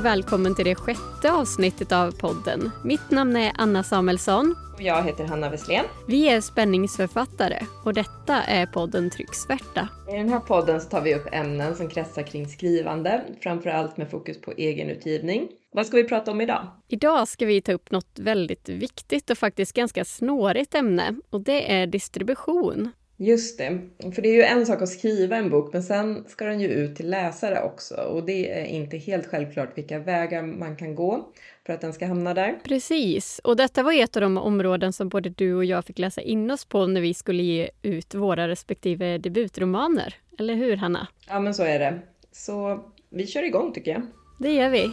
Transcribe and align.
och 0.00 0.06
välkommen 0.06 0.54
till 0.54 0.64
det 0.64 0.74
sjätte 0.74 1.32
avsnittet 1.32 1.92
av 1.92 2.10
podden. 2.10 2.70
Mitt 2.84 3.10
namn 3.10 3.36
är 3.36 3.52
Anna 3.54 3.82
Samuelsson. 3.82 4.56
Och 4.74 4.82
jag 4.82 5.02
heter 5.02 5.24
Hanna 5.24 5.50
Wesslén. 5.50 5.84
Vi 6.08 6.28
är 6.28 6.40
spänningsförfattare 6.40 7.66
och 7.84 7.94
detta 7.94 8.42
är 8.42 8.66
podden 8.66 9.10
Trycksvärta. 9.10 9.88
I 10.08 10.16
den 10.16 10.28
här 10.28 10.40
podden 10.40 10.80
så 10.80 10.88
tar 10.88 11.00
vi 11.00 11.14
upp 11.14 11.26
ämnen 11.32 11.76
som 11.76 11.88
kretsar 11.88 12.22
kring 12.22 12.48
skrivande, 12.48 13.24
framförallt 13.42 13.96
med 13.96 14.10
fokus 14.10 14.40
på 14.40 14.52
egenutgivning. 14.52 15.48
Vad 15.72 15.86
ska 15.86 15.96
vi 15.96 16.04
prata 16.04 16.30
om 16.30 16.40
idag? 16.40 16.66
Idag 16.88 17.28
ska 17.28 17.46
vi 17.46 17.62
ta 17.62 17.72
upp 17.72 17.90
något 17.90 18.18
väldigt 18.18 18.68
viktigt 18.68 19.30
och 19.30 19.38
faktiskt 19.38 19.72
ganska 19.72 20.04
snårigt 20.04 20.74
ämne 20.74 21.14
och 21.30 21.40
det 21.40 21.72
är 21.72 21.86
distribution. 21.86 22.90
Just 23.22 23.58
det, 23.58 23.78
för 24.14 24.22
det 24.22 24.28
är 24.28 24.34
ju 24.34 24.42
en 24.42 24.66
sak 24.66 24.82
att 24.82 24.88
skriva 24.88 25.36
en 25.36 25.50
bok 25.50 25.72
men 25.72 25.82
sen 25.82 26.24
ska 26.28 26.44
den 26.44 26.60
ju 26.60 26.68
ut 26.68 26.96
till 26.96 27.10
läsare 27.10 27.62
också 27.62 27.94
och 27.94 28.24
det 28.24 28.60
är 28.60 28.64
inte 28.64 28.96
helt 28.96 29.26
självklart 29.26 29.78
vilka 29.78 29.98
vägar 29.98 30.42
man 30.42 30.76
kan 30.76 30.94
gå 30.94 31.28
för 31.66 31.72
att 31.72 31.80
den 31.80 31.92
ska 31.92 32.06
hamna 32.06 32.34
där. 32.34 32.58
Precis, 32.64 33.40
och 33.44 33.56
detta 33.56 33.82
var 33.82 33.92
ett 34.02 34.16
av 34.16 34.22
de 34.22 34.38
områden 34.38 34.92
som 34.92 35.08
både 35.08 35.28
du 35.28 35.54
och 35.54 35.64
jag 35.64 35.84
fick 35.84 35.98
läsa 35.98 36.20
in 36.20 36.50
oss 36.50 36.64
på 36.64 36.86
när 36.86 37.00
vi 37.00 37.14
skulle 37.14 37.42
ge 37.42 37.70
ut 37.82 38.14
våra 38.14 38.48
respektive 38.48 39.18
debutromaner. 39.18 40.14
Eller 40.38 40.54
hur 40.54 40.76
Hanna? 40.76 41.08
Ja 41.28 41.40
men 41.40 41.54
så 41.54 41.62
är 41.62 41.78
det. 41.78 41.98
Så 42.32 42.84
vi 43.10 43.26
kör 43.26 43.42
igång 43.42 43.72
tycker 43.72 43.90
jag. 43.90 44.02
Det 44.38 44.52
gör 44.52 44.70
vi. 44.70 44.92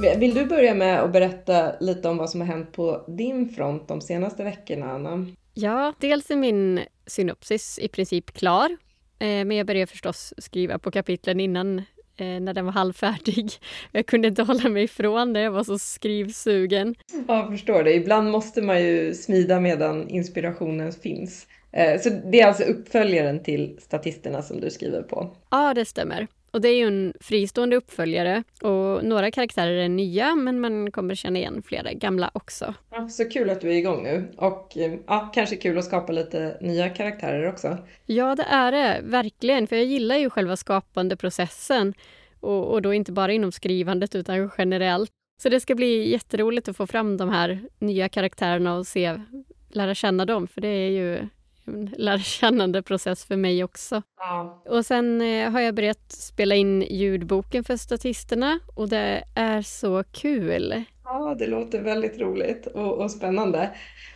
Vill 0.00 0.34
du 0.34 0.44
börja 0.44 0.74
med 0.74 1.02
att 1.02 1.12
berätta 1.12 1.72
lite 1.80 2.08
om 2.08 2.16
vad 2.16 2.30
som 2.30 2.40
har 2.40 2.48
hänt 2.48 2.72
på 2.72 3.04
din 3.08 3.48
front 3.48 3.88
de 3.88 4.00
senaste 4.00 4.44
veckorna, 4.44 4.90
Anna? 4.90 5.26
Ja, 5.54 5.92
dels 6.00 6.30
är 6.30 6.36
min 6.36 6.80
synopsis 7.06 7.78
i 7.78 7.88
princip 7.88 8.32
klar. 8.32 8.76
Eh, 9.18 9.26
men 9.26 9.50
jag 9.50 9.66
började 9.66 9.86
förstås 9.86 10.34
skriva 10.38 10.78
på 10.78 10.90
kapitlen 10.90 11.40
innan 11.40 11.78
eh, 12.16 12.40
när 12.40 12.54
den 12.54 12.64
var 12.64 12.72
halvfärdig. 12.72 13.50
Jag 13.92 14.06
kunde 14.06 14.28
inte 14.28 14.42
hålla 14.42 14.68
mig 14.68 14.84
ifrån 14.84 15.32
det, 15.32 15.40
jag 15.40 15.50
var 15.50 15.64
så 15.64 15.78
skrivsugen. 15.78 16.94
Ja, 17.28 17.36
jag 17.36 17.48
förstår 17.48 17.82
det. 17.82 17.94
Ibland 17.94 18.30
måste 18.30 18.62
man 18.62 18.82
ju 18.82 19.14
smida 19.14 19.60
medan 19.60 20.08
inspirationen 20.08 20.92
finns. 20.92 21.46
Eh, 21.72 22.00
så 22.00 22.10
det 22.10 22.40
är 22.40 22.46
alltså 22.46 22.62
uppföljaren 22.62 23.42
till 23.42 23.78
Statisterna 23.80 24.42
som 24.42 24.60
du 24.60 24.70
skriver 24.70 25.02
på? 25.02 25.36
Ja, 25.50 25.74
det 25.74 25.84
stämmer. 25.84 26.26
Och 26.56 26.62
det 26.62 26.68
är 26.68 26.76
ju 26.76 26.86
en 26.86 27.14
fristående 27.20 27.76
uppföljare 27.76 28.42
och 28.62 29.04
några 29.04 29.30
karaktärer 29.30 29.76
är 29.76 29.88
nya 29.88 30.34
men 30.34 30.60
man 30.60 30.90
kommer 30.90 31.14
känna 31.14 31.38
igen 31.38 31.62
flera 31.66 31.92
gamla 31.92 32.30
också. 32.34 32.74
Ja, 32.90 33.08
så 33.08 33.28
kul 33.28 33.50
att 33.50 33.60
du 33.60 33.68
är 33.68 33.76
igång 33.76 34.02
nu 34.02 34.32
och 34.36 34.76
eh, 34.76 34.94
ja, 35.06 35.30
kanske 35.34 35.56
kul 35.56 35.78
att 35.78 35.84
skapa 35.84 36.12
lite 36.12 36.56
nya 36.60 36.88
karaktärer 36.88 37.48
också. 37.48 37.78
Ja, 38.06 38.34
det 38.34 38.42
är 38.42 38.72
det 38.72 39.00
verkligen 39.04 39.66
för 39.66 39.76
jag 39.76 39.84
gillar 39.84 40.16
ju 40.16 40.30
själva 40.30 40.56
skapande 40.56 41.16
processen 41.16 41.94
och, 42.40 42.72
och 42.72 42.82
då 42.82 42.94
inte 42.94 43.12
bara 43.12 43.32
inom 43.32 43.52
skrivandet 43.52 44.14
utan 44.14 44.50
generellt. 44.58 45.10
Så 45.42 45.48
det 45.48 45.60
ska 45.60 45.74
bli 45.74 46.10
jätteroligt 46.10 46.68
att 46.68 46.76
få 46.76 46.86
fram 46.86 47.16
de 47.16 47.28
här 47.28 47.60
nya 47.78 48.08
karaktärerna 48.08 48.76
och 48.76 48.86
se, 48.86 49.20
lära 49.68 49.94
känna 49.94 50.24
dem 50.24 50.46
för 50.46 50.60
det 50.60 50.68
är 50.68 50.90
ju 50.90 51.28
en 51.66 51.94
lärkännande 51.96 52.82
process 52.82 53.24
för 53.24 53.36
mig 53.36 53.64
också. 53.64 54.02
Ja. 54.18 54.62
Och 54.66 54.86
sen 54.86 55.20
eh, 55.20 55.50
har 55.50 55.60
jag 55.60 55.74
börjat 55.74 56.12
spela 56.12 56.54
in 56.54 56.82
ljudboken 56.82 57.64
för 57.64 57.76
statisterna 57.76 58.58
och 58.74 58.88
det 58.88 59.24
är 59.34 59.62
så 59.62 60.04
kul. 60.12 60.84
Ja, 61.04 61.36
det 61.38 61.46
låter 61.46 61.82
väldigt 61.82 62.18
roligt 62.18 62.66
och, 62.66 62.98
och 62.98 63.10
spännande. 63.10 63.70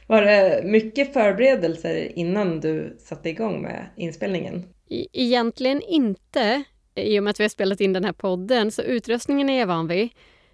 Var 0.07 0.23
det 0.23 0.63
mycket 0.65 1.13
förberedelser 1.13 2.19
innan 2.19 2.61
du 2.61 2.97
satte 3.01 3.29
igång 3.29 3.63
med 3.63 3.87
inspelningen? 3.97 4.65
E 4.89 5.07
egentligen 5.13 5.83
inte, 5.83 6.63
i 6.95 7.19
och 7.19 7.23
med 7.23 7.31
att 7.31 7.41
vi 7.41 7.45
har 7.45 7.49
spelat 7.49 7.81
in 7.81 7.93
den 7.93 8.05
här 8.05 8.13
podden, 8.13 8.71
så 8.71 8.83
utrustningen 8.83 9.51
är 9.51 9.59
jag 9.59 9.67
van 9.67 9.89
vid. 9.89 10.09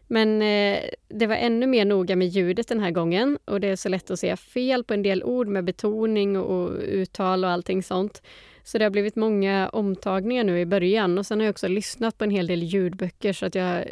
Men 0.07 0.43
eh, 0.43 0.79
det 1.09 1.27
var 1.27 1.35
ännu 1.35 1.67
mer 1.67 1.85
noga 1.85 2.17
med 2.17 2.29
ljudet 2.29 2.69
den 2.69 2.81
här 2.81 2.91
gången 2.91 3.39
och 3.45 3.61
det 3.61 3.69
är 3.69 3.77
så 3.77 3.89
lätt 3.89 4.11
att 4.11 4.21
säga 4.21 4.37
fel 4.37 4.85
på 4.85 4.95
en 4.95 5.03
del 5.03 5.25
ord 5.25 5.49
med 5.49 5.65
betoning 5.65 6.37
och, 6.37 6.71
uttal 6.79 7.45
och 7.45 7.51
allting 7.51 7.83
sånt. 7.83 8.23
Så 8.63 8.79
det 8.79 8.85
har 8.85 8.91
blivit 8.91 9.17
många 9.17 9.69
omtagningar 9.69 10.45
nu 10.45 10.61
i 10.61 10.67
början 10.67 11.19
och 11.19 11.27
sen 11.27 11.41
har 11.41 11.45
jag 11.45 11.53
också 11.53 11.69
lyssnat 11.69 12.19
på 12.19 12.25
en 12.25 12.31
hel 12.31 12.47
del 12.47 12.63
ljudböcker 12.63 13.33
så 13.33 13.47
att 13.47 13.55
jag 13.55 13.85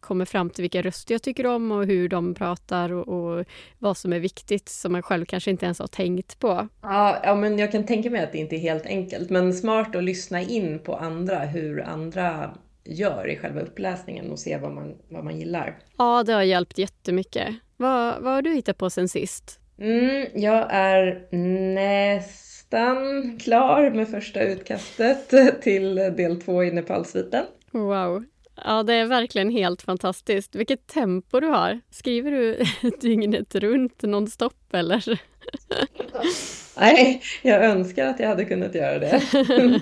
kommer 0.00 0.24
fram 0.24 0.50
till 0.50 0.62
vilka 0.62 0.82
röster 0.82 1.14
jag 1.14 1.22
tycker 1.22 1.46
om 1.46 1.72
och 1.72 1.86
hur 1.86 2.08
de 2.08 2.34
pratar 2.34 2.92
och, 2.92 3.08
och, 3.08 3.44
vad 3.78 3.96
som 3.96 4.12
är 4.12 4.18
viktigt 4.18 4.68
som 4.68 4.92
man 4.92 5.02
själv 5.02 5.24
kanske 5.24 5.50
inte 5.50 5.64
ens 5.64 5.78
har 5.78 5.86
tänkt 5.86 6.38
på. 6.38 6.68
Ja, 6.82 7.20
ja, 7.24 7.34
men 7.34 7.58
jag 7.58 7.72
kan 7.72 7.86
tänka 7.86 8.10
mig 8.10 8.24
att 8.24 8.32
det 8.32 8.38
inte 8.38 8.56
är 8.56 8.60
helt 8.60 8.86
enkelt, 8.86 9.30
men 9.30 9.54
smart 9.54 9.96
att 9.96 10.04
lyssna 10.04 10.40
in 10.40 10.78
på 10.78 10.96
andra, 10.96 11.38
hur 11.38 11.82
andra 11.82 12.50
gör 12.84 13.28
i 13.28 13.36
själva 13.36 13.60
uppläsningen 13.60 14.30
och 14.30 14.38
se 14.38 14.58
vad 14.58 14.72
man, 14.72 14.96
vad 15.08 15.24
man 15.24 15.38
gillar. 15.38 15.78
Ja, 15.98 16.22
det 16.22 16.32
har 16.32 16.42
hjälpt 16.42 16.78
jättemycket. 16.78 17.48
Vad, 17.76 18.22
vad 18.22 18.32
har 18.32 18.42
du 18.42 18.54
hittat 18.54 18.78
på 18.78 18.90
sen 18.90 19.08
sist? 19.08 19.60
Mm, 19.78 20.26
jag 20.34 20.66
är 20.70 21.28
nästan 21.74 23.38
klar 23.38 23.90
med 23.90 24.08
första 24.08 24.42
utkastet 24.42 25.30
till 25.62 25.94
del 25.94 26.40
två 26.40 26.64
i 26.64 26.70
Nepalsviten. 26.70 27.44
Wow. 27.70 28.24
Ja, 28.64 28.82
det 28.82 28.94
är 28.94 29.06
verkligen 29.06 29.50
helt 29.50 29.82
fantastiskt. 29.82 30.54
Vilket 30.54 30.86
tempo 30.86 31.40
du 31.40 31.46
har. 31.46 31.80
Skriver 31.90 32.30
du 32.30 32.58
dygnet 33.00 33.54
runt 33.54 34.02
nonstop 34.02 34.74
eller? 34.74 35.20
Nej, 36.76 37.22
jag 37.42 37.64
önskar 37.64 38.06
att 38.06 38.20
jag 38.20 38.28
hade 38.28 38.44
kunnat 38.44 38.74
göra 38.74 38.98
det. 38.98 39.22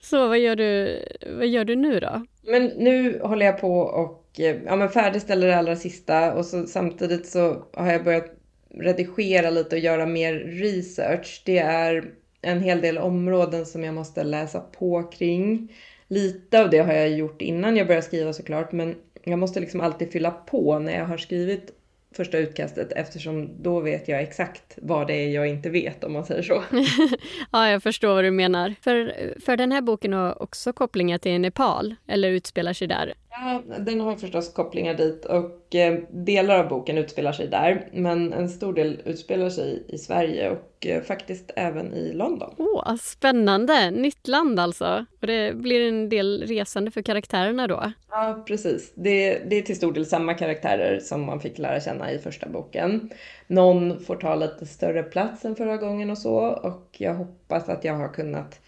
Så 0.00 0.28
vad 0.28 0.38
gör, 0.38 0.56
du, 0.56 1.02
vad 1.38 1.46
gör 1.46 1.64
du 1.64 1.76
nu 1.76 2.00
då? 2.00 2.26
Men 2.42 2.66
nu 2.66 3.20
håller 3.20 3.46
jag 3.46 3.60
på 3.60 3.78
och 3.78 4.24
ja, 4.66 4.76
men 4.76 4.88
färdigställer 4.88 5.46
det 5.46 5.56
allra 5.56 5.76
sista 5.76 6.34
och 6.34 6.46
så, 6.46 6.66
samtidigt 6.66 7.26
så 7.26 7.64
har 7.72 7.92
jag 7.92 8.04
börjat 8.04 8.36
redigera 8.74 9.50
lite 9.50 9.76
och 9.76 9.82
göra 9.82 10.06
mer 10.06 10.34
research. 10.34 11.42
Det 11.46 11.58
är 11.58 12.04
en 12.42 12.60
hel 12.60 12.80
del 12.80 12.98
områden 12.98 13.66
som 13.66 13.84
jag 13.84 13.94
måste 13.94 14.24
läsa 14.24 14.60
på 14.60 15.02
kring. 15.02 15.72
Lite 16.08 16.62
av 16.62 16.70
det 16.70 16.78
har 16.78 16.92
jag 16.92 17.10
gjort 17.10 17.42
innan 17.42 17.76
jag 17.76 17.86
började 17.86 18.06
skriva 18.06 18.32
såklart 18.32 18.72
men 18.72 18.94
jag 19.24 19.38
måste 19.38 19.60
liksom 19.60 19.80
alltid 19.80 20.12
fylla 20.12 20.30
på 20.30 20.78
när 20.78 20.98
jag 20.98 21.06
har 21.06 21.16
skrivit 21.16 21.72
första 22.16 22.38
utkastet 22.38 22.92
eftersom 22.92 23.62
då 23.62 23.80
vet 23.80 24.08
jag 24.08 24.22
exakt 24.22 24.78
vad 24.82 25.06
det 25.06 25.14
är 25.14 25.28
jag 25.28 25.48
inte 25.48 25.70
vet 25.70 26.04
om 26.04 26.12
man 26.12 26.24
säger 26.24 26.42
så. 26.42 26.62
ja, 27.52 27.68
jag 27.70 27.82
förstår 27.82 28.14
vad 28.14 28.24
du 28.24 28.30
menar. 28.30 28.74
För, 28.80 29.14
för 29.40 29.56
den 29.56 29.72
här 29.72 29.80
boken 29.80 30.12
har 30.12 30.42
också 30.42 30.72
kopplingar 30.72 31.18
till 31.18 31.40
Nepal, 31.40 31.94
eller 32.06 32.30
utspelar 32.30 32.72
sig 32.72 32.88
där. 32.88 33.14
Ja, 33.36 33.62
den 33.78 34.00
har 34.00 34.16
förstås 34.16 34.52
kopplingar 34.52 34.94
dit 34.94 35.24
och 35.24 35.74
eh, 35.74 35.98
delar 36.10 36.58
av 36.58 36.68
boken 36.68 36.98
utspelar 36.98 37.32
sig 37.32 37.48
där. 37.48 37.88
Men 37.92 38.32
en 38.32 38.48
stor 38.48 38.72
del 38.72 39.02
utspelar 39.04 39.50
sig 39.50 39.82
i 39.88 39.98
Sverige 39.98 40.50
och 40.50 40.86
eh, 40.86 41.02
faktiskt 41.02 41.50
även 41.56 41.94
i 41.94 42.12
London. 42.12 42.54
Åh, 42.58 42.92
oh, 42.92 42.96
spännande! 42.96 43.90
Nytt 43.90 44.28
land 44.28 44.60
alltså. 44.60 45.06
Och 45.20 45.26
det 45.26 45.56
blir 45.56 45.88
en 45.88 46.08
del 46.08 46.42
resande 46.46 46.90
för 46.90 47.02
karaktärerna 47.02 47.66
då? 47.66 47.92
Ja, 48.10 48.44
precis. 48.46 48.92
Det, 48.94 49.38
det 49.38 49.56
är 49.56 49.62
till 49.62 49.76
stor 49.76 49.92
del 49.92 50.06
samma 50.06 50.34
karaktärer 50.34 51.00
som 51.00 51.22
man 51.22 51.40
fick 51.40 51.58
lära 51.58 51.80
känna 51.80 52.12
i 52.12 52.18
första 52.18 52.48
boken. 52.48 53.10
Någon 53.46 54.00
får 54.00 54.16
ta 54.16 54.34
lite 54.34 54.66
större 54.66 55.02
plats 55.02 55.44
än 55.44 55.56
förra 55.56 55.76
gången 55.76 56.10
och 56.10 56.18
så 56.18 56.36
och 56.38 56.88
jag 56.98 57.14
hoppas 57.14 57.68
att 57.68 57.84
jag 57.84 57.94
har 57.94 58.08
kunnat 58.08 58.60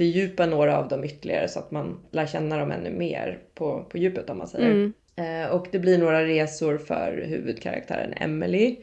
fördjupa 0.00 0.46
några 0.46 0.78
av 0.78 0.88
dem 0.88 1.04
ytterligare 1.04 1.48
så 1.48 1.58
att 1.58 1.70
man 1.70 2.00
lär 2.10 2.26
känna 2.26 2.58
dem 2.58 2.70
ännu 2.70 2.90
mer 2.90 3.38
på, 3.54 3.84
på 3.90 3.98
djupet 3.98 4.30
om 4.30 4.38
man 4.38 4.48
säger. 4.48 4.70
Mm. 4.70 4.92
Eh, 5.16 5.50
och 5.50 5.66
det 5.72 5.78
blir 5.78 5.98
några 5.98 6.24
resor 6.24 6.78
för 6.78 7.24
huvudkaraktären 7.28 8.12
Emily. 8.16 8.76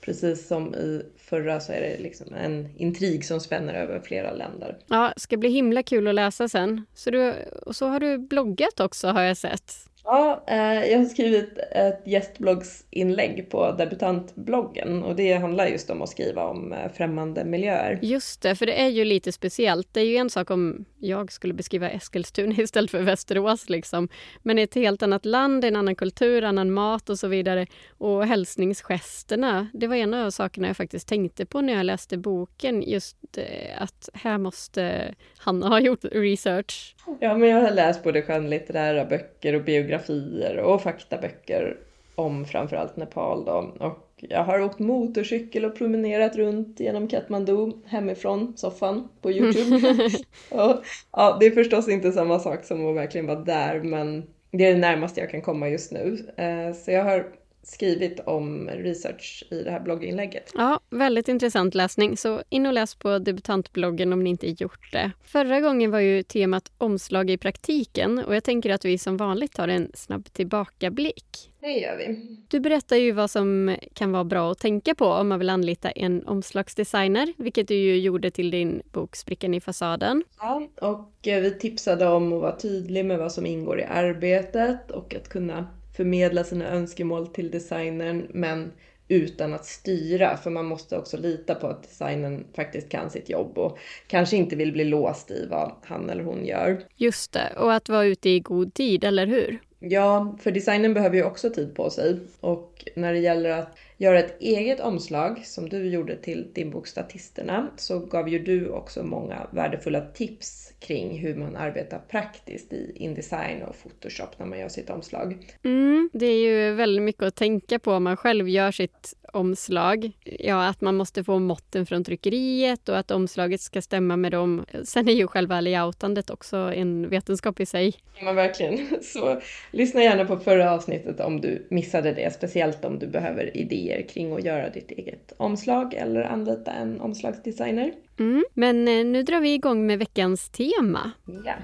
Precis 0.00 0.46
som 0.46 0.74
i 0.74 1.02
förra 1.16 1.60
så 1.60 1.72
är 1.72 1.80
det 1.80 2.02
liksom 2.02 2.34
en 2.34 2.68
intrig 2.76 3.24
som 3.24 3.40
spänner 3.40 3.74
över 3.74 4.00
flera 4.00 4.32
länder. 4.32 4.76
Ja, 4.86 5.12
ska 5.16 5.36
bli 5.36 5.48
himla 5.48 5.82
kul 5.82 6.08
att 6.08 6.14
läsa 6.14 6.48
sen. 6.48 6.86
Så 6.94 7.10
du, 7.10 7.32
och 7.62 7.76
så 7.76 7.88
har 7.88 8.00
du 8.00 8.18
bloggat 8.18 8.80
också 8.80 9.08
har 9.08 9.22
jag 9.22 9.36
sett. 9.36 9.74
Ja, 10.04 10.44
eh, 10.46 10.90
jag 10.90 10.98
har 10.98 11.04
skrivit 11.04 11.58
ett 11.58 12.02
gästbloggsinlägg 12.04 13.50
på 13.50 13.72
debutantbloggen 13.72 15.02
och 15.02 15.16
det 15.16 15.32
handlar 15.32 15.66
just 15.66 15.90
om 15.90 16.02
att 16.02 16.08
skriva 16.08 16.44
om 16.44 16.72
eh, 16.72 16.92
främmande 16.92 17.44
miljöer. 17.44 17.98
Just 18.02 18.42
det, 18.42 18.56
för 18.56 18.66
det 18.66 18.82
är 18.82 18.88
ju 18.88 19.04
lite 19.04 19.32
speciellt. 19.32 19.88
Det 19.92 20.00
är 20.00 20.04
ju 20.04 20.16
en 20.16 20.30
sak 20.30 20.50
om 20.50 20.84
jag 21.04 21.32
skulle 21.32 21.54
beskriva 21.54 21.90
Eskilstuna 21.90 22.54
istället 22.58 22.90
för 22.90 23.02
Västerås, 23.02 23.68
liksom. 23.68 24.08
men 24.42 24.58
ett 24.58 24.74
helt 24.74 25.02
annat 25.02 25.24
land, 25.24 25.64
en 25.64 25.76
annan 25.76 25.96
kultur, 25.96 26.44
annan 26.44 26.72
mat 26.72 27.10
och 27.10 27.18
så 27.18 27.28
vidare. 27.28 27.66
Och 27.98 28.26
hälsningsgesterna, 28.26 29.68
det 29.72 29.86
var 29.86 29.96
en 29.96 30.14
av 30.14 30.30
sakerna 30.30 30.66
jag 30.66 30.76
faktiskt 30.76 31.08
tänkte 31.08 31.46
på 31.46 31.60
när 31.60 31.72
jag 31.72 31.86
läste 31.86 32.16
boken, 32.16 32.82
just 32.82 33.16
eh, 33.36 33.82
att 33.82 34.08
här 34.14 34.38
måste 34.38 35.14
Hanna 35.38 35.68
ha 35.68 35.80
gjort 35.88 36.04
research. 36.04 36.96
Ja, 37.20 37.36
men 37.36 37.48
jag 37.48 37.60
har 37.60 37.70
läst 37.70 38.02
både 38.02 38.22
skönlitterära 38.22 39.04
böcker 39.04 39.54
och 39.54 39.64
biografier 39.64 40.56
och 40.56 40.82
faktaböcker 40.82 41.76
om 42.14 42.44
framförallt 42.44 42.96
Nepal 42.96 43.44
då. 43.44 43.74
Och 43.80 44.03
jag 44.16 44.44
har 44.44 44.60
åkt 44.60 44.78
motorcykel 44.78 45.64
och 45.64 45.76
promenerat 45.76 46.36
runt 46.36 46.80
genom 46.80 47.08
Kathmandu 47.08 47.72
hemifrån 47.86 48.52
soffan 48.56 49.08
på 49.22 49.30
Youtube. 49.30 50.08
och, 50.50 50.84
ja, 51.12 51.36
det 51.40 51.46
är 51.46 51.50
förstås 51.50 51.88
inte 51.88 52.12
samma 52.12 52.38
sak 52.38 52.64
som 52.64 52.86
att 52.86 52.96
verkligen 52.96 53.26
vara 53.26 53.40
där 53.40 53.80
men 53.82 54.26
det 54.50 54.66
är 54.66 54.74
det 54.74 54.80
närmaste 54.80 55.20
jag 55.20 55.30
kan 55.30 55.42
komma 55.42 55.68
just 55.68 55.92
nu. 55.92 56.32
Eh, 56.36 56.74
så 56.74 56.90
jag 56.90 57.04
har 57.04 57.26
skrivit 57.66 58.20
om 58.20 58.68
research 58.68 59.44
i 59.50 59.62
det 59.62 59.70
här 59.70 59.80
blogginlägget. 59.80 60.52
Ja, 60.54 60.80
väldigt 60.90 61.28
intressant 61.28 61.74
läsning. 61.74 62.16
Så 62.16 62.42
in 62.48 62.66
och 62.66 62.72
läs 62.72 62.94
på 62.94 63.18
debutantbloggen 63.18 64.12
om 64.12 64.24
ni 64.24 64.30
inte 64.30 64.48
gjort 64.48 64.92
det. 64.92 65.10
Förra 65.24 65.60
gången 65.60 65.90
var 65.90 66.00
ju 66.00 66.22
temat 66.22 66.72
omslag 66.78 67.30
i 67.30 67.38
praktiken 67.38 68.18
och 68.18 68.34
jag 68.34 68.44
tänker 68.44 68.70
att 68.70 68.84
vi 68.84 68.98
som 68.98 69.16
vanligt 69.16 69.52
tar 69.52 69.68
en 69.68 69.90
snabb 69.94 70.32
tillbakablick. 70.32 71.50
Det 71.60 71.72
gör 71.72 71.96
vi. 71.96 72.38
Du 72.48 72.60
berättar 72.60 72.96
ju 72.96 73.12
vad 73.12 73.30
som 73.30 73.76
kan 73.94 74.12
vara 74.12 74.24
bra 74.24 74.52
att 74.52 74.58
tänka 74.58 74.94
på 74.94 75.06
om 75.06 75.28
man 75.28 75.38
vill 75.38 75.50
anlita 75.50 75.90
en 75.90 76.26
omslagsdesigner, 76.26 77.32
vilket 77.36 77.68
du 77.68 77.74
ju 77.74 77.98
gjorde 77.98 78.30
till 78.30 78.50
din 78.50 78.82
bok 78.92 79.16
Sprickan 79.16 79.54
i 79.54 79.60
fasaden. 79.60 80.22
Ja, 80.38 80.68
och 80.80 81.28
eh, 81.28 81.40
vi 81.40 81.58
tipsade 81.58 82.06
om 82.06 82.32
att 82.32 82.40
vara 82.40 82.56
tydlig 82.56 83.04
med 83.04 83.18
vad 83.18 83.32
som 83.32 83.46
ingår 83.46 83.80
i 83.80 83.84
arbetet 83.84 84.90
och 84.90 85.14
att 85.14 85.28
kunna 85.28 85.66
förmedla 85.96 86.44
sina 86.44 86.68
önskemål 86.68 87.26
till 87.26 87.50
designern 87.50 88.26
men 88.30 88.72
utan 89.08 89.54
att 89.54 89.66
styra 89.66 90.36
för 90.36 90.50
man 90.50 90.64
måste 90.64 90.98
också 90.98 91.16
lita 91.16 91.54
på 91.54 91.66
att 91.66 91.82
designern 91.82 92.44
faktiskt 92.56 92.88
kan 92.88 93.10
sitt 93.10 93.30
jobb 93.30 93.58
och 93.58 93.78
kanske 94.06 94.36
inte 94.36 94.56
vill 94.56 94.72
bli 94.72 94.84
låst 94.84 95.30
i 95.30 95.46
vad 95.50 95.72
han 95.84 96.10
eller 96.10 96.24
hon 96.24 96.46
gör. 96.46 96.84
Just 96.96 97.32
det, 97.32 97.52
och 97.56 97.72
att 97.72 97.88
vara 97.88 98.04
ute 98.04 98.28
i 98.28 98.40
god 98.40 98.74
tid, 98.74 99.04
eller 99.04 99.26
hur? 99.26 99.58
Ja, 99.78 100.36
för 100.40 100.50
designern 100.50 100.94
behöver 100.94 101.16
ju 101.16 101.24
också 101.24 101.50
tid 101.50 101.74
på 101.74 101.90
sig 101.90 102.20
och 102.40 102.88
när 102.96 103.12
det 103.12 103.18
gäller 103.18 103.50
att 103.50 103.78
göra 103.96 104.18
ett 104.18 104.40
eget 104.40 104.80
omslag 104.80 105.46
som 105.46 105.68
du 105.68 105.88
gjorde 105.88 106.16
till 106.16 106.52
din 106.52 106.70
bok 106.70 106.86
Statisterna 106.86 107.70
så 107.76 107.98
gav 107.98 108.28
ju 108.28 108.38
du 108.38 108.68
också 108.68 109.02
många 109.02 109.46
värdefulla 109.50 110.00
tips 110.00 110.72
kring 110.78 111.18
hur 111.18 111.34
man 111.34 111.56
arbetar 111.56 111.98
praktiskt 111.98 112.72
i 112.72 112.92
Indesign 112.94 113.62
och 113.62 113.76
Photoshop 113.82 114.38
när 114.38 114.46
man 114.46 114.58
gör 114.58 114.68
sitt 114.68 114.90
omslag. 114.90 115.56
Mm, 115.62 116.10
det 116.12 116.26
är 116.26 116.38
ju 116.38 116.74
väldigt 116.74 117.02
mycket 117.02 117.22
att 117.22 117.36
tänka 117.36 117.78
på 117.78 117.92
om 117.92 118.04
man 118.04 118.16
själv 118.16 118.48
gör 118.48 118.70
sitt 118.70 119.14
omslag. 119.34 120.12
Ja, 120.24 120.68
att 120.68 120.80
man 120.80 120.96
måste 120.96 121.24
få 121.24 121.38
måtten 121.38 121.86
från 121.86 122.04
tryckeriet 122.04 122.88
och 122.88 122.98
att 122.98 123.10
omslaget 123.10 123.60
ska 123.60 123.82
stämma 123.82 124.16
med 124.16 124.32
dem. 124.32 124.64
Sen 124.84 125.08
är 125.08 125.12
ju 125.12 125.26
själva 125.26 125.60
layoutandet 125.60 126.30
också 126.30 126.56
en 126.56 127.08
vetenskap 127.08 127.60
i 127.60 127.66
sig. 127.66 127.94
Ja, 128.20 128.32
verkligen. 128.32 128.86
Så 129.02 129.40
lyssna 129.70 130.02
gärna 130.02 130.24
på 130.24 130.36
förra 130.36 130.72
avsnittet 130.72 131.20
om 131.20 131.40
du 131.40 131.66
missade 131.70 132.12
det, 132.12 132.34
speciellt 132.34 132.84
om 132.84 132.98
du 132.98 133.06
behöver 133.06 133.56
idéer 133.56 134.08
kring 134.08 134.32
att 134.32 134.44
göra 134.44 134.70
ditt 134.70 134.90
eget 134.90 135.32
omslag 135.36 135.94
eller 135.94 136.22
anlita 136.22 136.72
en 136.72 137.00
omslagsdesigner. 137.00 137.92
Mm, 138.18 138.44
men 138.54 138.88
eh, 138.88 139.04
nu 139.04 139.22
drar 139.22 139.40
vi 139.40 139.54
igång 139.54 139.86
med 139.86 139.98
veckans 139.98 140.50
tema. 140.50 141.10
Ja. 141.44 141.54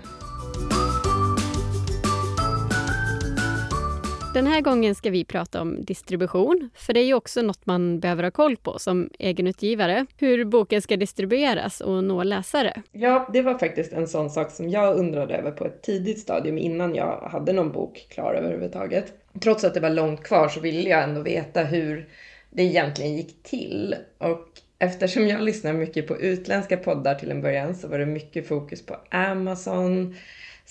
Den 4.35 4.47
här 4.47 4.61
gången 4.61 4.94
ska 4.94 5.11
vi 5.11 5.25
prata 5.25 5.61
om 5.61 5.85
distribution, 5.85 6.71
för 6.75 6.93
det 6.93 7.00
är 7.00 7.05
ju 7.05 7.15
också 7.15 7.43
något 7.43 7.67
man 7.67 8.00
behöver 8.00 8.23
ha 8.23 8.31
koll 8.31 8.56
på 8.56 8.79
som 8.79 9.11
egenutgivare. 9.19 10.06
Hur 10.19 10.44
boken 10.44 10.82
ska 10.82 10.97
distribueras 10.97 11.81
och 11.81 12.05
nå 12.05 12.23
läsare. 12.23 12.82
Ja, 12.93 13.31
det 13.32 13.43
var 13.43 13.59
faktiskt 13.59 13.93
en 13.93 14.09
sån 14.09 14.31
sak 14.31 14.50
som 14.50 14.69
jag 14.69 14.97
undrade 14.97 15.37
över 15.37 15.50
på 15.50 15.67
ett 15.67 15.82
tidigt 15.82 16.19
stadium 16.19 16.59
innan 16.59 16.94
jag 16.94 17.29
hade 17.32 17.53
någon 17.53 17.73
bok 17.73 18.06
klar 18.11 18.35
överhuvudtaget. 18.35 19.12
Trots 19.43 19.65
att 19.65 19.75
det 19.75 19.81
var 19.81 19.91
långt 19.91 20.23
kvar 20.23 20.49
så 20.49 20.61
ville 20.61 20.91
jag 20.91 21.03
ändå 21.03 21.23
veta 21.23 21.65
hur 21.65 22.09
det 22.50 22.62
egentligen 22.62 23.17
gick 23.17 23.43
till. 23.43 23.94
Och 24.19 24.49
eftersom 24.79 25.29
jag 25.29 25.43
lyssnar 25.43 25.73
mycket 25.73 26.06
på 26.06 26.21
utländska 26.21 26.77
poddar 26.77 27.15
till 27.15 27.31
en 27.31 27.43
början 27.43 27.75
så 27.75 27.88
var 27.88 27.99
det 27.99 28.06
mycket 28.06 28.49
fokus 28.49 28.87
på 28.87 28.97
Amazon, 29.11 30.15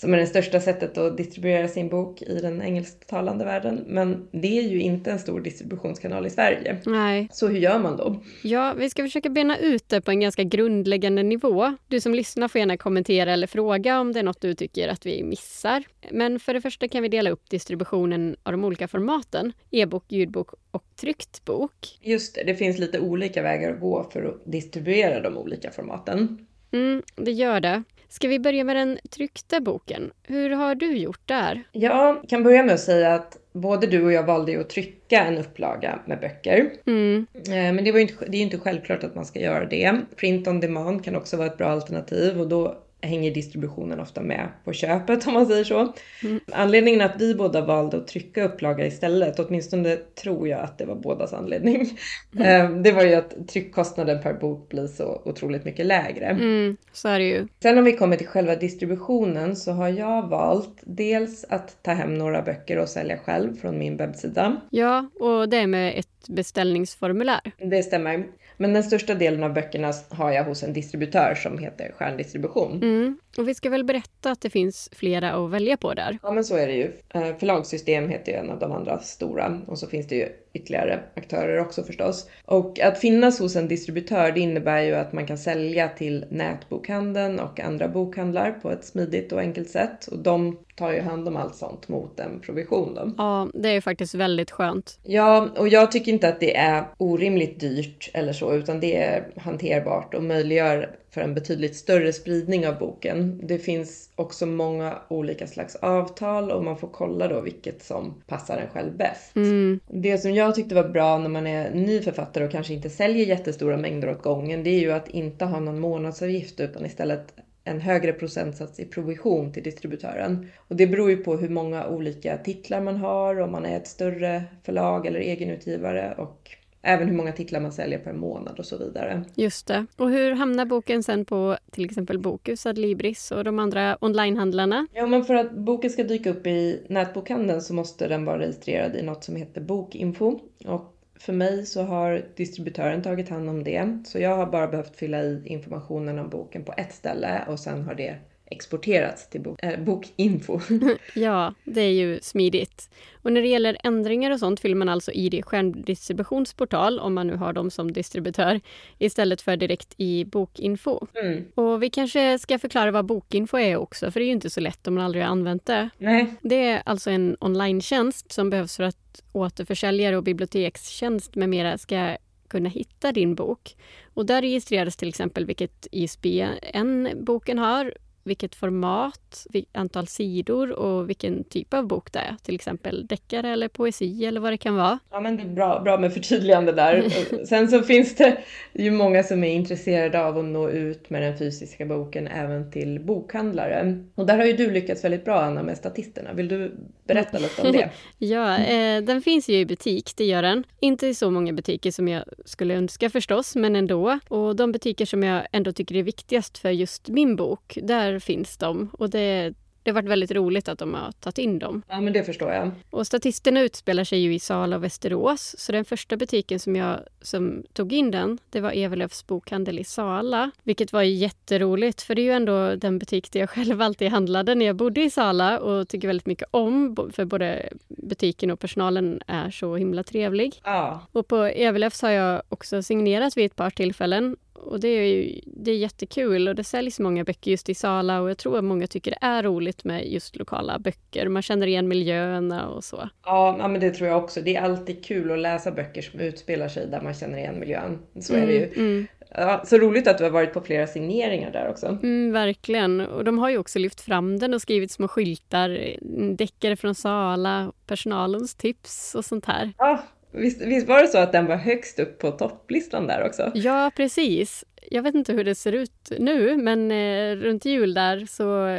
som 0.00 0.14
är 0.14 0.18
det 0.18 0.26
största 0.26 0.60
sättet 0.60 0.98
att 0.98 1.16
distribuera 1.16 1.68
sin 1.68 1.88
bok 1.88 2.22
i 2.22 2.40
den 2.40 2.62
engelsktalande 2.62 3.44
världen. 3.44 3.84
Men 3.86 4.28
det 4.32 4.58
är 4.58 4.62
ju 4.62 4.80
inte 4.80 5.10
en 5.10 5.18
stor 5.18 5.40
distributionskanal 5.40 6.26
i 6.26 6.30
Sverige. 6.30 6.76
Nej. 6.86 7.28
Så 7.32 7.48
hur 7.48 7.58
gör 7.58 7.78
man 7.78 7.96
då? 7.96 8.22
Ja, 8.42 8.74
vi 8.76 8.90
ska 8.90 9.02
försöka 9.02 9.28
bena 9.28 9.58
ut 9.58 9.88
det 9.88 10.00
på 10.00 10.10
en 10.10 10.20
ganska 10.20 10.42
grundläggande 10.42 11.22
nivå. 11.22 11.76
Du 11.88 12.00
som 12.00 12.14
lyssnar 12.14 12.48
får 12.48 12.58
gärna 12.58 12.76
kommentera 12.76 13.32
eller 13.32 13.46
fråga 13.46 14.00
om 14.00 14.12
det 14.12 14.18
är 14.18 14.22
något 14.22 14.40
du 14.40 14.54
tycker 14.54 14.88
att 14.88 15.06
vi 15.06 15.24
missar. 15.24 15.84
Men 16.10 16.40
för 16.40 16.54
det 16.54 16.60
första 16.60 16.88
kan 16.88 17.02
vi 17.02 17.08
dela 17.08 17.30
upp 17.30 17.50
distributionen 17.50 18.36
av 18.42 18.52
de 18.52 18.64
olika 18.64 18.88
formaten. 18.88 19.52
E-bok, 19.70 20.04
ljudbok 20.08 20.50
och 20.70 20.84
tryckt 21.00 21.44
bok. 21.44 21.98
Just 22.00 22.34
det, 22.34 22.44
det 22.44 22.54
finns 22.54 22.78
lite 22.78 23.00
olika 23.00 23.42
vägar 23.42 23.72
att 23.72 23.80
gå 23.80 24.10
för 24.12 24.22
att 24.22 24.52
distribuera 24.52 25.20
de 25.20 25.36
olika 25.36 25.70
formaten. 25.70 26.46
Mm, 26.72 27.02
det 27.16 27.32
gör 27.32 27.60
det. 27.60 27.82
Ska 28.12 28.28
vi 28.28 28.38
börja 28.38 28.64
med 28.64 28.76
den 28.76 28.98
tryckta 29.10 29.60
boken? 29.60 30.10
Hur 30.22 30.50
har 30.50 30.74
du 30.74 30.96
gjort 30.96 31.20
där? 31.24 31.62
Jag 31.72 32.28
kan 32.28 32.42
börja 32.42 32.62
med 32.62 32.74
att 32.74 32.80
säga 32.80 33.14
att 33.14 33.36
både 33.52 33.86
du 33.86 34.04
och 34.04 34.12
jag 34.12 34.22
valde 34.22 34.60
att 34.60 34.70
trycka 34.70 35.24
en 35.24 35.38
upplaga 35.38 35.98
med 36.06 36.20
böcker. 36.20 36.70
Mm. 36.86 37.26
Men 37.48 37.84
det, 37.84 37.92
var 37.92 37.98
inte, 37.98 38.14
det 38.28 38.36
är 38.36 38.42
inte 38.42 38.58
självklart 38.58 39.04
att 39.04 39.14
man 39.14 39.24
ska 39.24 39.40
göra 39.40 39.66
det. 39.66 40.00
Print 40.16 40.48
on 40.48 40.60
demand 40.60 41.04
kan 41.04 41.16
också 41.16 41.36
vara 41.36 41.46
ett 41.46 41.58
bra 41.58 41.68
alternativ 41.68 42.40
och 42.40 42.48
då 42.48 42.76
hänger 43.02 43.30
distributionen 43.30 44.00
ofta 44.00 44.22
med 44.22 44.48
på 44.64 44.72
köpet 44.72 45.26
om 45.26 45.34
man 45.34 45.46
säger 45.46 45.64
så. 45.64 45.92
Mm. 46.22 46.40
Anledningen 46.52 47.00
att 47.00 47.20
vi 47.20 47.34
båda 47.34 47.60
valde 47.60 47.96
att 47.96 48.06
trycka 48.06 48.44
upplaga 48.44 48.86
istället, 48.86 49.38
åtminstone 49.38 49.96
tror 49.96 50.48
jag 50.48 50.60
att 50.60 50.78
det 50.78 50.84
var 50.84 50.94
bådas 50.94 51.32
anledning, 51.32 51.98
mm. 52.36 52.82
det 52.82 52.92
var 52.92 53.02
ju 53.02 53.14
att 53.14 53.48
tryckkostnaden 53.48 54.22
per 54.22 54.34
bok 54.34 54.68
blir 54.68 54.86
så 54.86 55.22
otroligt 55.24 55.64
mycket 55.64 55.86
lägre. 55.86 56.26
Mm, 56.26 56.76
så 56.92 57.08
är 57.08 57.18
det 57.18 57.24
ju. 57.24 57.48
Sen 57.62 57.78
om 57.78 57.84
vi 57.84 57.92
kommer 57.92 58.16
till 58.16 58.26
själva 58.26 58.56
distributionen 58.56 59.56
så 59.56 59.72
har 59.72 59.88
jag 59.88 60.28
valt 60.28 60.78
dels 60.82 61.44
att 61.48 61.82
ta 61.82 61.92
hem 61.92 62.14
några 62.14 62.42
böcker 62.42 62.78
och 62.78 62.88
sälja 62.88 63.18
själv 63.18 63.56
från 63.56 63.78
min 63.78 63.96
webbsida. 63.96 64.60
Ja, 64.70 65.10
och 65.20 65.48
det 65.48 65.66
med 65.66 65.98
ett 65.98 66.28
beställningsformulär. 66.28 67.40
Det 67.58 67.82
stämmer. 67.82 68.26
Men 68.60 68.72
den 68.72 68.82
största 68.82 69.14
delen 69.14 69.42
av 69.42 69.52
böckerna 69.52 69.92
har 70.08 70.30
jag 70.30 70.44
hos 70.44 70.62
en 70.62 70.72
distributör 70.72 71.34
som 71.34 71.58
heter 71.58 71.92
Stjärndistribution. 71.98 72.82
Mm. 72.82 73.18
Och 73.38 73.48
vi 73.48 73.54
ska 73.54 73.70
väl 73.70 73.84
berätta 73.84 74.30
att 74.30 74.40
det 74.40 74.50
finns 74.50 74.88
flera 74.92 75.32
att 75.32 75.50
välja 75.50 75.76
på 75.76 75.94
där. 75.94 76.18
Ja 76.22 76.32
men 76.32 76.44
så 76.44 76.56
är 76.56 76.66
det 76.66 76.74
ju. 76.74 76.92
Eh, 77.08 77.36
förlagssystem 77.38 78.08
heter 78.08 78.32
ju 78.32 78.38
en 78.38 78.50
av 78.50 78.58
de 78.58 78.72
andra 78.72 78.98
stora 78.98 79.60
och 79.66 79.78
så 79.78 79.86
finns 79.86 80.06
det 80.06 80.14
ju 80.14 80.28
ytterligare 80.52 81.00
aktörer 81.14 81.60
också 81.60 81.82
förstås. 81.82 82.30
Och 82.44 82.80
att 82.80 82.98
finnas 82.98 83.40
hos 83.40 83.56
en 83.56 83.68
distributör 83.68 84.32
det 84.32 84.40
innebär 84.40 84.80
ju 84.82 84.94
att 84.94 85.12
man 85.12 85.26
kan 85.26 85.38
sälja 85.38 85.88
till 85.88 86.24
nätbokhandeln 86.30 87.40
och 87.40 87.60
andra 87.60 87.88
bokhandlar 87.88 88.52
på 88.62 88.70
ett 88.70 88.84
smidigt 88.84 89.32
och 89.32 89.40
enkelt 89.40 89.70
sätt. 89.70 90.06
Och 90.06 90.18
de 90.18 90.58
tar 90.80 90.92
ju 90.92 91.00
hand 91.00 91.28
om 91.28 91.36
allt 91.36 91.54
sånt 91.54 91.88
mot 91.88 92.20
en 92.20 92.40
provision 92.40 92.94
då. 92.94 93.12
Ja, 93.18 93.48
det 93.54 93.68
är 93.68 93.72
ju 93.72 93.80
faktiskt 93.80 94.14
väldigt 94.14 94.50
skönt. 94.50 94.98
Ja, 95.02 95.48
och 95.56 95.68
jag 95.68 95.92
tycker 95.92 96.12
inte 96.12 96.28
att 96.28 96.40
det 96.40 96.56
är 96.56 96.84
orimligt 96.98 97.60
dyrt 97.60 98.10
eller 98.14 98.32
så, 98.32 98.54
utan 98.54 98.80
det 98.80 98.96
är 98.96 99.26
hanterbart 99.36 100.14
och 100.14 100.22
möjliggör 100.22 100.96
för 101.10 101.20
en 101.20 101.34
betydligt 101.34 101.76
större 101.76 102.12
spridning 102.12 102.68
av 102.68 102.78
boken. 102.78 103.40
Det 103.42 103.58
finns 103.58 104.10
också 104.14 104.46
många 104.46 104.98
olika 105.08 105.46
slags 105.46 105.76
avtal 105.76 106.50
och 106.50 106.64
man 106.64 106.76
får 106.76 106.88
kolla 106.88 107.28
då 107.28 107.40
vilket 107.40 107.82
som 107.82 108.14
passar 108.26 108.56
en 108.56 108.68
själv 108.68 108.96
bäst. 108.96 109.36
Mm. 109.36 109.80
Det 109.88 110.18
som 110.18 110.34
jag 110.34 110.54
tyckte 110.54 110.74
var 110.74 110.88
bra 110.88 111.18
när 111.18 111.28
man 111.28 111.46
är 111.46 111.70
ny 111.70 112.00
författare 112.00 112.44
och 112.44 112.50
kanske 112.50 112.74
inte 112.74 112.90
säljer 112.90 113.26
jättestora 113.26 113.76
mängder 113.76 114.10
åt 114.10 114.22
gången, 114.22 114.62
det 114.62 114.70
är 114.70 114.80
ju 114.80 114.92
att 114.92 115.08
inte 115.08 115.44
ha 115.44 115.60
någon 115.60 115.80
månadsavgift 115.80 116.60
utan 116.60 116.86
istället 116.86 117.34
en 117.64 117.80
högre 117.80 118.12
procentsats 118.12 118.80
i 118.80 118.84
provision 118.84 119.52
till 119.52 119.62
distributören. 119.62 120.46
Och 120.68 120.76
det 120.76 120.86
beror 120.86 121.10
ju 121.10 121.16
på 121.16 121.36
hur 121.36 121.48
många 121.48 121.86
olika 121.86 122.38
titlar 122.38 122.80
man 122.80 122.96
har, 122.96 123.40
om 123.40 123.52
man 123.52 123.64
är 123.64 123.76
ett 123.76 123.88
större 123.88 124.44
förlag 124.62 125.06
eller 125.06 125.20
egenutgivare 125.20 126.14
och 126.18 126.56
Även 126.82 127.08
hur 127.08 127.16
många 127.16 127.32
titlar 127.32 127.60
man 127.60 127.72
säljer 127.72 127.98
per 127.98 128.12
månad 128.12 128.58
och 128.58 128.66
så 128.66 128.78
vidare. 128.78 129.24
Just 129.34 129.66
det. 129.66 129.86
Och 129.96 130.10
hur 130.10 130.32
hamnar 130.32 130.64
boken 130.64 131.02
sen 131.02 131.24
på 131.24 131.56
till 131.70 131.84
exempel 131.84 132.18
Bokus, 132.18 132.66
Adlibris 132.66 133.30
och 133.30 133.44
de 133.44 133.58
andra 133.58 133.98
onlinehandlarna? 134.00 134.86
Ja, 134.92 135.06
men 135.06 135.24
för 135.24 135.34
att 135.34 135.52
boken 135.52 135.90
ska 135.90 136.04
dyka 136.04 136.30
upp 136.30 136.46
i 136.46 136.82
nätbokhandeln 136.88 137.62
så 137.62 137.74
måste 137.74 138.08
den 138.08 138.24
vara 138.24 138.38
registrerad 138.38 138.96
i 138.96 139.02
något 139.02 139.24
som 139.24 139.36
heter 139.36 139.60
Bokinfo. 139.60 140.40
Och 140.64 140.99
för 141.20 141.32
mig 141.32 141.66
så 141.66 141.82
har 141.82 142.22
distributören 142.36 143.02
tagit 143.02 143.28
hand 143.28 143.48
om 143.48 143.64
det. 143.64 143.98
Så 144.04 144.18
jag 144.18 144.36
har 144.36 144.46
bara 144.46 144.68
behövt 144.68 144.96
fylla 144.96 145.22
i 145.22 145.42
informationen 145.44 146.18
om 146.18 146.28
boken 146.28 146.64
på 146.64 146.74
ett 146.76 146.92
ställe 146.92 147.44
och 147.48 147.60
sen 147.60 147.82
har 147.82 147.94
det 147.94 148.16
exporterats 148.50 149.30
till 149.30 149.40
bok, 149.40 149.62
äh, 149.62 149.80
Bokinfo. 149.80 150.60
ja, 151.14 151.54
det 151.64 151.80
är 151.80 151.92
ju 151.92 152.18
smidigt. 152.22 152.90
Och 153.22 153.32
när 153.32 153.42
det 153.42 153.48
gäller 153.48 153.76
ändringar 153.84 154.30
och 154.30 154.38
sånt 154.38 154.60
fyller 154.60 154.76
man 154.76 154.88
alltså 154.88 155.12
i 155.12 155.28
det 155.28 155.42
skärmdistributionsportal, 155.42 157.00
om 157.00 157.14
man 157.14 157.26
nu 157.26 157.36
har 157.36 157.52
dem 157.52 157.70
som 157.70 157.92
distributör, 157.92 158.60
istället 158.98 159.42
för 159.42 159.56
direkt 159.56 159.94
i 159.96 160.24
Bokinfo. 160.24 161.06
Mm. 161.14 161.44
Och 161.54 161.82
vi 161.82 161.90
kanske 161.90 162.38
ska 162.38 162.58
förklara 162.58 162.90
vad 162.90 163.04
Bokinfo 163.04 163.58
är 163.58 163.76
också, 163.76 164.10
för 164.10 164.20
det 164.20 164.24
är 164.24 164.26
ju 164.26 164.32
inte 164.32 164.50
så 164.50 164.60
lätt 164.60 164.86
om 164.86 164.94
man 164.94 165.04
aldrig 165.04 165.24
har 165.24 165.30
använt 165.30 165.66
det. 165.66 165.90
Nej. 165.98 166.34
Det 166.42 166.64
är 166.64 166.82
alltså 166.86 167.10
en 167.10 167.36
online 167.40 167.82
som 168.28 168.50
behövs 168.50 168.76
för 168.76 168.84
att 168.84 169.22
återförsäljare 169.32 170.16
och 170.16 170.22
bibliotekstjänst 170.22 171.34
med 171.34 171.48
mera 171.48 171.78
ska 171.78 172.16
kunna 172.48 172.68
hitta 172.68 173.12
din 173.12 173.34
bok. 173.34 173.76
Och 174.14 174.26
där 174.26 174.42
registreras 174.42 174.96
till 174.96 175.08
exempel 175.08 175.46
vilket 175.46 175.86
ISBN 175.92 177.08
boken 177.14 177.58
har, 177.58 177.94
vilket 178.22 178.54
format, 178.54 179.46
antal 179.72 180.06
sidor 180.06 180.72
och 180.72 181.08
vilken 181.08 181.44
typ 181.44 181.74
av 181.74 181.86
bok 181.86 182.12
det 182.12 182.18
är. 182.18 182.36
Till 182.42 182.54
exempel 182.54 183.06
deckare 183.06 183.48
eller 183.48 183.68
poesi 183.68 184.24
eller 184.26 184.40
vad 184.40 184.52
det 184.52 184.56
kan 184.56 184.76
vara. 184.76 184.98
Ja 185.10 185.20
men 185.20 185.36
det 185.36 185.42
är 185.42 185.48
bra, 185.48 185.80
bra 185.80 185.98
med 185.98 186.12
förtydligande 186.12 186.72
där. 186.72 187.04
Sen 187.46 187.68
så 187.68 187.82
finns 187.82 188.16
det 188.16 188.38
ju 188.72 188.90
många 188.90 189.22
som 189.22 189.44
är 189.44 189.52
intresserade 189.52 190.24
av 190.24 190.38
att 190.38 190.44
nå 190.44 190.70
ut 190.70 191.10
med 191.10 191.22
den 191.22 191.38
fysiska 191.38 191.86
boken 191.86 192.26
även 192.26 192.70
till 192.70 193.00
bokhandlare. 193.00 194.04
Och 194.14 194.26
där 194.26 194.36
har 194.36 194.44
ju 194.44 194.52
du 194.52 194.70
lyckats 194.70 195.04
väldigt 195.04 195.24
bra 195.24 195.40
Anna 195.40 195.62
med 195.62 195.76
statisterna. 195.76 196.32
Vill 196.32 196.48
du 196.48 196.76
berätta 197.04 197.38
lite 197.38 197.62
om 197.62 197.72
det? 197.72 197.90
ja, 198.18 198.58
eh, 198.58 199.02
den 199.02 199.22
finns 199.22 199.48
ju 199.48 199.54
i 199.54 199.66
butik, 199.66 200.12
det 200.16 200.24
gör 200.24 200.42
den. 200.42 200.64
Inte 200.80 201.06
i 201.06 201.14
så 201.14 201.30
många 201.30 201.52
butiker 201.52 201.90
som 201.90 202.08
jag 202.08 202.24
skulle 202.44 202.74
önska 202.74 203.10
förstås, 203.10 203.56
men 203.56 203.76
ändå. 203.76 204.18
Och 204.28 204.56
de 204.56 204.72
butiker 204.72 205.06
som 205.06 205.22
jag 205.22 205.46
ändå 205.52 205.72
tycker 205.72 205.96
är 205.96 206.02
viktigast 206.02 206.58
för 206.58 206.70
just 206.70 207.08
min 207.08 207.36
bok, 207.36 207.78
där 207.82 208.09
finns 208.18 208.56
de. 208.56 208.90
Och 208.92 209.10
det, 209.10 209.54
det 209.82 209.90
har 209.90 209.94
varit 209.94 210.10
väldigt 210.10 210.30
roligt 210.30 210.68
att 210.68 210.78
de 210.78 210.94
har 210.94 211.12
tagit 211.12 211.38
in 211.38 211.58
dem. 211.58 211.82
Ja, 211.88 212.00
men 212.00 212.12
det 212.12 212.24
förstår 212.24 212.52
jag. 212.52 212.70
Och 212.90 213.06
statisterna 213.06 213.60
utspelar 213.60 214.04
sig 214.04 214.18
ju 214.18 214.34
i 214.34 214.38
Sala 214.38 214.76
och 214.76 214.84
Västerås. 214.84 215.54
Så 215.58 215.72
den 215.72 215.84
första 215.84 216.16
butiken 216.16 216.58
som 216.58 216.76
jag 216.76 217.00
som 217.20 217.64
tog 217.72 217.92
in 217.92 218.10
den, 218.10 218.38
det 218.50 218.60
var 218.60 218.72
Evelöfs 218.72 219.26
bokhandel 219.26 219.78
i 219.78 219.84
Sala. 219.84 220.50
Vilket 220.62 220.92
var 220.92 221.02
jätteroligt, 221.02 222.02
för 222.02 222.14
det 222.14 222.22
är 222.22 222.24
ju 222.24 222.32
ändå 222.32 222.74
den 222.74 222.98
butik 222.98 223.32
där 223.32 223.40
jag 223.40 223.50
själv 223.50 223.82
alltid 223.82 224.10
handlade 224.10 224.54
när 224.54 224.66
jag 224.66 224.76
bodde 224.76 225.02
i 225.02 225.10
Sala 225.10 225.58
och 225.58 225.88
tycker 225.88 226.08
väldigt 226.08 226.26
mycket 226.26 226.48
om. 226.50 226.96
För 227.12 227.24
både 227.24 227.68
butiken 227.88 228.50
och 228.50 228.60
personalen 228.60 229.20
är 229.26 229.50
så 229.50 229.76
himla 229.76 230.02
trevlig. 230.02 230.60
Ja. 230.64 231.00
Och 231.12 231.28
på 231.28 231.36
Evelöfs 231.36 232.02
har 232.02 232.10
jag 232.10 232.42
också 232.48 232.82
signerat 232.82 233.36
vid 233.36 233.46
ett 233.46 233.56
par 233.56 233.70
tillfällen 233.70 234.36
och 234.60 234.80
det 234.80 234.88
är, 234.88 235.06
ju, 235.06 235.40
det 235.46 235.70
är 235.70 235.76
jättekul 235.76 236.48
och 236.48 236.54
det 236.54 236.64
säljs 236.64 237.00
många 237.00 237.24
böcker 237.24 237.50
just 237.50 237.68
i 237.68 237.74
Sala 237.74 238.20
och 238.20 238.30
jag 238.30 238.38
tror 238.38 238.58
att 238.58 238.64
många 238.64 238.86
tycker 238.86 239.10
det 239.10 239.18
är 239.20 239.42
roligt 239.42 239.84
med 239.84 240.12
just 240.12 240.36
lokala 240.36 240.78
böcker. 240.78 241.28
Man 241.28 241.42
känner 241.42 241.66
igen 241.66 241.88
miljöerna 241.88 242.68
och 242.68 242.84
så. 242.84 243.08
Ja, 243.24 243.68
men 243.68 243.80
det 243.80 243.90
tror 243.90 244.08
jag 244.08 244.24
också. 244.24 244.40
Det 244.40 244.56
är 244.56 244.62
alltid 244.62 245.04
kul 245.04 245.32
att 245.32 245.38
läsa 245.38 245.70
böcker 245.70 246.02
som 246.02 246.20
utspelar 246.20 246.68
sig 246.68 246.86
där 246.86 247.00
man 247.00 247.14
känner 247.14 247.38
igen 247.38 247.60
miljön. 247.60 247.98
Så 248.20 248.34
mm, 248.34 248.44
är 248.44 248.52
det 248.52 248.58
ju. 248.58 248.64
Mm, 248.64 248.76
mm. 248.78 249.06
Ja, 249.34 249.62
så 249.64 249.78
roligt 249.78 250.08
att 250.08 250.18
du 250.18 250.24
har 250.24 250.30
varit 250.30 250.52
på 250.52 250.60
flera 250.60 250.86
signeringar 250.86 251.50
där 251.50 251.68
också. 251.68 251.86
Mm, 251.86 252.32
verkligen. 252.32 253.00
Och 253.00 253.24
de 253.24 253.38
har 253.38 253.50
ju 253.50 253.58
också 253.58 253.78
lyft 253.78 254.00
fram 254.00 254.38
den 254.38 254.54
och 254.54 254.62
skrivit 254.62 254.90
små 254.90 255.08
skyltar, 255.08 255.96
deckare 256.36 256.76
från 256.76 256.94
Sala, 256.94 257.72
personalens 257.86 258.54
tips 258.54 259.14
och 259.14 259.24
sånt 259.24 259.46
här. 259.46 259.72
Ja, 259.78 260.02
Visst, 260.32 260.60
visst, 260.60 260.88
var 260.88 261.02
det 261.02 261.08
så 261.08 261.18
att 261.18 261.32
den 261.32 261.46
var 261.46 261.56
högst 261.56 261.98
upp 261.98 262.18
på 262.18 262.30
topplistan 262.30 263.06
där 263.06 263.26
också? 263.26 263.52
Ja, 263.54 263.90
precis. 263.96 264.64
Jag 264.90 265.02
vet 265.02 265.14
inte 265.14 265.32
hur 265.32 265.44
det 265.44 265.54
ser 265.54 265.72
ut 265.72 266.12
nu, 266.18 266.56
men 266.56 266.90
eh, 266.90 267.36
runt 267.36 267.64
jul 267.64 267.94
där 267.94 268.26
så, 268.26 268.78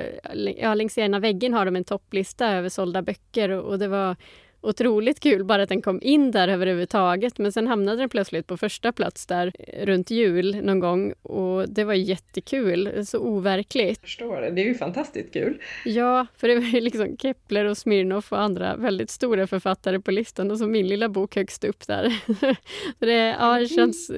ja, 0.57 0.73
längs 0.73 0.97
ena 0.97 1.19
väggen 1.19 1.53
har 1.53 1.65
de 1.65 1.75
en 1.75 1.83
topplista 1.83 2.47
över 2.47 2.69
sålda 2.69 3.01
böcker 3.01 3.49
och, 3.49 3.69
och 3.69 3.79
det 3.79 3.87
var 3.87 4.15
otroligt 4.61 5.19
kul 5.19 5.43
bara 5.43 5.63
att 5.63 5.69
den 5.69 5.81
kom 5.81 5.99
in 6.01 6.31
där 6.31 6.47
överhuvudtaget. 6.47 7.37
Men 7.37 7.51
sen 7.51 7.67
hamnade 7.67 7.97
den 7.97 8.09
plötsligt 8.09 8.47
på 8.47 8.57
första 8.57 8.91
plats 8.91 9.25
där 9.25 9.53
eh, 9.59 9.85
runt 9.85 10.11
jul 10.11 10.61
någon 10.63 10.79
gång 10.79 11.13
och 11.21 11.69
det 11.69 11.83
var 11.83 11.93
jättekul. 11.93 13.05
Så 13.05 13.19
overkligt. 13.19 13.99
Jag 14.01 14.09
förstår 14.09 14.41
det. 14.41 14.51
Det 14.51 14.61
är 14.61 14.65
ju 14.65 14.75
fantastiskt 14.75 15.33
kul. 15.33 15.61
Ja, 15.85 16.27
för 16.37 16.47
det 16.47 16.55
var 16.55 16.61
ju 16.61 16.81
liksom 16.81 17.17
Kepler 17.17 17.65
och 17.65 17.77
Smirnoff 17.77 18.31
och 18.31 18.41
andra 18.41 18.75
väldigt 18.75 19.09
stora 19.09 19.47
författare 19.47 19.99
på 19.99 20.11
listan 20.11 20.51
och 20.51 20.57
så 20.57 20.67
min 20.67 20.87
lilla 20.87 21.09
bok 21.09 21.35
högst 21.35 21.63
upp 21.63 21.87
där. 21.87 22.13
det, 22.99 23.13
ja, 23.39 23.59
det 23.59 23.67
känns 23.67 24.11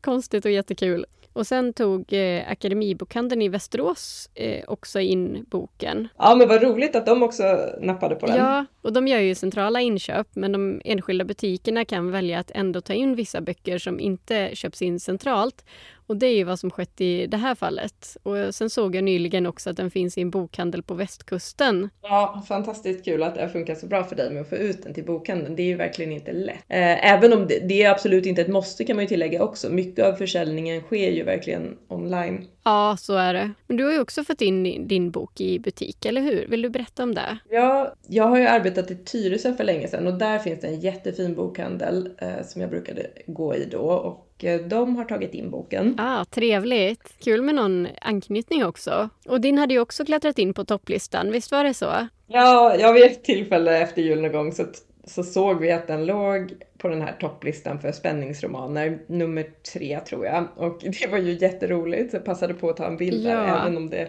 konstigt 0.00 0.44
och 0.44 0.50
jättekul. 0.50 1.06
Och 1.36 1.46
sen 1.46 1.72
tog 1.72 2.12
eh, 2.12 2.50
Akademibokhandeln 2.50 3.42
i 3.42 3.48
Västerås 3.48 4.30
eh, 4.34 4.64
också 4.66 5.00
in 5.00 5.46
boken. 5.50 6.08
Ja, 6.18 6.34
men 6.34 6.48
vad 6.48 6.62
roligt 6.62 6.96
att 6.96 7.06
de 7.06 7.22
också 7.22 7.42
nappade 7.80 8.14
på 8.14 8.26
den. 8.26 8.36
Ja, 8.36 8.66
och 8.82 8.92
de 8.92 9.08
gör 9.08 9.18
ju 9.18 9.34
centrala 9.34 9.80
inköp, 9.80 10.26
men 10.32 10.52
de 10.52 10.80
enskilda 10.84 11.24
butikerna 11.24 11.84
kan 11.84 12.10
välja 12.10 12.38
att 12.38 12.50
ändå 12.54 12.80
ta 12.80 12.92
in 12.92 13.14
vissa 13.14 13.40
böcker 13.40 13.78
som 13.78 14.00
inte 14.00 14.50
köps 14.54 14.82
in 14.82 15.00
centralt. 15.00 15.64
Och 16.06 16.16
det 16.16 16.26
är 16.26 16.34
ju 16.34 16.44
vad 16.44 16.58
som 16.58 16.70
skett 16.70 17.00
i 17.00 17.26
det 17.26 17.36
här 17.36 17.54
fallet. 17.54 18.16
Och 18.22 18.54
sen 18.54 18.70
såg 18.70 18.94
jag 18.94 19.04
nyligen 19.04 19.46
också 19.46 19.70
att 19.70 19.76
den 19.76 19.90
finns 19.90 20.18
i 20.18 20.20
en 20.20 20.30
bokhandel 20.30 20.82
på 20.82 20.94
västkusten. 20.94 21.90
Ja, 22.02 22.44
fantastiskt 22.48 23.04
kul 23.04 23.22
att 23.22 23.34
det 23.34 23.40
har 23.40 23.48
funkat 23.48 23.78
så 23.78 23.86
bra 23.86 24.04
för 24.04 24.16
dig 24.16 24.30
med 24.30 24.42
att 24.42 24.48
få 24.48 24.56
ut 24.56 24.82
den 24.82 24.94
till 24.94 25.04
bokhandeln. 25.04 25.56
Det 25.56 25.62
är 25.62 25.66
ju 25.66 25.76
verkligen 25.76 26.12
inte 26.12 26.32
lätt. 26.32 26.64
Eh, 26.68 27.12
även 27.12 27.32
om 27.32 27.46
det, 27.46 27.58
det 27.68 27.82
är 27.82 27.90
absolut 27.90 28.26
inte 28.26 28.42
ett 28.42 28.48
måste 28.48 28.84
kan 28.84 28.96
man 28.96 29.04
ju 29.04 29.08
tillägga 29.08 29.42
också. 29.42 29.70
Mycket 29.70 30.04
av 30.04 30.12
försäljningen 30.12 30.82
sker 30.82 31.10
ju 31.10 31.22
verkligen 31.22 31.76
online. 31.88 32.46
Ja, 32.64 32.96
så 33.00 33.14
är 33.14 33.34
det. 33.34 33.52
Men 33.66 33.76
du 33.76 33.84
har 33.84 33.92
ju 33.92 34.00
också 34.00 34.24
fått 34.24 34.40
in 34.40 34.88
din 34.88 35.10
bok 35.10 35.40
i 35.40 35.58
butik, 35.58 36.04
eller 36.04 36.20
hur? 36.20 36.46
Vill 36.46 36.62
du 36.62 36.68
berätta 36.68 37.02
om 37.02 37.14
det? 37.14 37.38
Ja, 37.50 37.94
jag 38.08 38.24
har 38.24 38.38
ju 38.38 38.46
arbetat 38.46 38.90
i 38.90 38.96
Tyresö 38.96 39.54
för 39.54 39.64
länge 39.64 39.88
sedan 39.88 40.06
och 40.06 40.14
där 40.14 40.38
finns 40.38 40.60
det 40.60 40.66
en 40.66 40.80
jättefin 40.80 41.34
bokhandel 41.34 42.10
eh, 42.18 42.46
som 42.46 42.60
jag 42.60 42.70
brukade 42.70 43.06
gå 43.26 43.54
i 43.54 43.64
då. 43.64 43.78
Och 43.78 44.25
eh, 44.44 44.60
de 44.60 44.96
har 44.96 45.04
tagit 45.04 45.34
in 45.34 45.50
boken. 45.50 45.94
Ah, 45.98 46.24
trevligt! 46.24 47.14
Kul 47.18 47.42
med 47.42 47.54
någon 47.54 47.88
anknytning 48.00 48.64
också. 48.64 49.08
Och 49.26 49.40
din 49.40 49.58
hade 49.58 49.74
ju 49.74 49.80
också 49.80 50.04
klättrat 50.04 50.38
in 50.38 50.54
på 50.54 50.64
topplistan, 50.64 51.32
visst 51.32 51.52
var 51.52 51.64
det 51.64 51.74
så? 51.74 52.08
Ja, 52.26 52.76
jag 52.76 52.92
vid 52.92 53.04
ett 53.04 53.24
tillfälle 53.24 53.78
efter 53.78 54.02
jul 54.02 54.22
någon 54.22 54.32
gång 54.32 54.52
så 54.52 54.64
så 55.06 55.22
såg 55.22 55.60
vi 55.60 55.72
att 55.72 55.86
den 55.86 56.06
låg 56.06 56.52
på 56.78 56.88
den 56.88 57.02
här 57.02 57.12
topplistan 57.20 57.80
för 57.80 57.92
spänningsromaner, 57.92 58.98
nummer 59.06 59.46
tre 59.72 60.00
tror 60.00 60.26
jag. 60.26 60.48
Och 60.56 60.80
det 61.00 61.10
var 61.10 61.18
ju 61.18 61.32
jätteroligt, 61.32 62.10
så 62.10 62.16
jag 62.16 62.24
passade 62.24 62.54
på 62.54 62.70
att 62.70 62.76
ta 62.76 62.86
en 62.86 62.96
bild 62.96 63.24
där, 63.24 63.48
ja. 63.48 63.60
även 63.60 63.76
om 63.76 63.90
det 63.90 64.08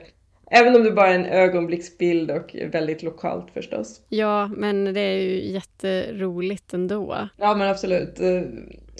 Även 0.51 0.75
om 0.75 0.83
det 0.83 0.91
bara 0.91 1.07
är 1.07 1.19
en 1.19 1.25
ögonblicksbild 1.25 2.31
och 2.31 2.55
väldigt 2.71 3.03
lokalt 3.03 3.51
förstås. 3.53 4.01
Ja, 4.09 4.47
men 4.47 4.93
det 4.93 4.99
är 4.99 5.17
ju 5.17 5.51
jätteroligt 5.51 6.73
ändå. 6.73 7.29
Ja, 7.37 7.55
men 7.55 7.67
absolut. 7.67 8.19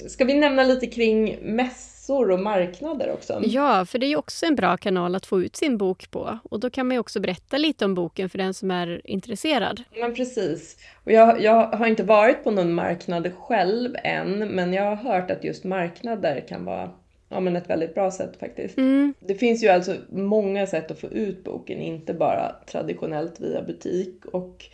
Ska 0.08 0.26
vi 0.26 0.34
nämna 0.34 0.64
lite 0.64 0.88
kring 0.88 1.38
mäss 1.42 1.98
mässor 2.08 2.32
och 2.32 2.40
marknader 2.40 3.12
också. 3.12 3.42
Ja, 3.46 3.86
för 3.86 4.00
det 4.00 4.06
är 4.06 4.10
ju 4.10 4.16
också 4.16 4.46
en 4.46 4.56
bra 4.56 4.78
kanal 4.78 5.16
att 5.16 5.26
få 5.26 5.42
ut 5.42 5.56
sin 5.56 5.78
bok 5.78 6.12
på. 6.12 6.40
Och 6.44 6.60
då 6.60 6.70
kan 6.70 6.88
man 6.88 6.96
ju 6.96 7.00
också 7.00 7.20
berätta 7.20 7.58
lite 7.58 7.86
om 7.86 7.96
boken 7.96 8.30
för 8.30 8.38
den 8.38 8.54
som 8.54 8.72
är 8.72 9.02
intresserad. 9.04 9.84
Men 10.00 10.16
precis. 10.16 10.78
Och 11.04 11.12
jag, 11.12 11.42
jag 11.42 11.68
har 11.68 11.88
inte 11.88 12.04
varit 12.04 12.44
på 12.44 12.52
någon 12.52 12.74
marknad 12.74 13.32
själv 13.40 13.96
än, 14.04 14.40
men 14.40 14.74
jag 14.74 14.84
har 14.84 14.96
hört 14.96 15.32
att 15.32 15.44
just 15.44 15.64
marknader 15.64 16.46
kan 16.50 16.66
vara 16.66 16.90
Ja 17.30 17.40
men 17.40 17.56
ett 17.56 17.70
väldigt 17.70 17.94
bra 17.94 18.12
sätt 18.12 18.40
faktiskt. 18.40 18.78
Mm. 18.78 19.14
Det 19.20 19.36
finns 19.36 19.64
ju 19.64 19.68
alltså 19.68 19.96
många 20.10 20.68
sätt 20.68 20.92
att 20.92 21.00
få 21.00 21.08
ut 21.08 21.44
boken, 21.44 21.80
inte 21.80 22.14
bara 22.14 22.56
traditionellt 22.72 23.40
via 23.40 23.62
butik. 23.62 24.26
Och 24.26 24.66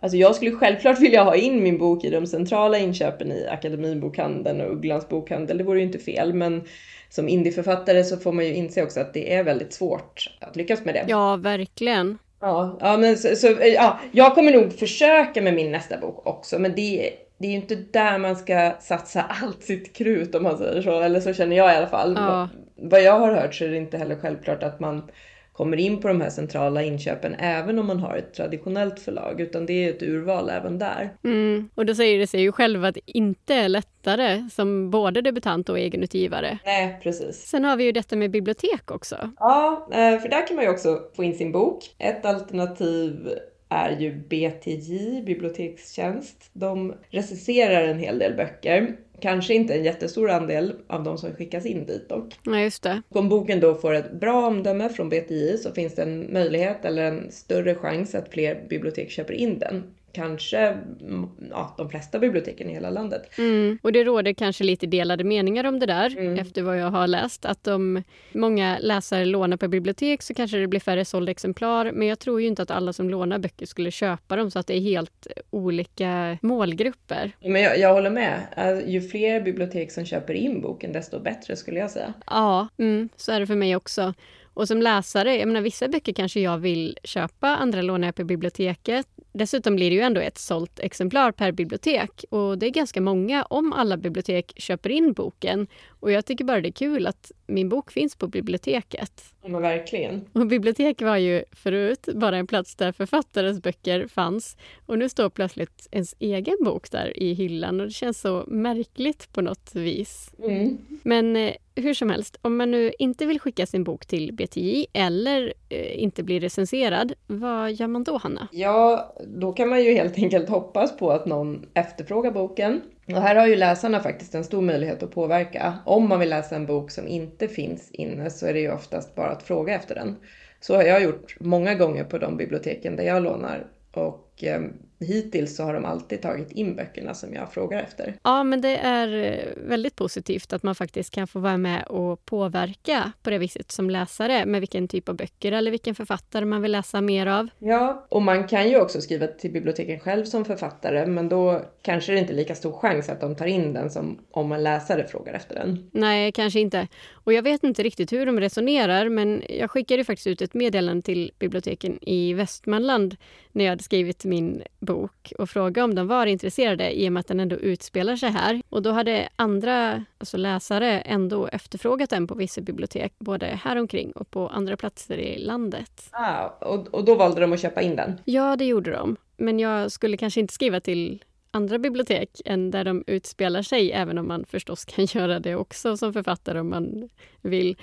Alltså 0.00 0.16
jag 0.16 0.34
skulle 0.34 0.52
självklart 0.52 1.00
vilja 1.00 1.22
ha 1.22 1.36
in 1.36 1.62
min 1.62 1.78
bok 1.78 2.04
i 2.04 2.10
de 2.10 2.26
centrala 2.26 2.78
inköpen 2.78 3.32
i 3.32 3.46
Akademibokhandeln 3.46 4.60
och 4.60 4.72
Ugglans 4.72 5.08
bokhandel, 5.08 5.58
det 5.58 5.64
vore 5.64 5.78
ju 5.78 5.84
inte 5.84 5.98
fel. 5.98 6.34
Men 6.34 6.62
som 7.08 7.28
indieförfattare 7.28 8.04
så 8.04 8.16
får 8.16 8.32
man 8.32 8.44
ju 8.44 8.54
inse 8.54 8.82
också 8.82 9.00
att 9.00 9.14
det 9.14 9.34
är 9.34 9.44
väldigt 9.44 9.72
svårt 9.72 10.30
att 10.40 10.56
lyckas 10.56 10.84
med 10.84 10.94
det. 10.94 11.04
Ja, 11.08 11.36
verkligen. 11.36 12.18
Ja, 12.40 12.78
ja 12.80 12.96
men 12.96 13.16
så, 13.18 13.36
så, 13.36 13.46
ja, 13.74 13.98
jag 14.12 14.34
kommer 14.34 14.52
nog 14.52 14.72
försöka 14.72 15.42
med 15.42 15.54
min 15.54 15.72
nästa 15.72 15.98
bok 15.98 16.26
också, 16.26 16.58
men 16.58 16.74
det, 16.74 17.10
det 17.38 17.46
är 17.46 17.50
ju 17.50 17.56
inte 17.56 17.74
där 17.74 18.18
man 18.18 18.36
ska 18.36 18.72
satsa 18.80 19.22
allt 19.42 19.62
sitt 19.62 19.96
krut 19.96 20.34
om 20.34 20.42
man 20.42 20.58
säger 20.58 20.82
så, 20.82 21.00
eller 21.00 21.20
så 21.20 21.32
känner 21.32 21.56
jag 21.56 21.72
i 21.72 21.76
alla 21.76 21.86
fall. 21.86 22.14
Ja. 22.16 22.48
Vad 22.76 23.02
jag 23.02 23.18
har 23.18 23.34
hört 23.34 23.54
så 23.54 23.64
är 23.64 23.68
det 23.68 23.76
inte 23.76 23.98
heller 23.98 24.16
självklart 24.16 24.62
att 24.62 24.80
man 24.80 25.10
kommer 25.52 25.76
in 25.76 26.00
på 26.00 26.08
de 26.08 26.20
här 26.20 26.30
centrala 26.30 26.82
inköpen 26.82 27.34
även 27.34 27.78
om 27.78 27.86
man 27.86 28.00
har 28.00 28.16
ett 28.16 28.34
traditionellt 28.34 29.00
förlag 29.00 29.40
utan 29.40 29.66
det 29.66 29.84
är 29.84 29.90
ett 29.90 30.02
urval 30.02 30.50
även 30.50 30.78
där. 30.78 31.10
Mm. 31.24 31.68
Och 31.74 31.86
då 31.86 31.94
säger 31.94 32.18
det 32.18 32.26
sig 32.26 32.40
ju 32.40 32.52
själv 32.52 32.84
att 32.84 32.94
det 32.94 33.00
inte 33.04 33.54
är 33.54 33.68
lättare 33.68 34.48
som 34.52 34.90
både 34.90 35.20
debutant 35.20 35.68
och 35.68 35.78
egenutgivare. 35.78 36.58
Nej, 36.64 37.00
precis. 37.02 37.36
Sen 37.36 37.64
har 37.64 37.76
vi 37.76 37.84
ju 37.84 37.92
detta 37.92 38.16
med 38.16 38.30
bibliotek 38.30 38.90
också. 38.90 39.30
Ja, 39.38 39.88
eh, 39.92 40.18
för 40.18 40.28
där 40.28 40.46
kan 40.46 40.56
man 40.56 40.64
ju 40.64 40.70
också 40.70 41.00
få 41.16 41.24
in 41.24 41.34
sin 41.34 41.52
bok. 41.52 41.94
Ett 41.98 42.24
alternativ 42.24 43.28
är 43.68 43.96
ju 44.00 44.14
BTJ, 44.14 45.22
Bibliotekstjänst. 45.22 46.50
De 46.52 46.94
recenserar 47.10 47.82
en 47.82 47.98
hel 47.98 48.18
del 48.18 48.34
böcker 48.34 48.96
Kanske 49.20 49.54
inte 49.54 49.74
en 49.74 49.84
jättestor 49.84 50.30
andel 50.30 50.72
av 50.86 51.04
de 51.04 51.18
som 51.18 51.32
skickas 51.32 51.66
in 51.66 51.86
dit 51.86 52.08
dock. 52.08 52.38
Nej, 52.46 52.64
just 52.64 52.82
det. 52.82 53.02
Om 53.08 53.28
boken 53.28 53.60
då 53.60 53.74
får 53.74 53.94
ett 53.94 54.12
bra 54.12 54.46
omdöme 54.46 54.88
från 54.88 55.08
BTI 55.08 55.58
så 55.58 55.72
finns 55.72 55.94
det 55.94 56.02
en 56.02 56.32
möjlighet 56.32 56.84
eller 56.84 57.02
en 57.02 57.32
större 57.32 57.74
chans 57.74 58.14
att 58.14 58.28
fler 58.28 58.66
bibliotek 58.68 59.10
köper 59.10 59.34
in 59.34 59.58
den 59.58 59.82
kanske 60.12 60.58
mm, 60.58 61.28
ja, 61.50 61.74
de 61.78 61.90
flesta 61.90 62.18
biblioteken 62.18 62.70
i 62.70 62.72
hela 62.72 62.90
landet. 62.90 63.38
Mm. 63.38 63.78
Och 63.82 63.92
det 63.92 64.04
råder 64.04 64.32
kanske 64.32 64.64
lite 64.64 64.86
delade 64.86 65.24
meningar 65.24 65.64
om 65.64 65.78
det 65.78 65.86
där 65.86 66.18
mm. 66.18 66.38
efter 66.38 66.62
vad 66.62 66.78
jag 66.78 66.90
har 66.90 67.06
läst. 67.06 67.44
Att 67.44 67.66
om 67.66 68.02
många 68.32 68.78
läsare 68.80 69.24
lånar 69.24 69.56
på 69.56 69.68
bibliotek 69.68 70.22
så 70.22 70.34
kanske 70.34 70.56
det 70.56 70.66
blir 70.66 70.80
färre 70.80 71.04
sålda 71.04 71.30
exemplar. 71.30 71.92
Men 71.92 72.08
jag 72.08 72.18
tror 72.18 72.40
ju 72.40 72.46
inte 72.46 72.62
att 72.62 72.70
alla 72.70 72.92
som 72.92 73.10
lånar 73.10 73.38
böcker 73.38 73.66
skulle 73.66 73.90
köpa 73.90 74.36
dem 74.36 74.50
så 74.50 74.58
att 74.58 74.66
det 74.66 74.76
är 74.76 74.80
helt 74.80 75.26
olika 75.50 76.38
målgrupper. 76.42 77.32
Men 77.40 77.62
jag, 77.62 77.78
jag 77.78 77.94
håller 77.94 78.10
med. 78.10 78.40
Alltså, 78.56 78.88
ju 78.88 79.00
fler 79.00 79.40
bibliotek 79.40 79.92
som 79.92 80.04
köper 80.04 80.34
in 80.34 80.60
boken 80.60 80.92
desto 80.92 81.20
bättre 81.20 81.56
skulle 81.56 81.80
jag 81.80 81.90
säga. 81.90 82.14
Ja, 82.26 82.68
mm, 82.78 83.08
så 83.16 83.32
är 83.32 83.40
det 83.40 83.46
för 83.46 83.56
mig 83.56 83.76
också. 83.76 84.14
Och 84.60 84.68
som 84.68 84.82
läsare, 84.82 85.36
jag 85.36 85.48
menar 85.48 85.60
vissa 85.60 85.88
böcker 85.88 86.12
kanske 86.12 86.40
jag 86.40 86.58
vill 86.58 86.98
köpa, 87.04 87.48
andra 87.48 87.82
lånar 87.82 88.08
jag 88.08 88.14
på 88.14 88.24
biblioteket. 88.24 89.06
Dessutom 89.32 89.76
blir 89.76 89.90
det 89.90 89.96
ju 89.96 90.02
ändå 90.02 90.20
ett 90.20 90.38
sålt 90.38 90.80
exemplar 90.80 91.32
per 91.32 91.52
bibliotek 91.52 92.24
och 92.30 92.58
det 92.58 92.66
är 92.66 92.70
ganska 92.70 93.00
många 93.00 93.42
om 93.42 93.72
alla 93.72 93.96
bibliotek 93.96 94.52
köper 94.56 94.90
in 94.90 95.12
boken. 95.12 95.66
Och 96.00 96.12
jag 96.12 96.26
tycker 96.26 96.44
bara 96.44 96.60
det 96.60 96.68
är 96.68 96.72
kul 96.72 97.06
att 97.06 97.32
min 97.46 97.68
bok 97.68 97.90
finns 97.90 98.16
på 98.16 98.26
biblioteket. 98.26 99.24
Ja, 99.42 99.48
men 99.48 99.62
verkligen. 99.62 100.24
Och 100.32 100.46
bibliotek 100.46 101.02
var 101.02 101.16
ju 101.16 101.44
förut 101.52 102.08
bara 102.14 102.36
en 102.36 102.46
plats 102.46 102.74
där 102.74 102.92
författares 102.92 103.62
böcker 103.62 104.06
fanns. 104.06 104.56
Och 104.86 104.98
nu 104.98 105.08
står 105.08 105.30
plötsligt 105.30 105.88
ens 105.90 106.14
egen 106.18 106.56
bok 106.64 106.90
där 106.90 107.22
i 107.22 107.34
hyllan 107.34 107.80
och 107.80 107.86
det 107.86 107.92
känns 107.92 108.20
så 108.20 108.44
märkligt 108.46 109.32
på 109.32 109.40
något 109.40 109.74
vis. 109.74 110.30
Mm. 110.42 110.78
Men 111.02 111.36
eh, 111.36 111.54
hur 111.74 111.94
som 111.94 112.10
helst, 112.10 112.38
om 112.42 112.56
man 112.56 112.70
nu 112.70 112.92
inte 112.98 113.26
vill 113.26 113.40
skicka 113.40 113.66
sin 113.66 113.84
bok 113.84 114.06
till 114.06 114.32
BTI 114.32 114.86
eller 114.92 115.52
eh, 115.68 116.02
inte 116.02 116.22
blir 116.22 116.40
recenserad, 116.40 117.12
vad 117.26 117.72
gör 117.72 117.86
man 117.86 118.04
då, 118.04 118.16
Hanna? 118.16 118.48
Ja, 118.52 119.14
då 119.26 119.52
kan 119.52 119.68
man 119.68 119.84
ju 119.84 119.92
helt 119.92 120.16
enkelt 120.16 120.48
hoppas 120.48 120.96
på 120.96 121.10
att 121.10 121.26
någon 121.26 121.66
efterfrågar 121.74 122.30
boken. 122.30 122.80
Och 123.14 123.22
här 123.22 123.36
har 123.36 123.46
ju 123.46 123.56
läsarna 123.56 124.00
faktiskt 124.00 124.34
en 124.34 124.44
stor 124.44 124.62
möjlighet 124.62 125.02
att 125.02 125.10
påverka. 125.10 125.78
Om 125.84 126.08
man 126.08 126.20
vill 126.20 126.30
läsa 126.30 126.56
en 126.56 126.66
bok 126.66 126.90
som 126.90 127.08
inte 127.08 127.48
finns 127.48 127.90
inne 127.90 128.30
så 128.30 128.46
är 128.46 128.52
det 128.52 128.60
ju 128.60 128.72
oftast 128.72 129.14
bara 129.14 129.30
att 129.30 129.42
fråga 129.42 129.74
efter 129.74 129.94
den. 129.94 130.16
Så 130.60 130.76
har 130.76 130.82
jag 130.82 131.02
gjort 131.02 131.36
många 131.40 131.74
gånger 131.74 132.04
på 132.04 132.18
de 132.18 132.36
biblioteken 132.36 132.96
där 132.96 133.04
jag 133.04 133.22
lånar. 133.22 133.66
Och 133.92 134.44
ehm, 134.44 134.72
hittills 135.00 135.56
så 135.56 135.64
har 135.64 135.74
de 135.74 135.84
alltid 135.84 136.22
tagit 136.22 136.52
in 136.52 136.76
böckerna 136.76 137.14
som 137.14 137.34
jag 137.34 137.52
frågar 137.52 137.82
efter. 137.82 138.14
Ja, 138.22 138.44
men 138.44 138.60
det 138.60 138.76
är 138.76 139.32
eh, 139.32 139.68
väldigt 139.68 139.96
positivt 139.96 140.52
att 140.52 140.62
man 140.62 140.74
faktiskt 140.74 141.14
kan 141.14 141.26
få 141.26 141.38
vara 141.38 141.56
med 141.56 141.84
och 141.84 142.24
påverka 142.24 143.12
på 143.22 143.30
det 143.30 143.38
viset 143.38 143.70
som 143.72 143.90
läsare 143.90 144.46
med 144.46 144.60
vilken 144.60 144.88
typ 144.88 145.08
av 145.08 145.16
böcker 145.16 145.52
eller 145.52 145.70
vilken 145.70 145.94
författare 145.94 146.44
man 146.44 146.62
vill 146.62 146.72
läsa 146.72 147.00
mer 147.00 147.26
av. 147.26 147.48
Ja, 147.58 148.06
och 148.08 148.22
man 148.22 148.48
kan 148.48 148.68
ju 148.68 148.80
också 148.80 149.00
skriva 149.00 149.26
till 149.26 149.52
biblioteken 149.52 150.00
själv 150.00 150.24
som 150.24 150.44
författare, 150.44 151.06
men 151.06 151.28
då 151.28 151.60
kanske 151.82 152.12
det 152.12 152.18
inte 152.18 152.32
är 152.32 152.36
lika 152.36 152.54
stor 152.54 152.72
chans 152.72 153.08
att 153.08 153.20
de 153.20 153.36
tar 153.36 153.46
in 153.46 153.72
den 153.72 153.90
som 153.90 154.18
om 154.30 154.52
en 154.52 154.62
läsare 154.62 155.06
frågar 155.06 155.34
efter 155.34 155.54
den. 155.54 155.90
Nej, 155.92 156.32
kanske 156.32 156.60
inte. 156.60 156.88
Och 157.30 157.34
jag 157.34 157.42
vet 157.42 157.64
inte 157.64 157.82
riktigt 157.82 158.12
hur 158.12 158.26
de 158.26 158.40
resonerar, 158.40 159.08
men 159.08 159.42
jag 159.48 159.70
skickade 159.70 160.04
faktiskt 160.04 160.26
ut 160.26 160.42
ett 160.42 160.54
meddelande 160.54 161.02
till 161.02 161.32
biblioteken 161.38 161.98
i 162.02 162.32
Västmanland 162.34 163.16
när 163.52 163.64
jag 163.64 163.72
hade 163.72 163.82
skrivit 163.82 164.24
min 164.24 164.62
bok 164.80 165.32
och 165.38 165.50
fråga 165.50 165.84
om 165.84 165.94
de 165.94 166.06
var 166.06 166.26
intresserade 166.26 167.00
i 167.00 167.08
och 167.08 167.12
med 167.12 167.20
att 167.20 167.26
den 167.26 167.40
ändå 167.40 167.56
utspelar 167.56 168.16
sig 168.16 168.30
här. 168.30 168.62
Och 168.68 168.82
då 168.82 168.90
hade 168.90 169.28
andra 169.36 170.04
alltså 170.18 170.36
läsare 170.36 171.00
ändå 171.00 171.46
efterfrågat 171.46 172.10
den 172.10 172.26
på 172.26 172.34
vissa 172.34 172.60
bibliotek, 172.60 173.12
både 173.18 173.46
här 173.46 173.76
omkring 173.76 174.12
och 174.12 174.30
på 174.30 174.48
andra 174.48 174.76
platser 174.76 175.18
i 175.18 175.38
landet. 175.38 176.08
Ah, 176.10 176.46
och, 176.46 176.94
och 176.94 177.04
då 177.04 177.14
valde 177.14 177.40
de 177.40 177.52
att 177.52 177.60
köpa 177.60 177.82
in 177.82 177.96
den? 177.96 178.20
Ja, 178.24 178.56
det 178.56 178.64
gjorde 178.64 178.90
de. 178.90 179.16
Men 179.36 179.58
jag 179.58 179.92
skulle 179.92 180.16
kanske 180.16 180.40
inte 180.40 180.54
skriva 180.54 180.80
till 180.80 181.24
andra 181.50 181.78
bibliotek 181.78 182.40
än 182.44 182.70
där 182.70 182.84
de 182.84 183.04
utspelar 183.06 183.62
sig, 183.62 183.92
även 183.92 184.18
om 184.18 184.28
man 184.28 184.44
förstås 184.44 184.84
kan 184.84 185.04
göra 185.14 185.40
det 185.40 185.56
också 185.56 185.96
som 185.96 186.12
författare 186.12 186.60
om 186.60 186.70
man 186.70 187.08
vill. 187.42 187.76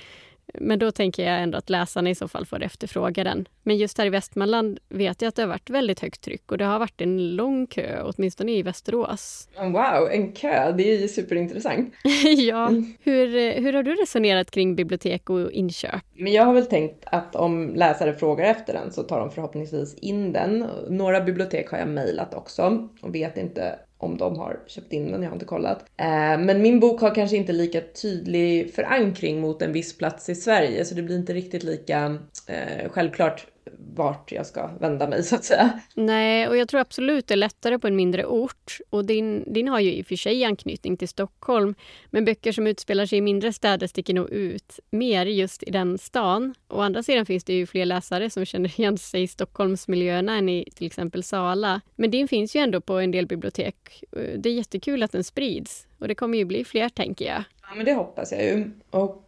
Men 0.53 0.79
då 0.79 0.91
tänker 0.91 1.23
jag 1.23 1.41
ändå 1.41 1.57
att 1.57 1.69
läsarna 1.69 2.09
i 2.09 2.15
så 2.15 2.27
fall 2.27 2.45
får 2.45 2.63
efterfråga 2.63 3.23
den. 3.23 3.47
Men 3.63 3.77
just 3.77 3.97
här 3.97 4.05
i 4.05 4.09
Västmanland 4.09 4.79
vet 4.89 5.21
jag 5.21 5.29
att 5.29 5.35
det 5.35 5.41
har 5.41 5.49
varit 5.49 5.69
väldigt 5.69 5.99
högt 5.99 6.21
tryck 6.21 6.51
och 6.51 6.57
det 6.57 6.65
har 6.65 6.79
varit 6.79 7.01
en 7.01 7.35
lång 7.35 7.67
kö, 7.67 8.01
åtminstone 8.03 8.51
i 8.51 8.63
Västerås. 8.63 9.49
Wow, 9.57 10.09
en 10.11 10.31
kö! 10.31 10.71
Det 10.71 10.93
är 10.93 10.99
ju 11.01 11.07
superintressant. 11.07 11.93
ja. 12.37 12.71
Hur, 12.99 13.51
hur 13.61 13.73
har 13.73 13.83
du 13.83 13.95
resonerat 13.95 14.51
kring 14.51 14.75
bibliotek 14.75 15.29
och 15.29 15.51
inköp? 15.51 16.01
Men 16.13 16.33
jag 16.33 16.45
har 16.45 16.53
väl 16.53 16.65
tänkt 16.65 17.03
att 17.05 17.35
om 17.35 17.75
läsare 17.75 18.13
frågar 18.13 18.45
efter 18.45 18.73
den 18.73 18.91
så 18.91 19.03
tar 19.03 19.19
de 19.19 19.31
förhoppningsvis 19.31 19.95
in 19.95 20.33
den. 20.33 20.67
Några 20.89 21.21
bibliotek 21.21 21.69
har 21.69 21.77
jag 21.77 21.87
mejlat 21.87 22.33
också 22.33 22.89
och 23.01 23.15
vet 23.15 23.37
inte 23.37 23.79
om 23.97 24.17
de 24.17 24.39
har 24.39 24.59
köpt 24.67 24.93
in 24.93 25.11
den, 25.11 25.23
jag 25.23 25.29
har 25.29 25.35
inte 25.35 25.45
kollat. 25.45 25.85
Eh, 25.97 26.39
men 26.39 26.61
min 26.61 26.79
bok 26.79 27.01
har 27.01 27.15
kanske 27.15 27.37
inte 27.37 27.53
lika 27.53 27.81
tydlig 28.01 28.73
förankring 28.73 29.41
mot 29.41 29.61
en 29.61 29.73
viss 29.73 29.97
plats 29.97 30.29
i 30.29 30.35
Sverige 30.35 30.85
så 30.85 30.95
det 30.95 31.01
blir 31.01 31.17
inte 31.17 31.33
riktigt 31.33 31.63
lika 31.63 32.17
eh, 32.47 32.89
självklart 32.89 33.47
vart 33.95 34.31
jag 34.31 34.45
ska 34.45 34.67
vända 34.67 35.07
mig 35.07 35.23
så 35.23 35.35
att 35.35 35.43
säga. 35.43 35.79
Nej, 35.93 36.47
och 36.47 36.57
jag 36.57 36.67
tror 36.67 36.79
absolut 36.79 37.27
det 37.27 37.33
är 37.33 37.37
lättare 37.37 37.79
på 37.79 37.87
en 37.87 37.95
mindre 37.95 38.25
ort. 38.25 38.77
Och 38.89 39.05
din, 39.05 39.53
din 39.53 39.67
har 39.67 39.79
ju 39.79 39.93
i 39.93 40.01
och 40.01 40.05
för 40.05 40.15
sig 40.15 40.43
anknytning 40.43 40.97
till 40.97 41.07
Stockholm. 41.07 41.75
Men 42.09 42.25
böcker 42.25 42.51
som 42.51 42.67
utspelar 42.67 43.05
sig 43.05 43.17
i 43.17 43.21
mindre 43.21 43.53
städer 43.53 43.87
sticker 43.87 44.13
nog 44.13 44.29
ut 44.29 44.79
mer 44.89 45.25
just 45.25 45.63
i 45.63 45.71
den 45.71 45.97
stan. 45.97 46.53
Å 46.67 46.81
andra 46.81 47.03
sidan 47.03 47.25
finns 47.25 47.43
det 47.43 47.53
ju 47.53 47.65
fler 47.65 47.85
läsare 47.85 48.29
som 48.29 48.45
känner 48.45 48.79
igen 48.79 48.97
sig 48.97 49.23
i 49.23 49.27
Stockholmsmiljöerna 49.27 50.37
än 50.37 50.49
i 50.49 50.69
till 50.75 50.87
exempel 50.87 51.23
Sala. 51.23 51.81
Men 51.95 52.11
din 52.11 52.27
finns 52.27 52.55
ju 52.55 52.59
ändå 52.59 52.81
på 52.81 52.93
en 52.93 53.11
del 53.11 53.27
bibliotek. 53.27 54.03
Det 54.37 54.49
är 54.49 54.53
jättekul 54.53 55.03
att 55.03 55.11
den 55.11 55.23
sprids. 55.23 55.87
Och 55.99 56.07
det 56.07 56.15
kommer 56.15 56.37
ju 56.37 56.45
bli 56.45 56.65
fler 56.65 56.89
tänker 56.89 57.25
jag. 57.25 57.43
Ja, 57.61 57.75
men 57.75 57.85
det 57.85 57.93
hoppas 57.93 58.31
jag 58.31 58.43
ju. 58.43 58.71
Och 58.89 59.09
eh, 59.09 59.26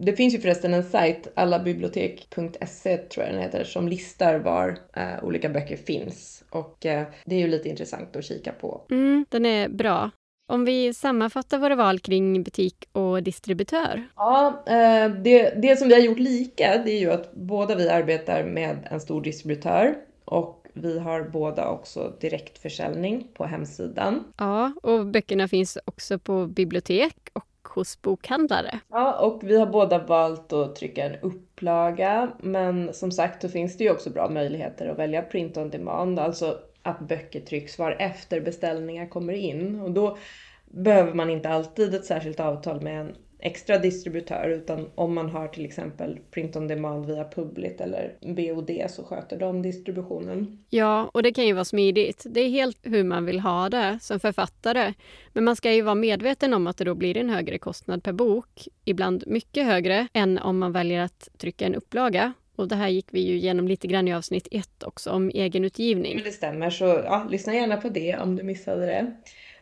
det 0.00 0.16
finns 0.16 0.34
ju 0.34 0.40
förresten 0.40 0.74
en 0.74 0.84
sajt, 0.84 1.32
allabibliotek.se 1.34 2.96
tror 2.96 3.26
jag 3.26 3.34
den 3.34 3.42
heter, 3.42 3.64
som 3.64 3.88
listar 3.88 4.38
var 4.38 4.78
eh, 4.96 5.24
olika 5.24 5.48
böcker 5.48 5.76
finns. 5.76 6.44
Och 6.50 6.86
eh, 6.86 7.06
det 7.24 7.34
är 7.34 7.40
ju 7.40 7.48
lite 7.48 7.68
intressant 7.68 8.16
att 8.16 8.24
kika 8.24 8.52
på. 8.52 8.82
Mm, 8.90 9.26
den 9.28 9.46
är 9.46 9.68
bra. 9.68 10.10
Om 10.52 10.64
vi 10.64 10.94
sammanfattar 10.94 11.58
våra 11.58 11.76
val 11.76 11.98
kring 11.98 12.42
butik 12.42 12.84
och 12.92 13.22
distributör? 13.22 14.08
Ja, 14.16 14.64
eh, 14.66 15.10
det, 15.10 15.62
det 15.62 15.78
som 15.78 15.88
vi 15.88 15.94
har 15.94 16.00
gjort 16.00 16.18
lika, 16.18 16.82
det 16.84 16.90
är 16.90 17.00
ju 17.00 17.10
att 17.10 17.32
båda 17.32 17.74
vi 17.74 17.88
arbetar 17.88 18.44
med 18.44 18.88
en 18.90 19.00
stor 19.00 19.22
distributör 19.22 19.94
och 20.24 20.66
vi 20.74 20.98
har 20.98 21.22
båda 21.22 21.68
också 21.68 22.12
direktförsäljning 22.20 23.28
på 23.34 23.44
hemsidan. 23.44 24.24
Ja, 24.36 24.72
och 24.82 25.06
böckerna 25.06 25.48
finns 25.48 25.78
också 25.84 26.18
på 26.18 26.46
bibliotek 26.46 27.16
och 27.32 27.46
hos 27.68 28.02
bokhandlare. 28.02 28.80
Ja, 28.88 29.20
och 29.20 29.40
vi 29.42 29.58
har 29.58 29.66
båda 29.66 29.98
valt 29.98 30.52
att 30.52 30.76
trycka 30.76 31.04
en 31.04 31.16
upplaga. 31.20 32.30
Men 32.38 32.94
som 32.94 33.12
sagt, 33.12 33.42
så 33.42 33.48
finns 33.48 33.76
det 33.76 33.84
ju 33.84 33.90
också 33.90 34.10
bra 34.10 34.28
möjligheter 34.28 34.88
att 34.88 34.98
välja 34.98 35.22
print 35.22 35.56
on 35.56 35.70
demand, 35.70 36.18
alltså 36.18 36.58
att 36.82 37.00
böcker 37.00 37.40
trycks 37.40 37.78
var 37.78 37.96
efter 37.98 38.40
beställningar 38.40 39.06
kommer 39.06 39.32
in. 39.32 39.80
Och 39.80 39.90
då 39.90 40.16
behöver 40.64 41.14
man 41.14 41.30
inte 41.30 41.48
alltid 41.48 41.94
ett 41.94 42.04
särskilt 42.04 42.40
avtal 42.40 42.80
med 42.80 43.00
en 43.00 43.14
extra 43.42 43.78
distributör 43.78 44.48
utan 44.48 44.90
om 44.94 45.14
man 45.14 45.30
har 45.30 45.48
till 45.48 45.64
exempel 45.64 46.18
print 46.30 46.56
on 46.56 46.68
demand 46.68 47.06
via 47.06 47.24
Publit 47.24 47.80
eller 47.80 48.14
BOD 48.20 48.70
så 48.90 49.04
sköter 49.04 49.38
de 49.38 49.62
distributionen. 49.62 50.58
Ja, 50.70 51.10
och 51.14 51.22
det 51.22 51.32
kan 51.32 51.46
ju 51.46 51.52
vara 51.52 51.64
smidigt. 51.64 52.26
Det 52.28 52.40
är 52.40 52.48
helt 52.48 52.78
hur 52.82 53.04
man 53.04 53.24
vill 53.24 53.40
ha 53.40 53.68
det 53.68 53.98
som 54.02 54.20
författare. 54.20 54.94
Men 55.32 55.44
man 55.44 55.56
ska 55.56 55.72
ju 55.72 55.82
vara 55.82 55.94
medveten 55.94 56.54
om 56.54 56.66
att 56.66 56.76
det 56.76 56.84
då 56.84 56.94
blir 56.94 57.16
en 57.16 57.30
högre 57.30 57.58
kostnad 57.58 58.02
per 58.02 58.12
bok, 58.12 58.68
ibland 58.84 59.24
mycket 59.26 59.66
högre 59.66 60.08
än 60.12 60.38
om 60.38 60.58
man 60.58 60.72
väljer 60.72 61.00
att 61.00 61.28
trycka 61.38 61.66
en 61.66 61.74
upplaga. 61.74 62.32
Och 62.56 62.68
det 62.68 62.74
här 62.74 62.88
gick 62.88 63.06
vi 63.10 63.20
ju 63.20 63.34
igenom 63.34 63.68
lite 63.68 63.86
grann 63.86 64.08
i 64.08 64.14
avsnitt 64.14 64.48
ett 64.50 64.82
också 64.82 65.10
om 65.10 65.30
egenutgivning. 65.30 66.14
Men 66.14 66.24
det 66.24 66.30
stämmer, 66.30 66.70
så 66.70 66.84
ja, 66.84 67.26
lyssna 67.30 67.54
gärna 67.54 67.76
på 67.76 67.88
det 67.88 68.16
om 68.16 68.36
du 68.36 68.42
missade 68.42 68.86
det. 68.86 69.12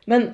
Men 0.05 0.31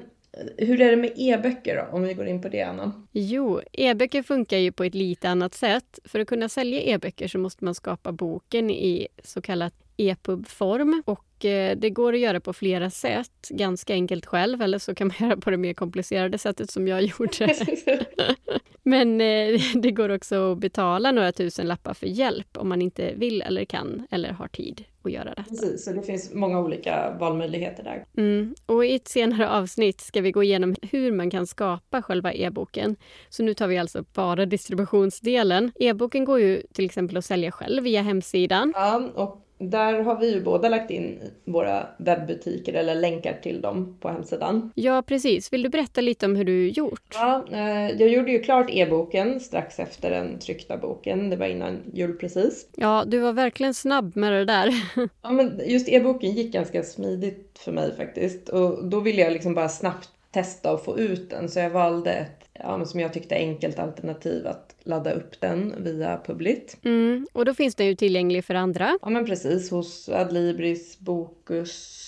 hur 0.56 0.80
är 0.80 0.90
det 0.90 0.96
med 0.96 1.12
e-böcker 1.16 1.76
då, 1.76 1.96
om 1.96 2.02
vi 2.02 2.14
går 2.14 2.26
in 2.26 2.42
på 2.42 2.48
det 2.48 2.62
Anna? 2.62 2.92
Jo, 3.12 3.60
e-böcker 3.72 4.22
funkar 4.22 4.58
ju 4.58 4.72
på 4.72 4.84
ett 4.84 4.94
lite 4.94 5.28
annat 5.28 5.54
sätt. 5.54 5.98
För 6.04 6.20
att 6.20 6.28
kunna 6.28 6.48
sälja 6.48 6.82
e-böcker 6.82 7.28
så 7.28 7.38
måste 7.38 7.64
man 7.64 7.74
skapa 7.74 8.12
boken 8.12 8.70
i 8.70 9.08
så 9.24 9.42
kallat 9.42 9.74
EPUB-form 9.96 11.02
och 11.06 11.44
eh, 11.44 11.76
det 11.76 11.90
går 11.90 12.12
att 12.12 12.18
göra 12.18 12.40
på 12.40 12.52
flera 12.52 12.90
sätt, 12.90 13.48
ganska 13.50 13.92
enkelt 13.92 14.26
själv 14.26 14.62
eller 14.62 14.78
så 14.78 14.94
kan 14.94 15.06
man 15.06 15.16
göra 15.28 15.40
på 15.40 15.50
det 15.50 15.56
mer 15.56 15.74
komplicerade 15.74 16.38
sättet 16.38 16.70
som 16.70 16.88
jag 16.88 17.02
gjorde. 17.02 17.54
Men 18.82 19.20
eh, 19.20 19.60
det 19.74 19.90
går 19.90 20.08
också 20.08 20.52
att 20.52 20.58
betala 20.58 21.12
några 21.12 21.32
tusen 21.32 21.66
lappar 21.66 21.94
för 21.94 22.06
hjälp 22.06 22.56
om 22.56 22.68
man 22.68 22.82
inte 22.82 23.14
vill 23.14 23.42
eller 23.42 23.64
kan 23.64 24.06
eller 24.10 24.30
har 24.32 24.48
tid 24.48 24.84
att 25.06 25.12
göra 25.12 25.24
detta. 25.24 25.42
Precis, 25.42 25.84
så 25.84 25.92
det 25.92 26.02
finns 26.02 26.34
många 26.34 26.60
olika 26.60 27.16
valmöjligheter 27.20 27.84
där. 27.84 28.04
Mm. 28.16 28.54
Och 28.66 28.84
i 28.84 28.94
ett 28.94 29.08
senare 29.08 29.50
avsnitt 29.50 30.00
ska 30.00 30.20
vi 30.20 30.32
gå 30.32 30.42
igenom 30.42 30.74
hur 30.82 31.12
man 31.12 31.30
kan 31.30 31.46
skapa 31.46 32.02
själva 32.02 32.32
e-boken. 32.32 32.96
Så 33.28 33.42
nu 33.42 33.54
tar 33.54 33.68
vi 33.68 33.78
alltså 33.78 34.04
bara 34.14 34.46
distributionsdelen. 34.46 35.72
E-boken 35.74 36.24
går 36.24 36.40
ju 36.40 36.62
till 36.72 36.84
exempel 36.84 37.16
att 37.16 37.24
sälja 37.24 37.50
själv 37.50 37.82
via 37.82 38.02
hemsidan. 38.02 38.72
Ja, 38.76 39.10
och 39.14 39.43
där 39.70 40.00
har 40.00 40.20
vi 40.20 40.34
ju 40.34 40.42
båda 40.42 40.68
lagt 40.68 40.90
in 40.90 41.18
våra 41.44 41.86
webbutiker 41.98 42.74
eller 42.74 42.94
länkar 42.94 43.38
till 43.42 43.60
dem 43.60 43.96
på 44.00 44.08
hemsidan. 44.08 44.72
Ja, 44.74 45.02
precis. 45.02 45.52
Vill 45.52 45.62
du 45.62 45.68
berätta 45.68 46.00
lite 46.00 46.26
om 46.26 46.36
hur 46.36 46.44
du 46.44 46.68
gjort? 46.68 47.02
Ja, 47.14 47.44
eh, 47.52 47.90
jag 47.90 48.08
gjorde 48.08 48.32
ju 48.32 48.38
klart 48.38 48.66
e-boken 48.70 49.40
strax 49.40 49.78
efter 49.78 50.10
den 50.10 50.38
tryckta 50.38 50.76
boken. 50.76 51.30
Det 51.30 51.36
var 51.36 51.46
innan 51.46 51.78
jul 51.92 52.12
precis. 52.12 52.68
Ja, 52.76 53.04
du 53.06 53.18
var 53.18 53.32
verkligen 53.32 53.74
snabb 53.74 54.16
med 54.16 54.32
det 54.32 54.44
där. 54.44 54.74
ja, 55.22 55.30
men 55.30 55.60
just 55.66 55.88
e-boken 55.88 56.32
gick 56.32 56.52
ganska 56.52 56.82
smidigt 56.82 57.58
för 57.58 57.72
mig 57.72 57.96
faktiskt. 57.96 58.48
Och 58.48 58.84
då 58.84 59.00
ville 59.00 59.22
jag 59.22 59.32
liksom 59.32 59.54
bara 59.54 59.68
snabbt 59.68 60.10
testa 60.30 60.72
och 60.72 60.84
få 60.84 60.98
ut 60.98 61.30
den. 61.30 61.48
Så 61.48 61.58
jag 61.58 61.70
valde 61.70 62.12
ett, 62.12 62.43
ja, 62.54 62.84
som 62.84 63.00
jag 63.00 63.12
tyckte 63.12 63.34
enkelt 63.34 63.78
alternativ 63.78 64.46
att 64.46 64.74
ladda 64.82 65.12
upp 65.12 65.40
den 65.40 65.74
via 65.78 66.20
Publit. 66.26 66.76
Mm, 66.84 67.26
och 67.32 67.44
då 67.44 67.54
finns 67.54 67.74
den 67.74 67.86
ju 67.86 67.94
tillgänglig 67.94 68.44
för 68.44 68.54
andra. 68.54 68.98
Ja 69.02 69.10
men 69.10 69.26
precis, 69.26 69.70
hos 69.70 70.08
Adlibris, 70.08 70.98
Bokus 70.98 72.00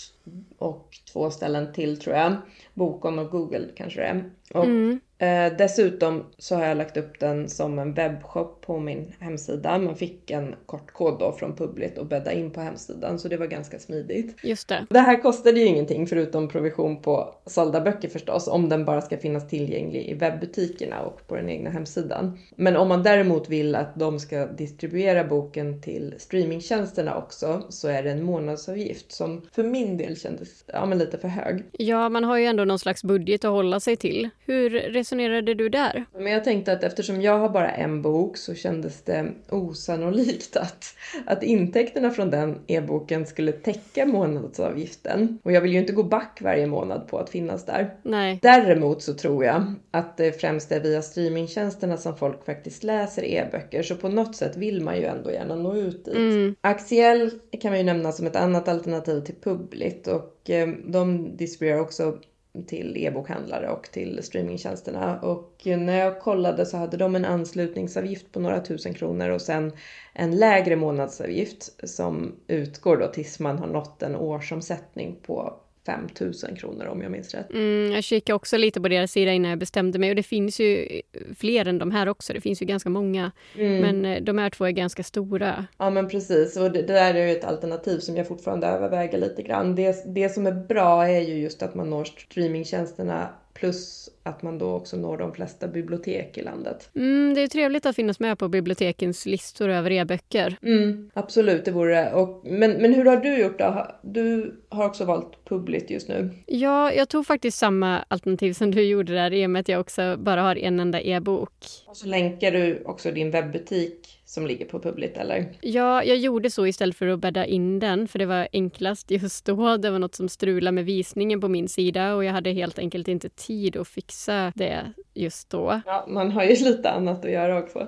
och 0.58 0.98
två 1.12 1.30
ställen 1.30 1.72
till 1.72 2.00
tror 2.00 2.16
jag. 2.16 2.36
Bokon 2.74 3.18
och 3.18 3.30
Google 3.30 3.68
kanske 3.76 4.00
det 4.00 4.06
är. 4.06 4.30
Och 4.54 4.64
mm. 4.64 5.00
Eh, 5.18 5.52
dessutom 5.58 6.24
så 6.38 6.56
har 6.56 6.66
jag 6.66 6.76
lagt 6.76 6.96
upp 6.96 7.20
den 7.20 7.48
som 7.48 7.78
en 7.78 7.94
webbshop 7.94 8.60
på 8.60 8.78
min 8.78 9.12
hemsida. 9.20 9.78
Man 9.78 9.96
fick 9.96 10.30
en 10.30 10.54
kortkod 10.66 11.18
då 11.18 11.32
från 11.32 11.56
Publit 11.56 11.98
och 11.98 12.06
bädda 12.06 12.32
in 12.32 12.50
på 12.50 12.60
hemsidan 12.60 13.18
så 13.18 13.28
det 13.28 13.36
var 13.36 13.46
ganska 13.46 13.78
smidigt. 13.78 14.36
Just 14.42 14.68
det. 14.68 14.86
Det 14.90 14.98
här 14.98 15.22
kostade 15.22 15.60
ju 15.60 15.66
ingenting 15.66 16.06
förutom 16.06 16.48
provision 16.48 17.02
på 17.02 17.34
sålda 17.46 17.80
böcker 17.80 18.08
förstås 18.08 18.48
om 18.48 18.68
den 18.68 18.84
bara 18.84 19.00
ska 19.00 19.18
finnas 19.18 19.48
tillgänglig 19.48 20.06
i 20.06 20.14
webbutikerna 20.14 21.00
och 21.00 21.26
på 21.26 21.36
den 21.36 21.48
egna 21.48 21.70
hemsidan. 21.70 22.38
Men 22.56 22.76
om 22.76 22.88
man 22.88 23.02
däremot 23.02 23.48
vill 23.48 23.74
att 23.74 23.94
de 23.94 24.18
ska 24.18 24.46
distribuera 24.46 25.24
boken 25.24 25.82
till 25.82 26.14
streamingtjänsterna 26.18 27.16
också 27.16 27.62
så 27.68 27.88
är 27.88 28.02
det 28.02 28.10
en 28.10 28.22
månadsavgift 28.22 29.12
som 29.12 29.42
för 29.52 29.62
min 29.62 29.96
del 29.96 30.16
kändes 30.16 30.64
ja, 30.66 30.86
men 30.86 30.98
lite 30.98 31.18
för 31.18 31.28
hög. 31.28 31.64
Ja, 31.72 32.08
man 32.08 32.24
har 32.24 32.36
ju 32.36 32.44
ändå 32.44 32.64
någon 32.64 32.78
slags 32.78 33.04
budget 33.04 33.44
att 33.44 33.50
hålla 33.50 33.80
sig 33.80 33.96
till. 33.96 34.28
Hur 34.46 34.92
resonerade 35.06 35.54
du 35.54 35.68
där? 35.68 36.06
Men 36.18 36.32
jag 36.32 36.44
tänkte 36.44 36.72
att 36.72 36.82
eftersom 36.82 37.22
jag 37.22 37.38
har 37.38 37.48
bara 37.48 37.70
en 37.70 38.02
bok 38.02 38.36
så 38.36 38.54
kändes 38.54 39.02
det 39.02 39.32
osannolikt 39.50 40.56
att, 40.56 40.84
att 41.26 41.42
intäkterna 41.42 42.10
från 42.10 42.30
den 42.30 42.58
e-boken 42.66 43.26
skulle 43.26 43.52
täcka 43.52 44.06
månadsavgiften. 44.06 45.38
Och 45.42 45.52
jag 45.52 45.60
vill 45.60 45.72
ju 45.72 45.78
inte 45.78 45.92
gå 45.92 46.02
back 46.02 46.38
varje 46.42 46.66
månad 46.66 47.08
på 47.08 47.18
att 47.18 47.30
finnas 47.30 47.66
där. 47.66 47.94
Nej. 48.02 48.38
Däremot 48.42 49.02
så 49.02 49.14
tror 49.14 49.44
jag 49.44 49.74
att 49.90 50.16
det 50.16 50.40
främst 50.40 50.72
är 50.72 50.80
via 50.80 51.02
streamingtjänsterna 51.02 51.96
som 51.96 52.16
folk 52.16 52.44
faktiskt 52.44 52.84
läser 52.84 53.24
e-böcker. 53.24 53.82
Så 53.82 53.96
på 53.96 54.08
något 54.08 54.36
sätt 54.36 54.56
vill 54.56 54.82
man 54.82 54.96
ju 54.96 55.04
ändå 55.04 55.30
gärna 55.30 55.54
nå 55.54 55.76
ut 55.76 56.04
dit. 56.04 56.14
Mm. 56.14 56.54
Axiell 56.60 57.30
kan 57.60 57.70
man 57.70 57.78
ju 57.78 57.84
nämna 57.84 58.12
som 58.12 58.26
ett 58.26 58.36
annat 58.36 58.68
alternativ 58.68 59.20
till 59.20 59.34
Publit 59.42 60.06
och 60.06 60.50
eh, 60.50 60.68
de 60.86 61.36
distribuerar 61.36 61.80
också 61.80 62.18
till 62.64 62.96
e-bokhandlare 62.96 63.70
och 63.70 63.88
till 63.92 64.22
streamingtjänsterna. 64.22 65.20
Och 65.20 65.62
när 65.64 65.98
jag 65.98 66.20
kollade 66.20 66.66
så 66.66 66.76
hade 66.76 66.96
de 66.96 67.16
en 67.16 67.24
anslutningsavgift 67.24 68.32
på 68.32 68.40
några 68.40 68.60
tusen 68.60 68.94
kronor 68.94 69.28
och 69.28 69.42
sen 69.42 69.72
en 70.12 70.36
lägre 70.36 70.76
månadsavgift 70.76 71.88
som 71.88 72.36
utgår 72.46 72.96
då 72.96 73.06
tills 73.06 73.40
man 73.40 73.58
har 73.58 73.66
nått 73.66 74.02
en 74.02 74.16
årsomsättning 74.16 75.16
på 75.22 75.54
5 75.86 76.08
000 76.20 76.32
kronor 76.58 76.86
om 76.86 77.02
jag 77.02 77.12
minns 77.12 77.34
rätt. 77.34 77.52
Mm, 77.52 77.92
jag 77.92 78.04
kikade 78.04 78.34
också 78.34 78.56
lite 78.56 78.80
på 78.80 78.88
deras 78.88 79.12
sida 79.12 79.32
innan 79.32 79.50
jag 79.50 79.58
bestämde 79.58 79.98
mig 79.98 80.10
och 80.10 80.16
det 80.16 80.22
finns 80.22 80.60
ju 80.60 81.00
fler 81.38 81.68
än 81.68 81.78
de 81.78 81.90
här 81.90 82.08
också. 82.08 82.32
Det 82.32 82.40
finns 82.40 82.62
ju 82.62 82.66
ganska 82.66 82.88
många. 82.88 83.32
Mm. 83.58 83.80
Men 83.80 84.04
eh, 84.04 84.22
de 84.22 84.38
här 84.38 84.50
två 84.50 84.64
är 84.64 84.70
ganska 84.70 85.02
stora. 85.02 85.66
Ja 85.78 85.90
men 85.90 86.08
precis 86.08 86.56
och 86.56 86.70
det, 86.70 86.82
det 86.82 86.92
där 86.92 87.14
är 87.14 87.26
ju 87.26 87.32
ett 87.32 87.44
alternativ 87.44 87.98
som 87.98 88.16
jag 88.16 88.28
fortfarande 88.28 88.66
överväger 88.66 89.18
lite 89.18 89.42
grann. 89.42 89.74
Det, 89.74 90.14
det 90.14 90.28
som 90.28 90.46
är 90.46 90.52
bra 90.52 91.08
är 91.08 91.20
ju 91.20 91.34
just 91.34 91.62
att 91.62 91.74
man 91.74 91.90
når 91.90 92.04
streamingtjänsterna 92.04 93.28
Plus 93.58 94.10
att 94.22 94.42
man 94.42 94.58
då 94.58 94.72
också 94.72 94.96
når 94.96 95.16
de 95.16 95.32
flesta 95.34 95.68
bibliotek 95.68 96.38
i 96.38 96.42
landet. 96.42 96.90
Mm, 96.94 97.34
det 97.34 97.40
är 97.40 97.48
trevligt 97.48 97.86
att 97.86 97.96
finnas 97.96 98.20
med 98.20 98.38
på 98.38 98.48
bibliotekens 98.48 99.26
listor 99.26 99.68
över 99.68 99.90
e-böcker. 99.90 100.56
Mm, 100.62 101.10
absolut, 101.14 101.64
det 101.64 101.70
vore 101.70 101.94
det. 101.94 102.12
Och, 102.12 102.40
men, 102.44 102.72
men 102.72 102.94
hur 102.94 103.04
har 103.04 103.16
du 103.16 103.38
gjort 103.38 103.58
då? 103.58 103.86
Du 104.02 104.54
har 104.68 104.86
också 104.86 105.04
valt 105.04 105.44
Publit 105.44 105.90
just 105.90 106.08
nu. 106.08 106.30
Ja, 106.46 106.92
jag 106.92 107.08
tog 107.08 107.26
faktiskt 107.26 107.58
samma 107.58 107.98
alternativ 108.08 108.52
som 108.52 108.70
du 108.70 108.82
gjorde 108.82 109.14
där 109.14 109.32
i 109.32 109.46
och 109.46 109.50
med 109.50 109.60
att 109.60 109.68
jag 109.68 109.80
också 109.80 110.16
bara 110.16 110.42
har 110.42 110.56
en 110.56 110.80
enda 110.80 111.00
e-bok. 111.00 111.52
Och 111.86 111.96
så 111.96 112.06
länkar 112.06 112.50
du 112.50 112.82
också 112.84 113.10
din 113.10 113.30
webbutik 113.30 114.15
som 114.26 114.46
ligger 114.46 114.66
på 114.66 114.80
Publit 114.80 115.16
eller? 115.16 115.52
Ja, 115.60 116.04
jag 116.04 116.16
gjorde 116.16 116.50
så 116.50 116.66
istället 116.66 116.96
för 116.96 117.06
att 117.06 117.20
bädda 117.20 117.46
in 117.46 117.78
den 117.78 118.08
för 118.08 118.18
det 118.18 118.26
var 118.26 118.48
enklast 118.52 119.10
just 119.10 119.44
då. 119.44 119.76
Det 119.76 119.90
var 119.90 119.98
något 119.98 120.14
som 120.14 120.28
strulade 120.28 120.74
med 120.74 120.84
visningen 120.84 121.40
på 121.40 121.48
min 121.48 121.68
sida 121.68 122.14
och 122.14 122.24
jag 122.24 122.32
hade 122.32 122.52
helt 122.52 122.78
enkelt 122.78 123.08
inte 123.08 123.28
tid 123.28 123.76
att 123.76 123.88
fixa 123.88 124.52
det 124.54 124.92
just 125.16 125.50
då. 125.50 125.80
Ja, 125.86 126.04
man 126.08 126.30
har 126.30 126.44
ju 126.44 126.64
lite 126.64 126.90
annat 126.90 127.24
att 127.24 127.30
göra 127.30 127.58
också. 127.58 127.86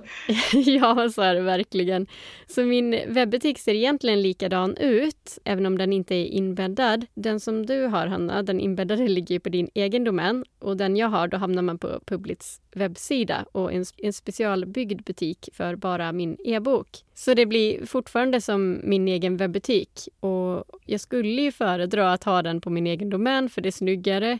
ja, 0.52 1.08
så 1.08 1.22
är 1.22 1.34
det 1.34 1.40
verkligen. 1.40 2.06
Så 2.46 2.62
min 2.62 3.00
webbutik 3.08 3.58
ser 3.58 3.74
egentligen 3.74 4.22
likadan 4.22 4.76
ut, 4.76 5.38
även 5.44 5.66
om 5.66 5.78
den 5.78 5.92
inte 5.92 6.14
är 6.14 6.24
inbäddad. 6.24 7.06
Den 7.14 7.40
som 7.40 7.66
du 7.66 7.82
har, 7.82 8.06
Hanna, 8.06 8.42
den 8.42 8.60
inbäddade 8.60 9.08
ligger 9.08 9.34
ju 9.34 9.40
på 9.40 9.48
din 9.48 9.70
egen 9.74 10.04
domän 10.04 10.44
och 10.58 10.76
den 10.76 10.96
jag 10.96 11.08
har, 11.08 11.28
då 11.28 11.36
hamnar 11.36 11.62
man 11.62 11.78
på 11.78 12.00
Publits 12.06 12.60
webbsida 12.72 13.44
och 13.52 13.72
en, 13.72 13.84
en 13.96 14.12
specialbyggd 14.12 15.02
butik 15.02 15.48
för 15.52 15.76
bara 15.76 16.12
min 16.12 16.36
e-bok. 16.44 16.88
Så 17.14 17.34
det 17.34 17.46
blir 17.46 17.86
fortfarande 17.86 18.40
som 18.40 18.80
min 18.84 19.08
egen 19.08 19.36
webbutik 19.36 20.08
och 20.20 20.64
jag 20.86 21.00
skulle 21.00 21.42
ju 21.42 21.52
föredra 21.52 22.12
att 22.12 22.24
ha 22.24 22.42
den 22.42 22.60
på 22.60 22.70
min 22.70 22.86
egen 22.86 23.10
domän 23.10 23.48
för 23.48 23.60
det 23.60 23.68
är 23.68 23.70
snyggare. 23.70 24.38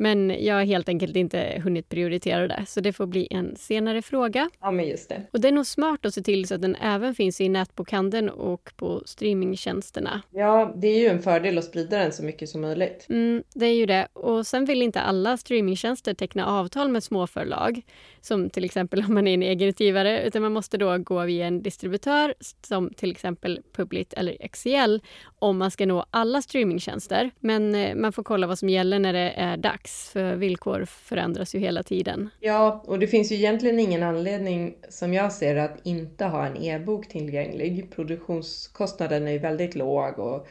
Men 0.00 0.44
jag 0.44 0.54
har 0.54 0.64
helt 0.64 0.88
enkelt 0.88 1.16
inte 1.16 1.60
hunnit 1.64 1.88
prioritera 1.88 2.48
det, 2.48 2.64
så 2.66 2.80
det 2.80 2.92
får 2.92 3.06
bli 3.06 3.28
en 3.30 3.56
senare 3.56 4.02
fråga. 4.02 4.50
Ja, 4.60 4.70
men 4.70 4.88
just 4.88 5.08
det. 5.08 5.22
Och 5.32 5.40
det 5.40 5.48
är 5.48 5.52
nog 5.52 5.66
smart 5.66 6.06
att 6.06 6.14
se 6.14 6.22
till 6.22 6.48
så 6.48 6.54
att 6.54 6.62
den 6.62 6.76
även 6.76 7.14
finns 7.14 7.40
i 7.40 7.48
nätbokhandeln 7.48 8.28
och 8.28 8.72
på 8.76 9.02
streamingtjänsterna. 9.06 10.22
Ja, 10.30 10.74
det 10.76 10.88
är 10.88 10.98
ju 10.98 11.06
en 11.06 11.22
fördel 11.22 11.58
att 11.58 11.64
sprida 11.64 11.98
den 11.98 12.12
så 12.12 12.22
mycket 12.22 12.48
som 12.48 12.60
möjligt. 12.60 13.06
Mm, 13.08 13.42
det 13.54 13.66
är 13.66 13.74
ju 13.74 13.86
det. 13.86 14.08
Och 14.12 14.46
sen 14.46 14.64
vill 14.64 14.82
inte 14.82 15.00
alla 15.00 15.36
streamingtjänster 15.36 16.14
teckna 16.14 16.46
avtal 16.46 16.88
med 16.88 17.02
småförlag, 17.02 17.82
som 18.20 18.50
till 18.50 18.64
exempel 18.64 19.04
om 19.08 19.14
man 19.14 19.28
är 19.28 19.34
en 19.34 19.42
egenutgivare, 19.42 20.22
utan 20.22 20.42
man 20.42 20.52
måste 20.52 20.78
då 20.78 20.98
gå 20.98 21.24
via 21.24 21.46
en 21.46 21.62
distributör 21.62 22.34
som 22.62 22.90
till 22.90 23.10
exempel 23.10 23.60
Publit 23.72 24.12
eller 24.12 24.48
XL 24.48 24.98
om 25.38 25.58
man 25.58 25.70
ska 25.70 25.86
nå 25.86 26.04
alla 26.10 26.42
streamingtjänster. 26.42 27.30
Men 27.40 27.74
eh, 27.74 27.94
man 27.94 28.12
får 28.12 28.22
kolla 28.22 28.46
vad 28.46 28.58
som 28.58 28.68
gäller 28.68 28.98
när 28.98 29.12
det 29.12 29.32
är 29.36 29.56
dags, 29.56 29.87
för 29.88 30.34
villkor 30.34 30.84
förändras 30.84 31.54
ju 31.54 31.58
hela 31.58 31.82
tiden. 31.82 32.30
Ja, 32.40 32.84
och 32.86 32.98
det 32.98 33.06
finns 33.06 33.32
ju 33.32 33.36
egentligen 33.36 33.78
ingen 33.78 34.02
anledning 34.02 34.74
som 34.88 35.14
jag 35.14 35.32
ser 35.32 35.56
att 35.56 35.76
inte 35.82 36.24
ha 36.24 36.46
en 36.46 36.56
e-bok 36.56 37.08
tillgänglig. 37.08 37.90
Produktionskostnaden 37.94 39.28
är 39.28 39.32
ju 39.32 39.38
väldigt 39.38 39.74
låg 39.74 40.18
och 40.18 40.48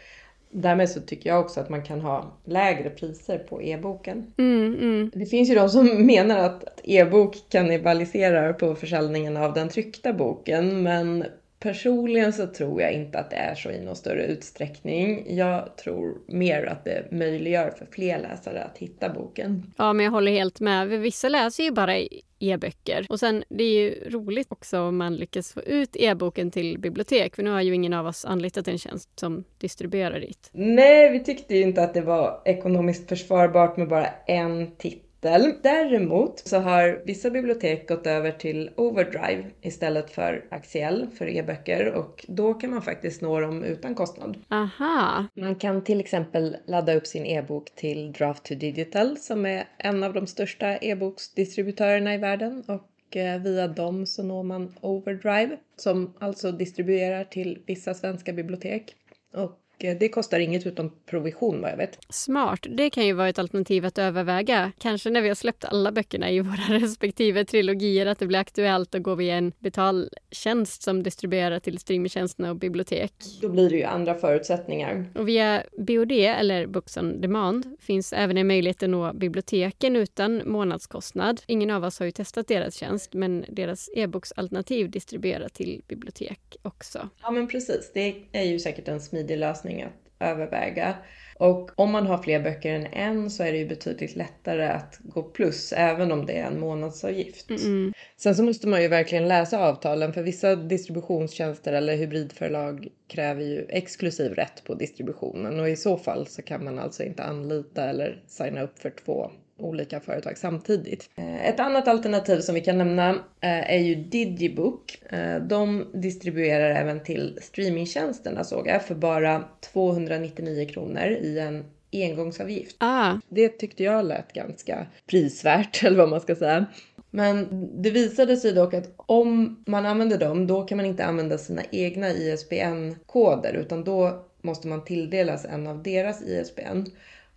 Därmed 0.49 0.89
så 0.89 1.01
tycker 1.01 1.29
jag 1.29 1.39
också 1.39 1.59
att 1.59 1.69
man 1.69 1.83
kan 1.83 2.01
ha 2.01 2.37
lägre 2.45 2.89
priser 2.89 3.37
på 3.37 3.61
e-boken. 3.61 4.33
Mm, 4.37 4.73
mm. 4.73 5.11
Det 5.13 5.25
finns 5.25 5.49
ju 5.49 5.55
de 5.55 5.69
som 5.69 6.05
menar 6.05 6.37
att 6.37 6.79
e-bok 6.83 7.35
kannibaliserar 7.49 8.53
på 8.53 8.75
försäljningen 8.75 9.37
av 9.37 9.53
den 9.53 9.69
tryckta 9.69 10.13
boken, 10.13 10.83
men 10.83 11.25
Personligen 11.59 12.33
så 12.33 12.47
tror 12.47 12.81
jag 12.81 12.93
inte 12.93 13.19
att 13.19 13.29
det 13.29 13.35
är 13.35 13.55
så 13.55 13.71
i 13.71 13.81
någon 13.81 13.95
större 13.95 14.25
utsträckning. 14.25 15.35
Jag 15.35 15.77
tror 15.77 16.17
mer 16.27 16.65
att 16.65 16.85
det 16.85 17.11
möjliggör 17.11 17.69
för 17.69 17.85
fler 17.91 18.19
läsare 18.19 18.63
att 18.63 18.77
hitta 18.77 19.09
boken. 19.09 19.73
Ja, 19.77 19.93
men 19.93 20.03
jag 20.03 20.11
håller 20.11 20.31
helt 20.31 20.59
med. 20.59 20.87
Vissa 20.87 21.29
läser 21.29 21.63
ju 21.63 21.71
bara 21.71 21.97
e-böcker. 22.39 23.05
Och 23.09 23.19
sen, 23.19 23.43
det 23.49 23.63
är 23.63 23.73
ju 23.73 24.09
roligt 24.09 24.47
också 24.51 24.79
om 24.79 24.97
man 24.97 25.15
lyckas 25.15 25.53
få 25.53 25.61
ut 25.61 25.95
e-boken 25.95 26.51
till 26.51 26.79
bibliotek, 26.79 27.35
för 27.35 27.43
nu 27.43 27.49
har 27.49 27.61
ju 27.61 27.73
ingen 27.73 27.93
av 27.93 28.07
oss 28.07 28.25
anlitat 28.25 28.67
en 28.67 28.77
tjänst 28.77 29.19
som 29.19 29.43
distribuerar 29.57 30.19
dit. 30.19 30.49
Nej, 30.51 31.11
vi 31.11 31.23
tyckte 31.23 31.55
ju 31.55 31.61
inte 31.61 31.83
att 31.83 31.93
det 31.93 32.01
var 32.01 32.41
ekonomiskt 32.45 33.09
försvarbart 33.09 33.77
med 33.77 33.87
bara 33.87 34.07
en 34.27 34.75
titel. 34.75 35.06
Däremot 35.19 36.39
så 36.39 36.57
har 36.57 37.01
vissa 37.05 37.29
bibliotek 37.29 37.87
gått 37.87 38.07
över 38.07 38.31
till 38.31 38.69
Overdrive 38.75 39.45
istället 39.61 40.11
för 40.11 40.45
Axiell 40.51 41.07
för 41.17 41.27
e-böcker 41.27 41.93
och 41.93 42.25
då 42.27 42.53
kan 42.53 42.69
man 42.69 42.81
faktiskt 42.81 43.21
nå 43.21 43.39
dem 43.39 43.63
utan 43.63 43.95
kostnad. 43.95 44.37
Aha! 44.49 45.25
Man 45.33 45.55
kan 45.55 45.83
till 45.83 45.99
exempel 45.99 46.57
ladda 46.65 46.93
upp 46.93 47.07
sin 47.07 47.25
e-bok 47.25 47.75
till 47.75 48.11
Draft 48.11 48.43
to 48.43 48.55
Digital 48.55 49.17
som 49.17 49.45
är 49.45 49.67
en 49.77 50.03
av 50.03 50.13
de 50.13 50.27
största 50.27 50.77
e-boksdistributörerna 50.77 52.13
i 52.13 52.17
världen 52.17 52.63
och 52.67 53.17
eh, 53.17 53.41
via 53.41 53.67
dem 53.67 54.05
så 54.05 54.23
når 54.23 54.43
man 54.43 54.73
Overdrive 54.81 55.57
som 55.75 56.13
alltså 56.19 56.51
distribuerar 56.51 57.23
till 57.23 57.63
vissa 57.65 57.93
svenska 57.93 58.33
bibliotek. 58.33 58.95
Och 59.33 59.59
det 59.77 60.09
kostar 60.09 60.39
inget 60.39 60.67
utom 60.67 60.91
provision 61.05 61.61
vad 61.61 61.71
jag 61.71 61.77
vet. 61.77 61.99
Smart. 62.09 62.65
Det 62.69 62.89
kan 62.89 63.05
ju 63.05 63.13
vara 63.13 63.29
ett 63.29 63.39
alternativ 63.39 63.85
att 63.85 63.97
överväga. 63.97 64.71
Kanske 64.77 65.09
när 65.09 65.21
vi 65.21 65.27
har 65.27 65.35
släppt 65.35 65.65
alla 65.65 65.91
böckerna 65.91 66.31
i 66.31 66.39
våra 66.39 66.55
respektive 66.79 67.45
trilogier 67.45 68.05
att 68.05 68.19
det 68.19 68.27
blir 68.27 68.39
aktuellt 68.39 68.95
att 68.95 69.03
gå 69.03 69.15
via 69.15 69.35
en 69.35 69.51
betaltjänst 69.59 70.83
som 70.83 71.03
distribuerar 71.03 71.59
till 71.59 71.79
streamingtjänsterna 71.79 72.49
och 72.49 72.55
bibliotek. 72.55 73.13
Då 73.41 73.49
blir 73.49 73.69
det 73.69 73.77
ju 73.77 73.83
andra 73.83 74.15
förutsättningar. 74.15 75.05
Och 75.15 75.27
via 75.27 75.63
BOD 75.77 76.11
eller 76.11 76.65
Books 76.65 76.97
on 76.97 77.21
Demand 77.21 77.75
finns 77.79 78.13
även 78.13 78.37
en 78.37 78.47
möjlighet 78.47 78.83
att 78.83 78.89
nå 78.89 79.13
biblioteken 79.13 79.95
utan 79.95 80.41
månadskostnad. 80.45 81.41
Ingen 81.47 81.69
av 81.69 81.83
oss 81.83 81.99
har 81.99 82.05
ju 82.05 82.11
testat 82.11 82.47
deras 82.47 82.75
tjänst 82.75 83.13
men 83.13 83.45
deras 83.49 83.89
e-boksalternativ 83.95 84.89
distribuerar 84.91 85.49
till 85.49 85.81
bibliotek 85.87 86.57
också. 86.61 87.09
Ja 87.21 87.31
men 87.31 87.47
precis, 87.47 87.91
det 87.93 88.15
är 88.31 88.43
ju 88.43 88.59
säkert 88.59 88.87
en 88.87 89.01
smidig 89.01 89.37
lösning 89.37 89.66
lösning 89.67 89.83
att 89.83 89.93
överväga. 90.19 90.95
Och 91.39 91.71
om 91.75 91.91
man 91.91 92.07
har 92.07 92.17
fler 92.17 92.39
böcker 92.39 92.73
än 92.73 92.85
en 92.85 93.29
så 93.29 93.43
är 93.43 93.51
det 93.51 93.57
ju 93.57 93.67
betydligt 93.67 94.15
lättare 94.15 94.65
att 94.67 94.99
gå 95.03 95.23
plus 95.23 95.73
även 95.73 96.11
om 96.11 96.25
det 96.25 96.33
är 96.33 96.47
en 96.47 96.59
månadsavgift. 96.59 97.49
Mm. 97.49 97.93
Sen 98.17 98.35
så 98.35 98.43
måste 98.43 98.67
man 98.67 98.81
ju 98.81 98.87
verkligen 98.87 99.27
läsa 99.27 99.59
avtalen 99.59 100.13
för 100.13 100.23
vissa 100.23 100.55
distributionstjänster 100.55 101.73
eller 101.73 101.97
hybridförlag 101.97 102.87
kräver 103.07 103.43
ju 103.43 103.65
exklusiv 103.69 104.31
rätt 104.33 104.63
på 104.63 104.73
distributionen 104.73 105.59
och 105.59 105.69
i 105.69 105.75
så 105.75 105.97
fall 105.97 106.27
så 106.27 106.41
kan 106.41 106.63
man 106.63 106.79
alltså 106.79 107.03
inte 107.03 107.23
anlita 107.23 107.89
eller 107.89 108.23
signa 108.27 108.61
upp 108.61 108.79
för 108.79 108.89
två 108.89 109.31
olika 109.57 109.99
företag 109.99 110.37
samtidigt. 110.37 111.09
Eh, 111.15 111.45
ett 111.45 111.59
annat 111.59 111.87
alternativ 111.87 112.39
som 112.39 112.55
vi 112.55 112.61
kan 112.61 112.77
nämna 112.77 113.09
eh, 113.41 113.71
är 113.73 113.79
ju 113.79 113.95
Digibook. 113.95 115.01
Eh, 115.09 115.35
de 115.35 115.85
distribuerar 115.93 116.69
även 116.69 117.03
till 117.03 117.39
streamingtjänsterna 117.41 118.43
såg 118.43 118.67
jag 118.67 118.85
för 118.85 118.95
bara 118.95 119.43
299 119.73 120.67
kronor 120.69 121.07
i 121.21 121.39
en 121.39 121.65
engångsavgift. 121.91 122.75
Ah. 122.79 123.13
Det 123.29 123.49
tyckte 123.49 123.83
jag 123.83 124.05
lät 124.05 124.33
ganska 124.33 124.87
prisvärt 125.07 125.83
eller 125.83 125.97
vad 125.97 126.09
man 126.09 126.21
ska 126.21 126.35
säga. 126.35 126.65
Men 127.11 127.47
det 127.81 127.89
visade 127.89 128.37
sig 128.37 128.53
dock 128.53 128.73
att 128.73 128.93
om 128.95 129.63
man 129.67 129.85
använder 129.85 130.17
dem, 130.17 130.47
då 130.47 130.63
kan 130.63 130.77
man 130.77 130.85
inte 130.85 131.05
använda 131.05 131.37
sina 131.37 131.61
egna 131.71 132.09
ISBN-koder 132.09 133.53
utan 133.53 133.83
då 133.83 134.25
måste 134.41 134.67
man 134.67 134.85
tilldelas 134.85 135.45
en 135.45 135.67
av 135.67 135.83
deras 135.83 136.21
ISBN. 136.21 136.85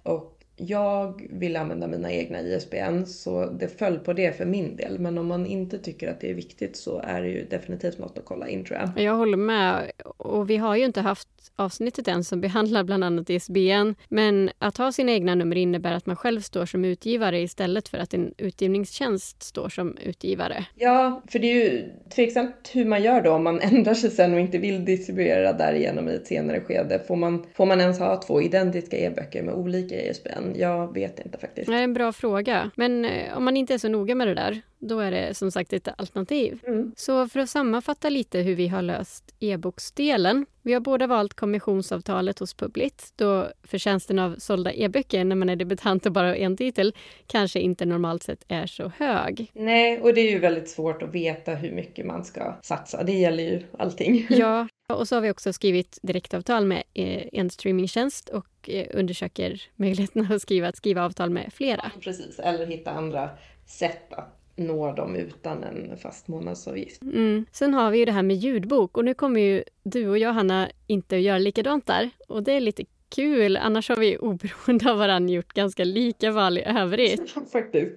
Och 0.02 0.39
jag 0.66 1.26
vill 1.30 1.56
använda 1.56 1.86
mina 1.86 2.12
egna 2.12 2.40
ISBN 2.40 3.04
så 3.06 3.46
det 3.46 3.68
föll 3.68 3.98
på 3.98 4.12
det 4.12 4.36
för 4.36 4.44
min 4.44 4.76
del. 4.76 4.98
Men 4.98 5.18
om 5.18 5.26
man 5.26 5.46
inte 5.46 5.78
tycker 5.78 6.10
att 6.10 6.20
det 6.20 6.30
är 6.30 6.34
viktigt 6.34 6.76
så 6.76 6.98
är 6.98 7.22
det 7.22 7.28
ju 7.28 7.44
definitivt 7.44 7.98
något 7.98 8.18
att 8.18 8.24
kolla 8.24 8.48
in 8.48 8.64
tror 8.64 8.78
jag. 8.78 9.04
Jag 9.04 9.14
håller 9.14 9.36
med. 9.36 9.90
Och 10.16 10.50
vi 10.50 10.56
har 10.56 10.76
ju 10.76 10.84
inte 10.84 11.00
haft 11.00 11.28
avsnittet 11.56 12.08
än 12.08 12.24
som 12.24 12.40
behandlar 12.40 12.84
bland 12.84 13.04
annat 13.04 13.30
ISBN. 13.30 13.94
Men 14.08 14.50
att 14.58 14.76
ha 14.76 14.92
sina 14.92 15.12
egna 15.12 15.34
nummer 15.34 15.56
innebär 15.56 15.92
att 15.92 16.06
man 16.06 16.16
själv 16.16 16.40
står 16.40 16.66
som 16.66 16.84
utgivare 16.84 17.40
istället 17.40 17.88
för 17.88 17.98
att 17.98 18.14
en 18.14 18.34
utgivningstjänst 18.38 19.42
står 19.42 19.68
som 19.68 19.96
utgivare. 19.96 20.66
Ja, 20.74 21.22
för 21.28 21.38
det 21.38 21.46
är 21.46 21.54
ju 21.54 21.92
tveksamt 22.14 22.70
hur 22.72 22.84
man 22.84 23.02
gör 23.02 23.22
då 23.22 23.32
om 23.32 23.44
man 23.44 23.60
ändrar 23.60 23.94
sig 23.94 24.10
sen 24.10 24.34
och 24.34 24.40
inte 24.40 24.58
vill 24.58 24.84
distribuera 24.84 25.52
därigenom 25.52 26.08
i 26.08 26.14
ett 26.14 26.26
senare 26.26 26.60
skede. 26.60 27.02
Får 27.08 27.16
man, 27.16 27.46
får 27.54 27.66
man 27.66 27.80
ens 27.80 27.98
ha 27.98 28.22
två 28.22 28.42
identiska 28.42 28.96
e-böcker 28.96 29.42
med 29.42 29.54
olika 29.54 29.94
ISBN? 29.94 30.54
Jag 30.54 30.94
vet 30.94 31.20
inte 31.20 31.38
faktiskt. 31.38 31.70
Det 31.70 31.76
är 31.76 31.82
en 31.82 31.94
bra 31.94 32.12
fråga. 32.12 32.70
Men 32.74 33.04
eh, 33.04 33.36
om 33.36 33.44
man 33.44 33.56
inte 33.56 33.74
är 33.74 33.78
så 33.78 33.88
noga 33.88 34.14
med 34.14 34.28
det 34.28 34.34
där, 34.34 34.62
då 34.80 35.00
är 35.00 35.10
det 35.10 35.34
som 35.34 35.50
sagt 35.50 35.72
ett 35.72 35.88
alternativ. 35.96 36.60
Mm. 36.66 36.92
Så 36.96 37.28
för 37.28 37.40
att 37.40 37.50
sammanfatta 37.50 38.08
lite 38.08 38.38
hur 38.38 38.54
vi 38.54 38.68
har 38.68 38.82
löst 38.82 39.34
e-boksdelen. 39.40 40.46
Vi 40.62 40.72
har 40.72 40.80
båda 40.80 41.06
valt 41.06 41.34
kommissionsavtalet 41.34 42.38
hos 42.38 42.54
Publit 42.54 43.12
då 43.16 43.48
förtjänsten 43.62 44.18
av 44.18 44.34
sålda 44.38 44.72
e-böcker 44.72 45.24
när 45.24 45.36
man 45.36 45.48
är 45.48 45.56
debutant 45.56 46.06
och 46.06 46.12
bara 46.12 46.28
har 46.28 46.34
en 46.34 46.56
titel 46.56 46.94
kanske 47.26 47.60
inte 47.60 47.86
normalt 47.86 48.22
sett 48.22 48.44
är 48.48 48.66
så 48.66 48.92
hög. 48.96 49.50
Nej, 49.54 50.00
och 50.00 50.14
det 50.14 50.20
är 50.20 50.30
ju 50.30 50.38
väldigt 50.38 50.68
svårt 50.68 51.02
att 51.02 51.14
veta 51.14 51.54
hur 51.54 51.72
mycket 51.72 52.06
man 52.06 52.24
ska 52.24 52.54
satsa. 52.62 53.02
Det 53.02 53.12
gäller 53.12 53.42
ju 53.42 53.62
allting. 53.78 54.26
Ja, 54.40 54.68
och 54.92 55.08
så 55.08 55.16
har 55.16 55.20
vi 55.20 55.30
också 55.30 55.52
skrivit 55.52 55.98
direktavtal 56.02 56.66
med 56.66 56.82
eh, 56.94 57.26
en 57.32 57.50
streamingtjänst 57.50 58.28
och 58.28 58.70
eh, 58.70 58.86
undersöker 58.94 59.62
möjligheten 59.76 60.32
att 60.32 60.42
skriva, 60.42 60.68
att 60.68 60.76
skriva 60.76 61.04
avtal 61.04 61.30
med 61.30 61.52
flera. 61.52 61.92
Precis, 62.00 62.38
eller 62.38 62.66
hitta 62.66 62.90
andra 62.90 63.30
sätt 63.66 64.12
att 64.12 64.39
nå 64.60 64.92
dem 64.92 65.16
utan 65.16 65.64
en 65.64 65.96
fast 65.96 66.28
månadsavgift. 66.28 67.02
Mm. 67.02 67.46
Sen 67.52 67.74
har 67.74 67.90
vi 67.90 67.98
ju 67.98 68.04
det 68.04 68.12
här 68.12 68.22
med 68.22 68.36
ljudbok 68.36 68.96
och 68.96 69.04
nu 69.04 69.14
kommer 69.14 69.40
ju 69.40 69.64
du 69.82 70.08
och 70.08 70.18
jag, 70.18 70.32
Hanna, 70.32 70.68
inte 70.86 71.16
att 71.16 71.22
göra 71.22 71.38
likadant 71.38 71.86
där. 71.86 72.10
Och 72.28 72.42
det 72.42 72.52
är 72.52 72.60
lite 72.60 72.84
kul, 73.08 73.56
annars 73.56 73.88
har 73.88 73.96
vi 73.96 74.18
oberoende 74.18 74.90
av 74.90 74.98
varandra 74.98 75.34
gjort 75.34 75.52
ganska 75.52 75.84
lika 75.84 76.30
val 76.30 76.58
i 76.58 76.62
övrigt. 76.62 77.30
Faktiskt. 77.52 77.92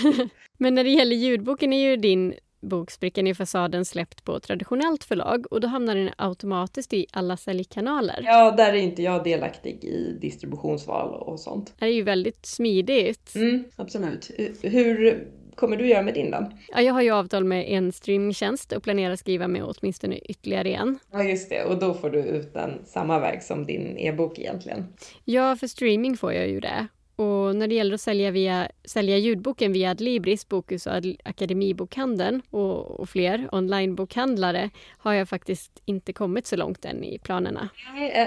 Men 0.58 0.74
när 0.74 0.84
det 0.84 0.90
gäller 0.90 1.16
ljudboken 1.16 1.72
är 1.72 1.90
ju 1.90 1.96
din 1.96 2.34
bok 2.60 2.90
Sprickan 2.90 3.26
i 3.26 3.34
fasaden 3.34 3.84
släppt 3.84 4.24
på 4.24 4.40
traditionellt 4.40 5.04
förlag 5.04 5.52
och 5.52 5.60
då 5.60 5.68
hamnar 5.68 5.94
den 5.94 6.10
automatiskt 6.18 6.92
i 6.92 7.06
alla 7.12 7.36
säljkanaler. 7.36 8.22
Ja, 8.24 8.50
där 8.50 8.72
är 8.72 8.78
inte 8.78 9.02
jag 9.02 9.24
delaktig 9.24 9.84
i 9.84 10.18
distributionsval 10.20 11.14
och 11.14 11.40
sånt. 11.40 11.74
Det 11.78 11.84
är 11.84 11.90
ju 11.90 12.02
väldigt 12.02 12.46
smidigt. 12.46 13.34
Mm, 13.34 13.64
absolut. 13.76 14.30
Hur 14.62 15.28
kommer 15.54 15.76
du 15.76 15.86
göra 15.86 16.02
med 16.02 16.14
din 16.14 16.30
då? 16.30 16.50
Ja, 16.68 16.80
jag 16.80 16.94
har 16.94 17.02
ju 17.02 17.10
avtal 17.10 17.44
med 17.44 17.64
en 17.68 17.92
streamingtjänst 17.92 18.72
och 18.72 18.82
planerar 18.82 19.16
skriva 19.16 19.48
med 19.48 19.62
åtminstone 19.64 20.18
ytterligare 20.18 20.68
en. 20.68 20.98
Ja, 21.12 21.22
just 21.22 21.50
det. 21.50 21.64
Och 21.64 21.78
då 21.78 21.94
får 21.94 22.10
du 22.10 22.18
ut 22.18 22.54
den 22.54 22.84
samma 22.86 23.18
väg 23.18 23.42
som 23.42 23.66
din 23.66 23.98
e-bok 23.98 24.38
egentligen. 24.38 24.84
Ja, 25.24 25.56
för 25.56 25.66
streaming 25.66 26.16
får 26.16 26.32
jag 26.32 26.48
ju 26.48 26.60
det. 26.60 26.86
Och 27.44 27.56
när 27.56 27.68
det 27.68 27.74
gäller 27.74 27.94
att 27.94 28.00
sälja, 28.00 28.30
via, 28.30 28.68
sälja 28.84 29.18
ljudboken 29.18 29.72
via 29.72 29.90
Adlibris, 29.90 30.48
Bokus 30.48 30.86
och 30.86 30.92
Akademibokhandeln 31.24 32.42
och, 32.50 33.00
och 33.00 33.08
fler 33.08 33.48
onlinebokhandlare 33.52 34.70
har 34.98 35.12
jag 35.12 35.28
faktiskt 35.28 35.82
inte 35.84 36.12
kommit 36.12 36.46
så 36.46 36.56
långt 36.56 36.84
än 36.84 37.04
i 37.04 37.18
planerna. 37.18 37.68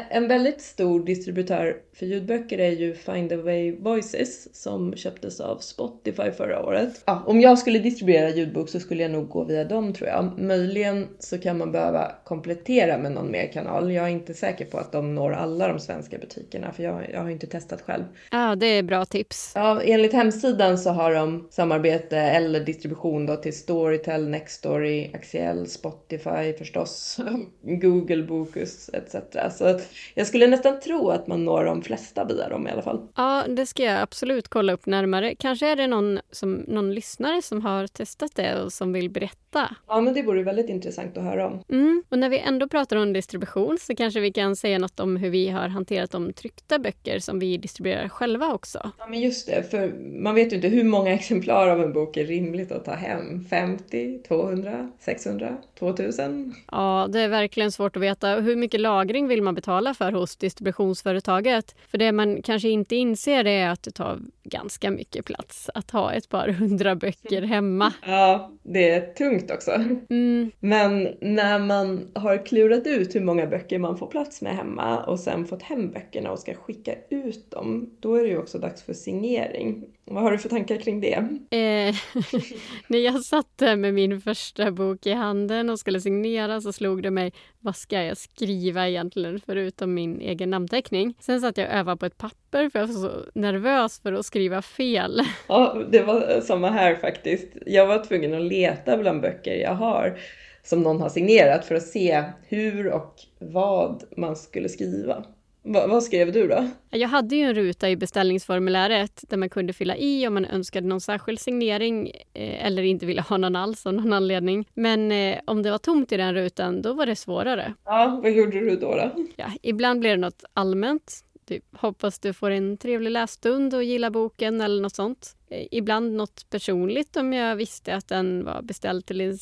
En 0.10 0.28
väldigt 0.28 0.62
stor 0.62 1.06
distributör 1.06 1.78
för 1.94 2.06
ljudböcker 2.06 2.60
är 2.60 2.72
ju 2.72 2.96
Find 2.96 3.34
Away 3.34 3.76
Voices 3.80 4.56
som 4.64 4.96
köptes 4.96 5.40
av 5.40 5.58
Spotify 5.58 6.32
förra 6.32 6.66
året. 6.66 7.04
Ja, 7.06 7.24
om 7.26 7.42
jag 7.42 7.60
skulle 7.60 7.80
distribuera 7.80 8.30
ljudbok 8.30 8.70
så 8.70 8.80
skulle 8.80 9.04
jag 9.04 9.12
nog 9.12 9.30
gå 9.30 9.44
via 9.44 9.64
dem 9.64 9.94
tror 9.94 10.10
jag. 10.10 10.40
Möjligen 10.40 11.08
så 11.20 11.38
kan 11.38 11.58
man 11.58 11.72
behöva 11.72 12.12
komplettera 12.24 12.98
med 12.98 13.12
någon 13.12 13.32
mer 13.32 13.52
kanal. 13.54 13.92
Jag 13.92 14.06
är 14.06 14.10
inte 14.10 14.34
säker 14.34 14.66
på 14.66 14.78
att 14.78 14.92
de 14.92 15.16
når 15.16 15.32
alla 15.34 15.68
de 15.68 15.80
svenska 15.80 16.18
butikerna 16.18 16.72
för 16.72 16.84
jag, 16.84 17.12
jag 17.14 17.22
har 17.22 17.30
inte 17.30 17.48
testat 17.48 17.82
själv. 17.82 18.04
Ja, 18.32 18.56
det 18.56 18.66
är 18.66 18.84
bra 18.84 19.06
tips. 19.08 19.52
Ja, 19.56 19.82
enligt 19.82 20.14
hemsidan 20.14 20.78
så 20.78 20.90
har 20.90 21.14
de 21.14 21.48
samarbete 21.52 22.18
eller 22.18 22.60
distribution 22.60 23.26
då 23.26 23.36
till 23.36 23.58
Storytel, 23.58 24.30
Nextory, 24.30 25.12
Axiell, 25.14 25.68
Spotify 25.68 26.54
förstås, 26.58 27.20
Google 27.62 28.24
Bokus 28.24 28.90
etc. 28.94 29.16
Så 29.58 29.80
jag 30.14 30.28
skulle 30.28 30.48
nästan 30.48 30.80
tro 30.80 31.10
att 31.10 31.28
man 31.28 31.46
når 31.46 31.66
de 31.66 31.82
flesta 31.82 32.26
via 32.26 32.50
dem 32.50 32.68
i 32.68 32.72
alla 32.72 32.82
fall. 32.82 33.08
Ja, 33.16 33.44
det 33.48 33.66
ska 33.66 33.84
jag 33.84 34.02
absolut 34.02 34.48
kolla 34.48 34.74
upp 34.74 34.86
närmare. 34.86 35.36
Kanske 35.36 35.68
är 35.68 35.76
det 35.76 35.88
någon, 35.88 36.20
som, 36.32 36.54
någon 36.54 36.94
lyssnare 36.94 37.42
som 37.42 37.62
har 37.62 37.88
testat 37.88 38.32
det 38.36 38.62
och 38.62 38.74
som 38.74 38.94
vill 38.94 39.10
berätta. 39.10 39.47
Ja, 39.88 40.02
men 40.02 40.14
det 40.14 40.22
vore 40.22 40.44
väldigt 40.44 40.70
intressant 40.70 41.18
att 41.18 41.24
höra 41.24 41.48
om. 41.48 41.64
Mm. 41.70 42.04
Och 42.10 42.20
när 42.20 42.30
vi 42.30 42.40
ändå 42.40 42.68
pratar 42.68 42.98
om 42.98 43.14
distribution 43.14 43.78
så 43.82 43.96
kanske 43.96 44.20
vi 44.20 44.32
kan 44.32 44.56
säga 44.56 44.80
något 44.80 45.00
om 45.00 45.18
hur 45.18 45.30
vi 45.30 45.50
har 45.50 45.68
hanterat 45.68 46.12
de 46.12 46.34
tryckta 46.34 46.80
böcker 46.80 47.20
som 47.20 47.40
vi 47.40 47.58
distribuerar 47.58 48.10
själva 48.10 48.54
också. 48.54 48.92
Ja, 49.00 49.08
men 49.08 49.20
just 49.22 49.48
det, 49.48 49.64
för 49.72 49.94
man 50.22 50.36
vet 50.36 50.52
ju 50.52 50.56
inte 50.56 50.68
hur 50.68 50.84
många 50.84 51.14
exemplar 51.14 51.68
av 51.68 51.82
en 51.82 51.94
bok 51.94 52.18
är 52.18 52.26
rimligt 52.26 52.72
att 52.72 52.86
ta 52.86 52.94
hem. 52.94 53.46
50, 53.46 54.24
200, 54.28 54.92
600, 55.00 55.58
2000? 55.80 56.56
Ja, 56.72 57.08
det 57.10 57.20
är 57.20 57.28
verkligen 57.28 57.72
svårt 57.72 57.96
att 57.96 58.02
veta. 58.02 58.36
Hur 58.36 58.56
mycket 58.56 58.80
lagring 58.80 59.28
vill 59.28 59.42
man 59.42 59.56
betala 59.56 59.94
för 59.94 60.12
hos 60.12 60.36
distributionsföretaget? 60.36 61.76
För 61.88 61.98
det 61.98 62.12
man 62.12 62.42
kanske 62.42 62.70
inte 62.70 62.96
inser 62.96 63.48
är 63.48 63.70
att 63.70 63.84
det 63.84 63.92
tar 63.92 64.20
ganska 64.44 64.92
mycket 64.92 65.26
plats 65.26 65.70
att 65.74 65.92
ha 65.92 66.14
ett 66.14 66.30
par 66.30 66.48
hundra 66.50 66.96
böcker 66.96 67.42
hemma. 67.58 67.94
Ja, 68.06 68.52
det 68.64 68.90
är 68.90 69.14
tungt 69.14 69.47
också. 69.52 69.72
Mm. 70.10 70.52
Men 70.60 71.08
när 71.22 71.60
man 71.60 72.12
har 72.14 72.46
klurat 72.46 72.88
ut 72.88 73.16
hur 73.16 73.22
många 73.22 73.48
böcker 73.48 73.80
man 73.80 73.98
får 73.98 74.08
plats 74.08 74.42
med 74.42 74.56
hemma 74.56 75.04
och 75.04 75.20
sen 75.20 75.46
fått 75.46 75.62
hem 75.62 75.92
böckerna 75.92 76.32
och 76.32 76.40
ska 76.40 76.54
skicka 76.54 76.96
ut 77.10 77.52
dem, 77.52 77.90
då 78.00 78.16
är 78.16 78.24
det 78.24 78.30
ju 78.30 78.38
också 78.38 78.60
dags 78.60 78.84
för 78.84 78.94
signering. 78.94 79.86
Vad 80.10 80.24
har 80.24 80.32
du 80.32 80.38
för 80.38 80.50
tankar 80.50 80.78
kring 80.78 81.02
det? 81.02 81.14
Eh, 81.58 81.96
när 82.88 83.00
jag 83.00 83.24
satt 83.24 83.48
där 83.56 83.76
med 83.76 83.94
min 83.94 84.22
första 84.22 84.72
bok 84.72 85.06
i 85.06 85.12
handen 85.12 85.70
och 85.70 85.80
skulle 85.80 86.02
signera 86.02 86.62
så 86.62 86.74
slog 86.74 87.04
det 87.04 87.12
mig, 87.12 87.34
vad 87.60 87.76
ska 87.76 88.04
jag 88.04 88.18
skriva 88.18 88.90
egentligen 88.90 89.42
förutom 89.46 89.94
min 89.94 90.22
egen 90.22 90.50
namnteckning? 90.50 91.14
Sen 91.20 91.42
satt 91.42 91.58
jag 91.58 91.68
och 91.68 91.74
övade 91.74 91.98
på 91.98 92.06
ett 92.06 92.18
papper 92.18 92.70
för 92.70 92.80
jag 92.80 92.88
var 92.88 92.94
så 92.94 93.12
nervös 93.34 94.00
för 94.00 94.14
att 94.14 94.26
skriva 94.26 94.62
fel. 94.62 95.22
Ja, 95.48 95.78
det 95.92 96.04
var 96.04 96.42
samma 96.42 96.70
här 96.70 96.96
faktiskt. 96.96 97.48
Jag 97.66 97.88
var 97.88 98.06
tvungen 98.06 98.34
att 98.34 98.42
leta 98.42 98.98
bland 98.98 99.22
böcker 99.22 99.56
jag 99.56 99.76
har 99.76 100.18
som 100.64 100.82
någon 100.82 101.02
har 101.02 101.10
signerat 101.10 101.66
för 101.66 101.76
att 101.76 101.88
se 101.88 102.24
hur 102.48 102.92
och 102.92 103.16
vad 103.40 104.04
man 104.18 104.36
skulle 104.36 104.70
skriva. 104.70 105.24
Va, 105.68 105.88
vad 105.88 106.04
skrev 106.04 106.32
du 106.32 106.48
då? 106.48 106.68
Jag 106.90 107.08
hade 107.08 107.36
ju 107.36 107.42
en 107.42 107.54
ruta 107.54 107.90
i 107.90 107.96
beställningsformuläret 107.96 109.24
där 109.30 109.38
man 109.38 109.50
kunde 109.50 109.74
fylla 109.74 109.98
i 109.98 110.28
om 110.28 110.34
man 110.34 110.46
önskade 110.46 110.88
någon 110.88 111.02
särskild 111.02 111.40
signering 111.40 112.12
eh, 112.34 112.66
eller 112.66 112.84
inte 112.84 113.06
ville 113.06 113.22
ha 113.22 113.38
någon 113.38 113.56
alls 113.56 113.86
av 113.86 113.94
någon 113.94 114.14
anledning. 114.14 114.68
Men 114.74 115.12
eh, 115.12 115.40
om 115.46 115.64
det 115.64 115.72
var 115.72 115.78
tomt 115.78 116.12
i 116.12 116.18
den 116.18 116.34
rutan, 116.34 116.82
då 116.82 116.94
var 116.94 117.06
det 117.06 117.16
svårare. 117.16 117.74
Ja, 117.86 118.20
vad 118.24 118.32
gjorde 118.32 118.60
du 118.60 118.76
då? 118.76 118.92
då? 118.96 119.12
Ja, 119.36 119.52
ibland 119.62 120.00
blir 120.00 120.10
det 120.10 120.18
något 120.18 120.44
allmänt. 120.54 121.24
Typ, 121.48 121.64
hoppas 121.72 122.20
du 122.20 122.34
får 122.34 122.52
en 122.52 122.78
trevlig 122.78 123.12
lässtund 123.12 123.74
och 123.74 123.84
gillar 123.84 124.10
boken 124.10 124.62
eller 124.62 124.82
något 124.82 124.96
sånt. 124.96 125.37
Eh, 125.50 125.68
ibland 125.72 126.14
något 126.14 126.50
personligt 126.50 127.18
om 127.18 127.34
jag 127.34 127.56
visste 127.56 127.96
att 127.96 128.08
den 128.08 128.46
var 128.46 128.62
beställd 128.62 129.06
till 129.06 129.22
en, 129.22 129.38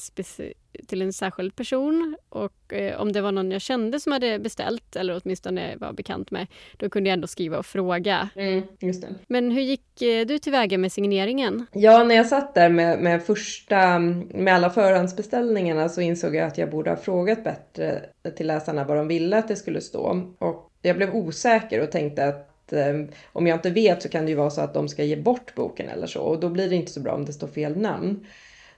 till 0.87 1.01
en 1.01 1.13
särskild 1.13 1.55
person 1.55 2.15
och 2.29 2.73
eh, 2.73 3.01
om 3.01 3.11
det 3.11 3.21
var 3.21 3.31
någon 3.31 3.51
jag 3.51 3.61
kände 3.61 3.99
som 3.99 4.11
hade 4.11 4.39
beställt 4.39 4.95
eller 4.95 5.21
åtminstone 5.23 5.75
var 5.75 5.93
bekant 5.93 6.31
med, 6.31 6.47
då 6.77 6.89
kunde 6.89 7.09
jag 7.09 7.13
ändå 7.13 7.27
skriva 7.27 7.57
och 7.57 7.65
fråga. 7.65 8.29
Mm, 8.35 8.63
just 8.79 9.01
det. 9.01 9.07
Men 9.27 9.51
hur 9.51 9.61
gick 9.61 10.01
eh, 10.01 10.25
du 10.25 10.39
tillväga 10.39 10.77
med 10.77 10.91
signeringen? 10.91 11.65
Ja, 11.71 12.03
när 12.03 12.15
jag 12.15 12.27
satt 12.27 12.55
där 12.55 12.69
med, 12.69 12.99
med 12.99 13.23
första, 13.23 13.99
med 13.99 14.55
alla 14.55 14.69
förhandsbeställningarna 14.69 15.89
så 15.89 16.01
insåg 16.01 16.35
jag 16.35 16.47
att 16.47 16.57
jag 16.57 16.71
borde 16.71 16.89
ha 16.89 16.97
frågat 16.97 17.43
bättre 17.43 18.01
till 18.35 18.47
läsarna 18.47 18.83
vad 18.83 18.97
de 18.97 19.07
ville 19.07 19.37
att 19.37 19.47
det 19.47 19.55
skulle 19.55 19.81
stå. 19.81 20.33
Och 20.39 20.71
jag 20.81 20.97
blev 20.97 21.15
osäker 21.15 21.81
och 21.81 21.91
tänkte 21.91 22.25
att 22.25 22.54
eh, 22.73 23.01
om 23.33 23.47
jag 23.47 23.57
inte 23.57 23.69
vet 23.69 24.01
så 24.01 24.09
kan 24.09 24.25
det 24.25 24.29
ju 24.29 24.37
vara 24.37 24.49
så 24.49 24.61
att 24.61 24.73
de 24.73 24.89
ska 24.89 25.03
ge 25.03 25.15
bort 25.15 25.55
boken 25.55 25.89
eller 25.89 26.07
så 26.07 26.21
och 26.21 26.39
då 26.39 26.49
blir 26.49 26.69
det 26.69 26.75
inte 26.75 26.91
så 26.91 26.99
bra 26.99 27.13
om 27.13 27.25
det 27.25 27.33
står 27.33 27.47
fel 27.47 27.77
namn. 27.77 28.25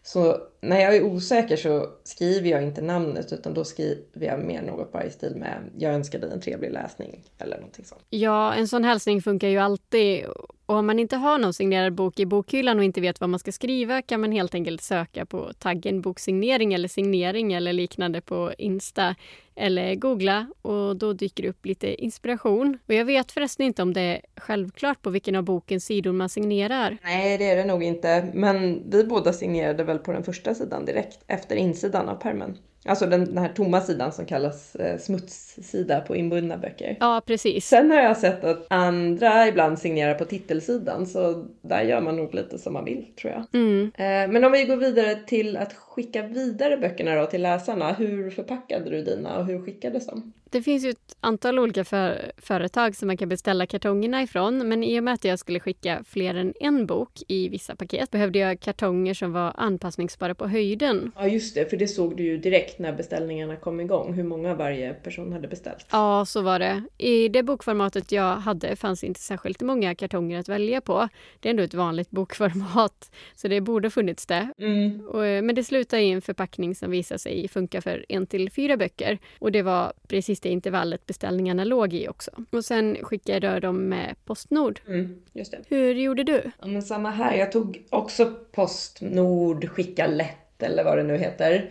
Så 0.04 0.38
när 0.62 0.80
jag 0.82 0.96
är 0.96 1.04
osäker 1.04 1.58
så 1.58 1.89
skriver 2.04 2.50
jag 2.50 2.63
inte 2.63 2.82
namnet 2.82 3.34
utan 3.34 3.54
då 3.54 3.63
skriver 3.63 4.26
jag 4.26 4.39
mer 4.39 4.62
något 4.62 4.91
bara 4.91 5.04
i 5.04 5.10
stil 5.10 5.36
med 5.36 5.63
jag 5.78 5.93
önskar 5.93 6.20
dig 6.20 6.32
en 6.32 6.41
trevlig 6.41 6.72
läsning 6.72 7.24
eller 7.38 7.56
någonting 7.58 7.86
sånt. 7.86 8.02
Ja, 8.10 8.54
en 8.54 8.67
sån 8.67 8.84
hälsning 8.84 9.22
funkar 9.22 9.48
ju 9.48 9.58
alltid 9.58 10.26
och 10.67 10.76
om 10.76 10.88
man 10.88 11.00
inte 11.00 11.15
har 11.15 11.38
någon 11.38 11.54
signerad 11.54 11.93
bok 11.93 12.20
i 12.20 12.26
bokhyllan 12.26 12.78
och 12.78 12.84
inte 12.84 13.02
vet 13.02 13.22
vad 13.22 13.30
man 13.30 13.39
ska 13.39 13.52
skriva 13.52 14.02
kan 14.02 14.22
man 14.22 14.32
helt 14.32 14.56
enkelt 14.56 14.82
söka 14.82 15.26
på 15.26 15.54
taggen 15.60 16.02
boksignering 16.02 16.74
eller 16.74 16.88
signering 16.88 17.54
eller 17.54 17.74
liknande 17.74 18.22
på 18.22 18.54
Insta 18.58 19.15
eller 19.56 19.96
googla 19.96 20.48
och 20.62 20.96
då 20.96 21.13
dyker 21.13 21.43
det 21.43 21.50
upp 21.50 21.65
lite 21.65 22.04
inspiration. 22.04 22.78
Och 22.88 22.93
jag 22.93 23.06
vet 23.06 23.32
förresten 23.32 23.65
inte 23.65 23.82
om 23.82 23.93
det 23.93 24.02
är 24.02 24.22
självklart 24.36 25.02
på 25.02 25.10
vilken 25.10 25.36
av 25.36 25.43
bokens 25.43 25.86
sidor 25.86 26.12
man 26.12 26.30
signerar. 26.30 26.98
Nej, 27.04 27.38
det 27.38 27.50
är 27.50 27.56
det 27.56 27.65
nog 27.65 27.84
inte. 27.84 28.28
Men 28.34 28.84
vi 28.89 29.04
båda 29.04 29.34
signerade 29.34 29.84
väl 29.84 30.00
på 30.00 30.12
den 30.12 30.24
första 30.24 30.46
sidan 30.53 30.86
direkt 30.86 31.19
efter 31.27 31.55
insidan 31.55 32.10
av 32.10 32.15
permen. 32.15 32.57
Alltså 32.86 33.05
den, 33.05 33.25
den 33.25 33.38
här 33.38 33.53
tomma 33.53 33.81
sidan 33.81 34.12
som 34.12 34.25
kallas 34.25 34.75
eh, 34.75 34.97
smutssida 34.97 36.01
på 36.01 36.15
inbundna 36.15 36.57
böcker. 36.57 36.97
Ja, 36.99 37.21
precis. 37.25 37.67
Sen 37.67 37.91
har 37.91 37.97
jag 37.97 38.17
sett 38.17 38.43
att 38.43 38.65
andra 38.69 39.47
ibland 39.47 39.79
signerar 39.79 40.13
på 40.13 40.25
titelsidan 40.25 41.05
så 41.05 41.45
där 41.62 41.81
gör 41.81 42.01
man 42.01 42.15
nog 42.15 42.33
lite 42.33 42.57
som 42.57 42.73
man 42.73 42.86
vill 42.86 43.05
tror 43.21 43.33
jag. 43.33 43.45
Mm. 43.53 43.91
Eh, 43.95 44.33
men 44.33 44.43
om 44.43 44.51
vi 44.51 44.63
går 44.63 44.77
vidare 44.77 45.15
till 45.15 45.57
att 45.57 45.73
skicka 45.73 46.21
vidare 46.21 46.77
böckerna 46.77 47.15
då 47.15 47.25
till 47.25 47.41
läsarna. 47.41 47.93
Hur 47.93 48.29
förpackade 48.29 48.89
du 48.89 49.03
dina 49.03 49.38
och 49.39 49.45
hur 49.45 49.62
skickades 49.62 50.07
de? 50.07 50.33
Det 50.51 50.62
finns 50.62 50.86
ju 50.86 50.89
ett 50.89 51.15
antal 51.19 51.60
olika 51.60 51.83
för 51.83 52.31
företag 52.38 52.95
som 52.95 53.07
man 53.07 53.17
kan 53.17 53.29
beställa 53.29 53.65
kartongerna 53.65 54.21
ifrån 54.21 54.67
men 54.67 54.83
i 54.83 54.99
och 54.99 55.03
med 55.03 55.13
att 55.13 55.23
jag 55.23 55.39
skulle 55.39 55.60
skicka 55.60 56.03
fler 56.07 56.36
än 56.36 56.53
en 56.60 56.86
bok 56.86 57.12
i 57.27 57.49
vissa 57.49 57.75
paket 57.75 58.12
behövde 58.12 58.39
jag 58.39 58.60
kartonger 58.60 59.13
som 59.13 59.31
var 59.31 59.53
anpassningsbara 59.55 60.36
på 60.36 60.47
höjden. 60.47 61.12
Ja 61.15 61.27
just 61.27 61.55
det, 61.55 61.69
för 61.69 61.77
det 61.77 61.88
såg 61.88 62.17
du 62.17 62.23
ju 62.23 62.38
direkt 62.38 62.79
när 62.79 62.93
beställningarna 62.93 63.55
kom 63.55 63.79
igång, 63.79 64.13
hur 64.13 64.23
många 64.23 64.55
varje 64.55 64.93
person 64.93 65.33
hade 65.33 65.47
beställt. 65.47 65.86
Ja, 65.91 66.25
så 66.25 66.41
var 66.41 66.60
det. 66.60 66.83
I 66.97 67.27
det 67.27 67.43
bokformatet 67.43 68.12
jag 68.12 68.36
hade 68.36 68.75
fanns 68.75 69.03
inte 69.03 69.19
särskilt 69.19 69.62
många 69.62 69.95
kartonger 69.95 70.39
att 70.39 70.49
välja 70.49 70.81
på. 70.81 71.10
Det 71.39 71.49
är 71.49 71.51
ändå 71.51 71.63
ett 71.63 71.73
vanligt 71.73 72.10
bokformat, 72.10 73.12
så 73.36 73.47
det 73.47 73.62
borde 73.62 73.89
funnits 73.89 74.25
det. 74.25 74.47
Mm. 74.57 75.07
Och, 75.07 75.23
men 75.43 75.55
det 75.55 75.63
slutade 75.63 76.01
i 76.01 76.12
en 76.12 76.21
förpackning 76.21 76.75
som 76.75 76.91
visade 76.91 77.19
sig 77.19 77.47
funka 77.47 77.81
för 77.81 78.05
en 78.10 78.27
till 78.27 78.51
fyra 78.51 78.77
böcker. 78.77 79.17
Och 79.39 79.51
det 79.51 79.62
var 79.62 79.93
precis 80.07 80.37
det 80.39 80.50
intervallet 80.50 81.06
beställningarna 81.06 81.63
låg 81.63 81.93
i 81.93 82.08
också. 82.08 82.32
Och 82.52 82.65
sen 82.65 82.97
skickade 83.02 83.47
jag 83.47 83.62
dem 83.62 83.89
med 83.89 84.15
Postnord. 84.26 84.80
Mm, 84.88 85.21
just 85.34 85.52
det. 85.52 85.58
Hur 85.67 85.95
gjorde 85.95 86.23
du? 86.23 86.52
Ja, 86.60 86.67
men 86.67 86.82
samma 86.82 87.10
här. 87.10 87.36
Jag 87.38 87.52
tog 87.52 87.84
också 87.89 88.34
Postnord, 88.52 89.69
skicka 89.69 90.08
lätt 90.08 90.63
eller 90.63 90.84
vad 90.84 90.97
det 90.97 91.04
nu 91.04 91.17
heter. 91.17 91.69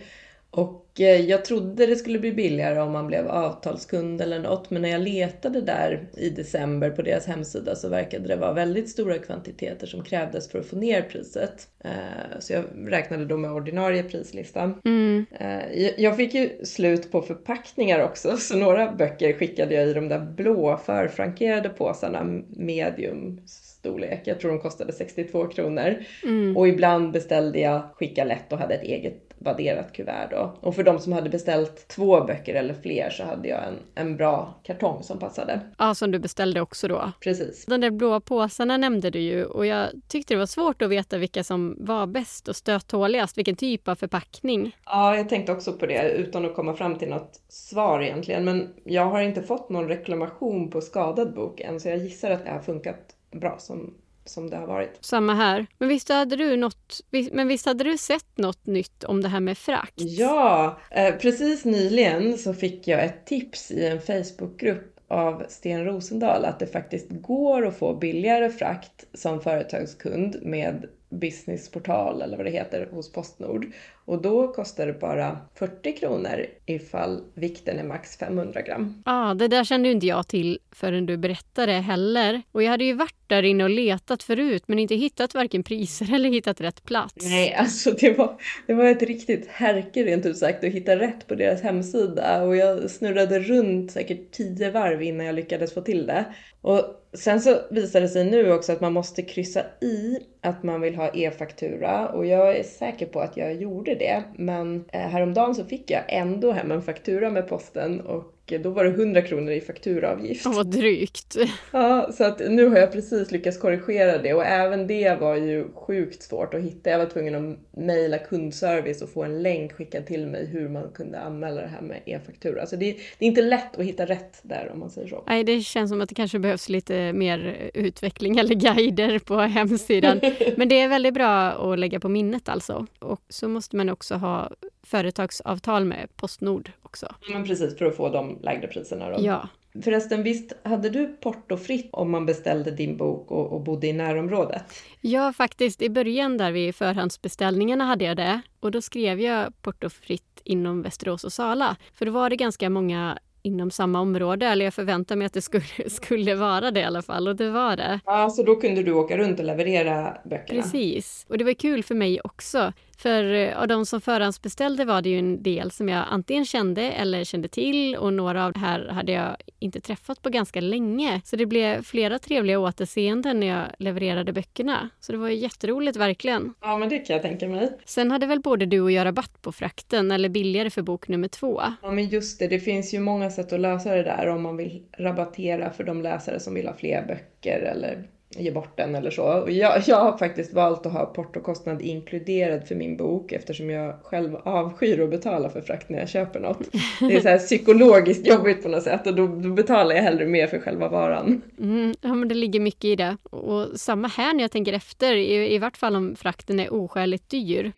Och 0.49 0.86
jag 0.99 1.45
trodde 1.45 1.85
det 1.85 1.95
skulle 1.95 2.19
bli 2.19 2.31
billigare 2.31 2.79
om 2.79 2.91
man 2.91 3.07
blev 3.07 3.27
avtalskund 3.27 4.21
eller 4.21 4.39
något, 4.39 4.69
men 4.69 4.81
när 4.81 4.89
jag 4.89 5.01
letade 5.01 5.61
där 5.61 6.07
i 6.17 6.29
december 6.29 6.89
på 6.89 7.01
deras 7.01 7.25
hemsida 7.25 7.75
så 7.75 7.89
verkade 7.89 8.27
det 8.27 8.35
vara 8.35 8.53
väldigt 8.53 8.89
stora 8.89 9.17
kvantiteter 9.17 9.87
som 9.87 10.03
krävdes 10.03 10.51
för 10.51 10.59
att 10.59 10.65
få 10.65 10.75
ner 10.75 11.01
priset. 11.01 11.67
Eh, 11.83 12.39
så 12.39 12.53
jag 12.53 12.63
räknade 12.75 13.25
då 13.25 13.37
med 13.37 13.51
ordinarie 13.51 14.03
prislista. 14.03 14.73
Mm. 14.85 15.25
Eh, 15.39 15.89
jag 15.97 16.17
fick 16.17 16.33
ju 16.33 16.65
slut 16.65 17.11
på 17.11 17.21
förpackningar 17.21 18.03
också, 18.03 18.37
så 18.37 18.57
några 18.57 18.91
böcker 18.91 19.33
skickade 19.33 19.75
jag 19.75 19.87
i 19.87 19.93
de 19.93 20.09
där 20.09 20.19
blå 20.19 20.77
förfrankerade 20.77 21.69
påsarna, 21.69 22.23
medium 22.49 23.41
storlek. 23.45 24.21
Jag 24.23 24.39
tror 24.39 24.51
de 24.51 24.59
kostade 24.59 24.93
62 24.93 25.47
kronor. 25.47 25.95
Mm. 26.23 26.57
Och 26.57 26.67
ibland 26.67 27.11
beställde 27.11 27.59
jag 27.59 27.81
skicka 27.95 28.23
lätt 28.23 28.53
och 28.53 28.59
hade 28.59 28.75
ett 28.75 28.83
eget 28.83 29.26
vadderat 29.39 29.93
kuvert 29.93 30.27
då. 30.31 30.57
Och 30.61 30.75
för 30.75 30.83
de 30.83 30.99
som 30.99 31.13
hade 31.13 31.29
beställt 31.29 31.87
två 31.87 32.23
böcker 32.23 32.55
eller 32.55 32.73
fler 32.73 33.09
så 33.09 33.23
hade 33.23 33.47
jag 33.47 33.67
en, 33.67 33.79
en 33.95 34.17
bra 34.17 34.53
kartong 34.63 35.03
som 35.03 35.19
passade. 35.19 35.59
Ja, 35.77 35.95
som 35.95 36.11
du 36.11 36.19
beställde 36.19 36.61
också 36.61 36.87
då. 36.87 37.11
Precis. 37.19 37.65
De 37.65 37.81
där 37.81 37.91
blåa 37.91 38.19
påsarna 38.19 38.77
nämnde 38.77 39.09
du 39.09 39.19
ju 39.19 39.45
och 39.45 39.65
jag 39.65 39.89
tyckte 40.07 40.33
det 40.33 40.37
var 40.37 40.45
svårt 40.45 40.81
att 40.81 40.89
veta 40.89 41.17
vilka 41.17 41.43
som 41.43 41.77
var 41.79 42.07
bäst 42.07 42.47
och 42.47 42.55
stöttåligast, 42.55 43.37
vilken 43.37 43.55
typ 43.55 43.87
av 43.87 43.95
förpackning. 43.95 44.75
Ja, 44.85 45.17
jag 45.17 45.29
tänkte 45.29 45.51
också 45.51 45.73
på 45.73 45.85
det 45.85 46.11
utan 46.11 46.45
att 46.45 46.55
komma 46.55 46.73
fram 46.73 46.97
till 46.97 47.09
något 47.09 47.41
svar 47.49 48.01
egentligen. 48.01 48.45
Men 48.45 48.73
jag 48.83 49.05
har 49.05 49.21
inte 49.21 49.41
fått 49.41 49.69
någon 49.69 49.87
reklamation 49.87 50.69
på 50.69 50.81
skadad 50.81 51.33
bok 51.33 51.59
än 51.59 51.79
så 51.79 51.89
jag 51.89 51.97
gissar 51.97 52.31
att 52.31 52.45
det 52.45 52.51
har 52.51 52.59
funkat 52.59 53.15
bra 53.31 53.55
som 53.59 53.93
som 54.29 54.49
det 54.49 54.57
har 54.57 54.67
varit. 54.67 54.97
Samma 55.01 55.33
här. 55.33 55.67
Men 55.77 55.89
visst 55.89 56.09
hade 56.09 56.35
du, 56.35 56.57
något, 56.57 57.01
men 57.31 57.47
visst 57.47 57.65
hade 57.65 57.83
du 57.83 57.97
sett 57.97 58.37
något 58.37 58.65
nytt 58.65 59.03
om 59.03 59.21
det 59.21 59.29
här 59.29 59.39
med 59.39 59.57
frakt? 59.57 59.93
Ja, 59.97 60.79
eh, 60.91 61.15
precis 61.15 61.65
nyligen 61.65 62.37
så 62.37 62.53
fick 62.53 62.87
jag 62.87 63.05
ett 63.05 63.25
tips 63.25 63.71
i 63.71 63.85
en 63.85 64.01
Facebookgrupp 64.01 64.93
av 65.07 65.43
Sten 65.49 65.85
Rosendahl 65.85 66.45
att 66.45 66.59
det 66.59 66.67
faktiskt 66.67 67.07
går 67.09 67.67
att 67.67 67.77
få 67.77 67.93
billigare 67.93 68.49
frakt 68.49 69.05
som 69.13 69.41
företagskund 69.41 70.37
med 70.41 70.85
businessportal 71.09 72.21
eller 72.21 72.37
vad 72.37 72.45
det 72.45 72.51
heter 72.51 72.89
hos 72.91 73.11
Postnord. 73.11 73.65
Och 74.05 74.21
då 74.21 74.47
kostar 74.47 74.87
det 74.87 74.93
bara 74.93 75.37
40 75.55 75.91
kronor 75.91 76.45
ifall 76.65 77.23
vikten 77.33 77.79
är 77.79 77.83
max 77.83 78.17
500 78.17 78.61
gram. 78.61 79.03
Ja, 79.05 79.29
ah, 79.29 79.33
det 79.33 79.47
där 79.47 79.63
kände 79.63 79.91
inte 79.91 80.07
jag 80.07 80.27
till 80.27 80.59
förrän 80.71 81.05
du 81.05 81.17
berättade 81.17 81.71
heller. 81.71 82.41
Och 82.51 82.63
jag 82.63 82.71
hade 82.71 82.83
ju 82.83 82.93
varit 82.93 83.16
där 83.27 83.43
inne 83.43 83.63
och 83.63 83.69
letat 83.69 84.23
förut 84.23 84.63
men 84.67 84.79
inte 84.79 84.95
hittat 84.95 85.33
varken 85.33 85.63
priser 85.63 86.13
eller 86.15 86.29
hittat 86.29 86.61
rätt 86.61 86.83
plats. 86.83 87.25
Nej, 87.25 87.53
alltså 87.53 87.91
det 87.91 88.17
var, 88.17 88.41
det 88.67 88.73
var 88.73 88.85
ett 88.85 89.03
riktigt 89.03 89.47
härke 89.47 90.03
rent 90.03 90.25
ut 90.25 90.37
sagt 90.37 90.63
att 90.63 90.71
hitta 90.71 90.95
rätt 90.95 91.27
på 91.27 91.35
deras 91.35 91.61
hemsida 91.61 92.43
och 92.43 92.55
jag 92.55 92.89
snurrade 92.89 93.39
runt 93.39 93.91
säkert 93.91 94.31
tio 94.31 94.71
varv 94.71 95.01
innan 95.01 95.25
jag 95.25 95.35
lyckades 95.35 95.73
få 95.73 95.81
till 95.81 96.05
det. 96.05 96.25
Och 96.61 96.83
sen 97.13 97.41
så 97.41 97.57
visade 97.71 98.05
det 98.05 98.09
sig 98.09 98.31
nu 98.31 98.51
också 98.51 98.71
att 98.71 98.81
man 98.81 98.93
måste 98.93 99.21
kryssa 99.21 99.61
i 99.81 100.19
att 100.41 100.63
man 100.63 100.81
vill 100.81 100.95
ha 100.95 101.09
e-faktura 101.09 102.07
och 102.07 102.25
jag 102.25 102.57
är 102.57 102.63
säker 102.63 103.05
på 103.05 103.19
att 103.19 103.37
jag 103.37 103.55
gjorde 103.61 103.95
det. 103.95 104.23
Men 104.35 104.85
eh, 104.93 105.01
häromdagen 105.01 105.55
så 105.55 105.65
fick 105.65 105.91
jag 105.91 106.03
ändå 106.07 106.51
hem 106.51 106.71
en 106.71 106.81
faktura 106.81 107.29
med 107.29 107.47
posten 107.47 108.01
och 108.01 108.36
då 108.47 108.69
var 108.69 108.83
det 108.83 108.89
100 108.89 109.21
kronor 109.21 109.51
i 109.51 109.61
fakturaavgift. 109.61 110.45
Ja, 110.45 110.51
vad 110.51 110.67
drygt. 110.67 111.37
Ja, 111.71 112.09
så 112.13 112.23
att 112.23 112.39
nu 112.39 112.67
har 112.67 112.77
jag 112.77 112.91
precis 112.91 113.31
lyckats 113.31 113.57
korrigera 113.57 114.17
det 114.17 114.33
och 114.33 114.45
även 114.45 114.87
det 114.87 115.19
var 115.19 115.35
ju 115.35 115.67
sjukt 115.73 116.23
svårt 116.23 116.53
att 116.53 116.61
hitta. 116.61 116.89
Jag 116.89 116.97
var 116.97 117.05
tvungen 117.05 117.35
att 117.35 117.57
mejla 117.71 118.17
kundservice 118.17 119.01
och 119.01 119.09
få 119.09 119.23
en 119.23 119.43
länk 119.43 119.73
skickad 119.73 120.05
till 120.05 120.27
mig 120.27 120.45
hur 120.45 120.69
man 120.69 120.91
kunde 120.93 121.19
anmäla 121.19 121.61
det 121.61 121.67
här 121.67 121.81
med 121.81 122.01
e-faktura. 122.05 122.65
Så 122.65 122.75
det, 122.75 122.97
det, 123.19 123.25
är 123.25 123.29
inte 123.29 123.41
lätt 123.41 123.77
att 123.77 123.85
hitta 123.85 124.05
rätt 124.05 124.39
där 124.41 124.69
om 124.73 124.79
man 124.79 124.89
säger 124.89 125.07
så. 125.07 125.23
Nej, 125.27 125.43
det 125.43 125.61
känns 125.61 125.89
som 125.89 126.01
att 126.01 126.09
det 126.09 126.15
kanske 126.15 126.39
behövs 126.39 126.69
lite 126.69 127.13
mer 127.13 127.69
utveckling 127.73 128.37
eller 128.37 128.55
guider 128.55 129.19
på 129.19 129.39
hemsidan. 129.39 130.19
Men 130.57 130.69
det 130.69 130.79
är 130.79 130.87
väldigt 130.87 131.13
bra 131.13 131.49
att 131.49 131.79
lägga 131.79 131.99
på 131.99 132.09
minnet 132.09 132.49
alltså. 132.49 132.87
Och 132.99 133.21
så 133.29 133.47
måste 133.47 133.75
man 133.75 133.89
också 133.89 134.15
ha 134.15 134.51
företagsavtal 134.87 135.85
med 135.85 136.07
Postnord 136.15 136.71
också. 136.81 137.15
Men 137.31 137.43
precis, 137.43 137.77
för 137.77 137.85
att 137.85 137.95
få 137.95 138.09
de 138.09 138.39
lägre 138.41 138.67
priserna 138.67 139.09
då. 139.09 139.25
Ja. 139.25 139.47
Förresten, 139.83 140.23
visst 140.23 140.53
hade 140.63 140.89
du 140.89 141.07
portofritt 141.07 141.89
om 141.91 142.11
man 142.11 142.25
beställde 142.25 142.71
din 142.71 142.97
bok 142.97 143.31
och, 143.31 143.53
och 143.53 143.61
bodde 143.61 143.87
i 143.87 143.93
närområdet? 143.93 144.63
Ja, 145.01 145.33
faktiskt. 145.33 145.81
I 145.81 145.89
början 145.89 146.37
där 146.37 146.51
vid 146.51 146.75
förhandsbeställningarna 146.75 147.83
hade 147.83 148.05
jag 148.05 148.17
det. 148.17 148.41
Och 148.59 148.71
då 148.71 148.81
skrev 148.81 149.21
jag 149.21 149.61
portofritt 149.61 150.41
inom 150.43 150.81
Västerås 150.81 151.23
och 151.23 151.33
Sala. 151.33 151.75
För 151.93 152.05
då 152.05 152.11
var 152.11 152.29
det 152.29 152.35
ganska 152.35 152.69
många 152.69 153.17
inom 153.41 153.71
samma 153.71 153.99
område, 153.99 154.45
eller 154.45 154.65
jag 154.65 154.73
förväntade 154.73 155.17
mig 155.17 155.25
att 155.25 155.33
det 155.33 155.41
skulle, 155.41 155.63
skulle 155.89 156.35
vara 156.35 156.71
det 156.71 156.79
i 156.79 156.83
alla 156.83 157.01
fall, 157.01 157.27
och 157.27 157.35
det 157.35 157.49
var 157.49 157.75
det. 157.75 157.99
Ja, 158.05 158.29
så 158.29 158.43
då 158.43 158.55
kunde 158.55 158.83
du 158.83 158.93
åka 158.93 159.17
runt 159.17 159.39
och 159.39 159.45
leverera 159.45 160.17
böckerna? 160.25 160.61
Precis, 160.61 161.25
och 161.29 161.37
det 161.37 161.43
var 161.43 161.53
kul 161.53 161.83
för 161.83 161.95
mig 161.95 162.21
också, 162.23 162.73
för 162.97 163.33
eh, 163.33 163.61
av 163.61 163.67
de 163.67 163.85
som 163.85 164.01
förhandsbeställde 164.01 164.85
var 164.85 165.01
det 165.01 165.09
ju 165.09 165.19
en 165.19 165.43
del 165.43 165.71
som 165.71 165.89
jag 165.89 166.05
antingen 166.09 166.45
kände 166.45 166.81
eller 166.81 167.23
kände 167.23 167.47
till 167.47 167.95
och 167.95 168.13
några 168.13 168.45
av 168.45 168.53
det 168.53 168.59
här 168.59 168.87
hade 168.87 169.11
jag 169.11 169.35
inte 169.59 169.81
träffat 169.81 170.21
på 170.21 170.29
ganska 170.29 170.61
länge. 170.61 171.21
Så 171.25 171.35
det 171.35 171.45
blev 171.45 171.83
flera 171.83 172.19
trevliga 172.19 172.59
återseenden 172.59 173.39
när 173.39 173.47
jag 173.47 173.65
levererade 173.79 174.33
böckerna. 174.33 174.89
Så 174.99 175.11
det 175.11 175.17
var 175.17 175.29
jätteroligt 175.29 175.97
verkligen. 175.97 176.53
Ja, 176.61 176.77
men 176.77 176.89
det 176.89 176.99
kan 176.99 177.13
jag 177.13 177.23
tänka 177.23 177.47
mig. 177.47 177.77
Sen 177.85 178.11
hade 178.11 178.25
väl 178.25 178.39
både 178.39 178.65
du 178.65 178.81
och 178.81 178.91
jag 178.91 179.05
rabatt 179.05 179.41
på 179.41 179.51
frakten 179.51 180.11
eller 180.11 180.29
billigare 180.29 180.69
för 180.69 180.81
bok 180.81 181.07
nummer 181.07 181.27
två. 181.27 181.61
Ja, 181.81 181.91
men 181.91 182.09
just 182.09 182.39
det. 182.39 182.47
Det 182.47 182.59
finns 182.59 182.93
ju 182.93 182.99
många 182.99 183.29
sätt 183.29 183.53
att 183.53 183.59
lösa 183.59 183.95
det 183.95 184.03
där 184.03 184.27
om 184.27 184.41
man 184.41 184.57
vill 184.57 184.83
rabattera 184.97 185.71
för 185.71 185.83
de 185.83 186.01
läsare 186.01 186.39
som 186.39 186.53
vill 186.53 186.67
ha 186.67 186.73
fler 186.73 187.05
böcker 187.07 187.59
eller 187.59 188.07
ge 188.29 188.51
bort 188.51 188.77
den 188.77 188.95
eller 188.95 189.11
så. 189.11 189.45
Jag, 189.47 189.81
jag 189.87 189.97
har 189.97 190.17
faktiskt 190.17 190.53
valt 190.53 190.85
att 190.85 190.93
ha 190.93 191.05
portokostnad 191.05 191.81
inkluderad 191.81 192.67
för 192.67 192.75
min 192.75 192.97
bok 192.97 193.31
eftersom 193.31 193.69
jag 193.69 193.95
själv 194.03 194.35
avskyr 194.35 195.01
att 195.01 195.09
betala 195.09 195.49
för 195.49 195.61
frakt 195.61 195.89
när 195.89 195.99
jag 195.99 196.09
köper 196.09 196.39
något. 196.39 196.59
Det 196.99 197.15
är 197.15 197.19
så 197.19 197.29
här 197.29 197.37
psykologiskt 197.37 198.27
jobbigt 198.27 198.63
på 198.63 198.69
något 198.69 198.83
sätt 198.83 199.07
och 199.07 199.15
då, 199.15 199.27
då 199.27 199.49
betalar 199.49 199.95
jag 199.95 200.03
hellre 200.03 200.25
mer 200.25 200.47
för 200.47 200.59
själva 200.59 200.89
varan. 200.89 201.41
Mm, 201.59 201.93
ja, 202.01 202.13
men 202.13 202.27
det 202.27 202.35
ligger 202.35 202.59
mycket 202.59 202.85
i 202.85 202.95
det. 202.95 203.17
Och 203.23 203.79
samma 203.79 204.07
här 204.07 204.33
när 204.33 204.43
jag 204.43 204.51
tänker 204.51 204.73
efter, 204.73 205.15
i, 205.15 205.55
i 205.55 205.57
vart 205.57 205.77
fall 205.77 205.95
om 205.95 206.15
frakten 206.15 206.59
är 206.59 206.73
oskäligt 206.73 207.29
dyr. 207.29 207.71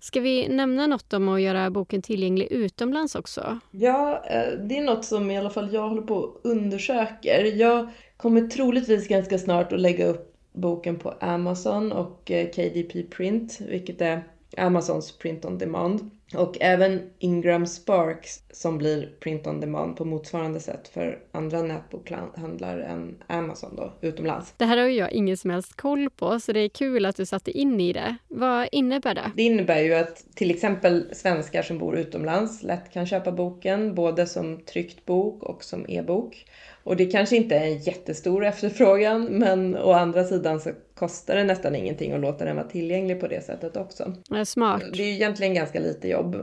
Ska 0.00 0.20
vi 0.20 0.48
nämna 0.48 0.86
något 0.86 1.12
om 1.12 1.28
att 1.28 1.40
göra 1.40 1.70
boken 1.70 2.02
tillgänglig 2.02 2.46
utomlands 2.50 3.14
också? 3.14 3.58
Ja, 3.70 4.24
eh, 4.30 4.58
det 4.58 4.78
är 4.78 4.84
något 4.84 5.04
som 5.04 5.30
i 5.30 5.38
alla 5.38 5.50
fall 5.50 5.74
jag 5.74 5.88
håller 5.88 6.02
på 6.02 6.14
och 6.14 6.40
undersöker. 6.44 7.44
Jag 7.44 7.88
kommer 8.16 8.48
troligtvis 8.48 9.08
ganska 9.08 9.38
snart 9.38 9.72
att 9.72 9.80
lägga 9.80 10.06
upp 10.06 10.36
boken 10.52 10.98
på 10.98 11.10
Amazon 11.10 11.92
och 11.92 12.30
eh, 12.30 12.50
KDP 12.50 13.02
Print, 13.10 13.60
vilket 13.60 14.00
är 14.00 14.22
Amazons 14.56 15.18
print 15.18 15.44
on 15.44 15.58
demand. 15.58 16.10
Och 16.34 16.56
även 16.60 17.10
Ingram 17.18 17.66
Sparks 17.66 18.42
som 18.50 18.78
blir 18.78 19.12
print 19.20 19.46
on 19.46 19.60
demand 19.60 19.96
på 19.96 20.04
motsvarande 20.04 20.60
sätt 20.60 20.88
för 20.88 21.18
andra 21.32 21.62
nätbokhandlar 21.62 22.78
än 22.78 23.22
Amazon 23.26 23.76
då, 23.76 23.92
utomlands. 24.00 24.54
Det 24.56 24.64
här 24.64 24.76
har 24.76 24.86
jag 24.86 25.12
ingen 25.12 25.36
som 25.36 25.50
helst 25.50 25.76
koll 25.76 26.10
på, 26.10 26.40
så 26.40 26.52
det 26.52 26.60
är 26.60 26.68
kul 26.68 27.06
att 27.06 27.16
du 27.16 27.26
satte 27.26 27.50
in 27.50 27.80
i 27.80 27.92
det. 27.92 28.16
Vad 28.28 28.68
innebär 28.72 29.14
det? 29.14 29.30
Det 29.36 29.42
innebär 29.42 29.80
ju 29.80 29.94
att 29.94 30.24
till 30.34 30.50
exempel 30.50 31.10
svenskar 31.12 31.62
som 31.62 31.78
bor 31.78 31.96
utomlands 31.96 32.62
lätt 32.62 32.92
kan 32.92 33.06
köpa 33.06 33.32
boken, 33.32 33.94
både 33.94 34.26
som 34.26 34.60
tryckt 34.60 35.04
bok 35.04 35.42
och 35.42 35.64
som 35.64 35.84
e-bok. 35.88 36.46
Och 36.86 36.96
det 36.96 37.06
kanske 37.06 37.36
inte 37.36 37.56
är 37.56 37.66
en 37.66 37.78
jättestor 37.78 38.44
efterfrågan, 38.44 39.24
men 39.24 39.76
å 39.76 39.92
andra 39.92 40.24
sidan 40.24 40.60
så 40.60 40.70
kostar 40.94 41.36
det 41.36 41.44
nästan 41.44 41.74
ingenting 41.74 42.12
att 42.12 42.20
låta 42.20 42.44
den 42.44 42.56
vara 42.56 42.66
tillgänglig 42.66 43.20
på 43.20 43.26
det 43.28 43.44
sättet 43.44 43.76
också. 43.76 44.12
Det 44.28 44.38
är 44.38 44.44
smart. 44.44 44.82
Det 44.92 45.02
är 45.02 45.12
egentligen 45.12 45.54
ganska 45.54 45.80
lite 45.80 46.08
jobb. 46.08 46.34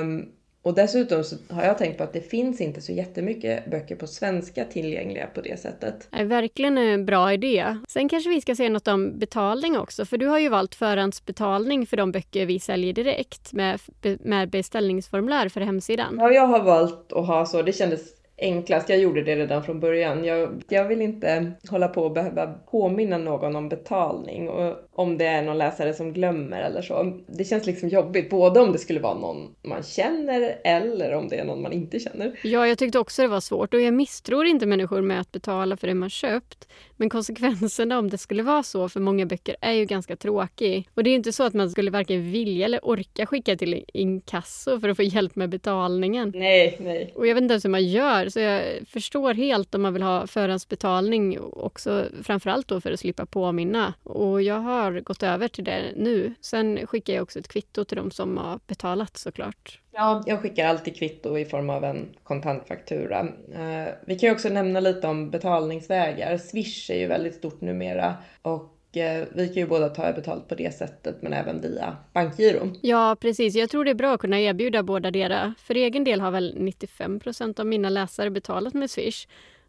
Um, 0.00 0.28
och 0.62 0.74
dessutom 0.74 1.24
så 1.24 1.36
har 1.50 1.64
jag 1.64 1.78
tänkt 1.78 1.98
på 1.98 2.04
att 2.04 2.12
det 2.12 2.20
finns 2.20 2.60
inte 2.60 2.80
så 2.80 2.92
jättemycket 2.92 3.70
böcker 3.70 3.96
på 3.96 4.06
svenska 4.06 4.64
tillgängliga 4.64 5.26
på 5.26 5.40
det 5.40 5.60
sättet. 5.60 6.08
Det 6.10 6.18
är 6.18 6.24
verkligen 6.24 6.78
en 6.78 7.06
bra 7.06 7.32
idé. 7.32 7.76
Sen 7.88 8.08
kanske 8.08 8.30
vi 8.30 8.40
ska 8.40 8.56
säga 8.56 8.70
något 8.70 8.88
om 8.88 9.18
betalning 9.18 9.78
också, 9.78 10.04
för 10.04 10.18
du 10.18 10.26
har 10.26 10.38
ju 10.38 10.48
valt 10.48 10.74
förhandsbetalning 10.74 11.86
för 11.86 11.96
de 11.96 12.12
böcker 12.12 12.46
vi 12.46 12.60
säljer 12.60 12.92
direkt 12.92 13.52
med, 13.52 13.80
med 14.20 14.50
beställningsformulär 14.50 15.48
för 15.48 15.60
hemsidan. 15.60 16.16
Ja, 16.18 16.30
jag 16.30 16.46
har 16.46 16.62
valt 16.62 17.12
att 17.12 17.26
ha 17.26 17.46
så. 17.46 17.62
Det 17.62 17.72
kändes 17.72 18.17
enklast. 18.38 18.88
Jag 18.88 18.98
gjorde 18.98 19.22
det 19.22 19.36
redan 19.36 19.62
från 19.62 19.80
början. 19.80 20.24
Jag, 20.24 20.62
jag 20.68 20.84
vill 20.84 21.02
inte 21.02 21.52
hålla 21.70 21.88
på 21.88 22.02
och 22.02 22.12
behöva 22.12 22.46
påminna 22.46 23.18
någon 23.18 23.56
om 23.56 23.68
betalning 23.68 24.48
och 24.48 24.76
om 24.98 25.18
det 25.18 25.26
är 25.26 25.42
någon 25.42 25.58
läsare 25.58 25.94
som 25.94 26.12
glömmer 26.12 26.62
eller 26.62 26.82
så. 26.82 27.20
Det 27.26 27.44
känns 27.44 27.66
liksom 27.66 27.88
jobbigt, 27.88 28.30
både 28.30 28.60
om 28.60 28.72
det 28.72 28.78
skulle 28.78 29.00
vara 29.00 29.18
någon 29.18 29.54
man 29.62 29.82
känner 29.82 30.58
eller 30.64 31.14
om 31.14 31.28
det 31.28 31.36
är 31.36 31.44
någon 31.44 31.62
man 31.62 31.72
inte 31.72 31.98
känner. 31.98 32.38
Ja, 32.42 32.66
jag 32.66 32.78
tyckte 32.78 32.98
också 32.98 33.22
det 33.22 33.28
var 33.28 33.40
svårt 33.40 33.74
och 33.74 33.80
jag 33.80 33.94
misstror 33.94 34.46
inte 34.46 34.66
människor 34.66 35.02
med 35.02 35.20
att 35.20 35.32
betala 35.32 35.76
för 35.76 35.86
det 35.86 35.94
man 35.94 36.10
köpt. 36.10 36.68
Men 36.96 37.10
konsekvenserna 37.10 37.98
om 37.98 38.10
det 38.10 38.18
skulle 38.18 38.42
vara 38.42 38.62
så 38.62 38.88
för 38.88 39.00
många 39.00 39.26
böcker 39.26 39.56
är 39.60 39.72
ju 39.72 39.84
ganska 39.84 40.16
tråkig. 40.16 40.88
Och 40.94 41.04
det 41.04 41.10
är 41.10 41.14
inte 41.14 41.32
så 41.32 41.44
att 41.44 41.54
man 41.54 41.70
skulle 41.70 41.90
varken 41.90 42.32
vilja 42.32 42.64
eller 42.64 42.80
orka 42.82 43.26
skicka 43.26 43.56
till 43.56 43.84
inkasso 43.92 44.80
för 44.80 44.88
att 44.88 44.96
få 44.96 45.02
hjälp 45.02 45.36
med 45.36 45.48
betalningen. 45.48 46.32
Nej, 46.34 46.76
nej. 46.80 47.12
Och 47.16 47.26
jag 47.26 47.34
vet 47.34 47.42
inte 47.42 47.52
ens 47.52 47.64
hur 47.64 47.70
man 47.70 47.84
gör, 47.84 48.28
så 48.28 48.40
jag 48.40 48.62
förstår 48.86 49.34
helt 49.34 49.74
om 49.74 49.82
man 49.82 49.92
vill 49.92 50.02
ha 50.02 50.26
förhandsbetalning 50.26 51.38
också 51.40 52.04
framförallt 52.22 52.68
då 52.68 52.80
för 52.80 52.92
att 52.92 53.00
slippa 53.00 53.26
påminna. 53.26 53.94
Och 54.02 54.42
jag 54.42 54.58
har 54.60 54.87
gått 54.92 55.22
över 55.22 55.48
till 55.48 55.64
det 55.64 55.92
nu. 55.96 56.34
Sen 56.40 56.86
skickar 56.86 57.14
jag 57.14 57.22
också 57.22 57.38
ett 57.38 57.48
kvitto 57.48 57.84
till 57.84 57.96
de 57.96 58.10
som 58.10 58.36
har 58.36 58.60
betalat 58.66 59.16
såklart. 59.16 59.80
Ja, 59.90 60.22
jag 60.26 60.42
skickar 60.42 60.66
alltid 60.66 60.96
kvitto 60.96 61.38
i 61.38 61.44
form 61.44 61.70
av 61.70 61.84
en 61.84 62.08
kontantfaktura. 62.22 63.20
Eh, 63.54 63.94
vi 64.06 64.18
kan 64.18 64.28
ju 64.28 64.34
också 64.34 64.48
nämna 64.48 64.80
lite 64.80 65.06
om 65.06 65.30
betalningsvägar. 65.30 66.38
Swish 66.38 66.90
är 66.90 66.98
ju 66.98 67.06
väldigt 67.06 67.34
stort 67.34 67.60
numera 67.60 68.14
och 68.42 68.96
eh, 68.96 69.26
vi 69.34 69.48
kan 69.48 69.56
ju 69.56 69.66
båda 69.66 69.88
ta 69.88 70.12
betalt 70.12 70.48
på 70.48 70.54
det 70.54 70.74
sättet 70.74 71.22
men 71.22 71.32
även 71.32 71.60
via 71.60 71.96
bankgiro. 72.12 72.70
Ja 72.82 73.16
precis, 73.20 73.54
jag 73.54 73.70
tror 73.70 73.84
det 73.84 73.90
är 73.90 73.94
bra 73.94 74.14
att 74.14 74.20
kunna 74.20 74.40
erbjuda 74.40 74.82
båda 74.82 75.10
dera. 75.10 75.54
För 75.58 75.74
egen 75.74 76.04
del 76.04 76.20
har 76.20 76.30
väl 76.30 76.54
95 76.58 77.20
procent 77.20 77.60
av 77.60 77.66
mina 77.66 77.88
läsare 77.88 78.30
betalat 78.30 78.74
med 78.74 78.90
Swish 78.90 79.26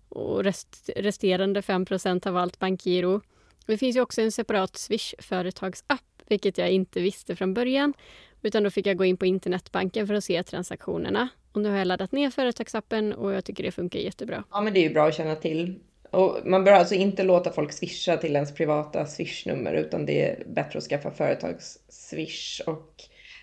och 0.10 0.44
rest, 0.44 0.90
resterande 0.96 1.62
5 1.62 1.86
procent 1.86 2.26
har 2.26 2.32
valt 2.32 2.60
bankgiro. 2.60 3.22
Det 3.66 3.78
finns 3.78 3.96
ju 3.96 4.02
också 4.02 4.22
en 4.22 4.32
separat 4.32 4.78
Swish 4.78 5.14
företagsapp 5.20 6.02
vilket 6.30 6.58
jag 6.58 6.72
inte 6.72 7.00
visste 7.00 7.36
från 7.36 7.54
början. 7.54 7.94
Utan 8.42 8.64
då 8.64 8.70
fick 8.70 8.88
jag 8.88 8.98
gå 8.98 9.06
in 9.06 9.18
på 9.18 9.26
internetbanken 9.26 10.08
för 10.08 10.14
att 10.14 10.24
se 10.24 10.44
transaktionerna. 10.44 11.30
Och 11.52 11.62
nu 11.62 11.70
har 11.70 11.78
jag 11.78 11.88
laddat 11.88 12.12
ner 12.12 12.30
företagsappen 12.30 13.14
och 13.14 13.34
jag 13.34 13.46
tycker 13.46 13.64
det 13.64 13.72
funkar 13.72 14.00
jättebra. 14.00 14.44
Ja, 14.52 14.62
men 14.62 14.74
det 14.74 14.80
är 14.80 14.84
ju 14.84 14.94
bra 14.94 15.08
att 15.08 15.16
känna 15.16 15.36
till. 15.36 15.80
Och 16.12 16.38
man 16.46 16.64
bör 16.64 16.72
alltså 16.72 16.96
inte 16.96 17.24
låta 17.24 17.52
folk 17.52 17.72
swisha 17.72 18.18
till 18.18 18.36
ens 18.36 18.54
privata 18.54 19.06
swishnummer 19.06 19.74
utan 19.74 20.06
det 20.06 20.30
är 20.30 20.44
bättre 20.48 20.78
att 20.78 20.84
skaffa 20.84 21.10
företags-swish. 21.10 22.62
Och 22.66 22.94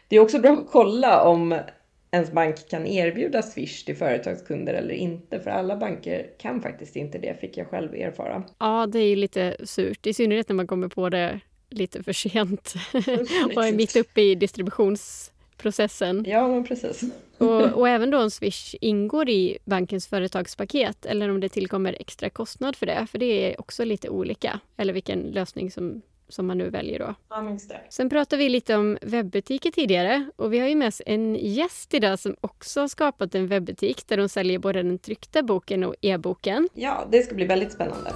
det 0.09 0.17
är 0.17 0.21
också 0.21 0.39
bra 0.39 0.53
att 0.53 0.71
kolla 0.71 1.23
om 1.23 1.59
ens 2.11 2.33
bank 2.33 2.69
kan 2.69 2.87
erbjuda 2.87 3.43
swish 3.43 3.85
till 3.85 3.97
företagskunder 3.97 4.75
eller 4.75 4.95
inte. 4.95 5.41
För 5.41 5.51
alla 5.51 5.77
banker 5.77 6.27
kan 6.39 6.63
faktiskt 6.63 6.97
inte 6.97 7.19
det, 7.19 7.41
fick 7.41 7.57
jag 7.57 7.69
själv 7.69 7.95
erfara. 7.95 8.43
Ja, 8.59 8.87
det 8.87 8.99
är 8.99 9.09
ju 9.09 9.17
lite 9.17 9.57
surt, 9.65 10.07
i 10.07 10.15
synnerhet 10.15 10.49
när 10.49 10.57
man 10.57 10.67
kommer 10.67 10.89
på 10.89 11.09
det 11.09 11.41
lite 11.71 12.03
för 12.03 12.13
sent 12.13 12.75
och 13.57 13.67
är 13.67 13.73
mitt 13.73 13.97
uppe 13.97 14.21
i 14.21 14.35
distributionsprocessen. 14.35 16.25
Ja, 16.29 16.49
men 16.49 16.65
precis. 16.65 17.03
och, 17.39 17.63
och, 17.79 17.89
även 17.89 18.11
då 18.11 18.23
om 18.23 18.31
Swish 18.31 18.75
ingår 18.81 19.29
i 19.29 19.59
bankens 19.65 20.07
företagspaket 20.07 21.07
eller 21.07 21.29
om 21.29 21.41
det 21.41 21.49
tillkommer 21.49 21.97
extra 22.01 22.31
kostnad 22.31 22.77
för 22.77 22.87
det, 22.87 23.07
för 23.11 23.19
det 23.19 23.27
är 23.53 23.61
också 23.61 23.85
lite 23.85 24.09
olika, 24.09 24.61
eller 24.77 24.93
vilken 24.93 25.21
lösning 25.21 25.71
som 25.71 26.03
som 26.29 26.47
man 26.47 26.59
nu 26.59 26.71
väljer 26.71 26.99
då. 26.99 27.15
Ja, 27.31 27.43
minst 27.43 27.69
det. 27.69 27.81
Sen 27.89 28.09
pratade 28.09 28.43
vi 28.43 28.49
lite 28.49 28.77
om 28.77 28.99
webbutiker 29.03 29.71
tidigare 29.71 30.31
och 30.37 30.53
vi 30.53 30.59
har 30.59 30.69
ju 30.69 30.75
med 30.75 30.89
oss 30.89 31.03
en 31.07 31.35
gäst 31.35 31.95
idag 31.95 32.19
som 32.19 32.37
också 32.41 32.81
har 32.81 32.89
skapat 32.89 33.35
en 33.35 33.47
webbutik 33.47 34.07
där 34.07 34.17
de 34.17 34.29
säljer 34.29 34.59
både 34.59 34.83
den 34.83 34.99
tryckta 34.99 35.43
boken 35.43 35.85
och 35.85 35.95
e-boken. 36.01 36.69
Ja, 36.75 37.09
det 37.13 37.23
ska 37.23 37.35
bli 37.35 37.47
väldigt 37.47 37.73
spännande. 37.73 38.13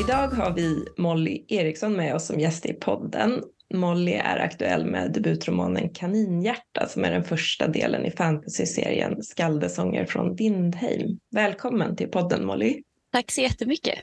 Idag 0.00 0.28
har 0.28 0.54
vi 0.54 0.84
Molly 0.96 1.44
Eriksson 1.48 1.92
med 1.92 2.14
oss 2.14 2.26
som 2.26 2.40
gäst 2.40 2.66
i 2.66 2.72
podden. 2.72 3.42
Molly 3.74 4.12
är 4.12 4.38
aktuell 4.38 4.86
med 4.86 5.12
debutromanen 5.12 5.88
Kaninhjärta 5.88 6.88
som 6.88 7.04
är 7.04 7.10
den 7.10 7.24
första 7.24 7.68
delen 7.68 8.04
i 8.04 8.10
fantasyserien 8.10 9.22
Skaldesånger 9.22 10.04
från 10.04 10.36
Vindheim. 10.36 11.18
Välkommen 11.30 11.96
till 11.96 12.08
podden 12.08 12.46
Molly. 12.46 12.82
Tack 13.12 13.30
så 13.30 13.40
jättemycket. 13.40 13.98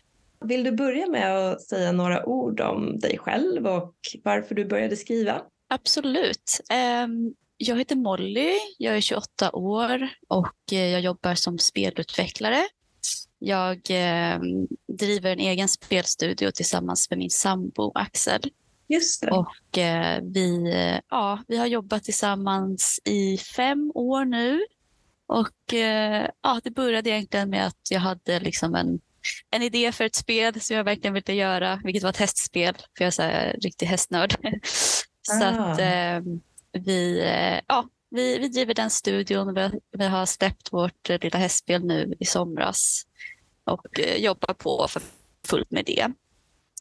Vill 0.45 0.63
du 0.63 0.71
börja 0.71 1.07
med 1.07 1.37
att 1.37 1.61
säga 1.61 1.91
några 1.91 2.25
ord 2.25 2.61
om 2.61 2.99
dig 2.99 3.17
själv 3.17 3.67
och 3.67 3.95
varför 4.23 4.55
du 4.55 4.65
började 4.65 4.95
skriva? 4.95 5.41
Absolut. 5.69 6.61
Ehm, 6.69 7.33
jag 7.57 7.77
heter 7.77 7.95
Molly, 7.95 8.51
jag 8.77 8.97
är 8.97 9.01
28 9.01 9.51
år 9.51 10.09
och 10.27 10.55
eh, 10.71 10.87
jag 10.87 11.01
jobbar 11.01 11.35
som 11.35 11.57
spelutvecklare 11.57 12.63
jag 13.39 13.77
eh, 13.89 14.39
driver 14.87 15.31
en 15.31 15.39
egen 15.39 15.67
spelstudio 15.67 16.51
tillsammans 16.51 17.09
med 17.09 17.19
min 17.19 17.29
sambo 17.29 17.91
Axel. 17.95 18.41
Just 18.87 19.21
det. 19.21 19.31
Och 19.31 19.77
eh, 19.77 20.21
vi, 20.23 20.73
ja, 21.09 21.43
vi 21.47 21.57
har 21.57 21.65
jobbat 21.65 22.03
tillsammans 22.03 22.99
i 23.05 23.37
fem 23.37 23.91
år 23.95 24.25
nu. 24.25 24.61
Och 25.27 25.73
eh, 25.73 26.29
ja, 26.41 26.61
det 26.63 26.71
började 26.71 27.09
egentligen 27.09 27.49
med 27.49 27.67
att 27.67 27.81
jag 27.89 27.99
hade 27.99 28.39
liksom 28.39 28.75
en, 28.75 28.99
en 29.51 29.61
idé 29.61 29.91
för 29.91 30.03
ett 30.03 30.15
spel 30.15 30.61
som 30.61 30.75
jag 30.75 30.83
verkligen 30.83 31.13
ville 31.13 31.33
göra, 31.33 31.81
vilket 31.83 32.03
var 32.03 32.09
ett 32.09 32.17
hästspel, 32.17 32.75
för 32.75 33.03
jag 33.03 33.07
är 33.07 33.11
så 33.11 33.21
här, 33.21 33.57
riktig 33.61 33.85
hästnörd. 33.85 34.35
så 35.21 35.43
Ah. 35.43 35.47
att 35.47 35.79
eh, 35.79 36.21
vi, 36.85 37.23
ja, 37.67 37.89
vi, 38.09 38.37
vi 38.39 38.47
driver 38.47 38.73
den 38.73 38.89
studion. 38.89 39.53
Vi, 39.53 39.69
vi 39.97 40.05
har 40.05 40.25
släppt 40.25 40.73
vårt 40.73 41.09
eh, 41.09 41.19
lilla 41.21 41.39
hästspel 41.39 41.85
nu 41.85 42.13
i 42.19 42.25
somras 42.25 43.03
och 43.63 43.99
eh, 43.99 44.17
jobbar 44.17 44.53
på 44.53 44.87
för 44.89 45.01
fullt 45.47 45.71
med 45.71 45.85
det. 45.85 46.07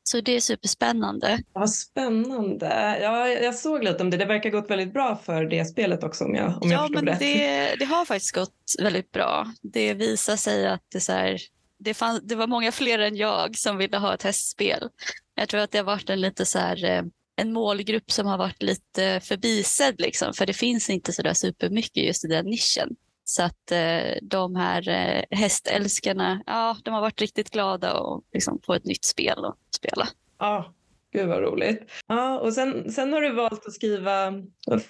Så 0.06 0.20
det 0.20 0.36
är 0.36 0.40
superspännande. 0.40 1.38
Vad 1.52 1.70
spännande. 1.70 2.98
Ja, 3.02 3.28
jag 3.28 3.54
såg 3.54 3.84
lite 3.84 4.02
om 4.02 4.10
det. 4.10 4.16
Det 4.16 4.24
verkar 4.24 4.50
gått 4.50 4.70
väldigt 4.70 4.92
bra 4.92 5.16
för 5.24 5.44
det 5.44 5.64
spelet 5.64 6.04
också 6.04 6.24
om 6.24 6.34
jag, 6.34 6.62
om 6.62 6.70
jag 6.70 6.78
ja, 6.78 6.82
förstod 6.82 7.04
men 7.04 7.06
rätt. 7.06 7.18
det, 7.18 7.74
det 7.78 7.84
har 7.84 8.04
faktiskt 8.04 8.34
gått 8.34 8.54
väldigt 8.82 9.12
bra. 9.12 9.52
Det 9.62 9.94
visar 9.94 10.36
sig 10.36 10.66
att 10.66 10.82
det, 10.92 11.00
så 11.00 11.12
här, 11.12 11.38
det, 11.84 11.94
fann, 11.94 12.20
det 12.22 12.34
var 12.34 12.46
många 12.46 12.72
fler 12.72 12.98
än 12.98 13.16
jag 13.16 13.56
som 13.56 13.76
ville 13.76 13.98
ha 13.98 14.14
ett 14.14 14.22
hästspel. 14.22 14.88
Jag 15.34 15.48
tror 15.48 15.60
att 15.60 15.70
det 15.70 15.78
har 15.78 15.84
varit 15.84 16.10
en 16.10 16.20
lite 16.20 16.46
så 16.46 16.58
här, 16.58 16.84
eh, 16.84 17.02
en 17.36 17.52
målgrupp 17.52 18.10
som 18.10 18.26
har 18.26 18.38
varit 18.38 18.62
lite 18.62 19.20
förbisedd, 19.20 20.00
liksom, 20.00 20.34
för 20.34 20.46
det 20.46 20.52
finns 20.52 20.90
inte 20.90 21.12
så 21.12 21.22
där 21.22 21.34
supermycket 21.34 22.04
just 22.04 22.24
i 22.24 22.28
den 22.28 22.46
nischen. 22.46 22.96
Så 23.24 23.42
att 23.42 23.72
eh, 23.72 24.16
de 24.22 24.56
här 24.56 24.88
eh, 24.88 25.38
hästälskarna, 25.38 26.42
ja, 26.46 26.76
de 26.84 26.94
har 26.94 27.00
varit 27.00 27.20
riktigt 27.20 27.50
glada 27.50 27.92
att 27.92 28.24
liksom, 28.32 28.60
få 28.66 28.74
ett 28.74 28.84
nytt 28.84 29.04
spel 29.04 29.44
att 29.44 29.74
spela. 29.74 30.08
Ja, 30.38 30.74
gud 31.12 31.28
vad 31.28 31.42
roligt. 31.42 31.90
Ja, 32.06 32.38
och 32.38 32.52
sen, 32.52 32.92
sen 32.92 33.12
har 33.12 33.20
du 33.20 33.32
valt 33.32 33.66
att 33.66 33.72
skriva 33.72 34.32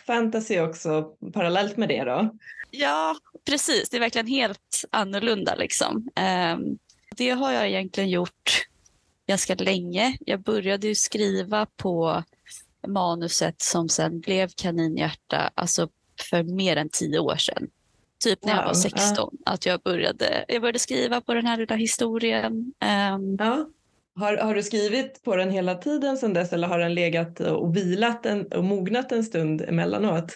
fantasy 0.06 0.60
också 0.60 1.02
parallellt 1.32 1.76
med 1.76 1.88
det 1.88 2.04
då? 2.04 2.30
Ja, 2.70 3.16
precis. 3.46 3.90
Det 3.90 3.96
är 3.96 4.00
verkligen 4.00 4.26
helt 4.26 4.84
annorlunda. 4.90 5.54
Liksom. 5.54 6.08
Ehm, 6.16 6.78
det 7.16 7.30
har 7.30 7.52
jag 7.52 7.68
egentligen 7.68 8.10
gjort 8.10 8.66
ganska 9.28 9.54
länge. 9.54 10.16
Jag 10.20 10.40
började 10.42 10.86
ju 10.86 10.94
skriva 10.94 11.66
på 11.76 12.22
manuset 12.86 13.62
som 13.62 13.88
sen 13.88 14.20
blev 14.20 14.48
Kaninhjärta, 14.56 15.50
alltså 15.54 15.88
för 16.30 16.42
mer 16.42 16.76
än 16.76 16.88
tio 16.92 17.18
år 17.18 17.36
sedan. 17.36 17.68
Typ 18.24 18.44
när 18.44 18.52
jag 18.52 18.58
Wow, 18.58 18.64
var 18.64 18.70
ja. 18.70 18.98
16, 18.98 19.36
att 19.46 19.66
jag 19.66 19.80
började, 19.80 20.44
jag 20.48 20.62
började 20.62 20.78
skriva 20.78 21.20
på 21.20 21.34
den 21.34 21.46
här 21.46 21.56
lilla 21.56 21.76
historien. 21.76 22.72
Ehm, 22.80 23.36
Ja. 23.38 23.66
Har, 24.16 24.36
har 24.36 24.54
du 24.54 24.62
skrivit 24.62 25.22
på 25.22 25.36
den 25.36 25.50
hela 25.50 25.74
tiden 25.74 26.16
sedan 26.16 26.32
dess 26.32 26.52
eller 26.52 26.68
har 26.68 26.78
den 26.78 26.94
legat 26.94 27.40
och 27.40 27.76
vilat 27.76 28.26
en, 28.26 28.46
och 28.46 28.64
mognat 28.64 29.12
en 29.12 29.24
stund 29.24 29.62
emellanåt? 29.62 30.32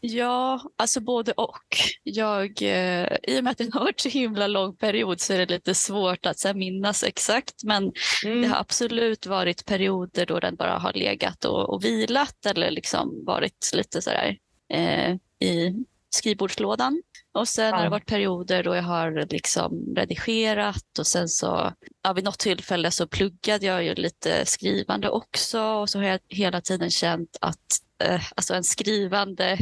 Ja, 0.00 0.60
alltså 0.76 1.00
både 1.00 1.32
och. 1.32 1.76
Jag, 2.02 2.62
eh, 2.62 3.16
I 3.22 3.40
och 3.40 3.44
med 3.44 3.50
att 3.50 3.58
det 3.58 3.74
har 3.74 3.80
varit 3.80 4.00
så 4.00 4.08
himla 4.08 4.46
lång 4.46 4.76
period 4.76 5.20
så 5.20 5.32
är 5.32 5.38
det 5.38 5.46
lite 5.46 5.74
svårt 5.74 6.26
att 6.26 6.38
så 6.38 6.48
här, 6.48 6.54
minnas 6.54 7.04
exakt. 7.04 7.64
Men 7.64 7.92
Mm. 8.24 8.42
det 8.42 8.48
har 8.48 8.56
absolut 8.56 9.26
varit 9.26 9.66
perioder 9.66 10.26
då 10.26 10.40
den 10.40 10.56
bara 10.56 10.78
har 10.78 10.92
legat 10.92 11.44
och, 11.44 11.70
och 11.74 11.84
vilat 11.84 12.46
eller 12.46 12.70
liksom 12.70 13.24
varit 13.26 13.70
lite 13.74 14.02
sådär 14.02 14.36
eh, 14.72 15.14
i 15.48 15.74
skrivbordslådan. 16.10 17.02
Och 17.32 17.48
sen 17.48 17.72
har 17.74 17.82
det 17.84 17.88
varit 17.90 18.06
perioder 18.06 18.62
då 18.62 18.74
jag 18.74 18.82
har 18.82 19.26
liksom 19.30 19.94
redigerat 19.96 20.98
och 20.98 21.06
sen 21.06 21.28
så 21.28 21.72
ja, 22.02 22.12
vid 22.12 22.24
något 22.24 22.38
tillfälle 22.38 22.90
så 22.90 23.06
pluggade 23.06 23.66
jag 23.66 23.84
ju 23.84 23.94
lite 23.94 24.46
skrivande 24.46 25.08
också 25.10 25.60
och 25.62 25.90
så 25.90 25.98
har 25.98 26.06
jag 26.06 26.20
hela 26.28 26.60
tiden 26.60 26.90
känt 26.90 27.36
att 27.40 27.58
eh, 28.04 28.22
alltså 28.36 28.54
en 28.54 28.64
skrivande 28.64 29.58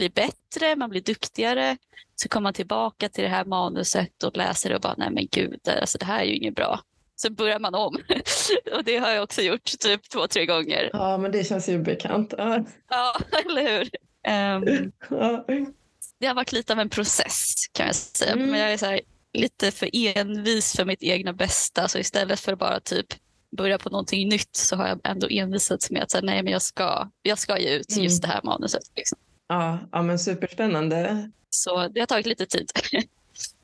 blir 0.00 0.10
bättre, 0.10 0.76
man 0.76 0.90
blir 0.90 1.00
duktigare. 1.00 1.76
Så 2.16 2.28
kommer 2.28 2.42
man 2.42 2.54
tillbaka 2.54 3.08
till 3.08 3.24
det 3.24 3.30
här 3.30 3.44
manuset 3.44 4.22
och 4.22 4.36
läser 4.36 4.68
det 4.68 4.74
och 4.74 4.80
bara, 4.80 4.94
nej 4.98 5.10
men 5.10 5.26
gud, 5.30 5.68
alltså 5.80 5.98
det 5.98 6.04
här 6.04 6.20
är 6.20 6.24
ju 6.24 6.34
inget 6.36 6.54
bra. 6.54 6.80
Så 7.16 7.32
börjar 7.32 7.58
man 7.58 7.74
om. 7.74 7.96
och 8.76 8.84
det 8.84 8.96
har 8.96 9.10
jag 9.10 9.22
också 9.22 9.42
gjort 9.42 9.64
typ 9.78 10.10
två, 10.10 10.26
tre 10.26 10.46
gånger. 10.46 10.90
Ja, 10.92 11.18
men 11.18 11.32
det 11.32 11.44
känns 11.44 11.68
ju 11.68 11.78
bekant. 11.78 12.34
Ja. 12.38 12.64
Ja, 12.90 13.20
eller 13.46 13.78
hur? 13.78 13.90
Ja. 14.22 14.60
det 16.20 16.26
har 16.26 16.34
varit 16.34 16.52
lite 16.52 16.72
av 16.72 16.78
en 16.80 16.88
process 16.90 17.54
kan 17.72 17.86
jag 17.86 17.94
säga. 17.94 18.32
Mm. 18.32 18.50
Men 18.50 18.60
jag 18.60 18.72
är 18.72 18.76
så 18.76 18.86
här, 18.86 19.00
lite 19.32 19.70
för 19.70 19.88
envis 19.92 20.76
för 20.76 20.84
mitt 20.84 21.02
egna 21.02 21.32
bästa. 21.32 21.88
Så 21.88 21.98
istället 21.98 22.40
för 22.40 22.52
att 22.52 22.58
bara 22.58 22.80
typ 22.80 23.06
börja 23.56 23.78
på 23.78 23.90
någonting 23.90 24.28
nytt 24.28 24.56
så 24.56 24.76
har 24.76 24.88
jag 24.88 25.00
ändå 25.04 25.28
envisats 25.30 25.90
med 25.90 26.02
att 26.02 26.10
säga, 26.10 26.22
nej 26.24 26.42
men 26.42 26.52
jag 26.52 26.62
ska, 26.62 27.10
jag 27.22 27.38
ska 27.38 27.58
ge 27.58 27.76
ut 27.76 27.92
Mm. 27.92 28.04
just 28.04 28.22
det 28.22 28.28
här 28.28 28.40
manuset. 28.44 28.82
Liksom. 28.96 29.18
Ja, 29.50 29.78
ja, 29.92 30.02
men 30.02 30.18
superspännande. 30.18 31.30
Så 31.50 31.88
det 31.88 32.00
har 32.00 32.06
tagit 32.06 32.26
lite 32.26 32.46
tid. 32.46 32.70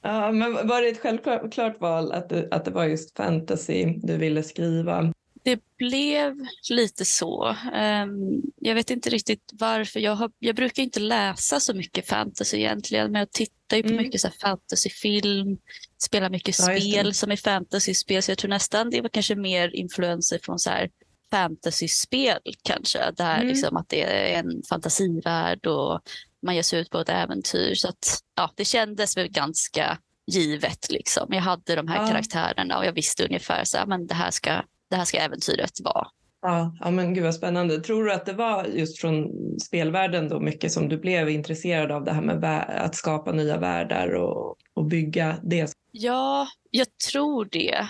Ja, 0.02 0.32
men 0.32 0.52
var 0.68 0.82
det 0.82 0.88
ett 0.88 1.00
självklart 1.00 1.52
klart 1.52 1.80
val 1.80 2.12
att, 2.12 2.28
du, 2.28 2.48
att 2.50 2.64
det 2.64 2.70
var 2.70 2.84
just 2.84 3.16
fantasy 3.16 3.84
du 4.02 4.16
ville 4.16 4.42
skriva? 4.42 5.12
Det 5.42 5.60
blev 5.78 6.46
lite 6.70 7.04
så. 7.04 7.56
Ehm, 7.74 8.42
jag 8.60 8.74
vet 8.74 8.90
inte 8.90 9.10
riktigt 9.10 9.50
varför. 9.52 10.00
Jag, 10.00 10.14
har, 10.14 10.30
jag 10.38 10.56
brukar 10.56 10.82
inte 10.82 11.00
läsa 11.00 11.60
så 11.60 11.74
mycket 11.74 12.08
fantasy 12.08 12.56
egentligen, 12.56 13.12
men 13.12 13.18
jag 13.18 13.30
tittar 13.32 13.76
ju 13.76 13.82
på 13.82 13.88
Mm. 13.88 14.02
mycket 14.02 14.20
så 14.20 14.28
fantasyfilm, 14.40 15.58
spelar 15.98 16.30
mycket 16.30 16.56
Ja, 16.58 16.68
det. 16.74 16.80
spel 16.80 17.14
som 17.14 17.30
är 17.30 17.36
fantasyspel, 17.36 18.22
så 18.22 18.30
jag 18.30 18.38
tror 18.38 18.48
nästan 18.48 18.90
det 18.90 19.00
var 19.00 19.08
kanske 19.08 19.34
mer 19.34 19.76
influenser 19.76 20.38
från 20.42 20.58
så 20.58 20.70
här 20.70 20.90
fantasyspel 21.30 22.38
kanske, 22.62 23.10
där 23.16 23.36
Mm. 23.36 23.48
liksom 23.48 23.76
att 23.76 23.88
det 23.88 24.02
är 24.02 24.38
en 24.38 24.62
fantasivärld 24.68 25.66
och 25.66 26.00
man 26.42 26.54
ger 26.54 26.62
sig 26.62 26.80
ut 26.80 26.90
på 26.90 26.98
ett 26.98 27.08
äventyr. 27.08 27.74
Så 27.74 27.88
att, 27.88 28.18
ja, 28.36 28.50
det 28.54 28.64
kändes 28.64 29.16
väl 29.16 29.28
ganska 29.28 29.98
givet. 30.26 30.90
Liksom. 30.90 31.26
Jag 31.30 31.40
hade 31.42 31.74
de 31.74 31.88
här 31.88 32.02
Ja. 32.02 32.08
karaktärerna 32.08 32.78
och 32.78 32.86
jag 32.86 32.92
visste 32.92 33.24
ungefär 33.24 33.64
så 33.64 33.78
här, 33.78 33.86
men 33.86 34.06
det 34.06 34.14
här 34.14 34.30
ska, 34.30 34.50
det 34.90 34.96
här 34.96 35.04
ska 35.04 35.18
äventyret 35.18 35.80
vara. 35.84 36.06
Ja, 36.42 36.76
ja, 36.80 36.90
men 36.90 37.14
gud 37.14 37.24
vad 37.24 37.34
spännande. 37.34 37.80
Tror 37.80 38.04
du 38.04 38.12
att 38.12 38.26
det 38.26 38.32
var 38.32 38.64
just 38.64 39.00
från 39.00 39.28
spelvärlden 39.60 40.28
då 40.28 40.40
mycket 40.40 40.72
som 40.72 40.88
du 40.88 40.98
blev 40.98 41.28
intresserad 41.28 41.92
av 41.92 42.04
det 42.04 42.12
här 42.12 42.22
med 42.22 42.44
att 42.84 42.94
skapa 42.94 43.32
nya 43.32 43.58
världar 43.58 44.08
och, 44.14 44.56
och 44.74 44.84
bygga 44.84 45.36
det? 45.42 45.70
Ja, 45.92 46.46
jag 46.70 46.86
tror 47.12 47.44
det. 47.50 47.86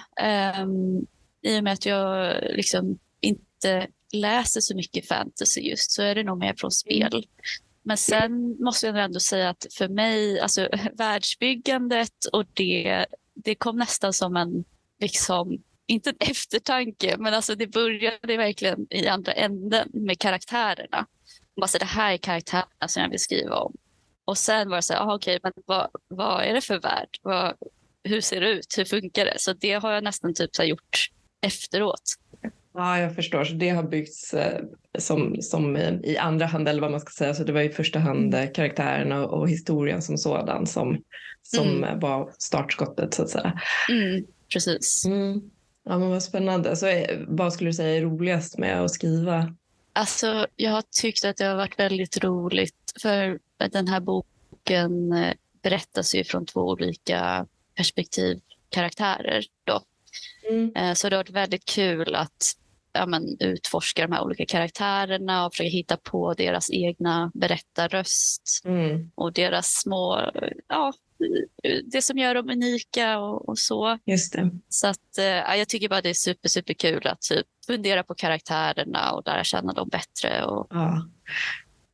Um, 0.62 1.06
I 1.42 1.58
och 1.60 1.64
med 1.64 1.72
att 1.72 1.86
jag 1.86 2.34
liksom 2.56 2.98
inte 3.20 3.86
läser 4.12 4.60
så 4.60 4.76
mycket 4.76 5.08
fantasy 5.08 5.60
just 5.60 5.90
så 5.90 6.02
är 6.02 6.14
det 6.14 6.24
nog 6.24 6.38
mer 6.38 6.54
från 6.58 6.70
spel. 6.70 7.26
Men 7.82 7.96
sen 7.96 8.56
måste 8.60 8.86
jag 8.86 9.04
ändå 9.04 9.20
säga 9.20 9.50
att 9.50 9.66
för 9.78 9.88
mig, 9.88 10.40
alltså 10.40 10.68
världsbyggandet 10.92 12.24
och 12.32 12.44
det, 12.52 13.06
det 13.34 13.54
kom 13.54 13.76
nästan 13.76 14.12
som 14.12 14.36
en, 14.36 14.64
liksom, 15.00 15.62
inte 15.86 16.10
en 16.10 16.16
eftertanke, 16.30 17.16
men 17.18 17.34
alltså 17.34 17.54
det 17.54 17.66
började 17.66 18.36
verkligen 18.36 18.86
i 18.90 19.06
andra 19.06 19.32
änden 19.32 19.88
med 19.92 20.18
karaktärerna. 20.18 21.06
Alltså 21.62 21.78
det 21.78 21.84
här 21.84 22.12
är 22.12 22.16
karaktärerna 22.16 22.88
som 22.88 23.02
jag 23.02 23.10
vill 23.10 23.20
skriva 23.20 23.56
om. 23.56 23.76
Och 24.24 24.38
sen 24.38 24.68
var 24.68 24.76
det 24.76 24.82
så 24.82 24.92
här, 24.92 25.00
aha, 25.00 25.14
okej, 25.14 25.38
men 25.42 25.52
vad, 25.66 25.90
vad 26.08 26.44
är 26.44 26.54
det 26.54 26.60
för 26.60 26.78
värld? 26.80 27.08
Vad, 27.22 27.54
hur 28.04 28.20
ser 28.20 28.40
det 28.40 28.50
ut? 28.50 28.78
Hur 28.78 28.84
funkar 28.84 29.24
det? 29.24 29.34
Så 29.38 29.52
det 29.52 29.72
har 29.72 29.92
jag 29.92 30.04
nästan 30.04 30.34
typ 30.34 30.56
så 30.56 30.62
gjort 30.62 31.10
efteråt. 31.40 32.02
Ja, 32.76 32.98
jag 32.98 33.14
förstår. 33.14 33.44
Så 33.44 33.54
det 33.54 33.68
har 33.70 33.82
byggts 33.82 34.34
eh, 34.34 34.62
som, 34.98 35.36
som 35.42 35.76
i, 35.76 36.00
i 36.04 36.16
andra 36.18 36.46
hand, 36.46 36.68
eller 36.68 36.80
vad 36.80 36.90
man 36.90 37.00
ska 37.00 37.10
säga. 37.10 37.34
Så 37.34 37.44
det 37.44 37.52
var 37.52 37.60
i 37.60 37.68
första 37.68 37.98
hand 37.98 38.34
eh, 38.34 38.52
karaktärerna 38.54 39.24
och, 39.26 39.40
och 39.40 39.48
historien 39.48 40.02
som 40.02 40.18
sådan 40.18 40.66
som, 40.66 41.02
som 41.42 41.68
Mm. 41.68 41.84
eh, 41.84 41.98
var 42.00 42.30
startskottet 42.38 43.14
så 43.14 43.22
att 43.22 43.30
säga. 43.30 43.60
Mm, 43.90 44.26
precis. 44.52 45.04
Mm. 45.06 45.50
Ja, 45.84 45.98
men 45.98 46.10
vad 46.10 46.22
spännande. 46.22 46.76
Så 46.76 46.86
eh, 46.86 47.18
vad 47.28 47.52
skulle 47.52 47.70
du 47.70 47.74
säga 47.74 47.96
är 47.96 48.02
roligast 48.02 48.58
med 48.58 48.82
att 48.82 48.90
skriva? 48.90 49.54
Alltså, 49.92 50.46
jag 50.56 50.70
har 50.70 50.82
tyckt 51.02 51.24
att 51.24 51.36
det 51.36 51.44
har 51.44 51.56
varit 51.56 51.78
väldigt 51.78 52.24
roligt 52.24 52.92
för 53.02 53.38
den 53.70 53.88
här 53.88 54.00
boken 54.00 55.12
eh, 55.12 55.32
berättas 55.62 56.14
ju 56.14 56.24
från 56.24 56.46
två 56.46 56.60
olika 56.60 57.46
perspektiv 57.76 58.40
karaktärer. 58.68 59.44
Då. 59.64 59.80
Mm. 60.50 60.72
Eh, 60.76 60.92
Så 60.94 61.08
det 61.08 61.16
har 61.16 61.24
varit 61.24 61.30
väldigt 61.30 61.64
kul 61.64 62.14
att 62.14 62.52
ja, 62.96 63.06
men, 63.06 63.36
utforska 63.40 64.02
de 64.06 64.12
här 64.12 64.22
olika 64.24 64.46
karaktärerna 64.46 65.46
och 65.46 65.52
försöka 65.52 65.68
hitta 65.68 65.96
på 65.96 66.34
deras 66.34 66.70
egna 66.70 67.30
berättarröst 67.34 68.62
Mm. 68.64 69.10
och 69.14 69.32
deras 69.32 69.66
små, 69.66 70.30
ja, 70.68 70.92
det 71.84 72.02
som 72.02 72.18
gör 72.18 72.34
dem 72.34 72.50
unika 72.50 73.18
och, 73.18 73.48
och 73.48 73.58
så. 73.58 73.98
Just 74.04 74.32
det. 74.32 74.50
Så 74.68 74.86
att, 74.86 75.18
eh, 75.18 75.24
ja, 75.24 75.56
jag 75.56 75.68
tycker 75.68 75.88
bara 75.88 76.00
det 76.00 76.10
är 76.10 76.14
super, 76.14 76.48
super 76.48 76.74
kul 76.74 77.06
att 77.06 77.20
typ, 77.20 77.46
fundera 77.66 78.02
på 78.02 78.14
karaktärerna 78.14 79.12
och 79.12 79.22
lära 79.26 79.44
känna 79.44 79.72
dem 79.72 79.88
bättre 79.88 80.44
och, 80.44 80.66
Ja, 80.70 81.06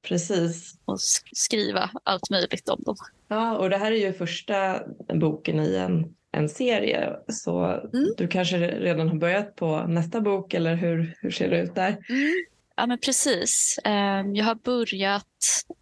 precis. 0.08 0.74
och 0.84 0.96
sk- 0.96 1.28
skriva 1.32 1.90
allt 2.04 2.30
möjligt 2.30 2.68
om 2.68 2.82
dem. 2.82 2.96
Ja, 3.28 3.56
och 3.58 3.70
det 3.70 3.76
här 3.76 3.92
är 3.92 3.96
ju 3.96 4.12
första 4.12 4.80
boken 5.14 5.60
i 5.60 5.74
en, 5.76 6.14
en 6.32 6.48
serie. 6.48 7.16
Så 7.28 7.64
Mm. 7.94 8.14
du 8.16 8.28
kanske 8.28 8.56
redan 8.58 9.08
har 9.08 9.16
börjat 9.16 9.56
på 9.56 9.86
nästa 9.86 10.20
bok 10.20 10.54
eller 10.54 10.74
hur, 10.74 11.14
hur 11.20 11.30
ser 11.30 11.50
det 11.50 11.60
ut 11.60 11.74
där? 11.74 11.96
Ja, 12.76 12.86
men 12.86 12.98
precis. 12.98 13.78
Eh, 13.84 14.22
Jag 14.34 14.44
har 14.44 14.54
börjat 14.54 15.26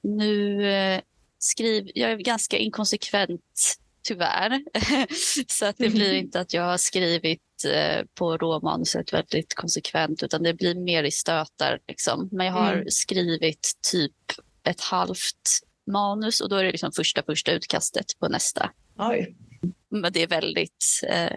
nu 0.02 0.64
eh, 0.72 1.00
skriv, 1.38 1.90
jag 1.94 2.10
är 2.10 2.16
ganska 2.16 2.56
inkonsekvent 2.56 3.76
tyvärr. 4.02 4.62
så 5.48 5.66
att 5.66 5.76
det 5.78 5.88
blir 5.88 6.12
inte 6.14 6.40
att 6.40 6.54
jag 6.54 6.62
har 6.62 6.76
skrivit 6.76 7.40
eh, 7.74 8.04
på 8.14 8.36
råmanuset 8.36 9.12
väldigt 9.12 9.54
konsekvent 9.54 10.22
utan 10.22 10.42
det 10.42 10.54
blir 10.54 10.74
mer 10.74 11.04
i 11.04 11.10
stötar. 11.10 11.78
Liksom. 11.88 12.28
Men 12.32 12.46
jag 12.46 12.52
har 12.52 12.72
mm. 12.72 12.84
skrivit 12.88 13.72
typ 13.92 14.12
ett 14.64 14.80
halvt 14.80 15.60
manus 15.86 16.40
och 16.40 16.48
då 16.48 16.56
är 16.56 16.64
det 16.64 16.70
liksom 16.72 16.92
första 16.92 17.22
första 17.22 17.52
utkastet 17.52 18.06
på 18.18 18.28
nästa. 18.28 18.70
Oj. 18.98 19.36
Men 19.88 20.12
det 20.12 20.22
är 20.22 20.26
väldigt... 20.26 21.00
Eh... 21.08 21.32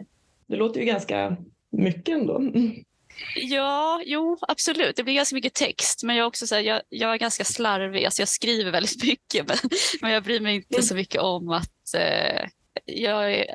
Det 0.47 0.55
låter 0.55 0.79
ju 0.79 0.85
ganska 0.85 1.37
mycket 1.71 2.15
ändå. 2.15 2.41
Ja, 3.35 4.01
jo, 4.05 4.37
absolut. 4.41 4.95
Det 4.95 5.03
blir 5.03 5.13
ganska 5.13 5.35
mycket 5.35 5.53
text, 5.53 6.03
men 6.03 6.15
jag 6.15 6.27
också 6.27 6.47
så 6.47 6.55
här, 6.55 6.61
jag, 6.61 6.81
jag, 6.89 7.13
är 7.13 7.17
ganska 7.17 7.43
slarvig. 7.43 8.05
Alltså 8.05 8.21
jag 8.21 8.29
skriver 8.29 8.71
väldigt 8.71 9.03
mycket, 9.03 9.47
men, 9.47 9.57
men 10.01 10.11
jag 10.11 10.23
bryr 10.23 10.39
mig 10.39 10.55
inte 10.55 10.83
så 10.83 10.95
mycket 10.95 11.21
om 11.21 11.49
att 11.49 11.93
eh, 11.97 12.49
jag, 12.85 13.33
är, 13.33 13.45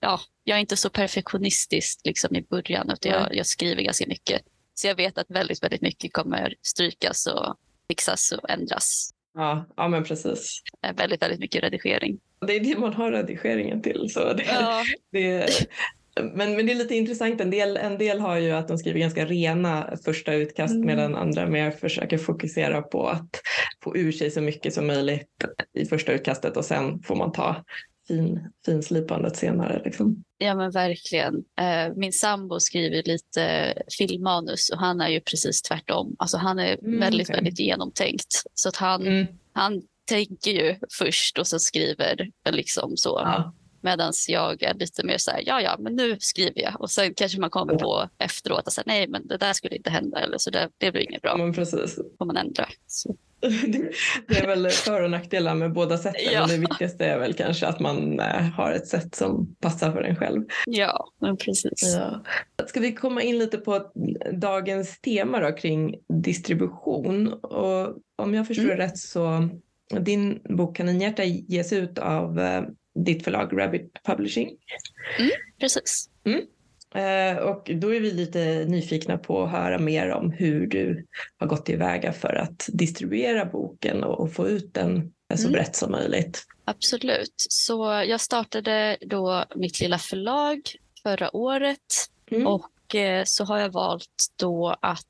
ja, 0.00 0.20
jag 0.44 0.56
är 0.56 0.60
inte 0.60 0.76
så 0.76 0.90
perfektionistisk 0.90 2.00
liksom 2.04 2.36
i 2.36 2.42
början, 2.42 2.90
utan 2.90 3.12
jag, 3.12 3.34
jag, 3.34 3.46
skriver 3.46 3.82
ganska 3.82 4.06
mycket. 4.06 4.42
Så 4.74 4.86
jag 4.86 4.94
vet 4.94 5.18
att 5.18 5.30
väldigt, 5.30 5.62
väldigt 5.62 5.82
mycket 5.82 6.12
kommer 6.12 6.54
strykas 6.62 7.26
och 7.26 7.56
fixas 7.88 8.32
och 8.32 8.50
ändras. 8.50 9.10
Ja, 9.34 9.66
ja 9.76 9.88
men 9.88 10.04
precis. 10.04 10.62
Väldigt, 10.96 11.22
väldigt 11.22 11.40
mycket 11.40 11.62
redigering. 11.62 12.18
Det 12.46 12.56
är 12.56 12.60
det 12.60 12.78
man 12.78 12.94
har 12.94 13.12
redigeringen 13.12 13.82
till. 13.82 14.10
Så 14.10 14.32
det, 14.32 14.44
ja. 14.44 14.82
det, 15.12 15.50
men, 16.22 16.56
men 16.56 16.66
det 16.66 16.72
är 16.72 16.76
lite 16.76 16.94
intressant, 16.94 17.40
en 17.40 17.50
del, 17.50 17.76
en 17.76 17.98
del 17.98 18.20
har 18.20 18.36
ju 18.36 18.50
att 18.50 18.68
de 18.68 18.78
skriver 18.78 19.00
ganska 19.00 19.26
rena 19.26 19.96
första 20.04 20.34
utkast 20.34 20.74
mm. 20.74 20.86
medan 20.86 21.14
andra 21.14 21.46
mer 21.46 21.70
försöker 21.70 22.18
fokusera 22.18 22.82
på 22.82 23.08
att 23.08 23.40
få 23.84 23.96
ur 23.96 24.12
sig 24.12 24.30
så 24.30 24.40
mycket 24.40 24.74
som 24.74 24.86
möjligt 24.86 25.44
i 25.74 25.84
första 25.84 26.12
utkastet 26.12 26.56
och 26.56 26.64
sen 26.64 27.02
får 27.02 27.16
man 27.16 27.32
ta 27.32 27.64
fin, 28.08 28.50
finslipandet 28.66 29.36
senare. 29.36 29.82
Liksom. 29.84 30.24
Ja 30.38 30.54
men 30.54 30.70
verkligen. 30.70 31.34
Eh, 31.34 31.94
min 31.96 32.12
sambo 32.12 32.60
skriver 32.60 33.02
lite 33.02 33.74
filmmanus 33.98 34.70
och 34.70 34.78
han 34.78 35.00
är 35.00 35.08
ju 35.08 35.20
precis 35.20 35.62
tvärtom. 35.62 36.16
Alltså 36.18 36.36
han 36.36 36.58
är 36.58 36.78
mm, 36.78 37.00
väldigt, 37.00 37.28
okay. 37.28 37.36
väldigt 37.36 37.60
genomtänkt. 37.60 38.42
Så 38.54 38.68
att 38.68 38.76
han, 38.76 39.06
mm. 39.06 39.26
han 39.52 39.82
tänker 40.08 40.50
ju 40.50 40.76
först 40.98 41.38
och 41.38 41.46
så 41.46 41.58
skriver 41.58 42.30
liksom 42.50 42.96
så. 42.96 43.20
Ja. 43.24 43.54
Medan 43.80 44.12
jag 44.28 44.62
är 44.62 44.74
lite 44.74 45.06
mer 45.06 45.18
så 45.18 45.30
här, 45.30 45.42
ja 45.46 45.60
ja, 45.60 45.76
men 45.78 45.96
nu 45.96 46.16
skriver 46.20 46.62
jag. 46.62 46.80
Och 46.80 46.90
sen 46.90 47.14
kanske 47.14 47.40
man 47.40 47.50
kommer 47.50 47.74
på 47.74 48.08
efteråt 48.18 48.66
att 48.66 48.86
nej 48.86 49.08
men 49.08 49.26
det 49.26 49.36
där 49.36 49.52
skulle 49.52 49.76
inte 49.76 49.90
hända 49.90 50.20
eller 50.20 50.38
så 50.38 50.50
det, 50.50 50.68
det 50.78 50.92
blir 50.92 51.02
inget 51.02 51.22
bra. 51.22 51.36
Men 51.36 51.52
precis. 51.52 51.98
får 52.18 52.24
man 52.24 52.36
ändra. 52.36 52.68
Så. 52.86 53.16
det 54.28 54.38
är 54.38 54.46
väl 54.46 54.70
för 54.70 55.02
och 55.02 55.10
nackdelar 55.10 55.54
med 55.54 55.72
båda 55.72 55.98
sätten. 55.98 56.32
Ja. 56.32 56.40
Men 56.40 56.48
det 56.48 56.58
viktigaste 56.58 57.04
är 57.04 57.18
väl 57.18 57.34
kanske 57.34 57.66
att 57.66 57.80
man 57.80 58.20
eh, 58.20 58.42
har 58.42 58.72
ett 58.72 58.86
sätt 58.86 59.14
som 59.14 59.56
passar 59.60 59.92
för 59.92 60.02
en 60.02 60.16
själv. 60.16 60.44
Ja, 60.66 61.12
men 61.20 61.36
precis. 61.36 61.96
Ja. 61.96 62.24
Ska 62.66 62.80
vi 62.80 62.94
komma 62.94 63.22
in 63.22 63.38
lite 63.38 63.58
på 63.58 63.92
dagens 64.32 65.00
tema 65.00 65.40
då, 65.40 65.52
kring 65.52 65.94
distribution? 66.08 67.32
Och 67.32 67.96
om 68.16 68.34
jag 68.34 68.46
förstår 68.46 68.64
mm. 68.64 68.76
rätt 68.76 68.98
så 68.98 69.48
din 70.00 70.40
bok 70.48 70.76
Kaninhjärta 70.76 71.24
ges 71.24 71.72
ut 71.72 71.98
av 71.98 72.40
eh, 72.40 72.62
ditt 72.94 73.24
förlag 73.24 73.60
Rabbit 73.60 73.92
Publishing. 74.06 74.48
Mm, 75.18 75.30
precis. 75.60 76.10
Mm. 76.24 76.40
Eh, 76.94 77.38
och 77.38 77.70
då 77.74 77.94
är 77.94 78.00
vi 78.00 78.10
lite 78.10 78.64
nyfikna 78.68 79.18
på 79.18 79.42
att 79.42 79.50
höra 79.50 79.78
mer 79.78 80.10
om 80.10 80.30
hur 80.30 80.66
du 80.66 81.06
har 81.38 81.46
gått 81.46 81.66
tillväga 81.66 82.12
för 82.12 82.34
att 82.34 82.68
distribuera 82.72 83.44
boken 83.44 84.04
och 84.04 84.32
få 84.32 84.48
ut 84.48 84.74
den 84.74 85.12
så 85.34 85.48
mm. 85.48 85.52
brett 85.52 85.76
som 85.76 85.90
möjligt. 85.90 86.44
Absolut. 86.64 87.34
Så 87.36 88.04
jag 88.06 88.20
startade 88.20 88.96
då 89.00 89.44
mitt 89.54 89.80
lilla 89.80 89.98
förlag 89.98 90.60
förra 91.02 91.36
året 91.36 92.08
mm. 92.30 92.46
och 92.46 92.94
eh, 92.94 93.24
så 93.24 93.44
har 93.44 93.58
jag 93.58 93.70
valt 93.70 94.26
då 94.36 94.76
att 94.80 95.04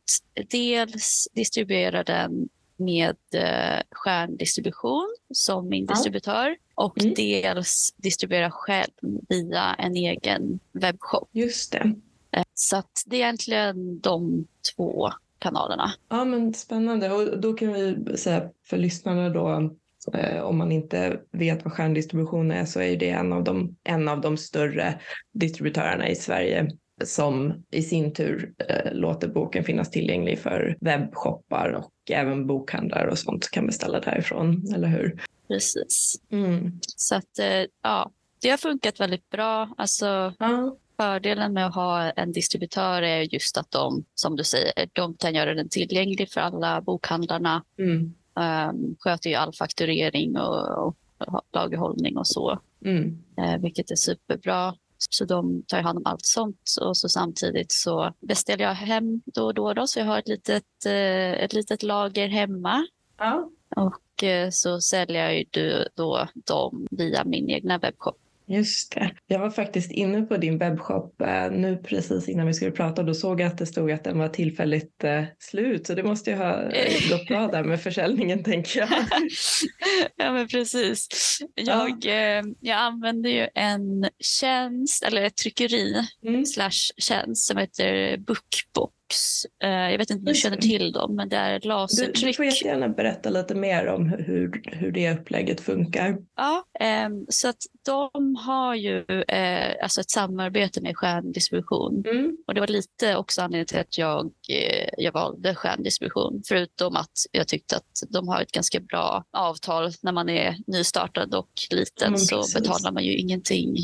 dels 0.51 1.29
distribuera 1.35 2.05
den 2.05 2.49
med 2.79 3.17
eh, 3.35 3.83
stjärndistribution 3.91 5.17
som 5.35 5.69
min 5.69 5.87
distributör 5.87 6.57
och 6.75 7.01
mm. 7.01 7.15
dels 7.15 7.95
distribuera 7.97 8.51
själv 8.51 8.91
via 9.29 9.75
en 9.79 9.97
egen 9.97 10.61
webbshop. 10.73 11.29
Just 11.33 11.73
det. 11.73 11.95
Eh, 12.31 12.45
så 12.55 12.77
att 12.77 13.03
det 13.07 13.17
är 13.17 13.21
egentligen 13.21 14.01
de 14.01 14.47
två 14.77 15.11
kanalerna. 15.39 15.93
Ja 16.09 16.25
men 16.25 16.55
spännande 16.55 17.11
och 17.11 17.41
då 17.41 17.53
kan 17.53 17.73
vi 17.73 18.17
säga 18.17 18.51
för 18.67 18.77
lyssnarna 18.77 19.29
då 19.29 19.71
eh, 20.15 20.43
om 20.43 20.59
man 20.59 20.73
inte 20.73 21.21
vet 21.33 21.65
vad 21.65 21.73
stjärndistribution 21.73 22.51
är 22.51 22.65
så 22.65 22.81
är 22.81 22.97
det 22.97 23.11
en 23.11 23.33
av 23.33 23.45
de, 23.45 23.77
en 23.85 24.09
av 24.09 24.21
de 24.21 24.37
större 24.37 25.01
distributörerna 25.33 26.09
i 26.09 26.15
Sverige 26.15 26.71
som 27.05 27.65
i 27.71 27.83
sin 27.83 28.13
tur 28.13 28.53
eh, 28.69 28.93
låter 28.93 29.29
boken 29.29 29.65
finnas 29.65 29.91
tillgänglig 29.91 30.39
för 30.39 30.77
webbshoppar 30.81 31.73
och 31.73 31.93
även 32.11 32.47
bokhandlar 32.47 33.07
och 33.07 33.19
sånt 33.19 33.51
kan 33.51 33.67
beställa 33.67 34.01
därifrån, 34.01 34.73
eller 34.75 34.89
hur? 34.89 35.23
Precis. 35.49 36.21
Mm. 36.31 36.81
Så 36.83 37.15
att 37.15 37.39
eh, 37.39 37.65
ja, 37.83 38.11
det 38.43 38.51
har 38.51 38.57
funkat 38.57 39.01
väldigt 39.01 39.31
bra. 39.31 39.75
Alltså, 39.77 40.35
ja. 40.39 40.77
Fördelen 40.97 41.53
med 41.53 41.67
att 41.67 41.75
ha 41.75 42.11
en 42.11 42.33
distributör 42.33 43.03
är 43.03 43.35
just 43.35 43.57
att 43.59 43.71
de, 43.71 44.05
som 44.15 44.37
du 44.37 44.45
säger, 44.45 44.73
de 44.93 45.15
kan 45.15 45.35
göra 45.35 45.55
den 45.55 45.69
tillgänglig 45.69 46.33
för 46.33 46.41
alla 46.41 46.81
bokhandlarna. 46.81 47.65
Mm. 47.79 48.15
Um, 48.35 48.97
sköter 48.99 49.31
ju 49.31 49.37
all 49.37 49.53
fakturering 49.53 50.37
och, 50.37 50.87
och 50.87 50.97
lagerhållning 51.53 52.17
och 52.17 52.27
så, 52.27 52.59
mm. 52.85 53.19
uh, 53.41 53.59
vilket 53.63 53.91
är 53.91 53.97
superbra. 53.97 54.75
Så 55.11 55.25
de 55.25 55.63
tar 55.63 55.81
hand 55.81 55.99
om 55.99 56.07
allt 56.07 56.27
sånt 56.27 56.77
och 56.81 56.97
så 56.97 57.09
samtidigt 57.09 57.73
så 57.73 58.15
beställer 58.21 58.65
jag 58.65 58.75
hem 58.75 59.23
då 59.25 59.45
och 59.45 59.55
då, 59.55 59.75
då 59.75 59.87
så 59.87 59.99
jag 59.99 60.07
har 60.07 60.19
ett 60.19 60.29
litet, 60.29 60.65
uh, 60.87 61.33
ett 61.33 61.53
litet 61.53 61.83
lager 61.83 62.29
hemma. 62.29 62.87
Ja. 63.19 63.51
Och 63.77 64.23
uh, 64.23 64.51
så 64.51 64.81
säljer 64.81 65.25
jag 65.25 65.37
ju 65.37 65.85
då 65.95 66.29
dem 66.35 66.87
via 66.91 67.25
min 67.25 67.51
egna 67.51 67.79
webbshop. 67.79 68.17
Just 68.49 68.95
det. 68.95 69.11
Jag 69.27 69.39
var 69.39 69.51
faktiskt 69.51 69.93
inne 69.93 70.23
på 70.23 70.37
din 70.37 70.59
webbshop 70.59 71.21
eh, 71.21 71.51
nu 71.51 71.77
precis 71.77 72.29
innan 72.29 72.47
vi 72.47 72.55
skulle 72.55 72.71
prata 72.71 73.01
och 73.03 73.07
då 73.07 73.15
såg 73.15 73.41
jag 73.41 73.47
att 73.47 73.59
det 73.59 73.67
stod 73.67 73.91
att 73.91 74.05
den 74.05 74.19
var 74.19 74.29
tillfälligt 74.29 75.05
eh, 75.05 75.25
slut. 75.39 75.87
Så 75.87 75.95
det 75.95 76.03
måste 76.03 76.31
ju 76.31 76.37
ha 76.37 76.63
eh, 76.63 77.11
gått 77.11 77.29
bra 77.29 77.49
där 77.49 77.65
med 77.65 77.81
försäljningen 77.81 78.45
tänker 78.45 78.81
jag. 78.81 78.89
ja 80.17 80.33
men 80.33 80.49
precis. 80.49 81.09
Jag, 81.55 82.05
ja. 82.05 82.43
jag 82.61 82.79
använder 82.79 83.31
ju 83.31 83.49
en 83.55 84.09
tjänst, 84.19 85.05
eller 85.05 85.23
ett 85.23 85.37
tryckeri 85.37 86.07
mm. 86.27 86.45
slash 86.45 86.93
tjänst 86.97 87.47
som 87.47 87.57
heter 87.57 88.17
Bookbook 88.17 88.93
Box. 89.09 89.47
Eh, 89.65 89.71
jag 89.71 89.99
vet 89.99 90.11
inte 90.11 90.21
om 90.21 90.25
du 90.25 90.35
känner 90.35 90.57
till 90.57 90.93
dem, 90.93 91.17
men 91.17 91.29
det 91.29 91.37
är 91.37 91.57
ett 91.57 91.65
lasertryck. 91.65 92.21
Du, 92.21 92.27
du 92.27 92.33
får 92.33 92.45
jättegärna 92.45 92.89
berätta 92.89 93.31
lite 93.31 93.55
mer 93.55 93.87
om 93.87 94.09
hur, 94.09 94.63
hur 94.65 94.93
det 94.93 95.13
upplägget 95.13 95.61
funkar. 95.61 96.19
Ja, 96.37 96.65
ehm, 96.81 97.27
så 97.29 97.49
att 97.49 97.57
de 97.87 98.37
har 98.37 98.75
ju 98.75 99.05
eh, 99.29 99.83
alltså 99.83 100.01
ett 100.01 100.11
samarbete 100.11 100.81
med 100.81 100.97
stjärndistribution. 100.97 102.05
Mm. 102.07 102.37
Och 102.47 102.55
det 102.55 102.61
var 102.61 102.67
lite 102.67 103.17
också 103.17 103.43
anledningen 103.43 103.67
till 103.67 103.79
att 103.79 103.99
jag, 103.99 104.31
eh, 104.49 104.89
jag 104.99 105.13
valde 105.13 105.55
stjärndistribution. 105.55 106.43
Förutom 106.49 106.97
att 106.97 107.13
jag 107.33 107.49
tyckte 107.49 107.77
att 107.77 108.03
de 108.09 108.29
har 108.29 108.43
ett 108.43 108.53
ganska 108.53 108.81
bra 108.81 109.25
avtal 109.33 109.91
när 110.03 110.13
man 110.13 110.29
är 110.29 110.57
nystartad 110.67 111.35
och 111.35 111.51
liten 111.71 112.09
mm, 112.09 112.19
så 112.19 112.45
betalar 112.55 112.93
man 112.93 113.05
ju 113.05 113.17
ingenting 113.17 113.77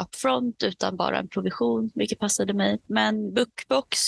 upfront 0.00 0.62
utan 0.62 0.96
bara 0.96 1.18
en 1.18 1.28
provision, 1.28 1.90
vilket 1.94 2.18
passade 2.18 2.54
mig. 2.54 2.78
Men 2.86 3.34
Bookbox 3.34 3.98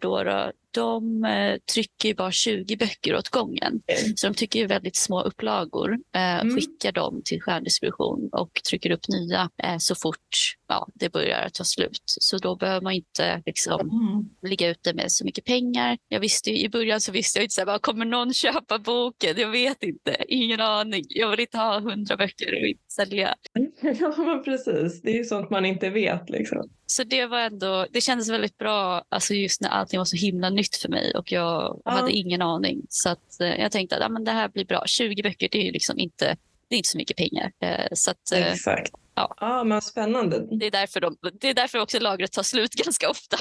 då 0.00 0.21
då, 0.24 0.52
de 0.72 1.24
eh, 1.24 1.56
trycker 1.72 2.08
ju 2.08 2.14
bara 2.14 2.32
20 2.32 2.76
böcker 2.76 3.16
åt 3.16 3.28
gången. 3.28 3.82
Mm. 3.86 4.16
Så 4.16 4.26
de 4.26 4.34
tycker 4.34 4.58
ju 4.58 4.66
väldigt 4.66 4.96
små 4.96 5.22
upplagor. 5.22 5.92
Eh, 6.14 6.40
mm. 6.40 6.56
Skickar 6.56 6.92
dem 6.92 7.22
till 7.24 7.42
stjärndistribution 7.42 8.28
och 8.32 8.60
trycker 8.68 8.90
upp 8.90 9.08
nya 9.08 9.50
eh, 9.62 9.78
så 9.78 9.94
fort 9.94 10.56
ja, 10.68 10.88
det 10.94 11.12
börjar 11.12 11.48
ta 11.52 11.64
slut. 11.64 12.02
Så 12.04 12.38
då 12.38 12.56
behöver 12.56 12.80
man 12.80 12.92
inte 12.92 13.42
liksom, 13.46 13.80
mm. 13.80 14.28
ligga 14.42 14.68
ute 14.68 14.94
med 14.94 15.12
så 15.12 15.24
mycket 15.24 15.44
pengar. 15.44 15.98
Jag 16.08 16.20
visste 16.20 16.50
I 16.50 16.68
början 16.68 17.00
så 17.00 17.12
visste 17.12 17.38
jag 17.38 17.44
inte, 17.44 17.54
så 17.54 17.66
här, 17.66 17.78
kommer 17.78 18.04
någon 18.04 18.34
köpa 18.34 18.78
boken? 18.78 19.34
Jag 19.36 19.50
vet 19.50 19.82
inte, 19.82 20.16
ingen 20.28 20.60
aning. 20.60 21.04
Jag 21.08 21.30
vill 21.30 21.40
inte 21.40 21.58
ha 21.58 21.80
hundra 21.80 22.16
böcker 22.16 22.52
och 22.52 22.68
inte 22.68 22.82
sälja. 22.92 23.34
Ja, 24.00 24.14
men 24.16 24.44
precis. 24.44 25.02
Det 25.02 25.10
är 25.10 25.16
ju 25.16 25.24
sånt 25.24 25.50
man 25.50 25.66
inte 25.66 25.90
vet. 25.90 26.30
Liksom. 26.30 26.70
Så 26.86 27.04
det 27.04 27.26
var 27.26 27.40
ändå, 27.40 27.86
det 27.90 28.00
kändes 28.00 28.28
väldigt 28.28 28.58
bra 28.58 29.04
alltså 29.08 29.34
just 29.34 29.60
när 29.60 29.68
allting 29.68 29.98
var 29.98 30.04
så 30.04 30.16
himla 30.16 30.50
nytt 30.50 30.61
för 30.82 30.88
mig 30.88 31.14
och 31.14 31.32
jag 31.32 31.80
ja. 31.84 31.90
hade 31.90 32.12
ingen 32.12 32.42
aning. 32.42 32.86
Så 32.88 33.08
att, 33.08 33.40
eh, 33.40 33.60
jag 33.60 33.72
tänkte 33.72 33.96
att 33.96 34.02
ja, 34.02 34.08
men 34.08 34.24
det 34.24 34.30
här 34.30 34.48
blir 34.48 34.64
bra. 34.64 34.82
20 34.86 35.22
böcker, 35.22 35.48
det 35.52 35.58
är 35.58 35.64
ju 35.64 35.72
liksom 35.72 35.98
inte, 35.98 36.36
det 36.68 36.74
är 36.74 36.76
inte 36.76 36.88
så 36.88 36.98
mycket 36.98 37.16
pengar. 37.16 37.52
Eh, 37.60 37.86
så 37.92 38.10
att, 38.10 38.32
eh, 38.32 38.52
Exakt. 38.52 38.92
Ja. 39.14 39.34
ja, 39.40 39.64
men 39.64 39.82
spännande. 39.82 40.46
Det 40.50 40.66
är, 40.66 40.70
därför 40.70 41.00
de, 41.00 41.16
det 41.40 41.48
är 41.48 41.54
därför 41.54 41.78
också 41.78 42.00
lagret 42.00 42.32
tar 42.32 42.42
slut 42.42 42.72
ganska 42.84 43.10
ofta. 43.10 43.36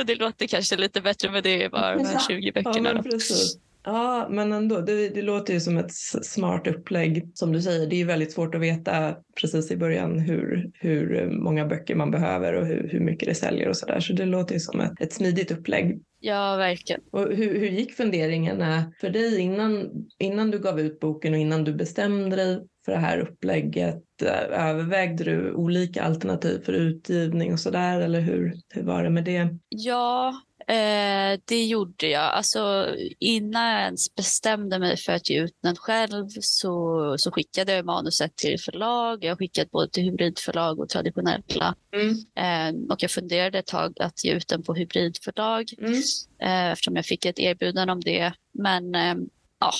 Och 0.00 0.06
det 0.06 0.14
låter 0.14 0.46
kanske 0.46 0.76
lite 0.76 1.00
bättre 1.00 1.30
med 1.30 1.42
det 1.42 1.68
bara 1.68 1.96
de 1.96 2.06
här 2.06 2.20
20 2.28 2.52
böckerna. 2.52 3.02
Ja. 3.04 3.18
Ja, 3.88 4.26
men 4.30 4.52
ändå, 4.52 4.80
det, 4.80 5.08
det 5.08 5.22
låter 5.22 5.54
ju 5.54 5.60
som 5.60 5.76
ett 5.76 5.92
smart 6.22 6.66
upplägg. 6.66 7.30
Som 7.34 7.52
du 7.52 7.62
säger, 7.62 7.86
det 7.86 7.96
är 7.96 7.98
ju 7.98 8.04
väldigt 8.04 8.32
svårt 8.32 8.54
att 8.54 8.60
veta 8.60 9.16
precis 9.40 9.70
i 9.70 9.76
början 9.76 10.18
hur, 10.18 10.70
hur 10.74 11.30
många 11.30 11.66
böcker 11.66 11.94
man 11.94 12.10
behöver 12.10 12.52
och 12.52 12.66
hur, 12.66 12.88
hur 12.92 13.00
mycket 13.00 13.28
det 13.28 13.34
säljer 13.34 13.68
och 13.68 13.76
sådär. 13.76 14.00
Så 14.00 14.12
det 14.12 14.24
låter 14.24 14.54
ju 14.54 14.60
som 14.60 14.80
ett, 14.80 15.00
ett 15.00 15.12
smidigt 15.12 15.50
upplägg. 15.50 16.00
Ja, 16.26 16.56
verkligen. 16.56 17.00
Och 17.12 17.22
hur, 17.22 17.58
hur 17.58 17.68
gick 17.68 17.94
funderingarna 17.94 18.92
för 19.00 19.10
dig 19.10 19.40
innan, 19.40 19.90
innan 20.18 20.50
du 20.50 20.58
gav 20.58 20.80
ut 20.80 21.00
boken 21.00 21.32
och 21.32 21.38
innan 21.38 21.64
du 21.64 21.74
bestämde 21.74 22.36
dig 22.36 22.66
för 22.84 22.92
det 22.92 22.98
här 22.98 23.18
upplägget? 23.18 24.02
Övervägde 24.50 25.24
du 25.24 25.52
olika 25.52 26.02
alternativ 26.02 26.64
för 26.64 26.72
utgivning 26.72 27.52
och 27.52 27.60
sådär 27.60 28.00
eller 28.00 28.20
hur, 28.20 28.52
hur 28.74 28.82
var 28.82 29.02
det 29.04 29.10
med 29.10 29.24
det? 29.24 29.48
Ja, 29.68 30.34
Eh, 30.68 31.40
det 31.44 31.64
gjorde 31.64 32.08
jag. 32.08 32.32
Alltså, 32.34 32.94
innan 33.18 33.66
jag 33.72 33.80
ens 33.82 34.14
bestämde 34.14 34.78
mig 34.78 34.96
för 34.96 35.12
att 35.12 35.30
ge 35.30 35.42
ut 35.42 35.56
den 35.62 35.76
själv 35.76 36.28
så, 36.40 37.14
så 37.18 37.30
skickade 37.30 37.72
jag 37.72 37.84
manuset 37.84 38.36
till 38.36 38.60
förlag. 38.60 39.24
Jag 39.24 39.38
skickade 39.38 39.68
både 39.72 39.90
till 39.90 40.02
hybridförlag 40.02 40.80
och 40.80 40.88
traditionella. 40.88 41.74
Mm. 41.92 42.10
Eh, 42.36 42.92
och 42.92 43.02
jag 43.02 43.10
funderade 43.10 43.58
ett 43.58 43.66
tag 43.66 44.00
att 44.00 44.24
ge 44.24 44.32
ut 44.32 44.48
den 44.48 44.62
på 44.62 44.74
hybridförlag 44.74 45.72
mm. 45.78 46.02
eh, 46.42 46.72
eftersom 46.72 46.96
jag 46.96 47.06
fick 47.06 47.24
ett 47.24 47.38
erbjudande 47.38 47.92
om 47.92 48.00
det. 48.00 48.32
Men 48.52 48.94
eh, 48.94 49.14
ja, 49.60 49.72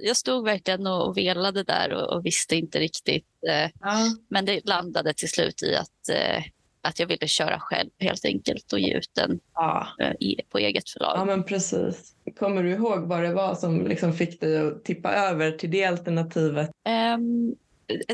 jag 0.00 0.16
stod 0.16 0.44
verkligen 0.44 0.86
och 0.86 1.16
velade 1.16 1.62
där 1.62 1.92
och, 1.92 2.16
och 2.16 2.26
visste 2.26 2.56
inte 2.56 2.78
riktigt. 2.78 3.26
Eh, 3.48 3.70
ja. 3.80 3.98
Men 4.28 4.44
det 4.44 4.66
landade 4.66 5.14
till 5.14 5.30
slut 5.30 5.62
i 5.62 5.74
att 5.74 6.08
eh, 6.08 6.44
att 6.84 6.98
jag 6.98 7.06
ville 7.06 7.28
köra 7.28 7.60
själv 7.60 7.90
helt 7.98 8.24
enkelt 8.24 8.72
och 8.72 8.78
ge 8.78 8.96
ut 8.96 9.10
den 9.14 9.40
ja. 9.54 9.86
Eh, 10.00 10.12
i, 10.20 10.40
på 10.48 10.58
eget 10.58 10.90
förlag. 10.90 11.12
Ja, 11.16 11.24
men 11.24 11.44
precis. 11.44 12.12
Kommer 12.38 12.62
du 12.62 12.70
ihåg 12.70 13.00
vad 13.00 13.22
det 13.22 13.32
var 13.32 13.54
som 13.54 13.86
liksom 13.86 14.12
fick 14.12 14.40
dig 14.40 14.58
att 14.58 14.84
tippa 14.84 15.12
över 15.12 15.50
till 15.50 15.70
det 15.70 15.84
alternativet? 15.84 16.70
Um, 17.14 17.56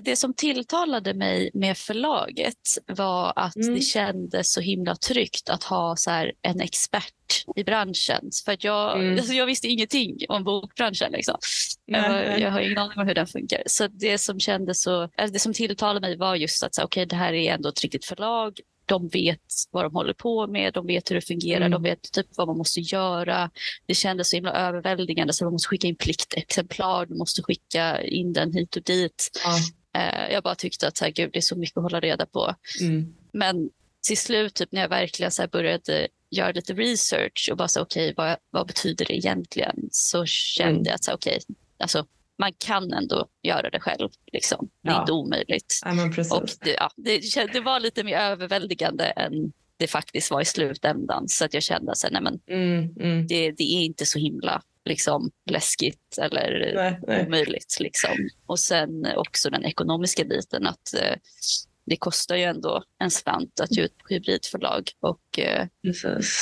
det 0.03 0.17
som 0.17 0.35
tilltalade 0.35 1.15
mig 1.15 1.51
med 1.55 1.79
förlaget 1.79 2.79
var 2.87 3.33
att 3.37 3.57
mm. 3.57 3.75
det 3.75 3.81
kändes 3.81 4.53
så 4.53 4.61
himla 4.61 4.97
tryggt 4.97 5.49
att 5.49 5.65
ha 5.65 5.97
så 5.97 6.11
en 6.43 6.61
expert 6.61 7.15
i 7.57 7.65
branschen. 7.65 8.31
För 8.45 8.53
att 8.53 8.65
jag, 8.65 9.01
mm. 9.01 9.19
alltså 9.19 9.33
jag 9.33 9.47
visste 9.47 9.69
ingenting 9.69 10.17
om 10.29 10.45
bokbranschen. 10.45 11.13
Liksom. 11.13 11.39
Jag, 11.87 12.41
jag, 12.41 12.51
har 12.51 12.61
ingen 12.61 12.79
aning 12.79 12.99
om 12.99 13.07
hur 13.07 13.15
den 13.15 13.27
funkar. 13.27 13.63
Så 13.67 13.87
det 13.87 14.19
som 14.19 14.41
kändes 14.41 14.83
så, 14.83 15.03
alltså 15.03 15.33
det 15.33 15.39
som 15.39 15.53
tilltalade 15.53 16.01
mig 16.01 16.17
var 16.17 16.35
just 16.35 16.63
att 16.63 16.75
så, 16.75 16.85
okay, 16.85 17.05
det 17.05 17.17
här 17.17 17.33
är 17.33 17.53
ändå 17.53 17.69
ett 17.69 17.83
riktigt 17.83 18.05
förlag. 18.05 18.61
De 18.91 19.09
vet 19.09 19.41
vad 19.71 19.85
de 19.85 19.95
håller 19.95 20.13
på 20.13 20.47
med, 20.47 20.75
de 20.75 20.87
vet 20.87 21.11
hur 21.11 21.15
det 21.15 21.21
fungerar, 21.21 21.61
mm. 21.67 21.71
de 21.71 21.83
vet 21.83 22.13
typ 22.13 22.27
vad 22.37 22.47
man 22.49 22.59
måste 22.59 22.81
göra. 22.81 23.51
Det 23.87 23.95
kändes 23.95 24.31
så 24.31 24.37
himla 24.37 24.53
överväldigande 24.53 25.33
så 25.33 25.45
man 25.45 25.53
måste 25.53 25.69
skicka 25.69 25.87
in 25.87 25.97
pliktexemplar, 25.97 27.07
du 27.07 27.15
måste 27.15 27.43
skicka 27.43 28.03
in 28.03 28.33
den 28.33 28.53
hit 28.53 28.77
och 28.77 28.83
dit. 28.83 29.41
Uh, 29.97 30.33
jag 30.33 30.43
bara 30.43 30.55
tyckte 30.55 30.89
att 30.89 30.97
så 30.97 31.05
här, 31.05 31.13
gud, 31.13 31.31
det 31.33 31.39
är 31.39 31.43
så 31.43 31.57
mycket 31.57 31.77
att 31.77 31.83
hålla 31.83 32.01
reda 32.01 32.27
på. 32.27 32.55
Mm. 32.81 33.15
Men 33.33 33.71
till 34.07 34.19
slut, 34.19 34.55
typ, 34.55 34.73
när 34.73 34.81
jag 34.81 34.89
verkligen 34.89 35.33
så 35.33 35.47
började 35.53 36.09
göra 36.31 36.53
lite 36.53 36.75
research 36.75 37.49
och 37.51 37.57
bara 37.57 37.69
så 37.69 37.81
okej, 37.81 38.13
okay, 38.13 38.15
vad, 38.17 38.37
vad 38.51 38.67
betyder 38.67 39.05
det 39.05 39.17
egentligen? 39.17 39.89
Så 39.91 40.27
kände 40.27 40.73
mm. 40.73 40.85
jag 40.85 40.95
att 40.95 41.09
okej, 41.09 41.39
okay, 41.43 41.57
alltså 41.79 42.07
man 42.41 42.53
kan 42.59 42.93
ändå 42.93 43.29
göra 43.43 43.71
det 43.71 43.81
själv. 43.81 44.09
Liksom. 44.33 44.71
Det 44.83 44.89
är 44.89 44.93
ja. 44.93 45.01
inte 45.01 45.13
omöjligt. 45.13 45.81
Ja, 45.85 46.05
och 46.37 46.49
det, 46.61 46.71
ja, 46.71 46.91
det, 46.97 47.53
det, 47.53 47.61
var 47.61 47.81
lite 47.81 48.05
mer 48.05 48.19
överväldigande 48.19 49.05
än 49.05 49.53
det 49.77 49.87
faktiskt 49.87 50.31
var 50.31 50.41
i 50.41 50.45
slutändan. 50.45 51.29
Så 51.29 51.45
att 51.45 51.55
jag 51.55 51.63
kände 51.63 51.93
att 51.93 52.05
mm, 52.47 52.95
mm. 53.01 53.27
det, 53.27 53.51
det, 53.51 53.63
är 53.63 53.85
inte 53.85 54.07
så 54.07 54.19
himla 54.19 54.63
liksom, 54.85 55.31
läskigt 55.51 56.19
eller 56.21 56.73
nej, 56.75 57.01
nej. 57.07 57.27
omöjligt. 57.27 57.77
Liksom. 57.81 58.29
Och 58.47 58.59
sen 58.59 59.07
också 59.17 59.51
den 59.51 59.65
ekonomiska 59.65 60.25
biten. 60.25 60.67
att 60.67 60.95
eh, 60.95 61.17
det 61.87 61.97
kostar 61.97 62.37
ju 62.37 62.43
ändå 62.43 62.83
en 62.99 63.11
slant 63.11 63.61
att 63.61 63.77
ge 63.77 63.83
ut 63.83 63.99
på 63.99 64.15
hybridförlag. 64.15 64.91
Och, 65.01 65.39
eh, 65.39 65.67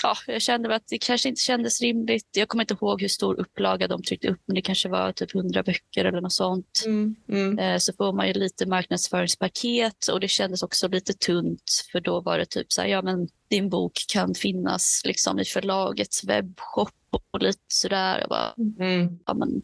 ja, 0.03 0.15
jag 0.27 0.43
kände 0.43 0.75
att 0.75 0.89
det 0.89 0.99
kanske 0.99 1.29
inte 1.29 1.41
kändes 1.41 1.81
rimligt. 1.81 2.29
Jag 2.37 2.49
kommer 2.49 2.65
inte 2.65 2.75
ihåg 2.75 3.01
hur 3.01 3.09
stor 3.09 3.41
upplaga 3.41 3.89
de 3.89 4.03
tryckte 4.03 4.29
upp, 4.29 4.41
men 4.47 4.55
det 4.55 4.63
kanske 4.63 4.89
var 4.89 5.13
typ 5.13 5.35
100 5.35 5.63
böcker 5.63 6.05
eller 6.05 6.21
något 6.21 6.33
sånt. 6.33 6.83
Mm, 6.87 7.17
mm. 7.29 7.59
Eh, 7.59 7.79
så 7.79 7.93
får 7.93 8.13
man 8.13 8.27
ju 8.27 8.33
lite 8.33 8.67
marknadsföringspaket 8.67 10.09
och 10.13 10.21
det 10.21 10.29
kändes 10.29 10.63
också 10.63 10.89
lite 10.89 11.13
tunt, 11.13 11.87
för 11.93 12.01
då 12.01 12.21
var 12.21 12.39
det 12.39 12.47
typ 12.47 12.73
så 12.73 12.81
här, 12.81 12.89
ja 12.89 13.03
men 13.03 13.29
din 13.51 13.69
bok 13.69 13.93
kan 14.09 14.35
finnas 14.35 15.03
liksom 15.05 15.39
i 15.39 15.45
förlagets 15.45 16.25
webbshop 16.25 16.91
och 17.11 17.43
lite 17.43 17.59
sådär. 17.69 18.19
Jag 18.21 18.29
bara, 18.29 18.55
mm. 18.81 19.19
ja, 19.27 19.35
men 19.35 19.63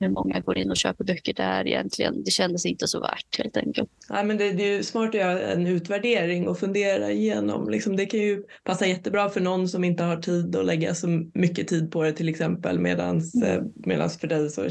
hur 0.00 0.08
många 0.08 0.40
går 0.40 0.58
in 0.58 0.70
och 0.70 0.76
köper 0.76 1.04
böcker 1.04 1.34
där 1.34 1.66
egentligen? 1.66 2.24
Det 2.24 2.30
kändes 2.30 2.66
inte 2.66 2.86
så 2.86 3.00
värt 3.00 3.38
helt 3.38 3.56
enkelt. 3.56 3.90
Ja, 4.08 4.22
men 4.22 4.38
det, 4.38 4.52
det 4.52 4.62
är 4.62 4.82
smart 4.82 5.08
att 5.08 5.14
göra 5.14 5.40
en 5.40 5.66
utvärdering 5.66 6.48
och 6.48 6.58
fundera 6.58 7.10
igenom. 7.10 7.70
Liksom, 7.70 7.96
det 7.96 8.06
kan 8.06 8.20
ju 8.20 8.42
passa 8.64 8.86
jättebra 8.86 9.28
för 9.28 9.40
någon 9.40 9.68
som 9.68 9.84
inte 9.84 10.02
har 10.02 10.16
tid 10.16 10.56
att 10.56 10.66
lägga 10.66 10.94
så 10.94 11.06
mycket 11.34 11.68
tid 11.68 11.90
på 11.90 12.02
det 12.02 12.12
till 12.12 12.28
exempel 12.28 12.78
medans, 12.78 13.34
mm. 13.34 13.48
Eh, 13.48 13.64
medans 13.74 14.18
för 14.18 14.28
dig 14.28 14.50
så 14.50 14.68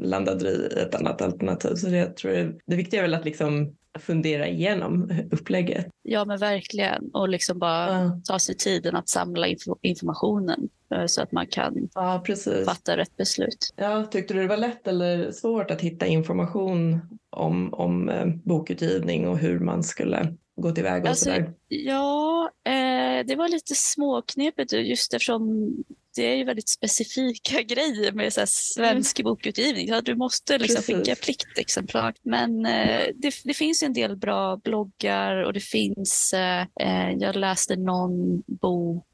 landade 0.00 0.44
du 0.44 0.50
i 0.50 0.80
ett 0.80 0.94
annat 0.94 1.22
alternativ. 1.22 1.74
Så 1.74 1.86
det, 1.86 1.96
jag 1.96 2.16
tror 2.16 2.32
det, 2.32 2.52
det 2.66 2.76
viktiga 2.76 3.00
är 3.00 3.04
väl 3.04 3.14
att 3.14 3.24
liksom 3.24 3.74
fundera 3.98 4.48
igenom 4.48 5.12
upplägget. 5.30 5.86
Ja 6.02 6.24
men 6.24 6.38
verkligen 6.38 7.10
och 7.12 7.28
liksom 7.28 7.58
bara 7.58 8.02
ja. 8.02 8.20
ta 8.24 8.38
sig 8.38 8.56
tiden 8.56 8.96
att 8.96 9.08
samla 9.08 9.46
informationen 9.82 10.68
eh, 10.94 11.06
så 11.06 11.22
att 11.22 11.32
man 11.32 11.46
kan 11.46 11.88
ja, 11.94 12.24
fatta 12.66 12.96
rätt 12.96 13.16
beslut. 13.16 13.74
Ja, 13.76 14.04
tyckte 14.04 14.34
du 14.34 14.40
det 14.40 14.48
var 14.48 14.56
lätt 14.56 14.88
eller 14.88 15.30
svårt 15.30 15.70
att 15.70 15.80
hitta 15.80 16.06
information 16.06 17.00
om, 17.30 17.74
om 17.74 18.08
eh, 18.08 18.26
bokutgivning 18.26 19.28
och 19.28 19.38
hur 19.38 19.58
man 19.58 19.82
skulle 19.82 20.34
gå 20.56 20.70
tillväga? 20.70 21.08
Alltså, 21.10 21.44
ja, 21.68 22.50
eh, 22.64 23.26
det 23.26 23.36
var 23.36 23.48
lite 23.48 23.74
småknepigt 23.74 24.72
just 24.72 25.14
eftersom 25.14 25.72
det 26.14 26.32
är 26.32 26.36
ju 26.36 26.44
väldigt 26.44 26.68
specifika 26.68 27.62
grejer 27.74 28.12
med 28.12 28.32
så 28.32 28.42
svensk 28.46 29.20
mm. 29.20 29.24
bokutgivning. 29.24 29.88
Så 29.88 30.00
du 30.00 30.14
måste 30.14 30.58
liksom 30.58 30.82
skicka 30.82 31.14
pliktexemplar. 31.14 32.14
Men 32.22 32.66
eh, 32.66 33.06
det, 33.14 33.34
det, 33.44 33.54
finns 33.54 33.82
en 33.82 33.92
del 33.92 34.16
bra 34.16 34.56
bloggar 34.56 35.44
och 35.44 35.52
det 35.52 35.60
finns, 35.60 36.32
eh, 36.32 36.60
eh 36.80 37.10
jag 37.18 37.36
läste 37.36 37.76
någon 37.76 38.42
bok 38.46 39.06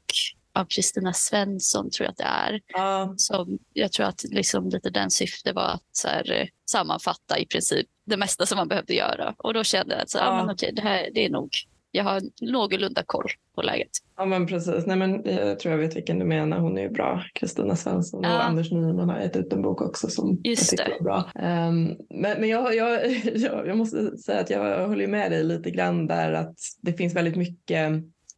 av 0.53 0.65
Kristina 0.65 1.13
Svensson 1.13 1.89
tror 1.89 2.05
jag 2.05 2.11
att 2.11 2.17
det 2.17 2.23
är. 2.23 2.61
Ja. 2.67 3.13
Som 3.17 3.59
jag 3.73 3.91
tror 3.91 4.05
att 4.05 4.23
liksom 4.23 4.69
lite 4.69 4.89
den 4.89 5.11
syfte 5.11 5.53
var 5.53 5.67
att 5.67 5.83
så 5.91 6.07
här, 6.07 6.31
eh, 6.31 6.47
sammanfatta 6.65 7.39
i 7.39 7.45
princip 7.45 7.87
det 8.05 8.17
mesta 8.17 8.45
som 8.45 8.57
man 8.57 8.67
behövde 8.67 8.93
göra. 8.93 9.35
Och 9.37 9.53
då 9.53 9.63
kände 9.63 9.93
jag 9.93 10.01
att 10.01 10.09
så, 10.09 10.17
ja. 10.17 10.35
men 10.35 10.53
okej, 10.55 10.71
det 10.75 10.81
här 10.81 11.09
det 11.13 11.25
är 11.25 11.29
nog 11.29 11.49
jag 11.91 12.03
har 12.03 12.21
någorlunda 12.41 13.03
koll 13.05 13.27
på 13.55 13.61
läget. 13.61 13.89
Ja 14.17 14.25
men 14.25 14.47
precis. 14.47 14.85
Nej, 14.85 14.97
men 14.97 15.21
jag 15.25 15.59
tror 15.59 15.71
jag 15.71 15.79
vet 15.79 15.95
vilken 15.95 16.19
du 16.19 16.25
menar. 16.25 16.59
Hon 16.59 16.77
är 16.77 16.81
ju 16.81 16.89
bra. 16.89 17.23
Kristina 17.33 17.75
Svensson 17.75 18.25
och 18.25 18.45
Anders 18.45 18.71
Nyman 18.71 19.09
har 19.09 19.19
gett 19.19 19.35
ut 19.35 19.53
en 19.53 19.61
bok 19.61 19.81
också 19.81 20.07
som 20.07 20.41
Just 20.43 20.73
jag 20.73 20.85
tycker 20.85 20.99
är 20.99 21.03
bra. 21.03 21.31
Um, 21.35 21.97
men 22.09 22.39
men 22.39 22.49
jag, 22.49 22.75
jag, 22.75 23.11
jag, 23.35 23.67
jag 23.67 23.77
måste 23.77 24.17
säga 24.17 24.39
att 24.39 24.49
jag 24.49 24.87
håller 24.87 25.07
med 25.07 25.31
dig 25.31 25.43
lite 25.43 25.71
grann 25.71 26.07
där 26.07 26.33
att 26.33 26.55
det 26.81 26.93
finns 26.93 27.15
väldigt 27.15 27.35
mycket 27.35 27.91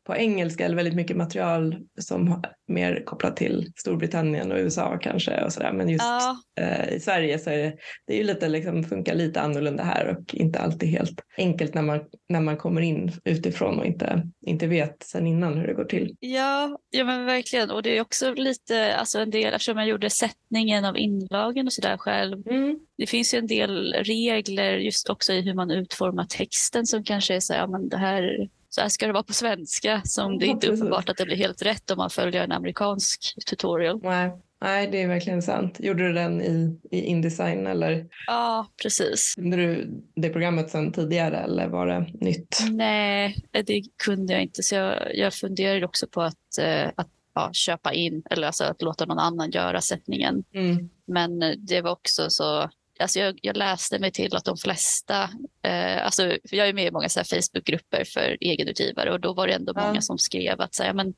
på 0.06 0.16
engelska 0.16 0.66
eller 0.66 0.76
väldigt 0.76 0.96
mycket 0.96 1.18
material 1.18 1.78
som 2.00 2.44
mer 2.68 3.04
kopplat 3.06 3.38
till 3.38 3.72
Storbritannien 3.76 4.52
och 4.52 4.58
USA 4.58 4.98
kanske 4.98 5.44
och 5.44 5.54
sådär. 5.54 5.74
Men 5.74 5.90
just 5.90 6.06
ja. 6.06 6.38
eh, 6.60 6.94
i 6.94 7.00
Sverige 7.00 7.40
så 7.40 7.50
är 7.50 7.58
det, 7.58 7.76
det 8.08 8.14
är 8.14 8.18
ju 8.18 8.24
lite, 8.24 8.50
liksom, 8.50 8.84
funkar 8.84 9.16
lite 9.16 9.42
annorlunda 9.42 9.84
här 9.84 10.08
och 10.08 10.36
inte 10.36 10.60
alltid 10.60 10.90
helt 10.90 11.22
enkelt 11.38 11.74
när 11.74 11.82
man, 11.82 12.00
när 12.30 12.42
man 12.42 12.58
kommer 12.58 12.82
in 12.82 13.12
utifrån 13.24 13.80
och 13.80 13.86
inte, 13.86 14.30
inte 14.46 14.68
vet 14.68 15.04
sen 15.04 15.28
innan 15.28 15.58
hur 15.58 15.68
det 15.68 15.74
går 15.74 15.86
till. 15.86 16.16
Ja, 16.20 16.80
ja 16.90 17.04
men 17.04 17.26
verkligen. 17.26 17.72
Och 17.72 17.84
det 17.84 17.98
är 17.98 18.02
också 18.02 18.34
lite, 18.34 18.96
alltså 18.96 19.20
en 19.20 19.30
del, 19.30 19.54
eftersom 19.54 19.78
jag 19.78 19.88
gjorde 19.88 20.10
sättningen 20.10 20.86
av 20.86 20.98
inlagen 20.98 21.68
och 21.68 21.74
sådär 21.74 21.98
själv. 21.98 22.48
Mm. 22.48 22.80
Det 22.98 23.08
finns 23.08 23.34
ju 23.34 23.38
en 23.38 23.48
del 23.48 23.94
regler 23.94 24.78
just 24.78 25.10
också 25.10 25.34
i 25.34 25.42
hur 25.42 25.54
man 25.54 25.72
utformar 25.72 26.26
texten 26.26 26.86
som 26.86 27.04
kanske 27.04 27.36
är 27.36 27.40
så 27.40 27.54
här, 27.54 27.60
ja 27.60 27.68
men 27.68 27.90
det 27.90 27.98
här 27.98 28.50
så 28.76 28.82
här 28.82 28.90
ska 28.90 29.08
det 29.08 29.14
vara 29.14 29.24
på 29.24 29.34
svenska 29.34 30.02
som 30.06 30.40
det 30.40 30.46
inte 30.46 30.68
är 30.68 30.72
uppenbart 30.72 31.10
att 31.10 31.18
det 31.18 31.26
blir 31.26 31.36
helt 31.36 31.62
rätt 31.62 31.92
om 31.92 31.98
man 31.98 32.10
följer 32.10 32.44
en 32.44 32.52
amerikansk 32.52 33.46
tutorial. 33.46 34.00
Nej, 34.04 34.32
Nej 34.62 34.88
det 34.92 35.02
är 35.02 35.08
verkligen 35.08 35.42
sant. 35.42 35.80
Gjorde 35.80 36.08
du 36.08 36.14
den 36.14 36.42
i, 36.42 36.80
i 36.92 37.02
Indesign 37.02 37.68
eller? 37.68 38.06
Ja, 38.28 38.68
precis. 38.82 39.36
Kunde 39.36 39.58
du 39.58 40.02
det 40.16 40.30
programmet 40.30 40.70
sedan 40.70 40.92
tidigare 40.92 41.38
eller 41.38 41.68
var 41.68 41.88
det 41.88 42.08
nytt? 42.14 42.60
Nej, 42.72 43.46
det 43.52 43.82
kunde 44.04 44.34
jag 44.34 44.42
inte. 44.42 44.64
Så 44.64 44.76
jag, 44.76 45.16
jag 45.16 45.34
funderade 45.34 45.86
också 45.86 46.08
på 46.08 46.22
att, 46.22 46.58
eh, 46.60 46.88
att 46.96 47.10
ja, 47.36 47.50
köpa 47.54 47.94
in 47.94 48.24
eller 48.30 48.48
alltså 48.48 48.64
att 48.64 48.82
låta 48.82 49.06
någon 49.06 49.20
annan 49.20 49.52
göra 49.52 49.82
sättningen. 49.82 50.44
Mm. 50.54 50.90
Men 51.08 51.40
det 51.58 51.82
var 51.82 51.92
också 51.92 52.30
så 52.30 52.70
Alltså 53.04 53.20
jag, 53.20 53.40
jag, 53.42 53.58
läste 53.58 54.00
mig 54.00 54.12
till 54.12 54.36
att 54.36 54.46
de 54.46 54.58
flesta, 54.58 55.30
eh, 55.64 56.06
alltså 56.06 56.22
för 56.50 56.56
jag 56.56 56.68
är 56.68 56.74
med 56.74 56.88
i 56.88 56.92
många 56.92 57.10
Facebookgrupper 57.10 58.04
för 58.04 58.38
egenutgivare 58.42 59.12
och 59.12 59.20
då 59.20 59.34
var 59.34 59.48
det 59.48 59.54
ändå 59.54 59.74
ja. 59.76 59.88
många 59.88 60.02
som 60.02 60.18
skrev 60.18 60.62
att 60.62 60.76
så 60.76 60.84
här, 60.84 60.94
men, 60.94 61.14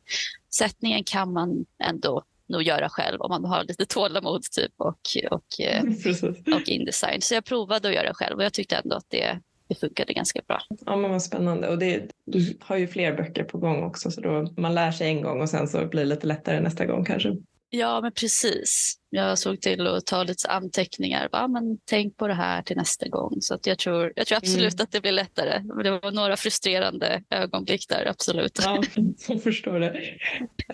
sättningen 0.55 1.03
kan 1.03 1.33
man 1.33 1.65
ändå 1.83 2.23
nog 2.47 2.63
göra 2.63 2.89
själv 2.89 3.21
om 3.21 3.29
man 3.29 3.45
har 3.45 3.63
lite 3.63 3.85
tålamod 3.85 4.43
typ 4.43 4.73
och, 4.77 4.99
och, 5.31 5.59
eh, 5.59 5.83
och 6.55 6.69
Indesign. 6.69 7.21
Så 7.21 7.33
jag 7.33 7.45
provade 7.45 7.87
att 7.87 7.93
göra 7.93 8.13
själv 8.13 8.37
och 8.37 8.43
jag 8.43 8.53
tyckte 8.53 8.75
ändå 8.75 8.95
att 8.95 9.09
det, 9.09 9.39
det 9.67 9.75
funkade 9.75 10.13
ganska 10.13 10.41
bra. 10.47 10.61
Ja, 10.85 10.95
men 10.95 11.11
vad 11.11 11.23
spännande. 11.23 11.67
Och 11.67 11.77
det, 11.77 12.09
du 12.25 12.57
har 12.61 12.77
ju 12.77 12.87
fler 12.87 13.17
böcker 13.17 13.43
på 13.43 13.57
gång 13.57 13.83
också 13.83 14.11
så 14.11 14.21
då 14.21 14.53
man 14.57 14.75
lär 14.75 14.91
sig 14.91 15.07
en 15.07 15.21
gång 15.21 15.41
och 15.41 15.49
sen 15.49 15.67
så 15.67 15.85
blir 15.85 16.01
det 16.01 16.09
lite 16.09 16.27
lättare 16.27 16.59
nästa 16.59 16.85
gång 16.85 17.05
kanske. 17.05 17.35
Ja, 17.75 18.01
men 18.01 18.11
precis. 18.11 18.95
Jag 19.09 19.39
såg 19.39 19.61
till 19.61 19.87
att 19.87 20.05
ta 20.05 20.23
lite 20.23 20.47
anteckningar. 20.47 21.29
Va? 21.31 21.47
Men 21.47 21.77
tänk 21.85 22.17
på 22.17 22.27
det 22.27 22.33
här 22.33 22.61
till 22.61 22.77
nästa 22.77 23.07
gång. 23.07 23.37
Så 23.41 23.57
jag, 23.63 23.77
tror, 23.77 24.13
jag 24.15 24.27
tror 24.27 24.37
absolut 24.37 24.73
mm. 24.73 24.83
att 24.83 24.91
det 24.91 25.01
blir 25.01 25.11
lättare. 25.11 25.59
Det 25.83 25.91
var 25.91 26.11
några 26.11 26.37
frustrerande 26.37 27.23
ögonblick 27.29 27.89
där, 27.89 28.05
absolut. 28.05 28.59
Ja, 28.63 28.83
jag 29.27 29.43
förstår 29.43 29.79
det. 29.79 29.93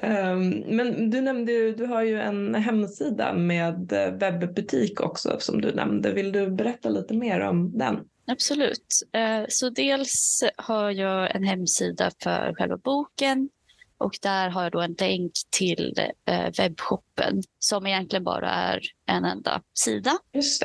Um, 0.02 0.50
men 0.50 1.10
du 1.10 1.22
nämnde 1.22 1.52
ju, 1.52 1.76
du 1.76 1.86
har 1.86 2.04
ju 2.04 2.22
en 2.22 2.56
hemsida 2.56 3.34
med 3.34 3.92
webbutik 4.20 5.02
också 5.02 5.36
som 5.40 5.62
du 5.62 5.72
nämnde. 5.72 6.12
Vill 6.12 6.32
du 6.32 6.52
berätta 6.52 6.90
lite 6.90 7.14
mer 7.14 7.40
om 7.40 7.78
den? 7.78 8.00
Absolut. 8.28 9.10
Eh, 9.14 9.46
så 9.50 9.70
dels 9.70 10.44
har 10.58 10.92
jag 10.92 11.36
en 11.36 11.44
hemsida 11.44 12.12
för 12.24 12.54
själva 12.58 12.78
boken 12.78 13.50
och 14.02 14.18
där 14.22 14.50
har 14.50 14.64
jag 14.64 14.72
då 14.72 14.82
en 14.82 14.96
länk 15.00 15.32
till 15.50 15.96
eh, 16.26 16.50
webbshoppen 16.58 17.44
som 17.60 17.88
egentligen 17.88 18.24
bara 18.24 18.50
är 18.50 18.82
en 19.06 19.26
enda 19.26 19.62
sida. 19.74 20.12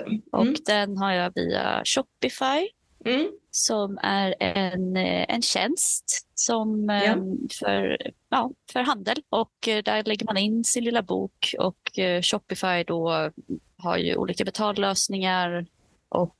Mm. 0.06 0.22
Och 0.32 0.56
den 0.66 0.96
har 0.96 1.12
jag 1.12 1.32
via 1.34 1.82
Shopify 1.84 2.68
mm. 3.04 3.30
som 3.50 3.98
är 4.02 4.34
en, 4.40 4.96
eh, 4.96 5.24
en 5.28 5.42
tjänst 5.42 6.28
som, 6.34 6.88
ja. 6.88 7.02
eh, 7.04 7.16
för, 7.60 7.96
ja, 8.28 8.50
för 8.72 8.80
handel. 8.80 9.16
Och 9.28 9.54
där 9.62 10.04
lägger 10.04 10.26
man 10.26 10.36
in 10.36 10.64
sin 10.64 10.84
lilla 10.84 11.02
bok 11.02 11.54
och 11.58 11.90
Shopify 12.22 12.84
då 12.86 13.30
har 13.76 13.96
ju 13.96 14.16
olika 14.16 14.44
betallösningar 14.44 15.66
och 16.08 16.36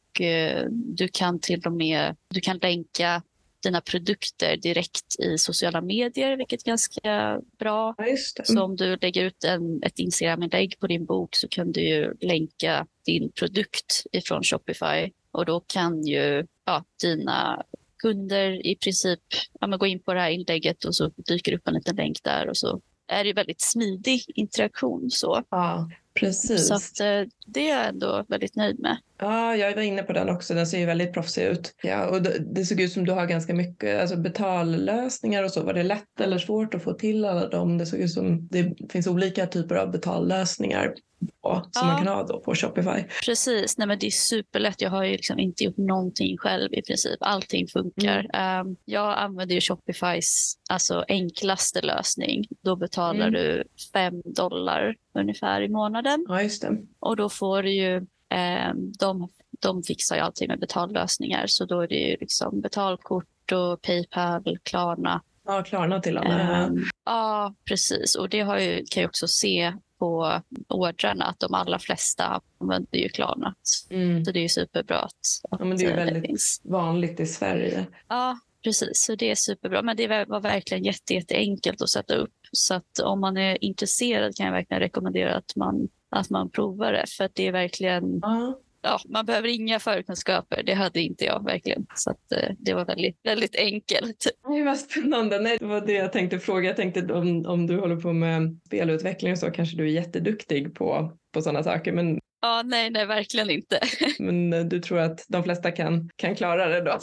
du 0.71 1.09
kan 1.13 1.41
till 1.41 1.67
och 1.67 1.73
med 1.73 2.17
du 2.29 2.41
kan 2.41 2.59
länka 2.59 3.23
dina 3.67 3.81
produkter 3.81 4.57
direkt 4.57 5.21
i 5.21 5.39
sociala 5.39 5.81
medier, 5.81 6.37
vilket 6.37 6.63
är 6.63 6.67
ganska 6.67 7.41
bra. 7.59 7.95
Ja, 7.99 8.45
så 8.45 8.63
om 8.63 8.77
du 8.77 8.97
lägger 8.97 9.25
ut 9.25 9.45
en, 9.45 9.83
ett 9.83 9.99
Instagram-inlägg 9.99 10.79
på 10.81 10.87
din 10.87 11.05
bok 11.05 11.35
så 11.35 11.49
kan 11.49 11.73
du 11.73 11.81
ju 11.81 12.15
länka 12.21 12.87
din 13.07 13.33
produkt 13.33 14.07
ifrån 14.13 14.43
Shopify 14.43 15.11
och 15.31 15.47
då 15.47 15.61
kan 15.61 16.07
ju 16.07 16.47
ja, 16.65 16.85
dina 17.03 17.63
kunder 17.99 18.67
i 18.67 18.77
princip 18.77 19.21
ja, 19.61 19.67
gå 19.67 19.87
in 19.87 20.01
på 20.01 20.15
det 20.15 20.21
här 20.21 20.31
inlägget 20.31 20.85
och 20.85 20.95
så 20.95 21.11
dyker 21.17 21.53
upp 21.53 21.69
en 21.69 21.75
liten 21.75 21.97
länk 21.97 22.23
där 22.23 22.49
och 22.49 22.57
så 22.57 22.81
är 23.09 23.25
det 23.25 23.33
väldigt 23.33 23.61
smidig 23.61 24.25
interaktion. 24.29 25.11
Så. 25.11 25.43
Ja, 25.51 25.91
precis. 26.15 26.69
Så 26.69 26.75
att, 26.75 27.01
eh, 27.01 27.31
det 27.47 27.71
är 27.71 27.79
jag 27.79 27.89
ändå 27.89 28.25
väldigt 28.29 28.57
nöjd 28.57 28.81
med. 28.81 28.97
Ja, 29.19 29.57
jag 29.57 29.75
var 29.75 29.83
inne 29.83 30.03
på 30.03 30.13
den 30.13 30.29
också. 30.29 30.55
Den 30.55 30.67
ser 30.67 30.79
ju 30.79 30.87
väldigt 30.87 31.13
proffsig 31.13 31.43
ut. 31.43 31.75
Ja, 31.83 32.07
och 32.07 32.23
det 32.55 32.65
såg 32.65 32.81
ut 32.81 32.93
som 32.93 33.05
du 33.05 33.13
har 33.13 33.27
ganska 33.27 33.55
mycket 33.55 34.01
alltså 34.01 34.17
betallösningar 34.17 35.45
och 35.45 35.51
så. 35.51 35.63
Var 35.63 35.75
det 35.75 35.83
lätt 35.83 36.21
eller 36.21 36.39
svårt 36.39 36.75
att 36.75 36.83
få 36.83 36.93
till 36.93 37.25
alla 37.25 37.49
dem? 37.49 37.79
Det 37.79 37.87
såg 37.87 38.01
ut 38.01 38.13
som 38.13 38.49
det 38.49 38.75
finns 38.91 39.07
olika 39.07 39.47
typer 39.47 39.75
av 39.75 39.91
betallösningar 39.91 40.95
på, 41.43 41.63
som 41.73 41.89
ja. 41.89 41.93
man 41.93 42.05
kan 42.05 42.15
ha 42.15 42.23
då 42.27 42.41
på 42.41 42.55
Shopify. 42.55 43.05
Precis, 43.25 43.79
Nej, 43.79 43.87
men 43.87 43.99
det 43.99 44.07
är 44.07 44.11
superlätt. 44.11 44.81
Jag 44.81 44.91
har 44.91 45.05
ju 45.05 45.13
liksom 45.13 45.39
inte 45.39 45.65
gjort 45.65 45.77
någonting 45.77 46.39
själv 46.39 46.75
i 46.75 46.83
princip. 46.83 47.17
Allting 47.21 47.67
funkar. 47.67 48.31
Mm. 48.33 48.67
Um, 48.67 48.77
jag 48.85 49.19
använder 49.19 49.55
ju 49.55 49.61
Shopifys 49.61 50.55
alltså, 50.71 51.05
enklaste 51.09 51.83
lösning. 51.83 52.45
Då 52.63 52.77
betalar 52.77 53.29
mm. 53.29 53.33
du 53.33 53.65
5 53.93 54.23
dollar 54.25 54.97
ungefär 55.15 55.61
i 55.63 55.69
månaden. 55.69 56.25
Ja, 56.29 56.35
det. 56.35 56.79
Och 57.01 57.17
då 57.17 57.29
får 57.39 57.63
du 57.63 57.73
ju 57.73 57.97
um, 57.97 58.93
de, 58.99 59.29
de 59.61 59.83
fixar 59.83 60.17
ju 60.17 60.23
allting 60.23 60.49
med 60.49 60.61
betallösningar. 60.61 61.47
Så 61.47 61.65
då 61.65 61.81
är 61.81 61.89
det 61.89 61.95
ju 61.95 62.17
liksom 62.21 62.61
betalkort 62.61 63.53
och 63.53 63.83
Paypal, 63.83 64.59
Klarna. 64.63 65.23
Ja, 65.47 65.63
Klarna 65.63 66.01
till 66.01 66.19
och 66.19 66.25
med. 66.25 66.69
Um, 66.69 66.85
ja, 67.05 67.55
precis. 67.69 68.15
Och 68.15 68.29
det 68.29 68.41
har 68.41 68.59
ju, 68.59 68.85
kan 68.91 69.03
jag 69.03 69.09
också 69.09 69.29
se 69.29 69.73
på 69.99 70.43
ordrarna 70.69 71.25
att 71.25 71.41
de 71.41 71.55
allra 71.55 71.79
flesta 71.79 72.41
använder 72.61 72.99
ju 72.99 73.09
Klarna. 73.09 73.55
Mm. 73.91 74.25
Så 74.25 74.33
det 74.33 74.45
är 74.45 74.49
superbra 74.49 74.99
att, 74.99 75.13
att 75.51 75.61
ja, 75.61 75.65
men 75.65 75.77
det 75.77 75.85
är 75.85 75.97
väldigt 75.97 76.61
det 76.63 76.71
vanligt 76.71 77.21
i 77.21 77.27
Sverige. 77.27 77.87
Ja, 78.09 78.39
precis. 78.65 79.03
Så 79.03 79.15
det 79.15 79.31
är 79.31 79.35
superbra. 79.35 79.83
Men 79.83 79.97
det 79.97 80.09
var 80.09 80.41
verkligen 80.41 80.85
jätte, 80.85 81.15
jätteenkelt 81.15 81.83
att 81.83 81.91
sätta 81.91 82.15
upp. 82.15 82.35
Så 82.53 82.75
att 82.75 82.99
om 82.99 83.21
man 83.21 83.37
är 83.37 83.65
intresserad 83.65 84.37
kan 84.37 84.47
jag 84.47 84.53
verkligen 84.53 84.81
rekommendera 84.81 85.35
att 85.37 85.57
man, 85.57 85.89
att 86.17 86.31
man 86.31 86.51
provar 86.51 86.93
det. 86.93 87.05
För 87.17 87.25
att 87.25 87.35
det 87.35 87.47
är 87.47 87.53
verkligen 87.53 88.19
ja 88.23 88.59
ja, 88.87 89.01
man 89.09 89.27
behöver 89.27 89.49
inga 89.49 89.81
förkunskaper. 89.81 90.63
Det 90.63 90.75
hade 90.75 91.01
inte 91.01 91.25
jag 91.25 91.45
verkligen. 91.45 91.87
Så 91.95 92.11
att, 92.11 92.33
eh, 92.33 92.51
det 92.59 92.75
var 92.75 92.85
väldigt, 92.85 93.21
väldigt 93.25 93.57
enkelt. 93.57 94.27
Det 94.49 94.63
var 94.63 94.75
spännande. 94.75 95.41
Nej, 95.41 95.59
det 95.61 95.67
var 95.67 95.81
det 95.81 95.93
jag 95.93 96.13
tänkte 96.13 96.39
fråga. 96.39 96.69
Jag 96.69 96.77
tänkte 96.77 97.13
om, 97.13 97.47
om 97.47 97.67
du 97.67 97.79
håller 97.79 97.97
på 97.97 98.13
med 98.13 98.59
spelutveckling 98.67 99.33
och 99.33 99.39
så 99.39 99.51
kanske 99.51 99.77
du 99.77 99.85
är 99.85 99.93
jätteduktig 99.93 100.75
på, 100.75 101.13
på 101.33 101.43
sådana 101.43 101.63
saker. 101.63 101.93
Men, 101.93 102.21
ja, 102.43 102.63
nej, 102.65 102.91
nej, 102.91 103.07
verkligen 103.07 103.51
inte. 103.51 103.81
men 104.19 104.53
eh, 104.53 104.65
du 104.65 104.81
tror 104.81 104.99
att 104.99 105.25
de 105.29 105.43
flesta 105.43 105.71
kan, 105.71 106.11
kan 106.17 106.35
klara 106.35 106.69
det 106.69 106.81
då? 106.81 106.99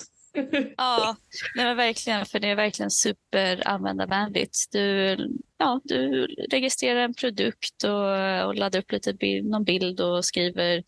Ja, 0.77 1.15
nej 1.55 1.65
men 1.65 1.77
verkligen. 1.77 2.25
För 2.25 2.39
det 2.39 2.47
är 2.47 2.55
verkligen 2.55 2.91
superanvändarvänligt. 2.91 4.71
Du, 4.71 5.17
ja, 5.57 5.81
du 5.83 6.25
registrerar 6.51 6.99
en 6.99 7.13
produkt 7.13 7.83
och, 7.83 8.47
och 8.47 8.55
laddar 8.55 8.79
upp 8.79 8.91
lite 8.91 9.13
bild, 9.13 9.49
någon 9.49 9.63
bild 9.63 10.01
och 10.01 10.25
skriver 10.25 10.83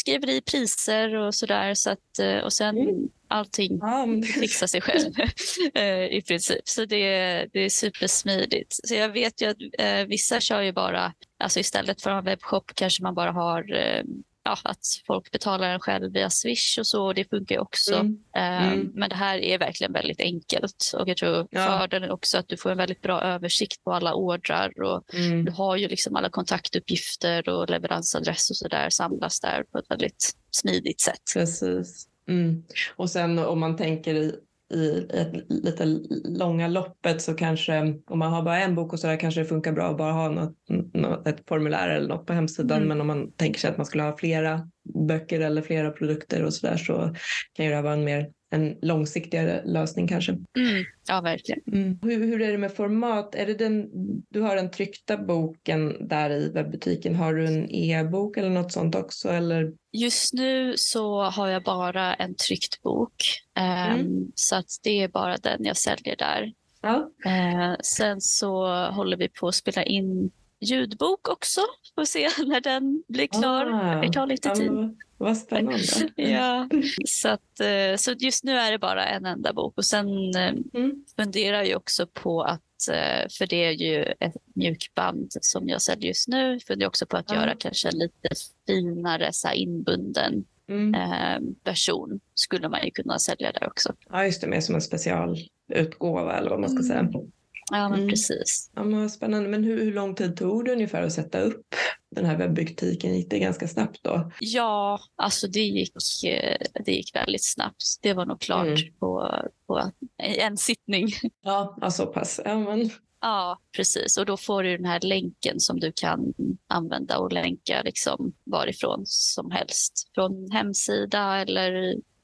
skriver 0.00 0.30
i 0.30 0.40
priser 0.40 1.14
och 1.14 1.34
sådär. 1.34 1.74
Så 1.74 1.90
att, 1.90 2.18
eh, 2.18 2.38
och 2.38 2.52
sen 2.52 2.78
mm. 2.78 3.08
allting 3.28 3.78
ja, 3.80 4.06
fixar 4.40 4.66
sig 4.66 4.80
själv 4.80 5.12
eh, 5.74 6.04
i 6.04 6.22
princip. 6.26 6.68
Så 6.68 6.84
det, 6.84 7.06
det 7.52 7.60
är 7.60 7.68
supersmidigt. 7.68 8.88
Så 8.88 8.94
jag 8.94 9.08
vet 9.08 9.42
ju 9.42 9.46
att 9.46 9.56
eh, 9.78 10.06
vissa 10.06 10.40
kör 10.40 10.60
ju 10.60 10.72
bara, 10.72 11.12
alltså 11.38 11.60
istället 11.60 12.02
för 12.02 12.10
en 12.10 12.24
webbshop 12.24 12.72
kanske 12.74 13.02
man 13.02 13.14
bara 13.14 13.32
har 13.32 13.72
eh, 13.72 14.04
ja, 14.44 14.58
att 14.64 14.86
folk 15.06 15.30
betalar 15.30 15.70
en 15.70 15.80
själv 15.80 16.12
via 16.12 16.30
Swish 16.30 16.78
och 16.78 16.86
så. 16.86 17.06
Och 17.06 17.14
det 17.14 17.30
funkar 17.30 17.54
ju 17.54 17.60
också. 17.60 17.94
Mm. 17.94 18.18
Mm. 18.34 18.90
Men 18.94 19.08
det 19.08 19.16
här 19.16 19.38
är 19.38 19.58
verkligen 19.58 19.92
väldigt 19.92 20.20
enkelt. 20.20 20.92
Och 20.94 21.08
jag 21.08 21.16
tror 21.16 21.48
ja. 21.50 21.78
fördelen 21.78 22.10
också 22.10 22.38
att 22.38 22.48
du 22.48 22.56
får 22.56 22.70
en 22.70 22.78
väldigt 22.78 23.02
bra 23.02 23.20
översikt 23.22 23.84
på 23.84 23.92
alla 23.92 24.14
ordrar. 24.14 24.82
Och 24.82 25.14
mm. 25.14 25.44
Du 25.44 25.52
har 25.52 25.76
ju 25.76 25.88
liksom 25.88 26.16
alla 26.16 26.30
kontaktuppgifter 26.30 27.48
och 27.48 27.70
leveransadress 27.70 28.50
och 28.50 28.56
så 28.56 28.68
där 28.68 28.90
samlas 28.90 29.40
där 29.40 29.64
på 29.72 29.78
ett 29.78 29.90
väldigt 29.90 30.36
smidigt 30.50 31.00
sätt. 31.00 31.22
Precis. 31.34 32.06
Mm. 32.28 32.64
Och 32.96 33.10
sen 33.10 33.38
om 33.38 33.60
man 33.60 33.76
tänker 33.76 34.34
i 34.70 35.06
ett 35.10 35.32
lite 35.48 35.84
långa 36.24 36.68
loppet 36.68 37.22
så 37.22 37.34
kanske 37.34 37.94
om 38.06 38.18
man 38.18 38.32
har 38.32 38.42
bara 38.42 38.60
en 38.60 38.74
bok 38.74 38.92
och 38.92 39.00
så 39.00 39.06
där 39.06 39.16
kanske 39.16 39.40
det 39.40 39.46
funkar 39.46 39.72
bra 39.72 39.90
att 39.90 39.98
bara 39.98 40.12
ha 40.12 40.28
något, 40.28 40.56
något, 40.94 41.26
ett 41.26 41.48
formulär 41.48 41.88
eller 41.88 42.08
något 42.08 42.26
på 42.26 42.32
hemsidan. 42.32 42.76
Mm. 42.76 42.88
Men 42.88 43.00
om 43.00 43.06
man 43.06 43.32
tänker 43.32 43.60
sig 43.60 43.70
att 43.70 43.76
man 43.76 43.86
skulle 43.86 44.02
ha 44.02 44.16
flera 44.16 44.68
böcker 45.08 45.40
eller 45.40 45.62
flera 45.62 45.90
produkter 45.90 46.44
och 46.44 46.54
så 46.54 46.66
där 46.66 46.76
så 46.76 47.14
kan 47.52 47.66
ju 47.66 47.72
det 47.72 47.82
vara 47.82 47.94
en 47.94 48.04
mer 48.04 48.30
en 48.50 48.76
långsiktigare 48.82 49.62
lösning 49.64 50.08
kanske. 50.08 50.32
Mm, 50.32 50.84
ja, 51.08 51.20
verkligen. 51.20 51.60
Mm. 51.72 51.98
Hur, 52.02 52.26
hur, 52.26 52.42
är 52.42 52.52
det 52.52 52.58
med 52.58 52.72
format? 52.72 53.34
Är 53.34 53.46
det 53.46 53.54
den, 53.54 53.88
du 54.28 54.40
har 54.40 54.56
den 54.56 54.70
tryckta 54.70 55.16
boken 55.16 56.08
där 56.08 56.30
i 56.30 56.48
webbutiken. 56.48 57.14
Har 57.14 57.34
du 57.34 57.46
en 57.46 57.70
e-bok 57.70 58.36
eller 58.36 58.50
något 58.50 58.72
sånt 58.72 58.94
också? 58.94 59.28
Eller? 59.28 59.72
Just 59.92 60.34
nu 60.34 60.76
så 60.76 61.22
har 61.22 61.48
jag 61.48 61.62
bara 61.62 62.14
en 62.14 62.34
tryckt 62.34 62.82
bok. 62.82 63.14
Um, 63.58 64.00
mm. 64.00 64.32
Så 64.34 64.56
att 64.56 64.80
det 64.82 65.02
är 65.02 65.08
bara 65.08 65.36
den 65.36 65.64
jag 65.64 65.76
säljer 65.76 66.16
där. 66.16 66.52
Ja. 66.82 67.10
Uh, 67.26 67.76
sen 67.82 68.20
så 68.20 68.66
håller 68.90 69.16
vi 69.16 69.28
på 69.28 69.48
att 69.48 69.54
spela 69.54 69.84
in 69.84 70.30
ljudbok 70.60 71.28
också. 71.28 71.60
Får 71.94 72.04
se 72.04 72.28
när 72.46 72.60
den 72.60 73.02
blir 73.08 73.26
klar. 73.26 73.66
Ah, 73.66 74.00
det 74.00 74.12
tar 74.12 74.26
lite 74.26 74.50
tid. 74.50 74.72
Ja, 74.72 74.90
vad 75.18 75.36
spännande. 75.36 75.82
ja, 76.16 76.68
så, 77.04 77.28
att, 77.28 77.60
eh, 77.60 77.96
så 77.96 78.12
just 78.12 78.44
nu 78.44 78.52
är 78.52 78.72
det 78.72 78.78
bara 78.78 79.06
en 79.06 79.26
enda 79.26 79.52
bok. 79.52 79.74
Och 79.76 79.84
sen 79.84 80.34
eh, 80.34 80.54
mm. 80.74 81.04
funderar 81.16 81.62
jag 81.62 81.76
också 81.76 82.06
på 82.06 82.42
att, 82.42 82.88
eh, 82.90 83.28
för 83.38 83.46
det 83.46 83.64
är 83.64 83.72
ju 83.72 84.02
ett 84.02 84.36
mjukband 84.54 85.28
som 85.40 85.68
jag 85.68 85.82
säljer 85.82 86.08
just 86.08 86.28
nu, 86.28 86.60
funderar 86.60 86.88
också 86.88 87.06
på 87.06 87.16
att 87.16 87.30
ah. 87.30 87.34
göra 87.34 87.54
kanske 87.58 87.88
en 87.88 87.98
lite 87.98 88.28
finare 88.66 89.28
så 89.32 89.52
inbunden 89.52 90.44
mm. 90.68 91.54
version. 91.64 92.20
Skulle 92.34 92.68
man 92.68 92.84
ju 92.84 92.90
kunna 92.90 93.18
sälja 93.18 93.52
där 93.52 93.66
också. 93.66 93.94
Ja, 94.10 94.24
just 94.24 94.40
det, 94.40 94.46
mer 94.46 94.60
som 94.60 94.74
en 94.74 94.80
specialutgåva 94.80 96.38
eller 96.38 96.50
vad 96.50 96.60
man 96.60 96.70
ska 96.70 96.82
säga. 96.82 96.98
Mm. 96.98 97.30
Ja, 97.70 97.88
men 97.88 97.98
mm. 97.98 98.08
precis. 98.08 98.70
Ja, 98.74 98.84
men 98.84 99.10
spännande. 99.10 99.48
Men 99.48 99.64
hur, 99.64 99.84
hur 99.84 99.92
lång 99.92 100.14
tid 100.14 100.36
tog 100.36 100.64
det 100.64 100.72
ungefär 100.72 101.02
att 101.02 101.12
sätta 101.12 101.40
upp 101.40 101.74
den 102.10 102.24
här 102.24 102.36
webbutiken? 102.36 103.16
Gick 103.16 103.30
det 103.30 103.38
ganska 103.38 103.68
snabbt 103.68 103.98
då? 104.02 104.30
Ja, 104.40 105.00
alltså 105.16 105.48
det 105.48 105.60
gick, 105.60 105.94
eh, 106.24 106.56
det 106.84 106.92
gick 106.92 107.16
väldigt 107.16 107.44
snabbt. 107.44 107.84
Det 108.00 108.12
var 108.12 108.26
nog 108.26 108.40
klart 108.40 108.66
mm. 108.66 108.94
på, 108.98 109.34
på 109.66 109.90
en 110.18 110.56
sittning. 110.56 111.08
Ja, 111.42 111.76
ja 111.80 111.90
så 111.90 112.06
pass. 112.06 112.40
Ja, 112.44 112.58
men 112.58 112.90
Ja, 113.20 113.58
precis. 113.76 114.18
Och 114.18 114.26
då 114.26 114.36
får 114.36 114.62
du 114.62 114.76
den 114.76 114.86
här 114.86 115.00
länken 115.00 115.60
som 115.60 115.80
du 115.80 115.92
kan 115.92 116.34
använda 116.66 117.18
och 117.18 117.32
länka 117.32 117.82
liksom 117.82 118.32
varifrån 118.44 119.02
som 119.04 119.50
helst. 119.50 120.10
Från 120.14 120.50
hemsida 120.50 121.40
eller 121.40 121.72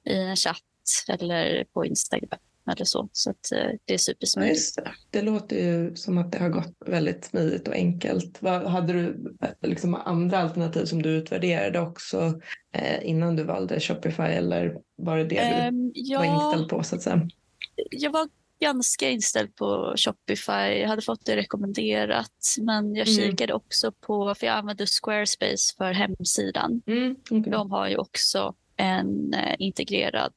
i 0.05 0.15
en 0.15 0.37
chatt 0.37 0.63
eller 1.09 1.65
på 1.65 1.85
Instagram 1.85 2.39
eller 2.73 2.85
så. 2.85 3.09
Så 3.13 3.31
att, 3.31 3.53
eh, 3.53 3.71
det 3.85 3.95
är 3.95 3.99
supersmidigt. 3.99 4.77
Det. 4.77 4.93
det. 5.11 5.23
låter 5.23 5.57
ju 5.57 5.97
som 5.97 6.19
att 6.19 6.33
det 6.33 6.39
har 6.39 6.49
gått 6.49 6.77
väldigt 6.87 7.25
smidigt 7.25 7.69
och 7.69 7.75
enkelt. 7.75 8.43
Vad, 8.43 8.63
hade 8.63 8.93
du 8.93 9.35
eh, 9.43 9.69
liksom 9.69 9.95
andra 9.95 10.39
alternativ 10.39 10.85
som 10.85 11.03
du 11.03 11.11
utvärderade 11.11 11.81
också 11.81 12.41
eh, 12.73 13.09
innan 13.09 13.37
du 13.37 13.43
valde 13.43 13.81
Shopify 13.81 14.23
eller 14.23 14.79
var 14.97 15.19
det 15.19 15.25
det 15.25 15.71
du 15.71 15.77
um, 15.77 16.19
var 16.19 16.25
inställd 16.25 16.69
på 16.69 16.83
så 16.83 16.97
att 16.97 17.03
säga? 17.03 17.29
Jag 17.91 18.11
var 18.11 18.29
ganska 18.61 19.11
inställd 19.11 19.57
på 19.57 19.95
Shopify. 19.97 20.81
Jag 20.81 20.89
hade 20.89 21.03
fått 21.03 21.27
det 21.27 21.37
rekommenderat 21.37 22.57
men 22.61 22.95
jag 22.95 23.09
mm. 23.09 23.31
kikade 23.31 23.55
också 23.55 23.93
på, 23.93 24.35
för 24.35 24.47
jag 24.47 24.57
använde 24.57 24.87
Squarespace 24.87 25.75
för 25.77 25.93
hemsidan. 25.93 26.83
Mm, 26.87 27.17
okay. 27.31 27.53
De 27.53 27.71
har 27.71 27.89
ju 27.89 27.97
också 27.97 28.55
en 28.77 29.35
eh, 29.35 29.55
integrerad 29.59 30.33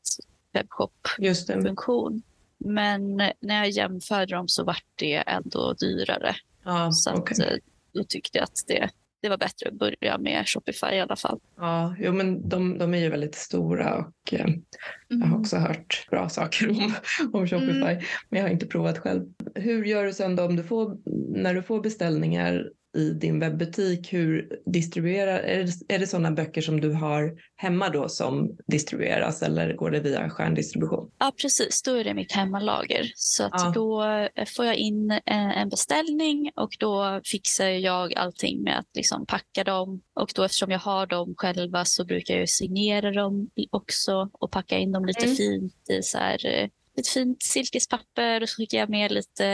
webbshop-funktion. 0.54 2.22
Men 2.58 3.18
när 3.18 3.58
jag 3.58 3.70
jämförde 3.70 4.36
dem 4.36 4.48
så 4.48 4.64
vart 4.64 4.86
det 4.96 5.16
ändå 5.16 5.74
dyrare. 5.74 6.36
Ah, 6.64 6.92
så 6.92 7.10
att, 7.10 7.40
eh, 7.40 7.56
då 7.94 8.04
tyckte 8.04 8.38
jag 8.38 8.44
att 8.44 8.64
det, 8.68 8.90
det 9.22 9.30
var 9.30 9.38
bättre 9.38 9.70
att 9.70 9.74
börja 9.74 10.18
med 10.18 10.48
Shopify 10.48 10.88
i 10.88 11.00
alla 11.00 11.16
fall. 11.16 11.40
Ja, 11.58 11.96
jo, 12.00 12.14
men 12.14 12.50
de, 12.50 12.78
de 12.78 12.94
är 12.94 12.98
ju 12.98 13.10
väldigt 13.10 13.36
stora 13.36 13.98
och 13.98 14.34
eh, 14.34 14.42
mm. 14.42 14.64
jag 15.08 15.18
har 15.18 15.26
mm. 15.26 15.42
också 15.42 15.58
hört 15.58 16.08
bra 16.12 16.30
saker 16.30 16.70
om, 16.70 16.94
om 17.34 17.48
Shopify. 17.48 17.72
Mm. 17.72 18.04
Men 18.30 18.40
jag 18.40 18.44
har 18.44 18.50
inte 18.50 18.68
provat 18.68 18.98
själv. 18.98 19.26
Hur 19.56 19.86
gör 19.86 20.06
du 20.06 20.14
sen 20.14 20.36
då 20.36 20.44
om 20.44 20.56
du 20.56 20.64
får, 20.64 20.98
när 21.42 21.54
du 21.54 21.64
får 21.64 21.82
beställningar 21.82 22.70
i 22.98 23.10
din 23.10 23.40
webbutik, 23.40 24.14
hur 24.14 24.60
distribuerar, 24.66 25.40
är 25.40 25.64
det, 25.64 25.96
är 25.96 26.00
det 26.00 26.08
sådana 26.08 26.32
böcker 26.32 26.62
som 26.62 26.82
du 26.82 26.94
har 26.94 27.32
hemma 27.56 27.90
då 27.90 28.10
som 28.10 28.58
distribueras 28.68 29.42
eller 29.42 29.74
går 29.74 29.92
det 29.92 30.00
via 30.00 30.30
stjärndistribution? 30.30 31.12
Ja 31.20 31.32
precis, 31.42 31.82
då 31.82 31.94
är 31.94 32.04
det 32.04 32.14
mitt 32.14 32.32
hemmalager. 32.32 33.12
Så 33.16 33.44
att 33.44 33.52
ja. 33.54 33.72
då 33.76 34.04
eh, 34.36 34.46
får 34.56 34.66
jag 34.66 34.76
in 34.76 35.12
eh, 35.12 35.58
en 35.58 35.70
beställning 35.70 36.52
och 36.56 36.70
då 36.80 37.22
fixar 37.26 37.66
jag 37.66 38.14
allting 38.14 38.64
med 38.64 38.80
att 38.80 38.88
liksom 38.94 39.26
packa 39.26 39.64
dem. 39.64 40.02
Och 40.16 40.32
då 40.36 40.44
eftersom 40.44 40.72
jag 40.72 40.80
har 40.80 41.08
dem 41.08 41.34
själva 41.38 41.86
så 41.86 42.06
brukar 42.06 42.36
jag 42.36 42.50
signera 42.50 43.12
dem 43.12 43.50
också 43.72 44.30
och 44.34 44.52
packa 44.52 44.78
in 44.78 44.92
dem 44.92 45.06
lite 45.06 45.26
mm. 45.26 45.36
fint 45.36 45.90
i 45.90 46.02
så 46.02 46.18
här 46.18 46.46
eh, 46.46 46.70
ett 47.00 47.08
fint 47.08 47.44
silkespapper 47.44 48.44
och 48.44 48.50
så 48.50 48.56
skickar 48.56 48.78
jag 48.78 48.90
med 48.90 49.12
lite, 49.12 49.46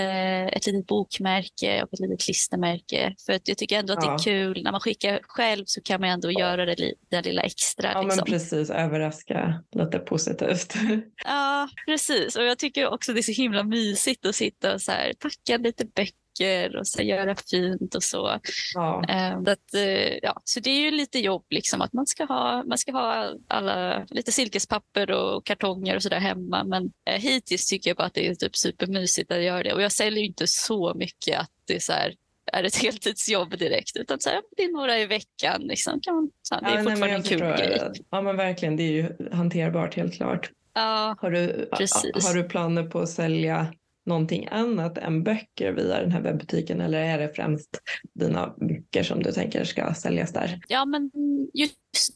ett 0.53 0.65
litet 0.65 0.87
bokmärke 0.87 1.83
och 1.83 1.93
ett 1.93 1.99
litet 1.99 2.21
klistermärke. 2.21 3.15
För 3.25 3.33
att 3.33 3.47
jag 3.47 3.57
tycker 3.57 3.79
ändå 3.79 3.93
att 3.93 4.03
ja. 4.03 4.09
det 4.09 4.15
är 4.15 4.23
kul. 4.23 4.63
När 4.63 4.71
man 4.71 4.81
skickar 4.81 5.19
själv 5.23 5.63
så 5.65 5.81
kan 5.81 6.01
man 6.01 6.09
ändå 6.09 6.31
göra 6.31 6.65
det, 6.65 6.93
det 7.09 7.21
lilla 7.21 7.41
extra. 7.41 7.91
Ja, 7.91 8.01
liksom. 8.01 8.17
men 8.17 8.25
precis. 8.25 8.69
Överraska 8.69 9.63
lite 9.75 9.99
positivt. 9.99 10.73
Ja, 11.25 11.69
precis. 11.87 12.35
Och 12.35 12.43
jag 12.43 12.57
tycker 12.57 12.87
också 12.87 13.13
det 13.13 13.19
är 13.19 13.21
så 13.21 13.31
himla 13.31 13.63
mysigt 13.63 14.25
att 14.25 14.35
sitta 14.35 14.73
och 14.73 14.81
så 14.81 14.91
här, 14.91 15.13
packa 15.19 15.57
lite 15.57 15.85
böcker 15.85 16.24
böcker 16.39 16.75
och 16.75 16.87
så 16.87 17.01
göra 17.01 17.35
fint 17.35 17.95
och 17.95 18.03
så. 18.03 18.39
Ja. 18.73 19.03
Eh, 19.09 19.37
att, 19.37 19.73
eh, 19.73 20.17
ja, 20.21 20.41
så 20.43 20.59
det 20.59 20.69
är 20.69 20.79
ju 20.79 20.91
lite 20.91 21.19
jobb 21.19 21.45
liksom 21.49 21.81
att 21.81 21.93
man 21.93 22.07
ska 22.07 22.25
ha, 22.25 22.63
man 22.63 22.77
ska 22.77 22.91
ha 22.91 23.33
alla, 23.47 24.05
lite 24.09 24.31
silkespapper 24.31 25.11
och 25.11 25.45
kartonger 25.45 25.95
och 25.95 26.03
sådär 26.03 26.19
hemma. 26.19 26.63
Men 26.63 26.91
eh, 27.09 27.21
hittills 27.21 27.67
tycker 27.67 27.89
jag 27.89 27.97
bara 27.97 28.07
att 28.07 28.13
det 28.13 28.27
är 28.27 28.35
typ 28.35 28.55
supermysigt 28.55 29.31
att 29.31 29.43
göra 29.43 29.63
det. 29.63 29.73
Och 29.73 29.81
jag 29.81 29.91
säljer 29.91 30.23
inte 30.23 30.47
så 30.47 30.93
mycket 30.95 31.39
att 31.39 31.51
det 31.67 31.75
är 31.75 31.79
så 31.79 31.93
här, 31.93 32.13
är 32.51 32.63
ett 32.63 32.75
heltidsjobb 32.83 33.57
direkt 33.57 33.97
utan 33.97 34.19
så 34.19 34.29
här, 34.29 34.41
det 34.57 34.63
är 34.63 34.71
några 34.71 34.99
i 34.99 35.05
veckan. 35.05 35.61
Liksom. 35.61 35.99
Kan 36.01 36.15
man, 36.15 36.29
så 36.41 36.55
här, 36.55 36.61
det 36.61 36.67
är 36.67 36.71
ja, 36.71 36.83
fortfarande 36.83 37.05
nej, 37.07 37.15
en 37.15 37.23
kul 37.23 37.39
grej. 37.39 37.91
Ja 38.09 38.21
men 38.21 38.37
verkligen, 38.37 38.75
det 38.75 38.83
är 38.83 38.91
ju 38.91 39.29
hanterbart 39.31 39.95
helt 39.95 40.13
klart. 40.13 40.51
Ja, 40.73 41.15
har, 41.21 41.31
du, 41.31 41.69
precis. 41.77 42.27
har 42.27 42.33
du 42.33 42.43
planer 42.43 42.83
på 42.83 42.99
att 42.99 43.09
sälja 43.09 43.67
någonting 44.05 44.47
annat 44.51 44.97
än 44.97 45.23
böcker 45.23 45.71
via 45.71 46.01
den 46.01 46.11
här 46.11 46.21
webbutiken 46.21 46.81
eller 46.81 47.01
är 47.01 47.17
det 47.17 47.33
främst 47.35 47.69
dina 48.13 48.53
böcker 48.57 49.03
som 49.03 49.23
du 49.23 49.31
tänker 49.31 49.63
ska 49.63 49.93
säljas 49.93 50.33
där? 50.33 50.59
Ja, 50.67 50.85
men 50.85 51.11
just 51.53 51.75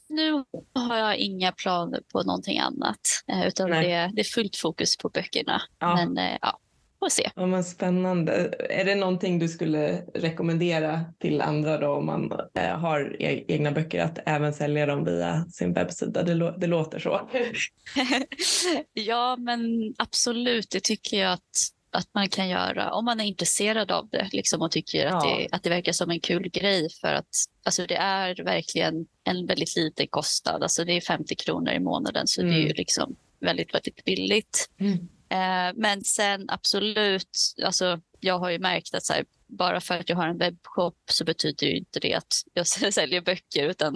nu 0.09 0.43
har 0.73 0.97
jag 0.97 1.17
inga 1.17 1.51
planer 1.51 2.01
på 2.11 2.23
någonting 2.23 2.59
annat 2.59 2.99
eh, 3.27 3.47
utan 3.47 3.69
det, 3.69 4.11
det, 4.13 4.21
är 4.21 4.33
fullt 4.33 4.55
fokus 4.55 4.97
på 4.97 5.09
böckerna. 5.09 5.61
Ja. 5.79 5.95
Men 5.95 6.17
eh, 6.17 6.37
ja, 6.41 6.59
får 6.99 7.09
se. 7.09 7.31
Ja, 7.35 7.45
men 7.45 7.63
spännande. 7.63 8.53
Är 8.69 8.85
det 8.85 8.95
någonting 8.95 9.39
du 9.39 9.47
skulle 9.47 10.01
rekommendera 10.13 11.05
till 11.19 11.41
andra 11.41 11.77
då 11.77 11.93
om 11.93 12.05
man 12.05 12.31
eh, 12.53 12.77
har 12.77 13.21
e 13.21 13.45
egna 13.47 13.71
böcker 13.71 14.03
att 14.03 14.19
även 14.25 14.53
sälja 14.53 14.85
dem 14.85 15.05
via 15.05 15.45
sin 15.45 15.73
webbsida? 15.73 16.23
Det, 16.23 16.53
det 16.57 16.67
låter 16.67 16.99
så. 16.99 17.29
ja, 18.93 19.35
men 19.39 19.93
absolut. 19.97 20.69
Det 20.71 20.83
tycker 20.83 21.17
jag 21.17 21.33
att 21.33 21.69
att 21.91 22.13
man 22.13 22.29
kan 22.29 22.49
göra 22.49 22.91
om 22.91 23.05
man 23.05 23.19
är 23.19 23.25
intresserad 23.25 23.91
av 23.91 24.09
det 24.09 24.29
liksom, 24.31 24.61
och 24.61 24.71
tycker 24.71 25.05
ja. 25.05 25.17
att, 25.17 25.23
det, 25.23 25.47
att 25.51 25.63
det 25.63 25.69
verkar 25.69 25.91
som 25.91 26.09
en 26.09 26.19
kul 26.19 26.49
grej. 26.49 26.89
För 27.01 27.13
att 27.13 27.29
alltså, 27.63 27.85
det 27.85 27.95
är 27.95 28.43
verkligen 28.43 29.07
en 29.23 29.45
väldigt 29.45 29.75
liten 29.75 30.07
kostnad. 30.07 30.63
Alltså, 30.63 30.85
det 30.85 30.93
är 30.93 31.01
50 31.01 31.35
kronor 31.35 31.73
i 31.73 31.79
månaden 31.79 32.27
så 32.27 32.41
mm. 32.41 32.53
det 32.53 32.57
är 32.57 32.61
ju 32.61 32.65
mm. 32.65 32.77
liksom 32.77 33.15
väldigt, 33.39 33.73
väldigt 33.73 34.05
billigt. 34.05 34.69
Mm. 34.79 34.93
Eh, 35.29 35.73
men 35.75 36.03
sen 36.03 36.45
absolut, 36.49 37.37
alltså, 37.65 37.99
jag 38.19 38.39
har 38.39 38.49
ju 38.49 38.59
märkt 38.59 38.95
att 38.95 39.05
så 39.05 39.13
här, 39.13 39.25
bara 39.49 39.81
för 39.81 39.95
att 39.95 40.09
jag 40.09 40.15
har 40.15 40.27
en 40.27 40.37
webbshop 40.37 40.95
så 41.11 41.23
betyder 41.23 41.67
ju 41.67 41.77
inte 41.77 41.99
det 41.99 42.13
att 42.13 42.33
jag 42.53 42.67
säljer 42.93 43.21
böcker. 43.21 43.69
Utan, 43.69 43.95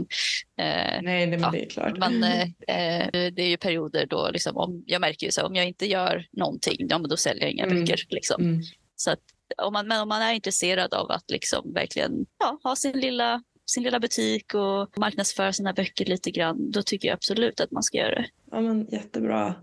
eh, 0.57 1.01
Nej, 1.01 1.27
det, 1.27 1.37
ja, 1.37 1.49
det 1.51 1.65
är 1.65 1.69
klart. 1.69 1.97
Man, 1.97 2.23
eh, 2.23 2.41
eh, 2.41 3.07
det 3.11 3.41
är 3.41 3.49
ju 3.49 3.57
perioder 3.57 4.05
då, 4.05 4.29
liksom, 4.31 4.57
om, 4.57 4.83
jag 4.87 5.01
märker 5.01 5.25
ju 5.25 5.31
så 5.31 5.45
om 5.45 5.55
jag 5.55 5.67
inte 5.67 5.85
gör 5.85 6.27
någonting, 6.31 6.87
ja, 6.89 6.97
då 6.97 7.17
säljer 7.17 7.43
jag 7.43 7.51
inga 7.51 7.65
mm. 7.65 7.79
böcker. 7.79 8.05
Liksom. 8.09 8.41
Mm. 8.41 8.61
Så 8.95 9.11
att, 9.11 9.19
om 9.57 9.73
man, 9.73 9.87
men 9.87 10.01
om 10.01 10.09
man 10.09 10.21
är 10.21 10.33
intresserad 10.33 10.93
av 10.93 11.11
att 11.11 11.31
liksom 11.31 11.73
verkligen 11.73 12.25
ja, 12.39 12.59
ha 12.63 12.75
sin 12.75 12.99
lilla 12.99 13.43
sin 13.65 13.83
lilla 13.83 13.99
butik 13.99 14.53
och 14.53 14.97
marknadsföra 14.97 15.53
sina 15.53 15.73
böcker 15.73 16.05
lite 16.05 16.31
grann, 16.31 16.71
då 16.71 16.83
tycker 16.83 17.07
jag 17.07 17.15
absolut 17.15 17.59
att 17.59 17.71
man 17.71 17.83
ska 17.83 17.97
göra 17.97 18.15
det. 18.15 18.27
Ja, 18.53 18.61
men 18.61 18.87
jättebra. 18.91 19.55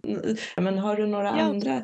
Men 0.56 0.78
har 0.78 0.96
du 0.96 1.06
några 1.06 1.28
ja. 1.28 1.42
andra 1.42 1.82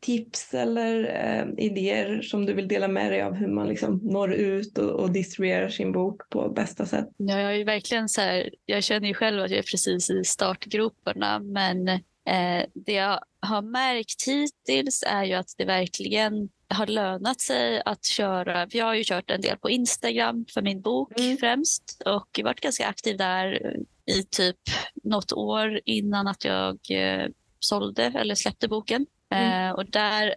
tips 0.00 0.54
eller 0.54 1.04
eh, 1.04 1.64
idéer 1.64 2.22
som 2.22 2.46
du 2.46 2.54
vill 2.54 2.68
dela 2.68 2.88
med 2.88 3.12
dig 3.12 3.22
av 3.22 3.34
hur 3.34 3.48
man 3.48 3.68
liksom 3.68 4.00
når 4.02 4.32
ut 4.32 4.78
och, 4.78 4.90
och 4.90 5.12
distribuerar 5.12 5.68
sin 5.68 5.92
bok 5.92 6.28
på 6.28 6.48
bästa 6.48 6.86
sätt? 6.86 7.08
Ja, 7.16 7.40
jag 7.40 7.56
är 7.56 7.64
verkligen 7.64 8.08
så 8.08 8.20
här, 8.20 8.50
jag 8.66 8.82
känner 8.82 9.08
ju 9.08 9.14
själv 9.14 9.42
att 9.42 9.50
jag 9.50 9.58
är 9.58 9.62
precis 9.62 10.10
i 10.10 10.24
startgroparna, 10.24 11.38
men 11.38 11.88
eh, 11.88 12.66
det 12.74 12.92
jag 12.92 13.20
har 13.40 13.62
märkt 13.62 14.28
hittills 14.28 15.04
är 15.06 15.24
ju 15.24 15.34
att 15.34 15.54
det 15.58 15.64
verkligen 15.64 16.48
har 16.68 16.86
lönat 16.86 17.40
sig 17.40 17.82
att 17.84 18.04
köra. 18.04 18.66
Jag 18.70 18.86
har 18.86 18.94
ju 18.94 19.04
kört 19.04 19.30
en 19.30 19.40
del 19.40 19.58
på 19.58 19.70
Instagram 19.70 20.44
för 20.54 20.62
min 20.62 20.80
bok 20.80 21.20
mm. 21.20 21.36
främst 21.36 22.02
och 22.04 22.40
varit 22.44 22.60
ganska 22.60 22.86
aktiv 22.86 23.16
där 23.16 23.76
i 24.06 24.22
typ 24.22 24.60
något 25.02 25.32
år 25.32 25.80
innan 25.84 26.26
att 26.26 26.44
jag 26.44 26.78
eh, 26.90 27.28
sålde 27.58 28.04
eller 28.04 28.34
släppte 28.34 28.68
boken. 28.68 29.06
Mm. 29.30 29.68
Eh, 29.68 29.74
och 29.74 29.90
där 29.90 30.34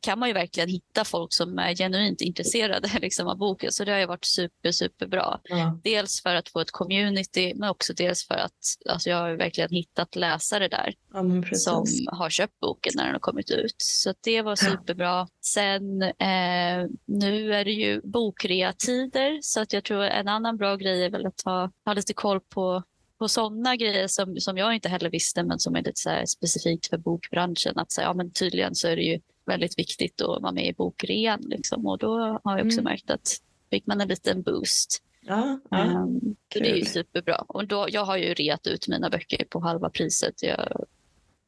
kan 0.00 0.18
man 0.18 0.28
ju 0.28 0.32
verkligen 0.32 0.68
hitta 0.68 1.04
folk 1.04 1.32
som 1.32 1.58
är 1.58 1.74
genuint 1.74 2.20
intresserade 2.20 2.88
liksom, 3.00 3.28
av 3.28 3.38
boken. 3.38 3.72
Så 3.72 3.84
det 3.84 3.92
har 3.92 3.98
ju 3.98 4.06
varit 4.06 4.24
super, 4.24 4.70
superbra. 4.70 5.40
Mm. 5.50 5.80
Dels 5.84 6.22
för 6.22 6.34
att 6.34 6.48
få 6.48 6.60
ett 6.60 6.70
community 6.70 7.54
men 7.54 7.68
också 7.68 7.92
dels 7.92 8.26
för 8.26 8.34
att 8.34 8.52
alltså, 8.88 9.10
jag 9.10 9.16
har 9.16 9.32
verkligen 9.32 9.70
hittat 9.70 10.16
läsare 10.16 10.68
där 10.68 10.94
ja, 11.12 11.22
som 11.56 11.84
har 12.12 12.30
köpt 12.30 12.60
boken 12.60 12.92
när 12.96 13.04
den 13.04 13.12
har 13.12 13.20
kommit 13.20 13.50
ut. 13.50 13.76
Så 13.78 14.14
det 14.20 14.42
var 14.42 14.56
superbra. 14.56 15.28
Sen 15.40 16.02
eh, 16.02 16.86
nu 17.04 17.54
är 17.54 17.64
det 17.64 17.72
ju 17.72 18.00
bokreatider 18.04 19.38
så 19.42 19.60
att 19.60 19.72
jag 19.72 19.84
tror 19.84 20.02
en 20.02 20.28
annan 20.28 20.56
bra 20.56 20.76
grej 20.76 21.04
är 21.04 21.10
väl 21.10 21.26
att 21.26 21.42
ha, 21.44 21.70
ha 21.84 21.92
lite 21.92 22.14
koll 22.14 22.40
på 22.40 22.82
på 23.18 23.28
sådana 23.28 23.76
grejer 23.76 24.06
som, 24.06 24.36
som 24.40 24.56
jag 24.56 24.74
inte 24.74 24.88
heller 24.88 25.10
visste 25.10 25.42
men 25.42 25.58
som 25.58 25.76
är 25.76 25.82
lite 25.82 26.00
så 26.00 26.22
specifikt 26.26 26.86
för 26.86 26.98
bokbranschen. 26.98 27.78
Att 27.78 27.92
så, 27.92 28.00
ja, 28.00 28.14
men 28.14 28.30
tydligen 28.30 28.74
så 28.74 28.88
är 28.88 28.96
det 28.96 29.02
ju 29.02 29.20
väldigt 29.46 29.78
viktigt 29.78 30.20
att 30.20 30.42
vara 30.42 30.52
med 30.52 30.66
i 30.66 30.72
bokrean. 30.72 31.40
Liksom. 31.40 31.86
Och 31.86 31.98
då 31.98 32.40
har 32.44 32.58
jag 32.58 32.66
också 32.66 32.80
mm. 32.80 32.84
märkt 32.84 33.10
att 33.10 33.36
fick 33.70 33.86
man 33.86 34.00
en 34.00 34.08
liten 34.08 34.42
boost. 34.42 35.02
Ja, 35.20 35.60
ja. 35.70 35.84
Um, 35.84 36.36
det 36.48 36.70
är 36.70 36.76
ju 36.76 36.84
superbra. 36.84 37.36
Och 37.48 37.66
då, 37.66 37.86
jag 37.90 38.04
har 38.04 38.16
ju 38.16 38.34
reat 38.34 38.66
ut 38.66 38.88
mina 38.88 39.10
böcker 39.10 39.44
på 39.44 39.60
halva 39.60 39.90
priset. 39.90 40.42
Jag, 40.42 40.86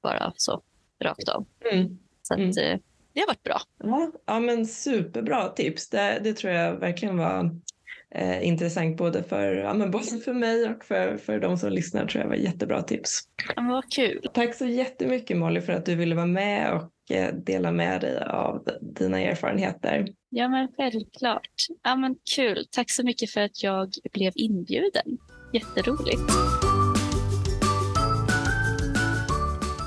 bara 0.03 0.33
så 0.37 0.63
rakt 1.05 1.29
av. 1.29 1.47
Mm. 1.73 1.99
Så 2.23 2.35
att, 2.35 2.41
mm. 2.41 2.81
Det 3.13 3.21
har 3.21 3.27
varit 3.27 3.43
bra. 3.43 3.61
Ja, 3.79 4.13
ja 4.27 4.41
men 4.41 4.67
superbra 4.67 5.49
tips. 5.49 5.89
Det, 5.89 6.21
det 6.25 6.33
tror 6.33 6.53
jag 6.53 6.77
verkligen 6.77 7.17
var 7.17 7.61
eh, 8.15 8.47
intressant 8.47 8.97
både 8.97 9.23
för, 9.23 9.55
ja, 9.55 9.75
men 9.75 9.91
både 9.91 10.19
för 10.25 10.33
mig 10.33 10.69
och 10.69 10.85
för, 10.85 11.17
för 11.17 11.41
de 11.41 11.59
som 11.59 11.73
lyssnar 11.73 12.07
tror 12.07 12.23
jag 12.23 12.29
var 12.29 12.37
jättebra 12.37 12.83
tips. 12.83 13.21
Ja, 13.57 13.63
vad 13.63 13.93
kul. 13.93 14.29
Tack 14.35 14.55
så 14.55 14.67
jättemycket 14.67 15.37
Molly 15.37 15.61
för 15.61 15.73
att 15.73 15.87
du 15.87 15.95
ville 15.95 16.15
vara 16.15 16.27
med 16.27 16.73
och 16.73 17.17
eh, 17.17 17.35
dela 17.35 17.73
med 17.73 18.01
dig 18.01 18.25
av 18.25 18.65
dina 18.81 19.21
erfarenheter. 19.21 20.09
Ja 20.31 20.49
men 20.49 20.69
självklart. 20.77 21.49
Ja 21.83 21.97
men 21.97 22.17
kul. 22.37 22.67
Tack 22.71 22.91
så 22.91 23.05
mycket 23.05 23.31
för 23.31 23.41
att 23.41 23.63
jag 23.63 23.93
blev 24.13 24.33
inbjuden. 24.35 25.19
Jätteroligt. 25.53 26.23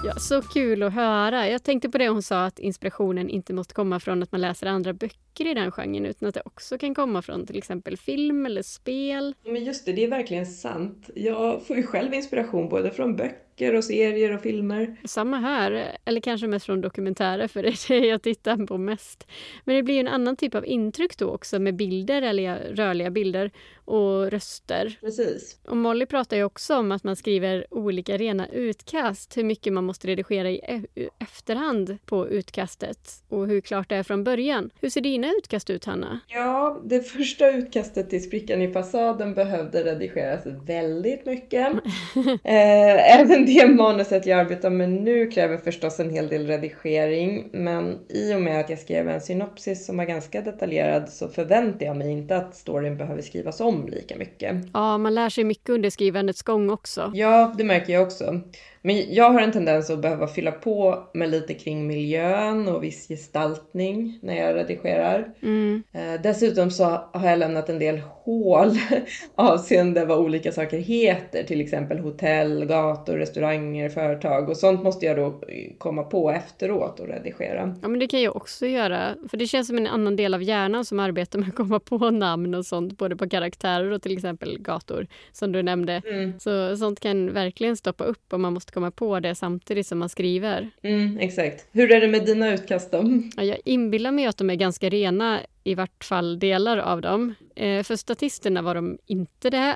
Ja, 0.04 0.14
så 0.16 0.42
kul 0.42 0.84
att 0.84 0.94
höra. 0.94 1.50
Jag 1.50 1.64
tänkte 1.64 1.90
på 1.90 1.98
det 1.98 2.10
hon 2.10 2.22
sa 2.22 2.46
att 2.46 2.60
inspirationen 2.60 3.30
inte 3.30 3.54
måste 3.54 3.74
komma 3.74 4.00
från 4.00 4.24
att 4.24 4.32
man 4.32 4.42
läser 4.42 4.68
andra 4.68 4.94
böcker 4.94 5.48
i 5.48 5.54
den 5.54 5.72
genren 5.72 6.06
utan 6.06 6.28
att 6.30 6.36
det 6.36 6.42
också 6.46 6.78
kan 6.78 6.96
komma 6.96 7.22
från 7.22 7.46
till 7.46 7.58
exempel 7.58 7.98
film 7.98 8.46
eller 8.46 8.62
spel. 8.62 9.36
Men 9.46 9.64
just 9.64 9.86
det, 9.86 9.94
det 9.94 10.04
är 10.04 10.10
verkligen 10.10 10.46
sant. 10.46 11.10
Jag 11.16 11.66
får 11.66 11.78
ju 11.78 11.84
själv 11.84 12.14
inspiration 12.14 12.70
både 12.70 12.92
från 12.92 13.16
böcker 13.16 13.51
och 13.60 13.84
serier 13.84 14.34
och 14.34 14.42
filmer. 14.42 14.96
Samma 15.06 15.38
här, 15.38 15.98
eller 16.06 16.22
kanske 16.22 16.48
mest 16.48 16.66
från 16.66 16.82
dokumentärer 16.82 17.48
för 17.48 17.64
det 17.64 17.70
är 17.70 18.02
det 18.02 18.08
jag 18.08 18.22
tittar 18.22 18.66
på 18.66 18.78
mest. 18.78 19.28
Men 19.66 19.76
det 19.76 19.84
blir 19.84 19.96
ju 19.96 20.00
en 20.00 20.08
annan 20.08 20.36
typ 20.36 20.56
av 20.56 20.66
intryck 20.66 21.18
då 21.18 21.30
också 21.30 21.60
med 21.60 21.76
bilder 21.76 22.22
eller 22.22 22.58
rörliga 22.58 23.10
bilder 23.10 23.52
och 23.86 24.32
röster. 24.32 24.98
Precis. 25.02 25.60
Och 25.68 25.78
Molly 25.78 26.06
pratar 26.06 26.38
ju 26.38 26.44
också 26.44 26.76
om 26.76 26.92
att 26.92 27.04
man 27.04 27.16
skriver 27.16 27.66
olika 27.70 28.18
rena 28.18 28.48
utkast, 28.48 29.38
hur 29.38 29.44
mycket 29.44 29.74
man 29.74 29.84
måste 29.84 30.08
redigera 30.08 30.50
i 30.50 30.62
e- 30.64 31.10
efterhand 31.20 31.98
på 32.06 32.28
utkastet 32.30 33.24
och 33.30 33.48
hur 33.48 33.62
klart 33.62 33.90
det 33.90 33.96
är 33.96 34.04
från 34.04 34.24
början. 34.24 34.70
Hur 34.82 34.90
ser 34.90 35.02
dina 35.02 35.32
utkast 35.32 35.70
ut, 35.70 35.86
Hanna? 35.86 36.20
Ja, 36.28 36.82
det 36.86 37.02
första 37.02 37.52
utkastet 37.52 38.10
till 38.10 38.24
Sprickan 38.24 38.62
i 38.62 38.74
fasaden 38.74 39.34
behövde 39.34 39.84
redigeras 39.84 40.46
väldigt 40.66 41.26
mycket. 41.26 41.68
eh, 42.44 43.20
även 43.20 43.41
det 43.46 43.68
manuset 43.68 44.26
jag 44.26 44.40
arbetar 44.40 44.70
med 44.70 44.90
nu 44.90 45.28
kräver 45.28 45.58
förstås 45.58 46.00
en 46.00 46.10
hel 46.10 46.28
del 46.28 46.48
redigering, 46.48 47.50
men 47.52 48.00
i 48.10 48.36
och 48.36 48.42
med 48.42 48.60
att 48.60 48.70
jag 48.70 48.80
skrev 48.80 49.10
en 49.10 49.22
synopsis 49.22 49.86
som 49.86 49.98
var 49.98 50.06
ganska 50.06 50.42
detaljerad 50.42 51.10
så 51.10 51.28
förväntar 51.28 51.86
jag 51.86 51.98
mig 51.98 52.12
inte 52.12 52.38
att 52.38 52.56
storyn 52.56 52.98
behöver 52.98 53.22
skrivas 53.22 53.60
om 53.60 53.88
lika 53.88 54.18
mycket. 54.18 54.56
Ja, 54.74 54.98
man 54.98 55.16
lär 55.16 55.30
sig 55.30 55.44
mycket 55.44 55.70
under 55.70 55.90
skrivandets 55.90 56.42
gång 56.44 56.70
också. 56.70 57.12
Ja, 57.14 57.54
det 57.58 57.64
märker 57.64 57.94
jag 57.94 58.04
också. 58.04 58.42
Men 58.82 59.14
jag 59.14 59.32
har 59.32 59.42
en 59.42 59.52
tendens 59.52 59.90
att 59.90 60.02
behöva 60.02 60.28
fylla 60.28 60.52
på 60.52 61.04
med 61.14 61.30
lite 61.30 61.54
kring 61.54 61.88
miljön 61.88 62.68
och 62.68 62.84
viss 62.84 63.08
gestaltning 63.08 64.20
när 64.22 64.36
jag 64.36 64.56
redigerar. 64.56 65.34
Mm. 65.42 65.84
Eh, 65.94 66.22
dessutom 66.24 66.72
så 66.72 66.84
har 67.14 67.30
jag 67.30 67.40
lämnat 67.40 67.70
en 67.70 67.80
del 67.80 68.00
hål 68.00 68.72
avseende 69.36 70.06
vad 70.06 70.20
olika 70.20 70.52
saker 70.52 70.78
heter, 70.78 71.44
till 71.44 71.62
exempel 71.62 72.00
hotell, 72.00 72.66
gator, 72.66 73.14
restauranger, 73.14 73.90
företag 73.90 74.50
och 74.50 74.58
sånt 74.58 74.84
måste 74.84 75.06
jag 75.06 75.18
då 75.18 75.42
komma 75.78 76.04
på 76.04 76.32
efteråt 76.32 77.00
och 77.00 77.08
redigera. 77.08 77.76
Ja, 77.82 77.88
men 77.88 78.00
det 78.00 78.08
kan 78.08 78.22
jag 78.22 78.36
också 78.36 78.66
göra, 78.66 79.16
för 79.30 79.38
det 79.38 79.48
känns 79.48 79.68
som 79.68 79.78
en 79.78 79.88
annan 79.88 80.16
del 80.16 80.34
av 80.34 80.44
hjärnan 80.44 80.86
som 80.86 81.00
arbetar 81.00 81.40
med 81.40 81.50
att 81.50 81.56
komma 81.56 81.80
på 81.80 82.10
namn 82.10 82.56
och 82.56 82.66
sånt, 82.66 82.98
både 82.98 83.16
på 83.16 83.30
karaktärer 83.30 83.92
och 83.92 84.02
till 84.02 84.14
exempel 84.14 84.58
gator, 84.60 85.08
som 85.32 85.52
du 85.52 85.64
nämnde. 85.64 86.02
Mm. 86.06 86.40
Så 86.40 86.78
sånt 86.78 87.00
kan 87.00 87.34
verkligen 87.34 87.78
stoppa 87.78 88.04
upp 88.04 88.34
om 88.34 88.42
man 88.42 88.54
måste 88.54 88.71
komma 88.72 88.92
på 88.92 89.20
det 89.20 89.36
samtidigt 89.36 89.88
som 89.88 90.00
man 90.00 90.10
skriver. 90.10 90.70
Mm, 90.82 91.18
exakt. 91.18 91.68
Hur 91.72 91.92
är 91.92 92.02
det 92.02 92.08
med 92.08 92.26
dina 92.26 92.54
utkast 92.54 92.92
då? 92.92 93.22
Ja, 93.36 93.44
jag 93.44 93.58
inbillar 93.66 94.12
mig 94.12 94.26
att 94.26 94.38
de 94.38 94.50
är 94.50 94.56
ganska 94.56 94.90
rena, 94.90 95.40
i 95.64 95.76
vart 95.76 96.04
fall 96.04 96.40
delar 96.40 96.78
av 96.78 97.02
dem. 97.02 97.36
Eh, 97.56 97.84
för 97.84 97.96
statisterna 97.96 98.62
var 98.62 98.76
de 98.76 98.98
inte 99.06 99.50
det. 99.50 99.76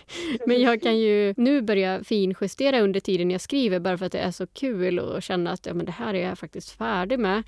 Men 0.46 0.60
jag 0.60 0.82
kan 0.82 0.98
ju 0.98 1.34
nu 1.36 1.62
börja 1.62 2.04
finjustera 2.04 2.80
under 2.80 3.00
tiden 3.00 3.30
jag 3.30 3.40
skriver 3.40 3.80
bara 3.80 3.98
för 3.98 4.06
att 4.06 4.12
det 4.12 4.18
är 4.18 4.30
så 4.30 4.46
kul 4.46 4.98
och 4.98 5.22
känna 5.22 5.50
att 5.50 5.66
ja, 5.66 5.74
men 5.74 5.86
det 5.86 5.92
här 5.92 6.14
är 6.14 6.28
jag 6.28 6.38
faktiskt 6.38 6.70
färdig 6.70 7.18
med. 7.18 7.42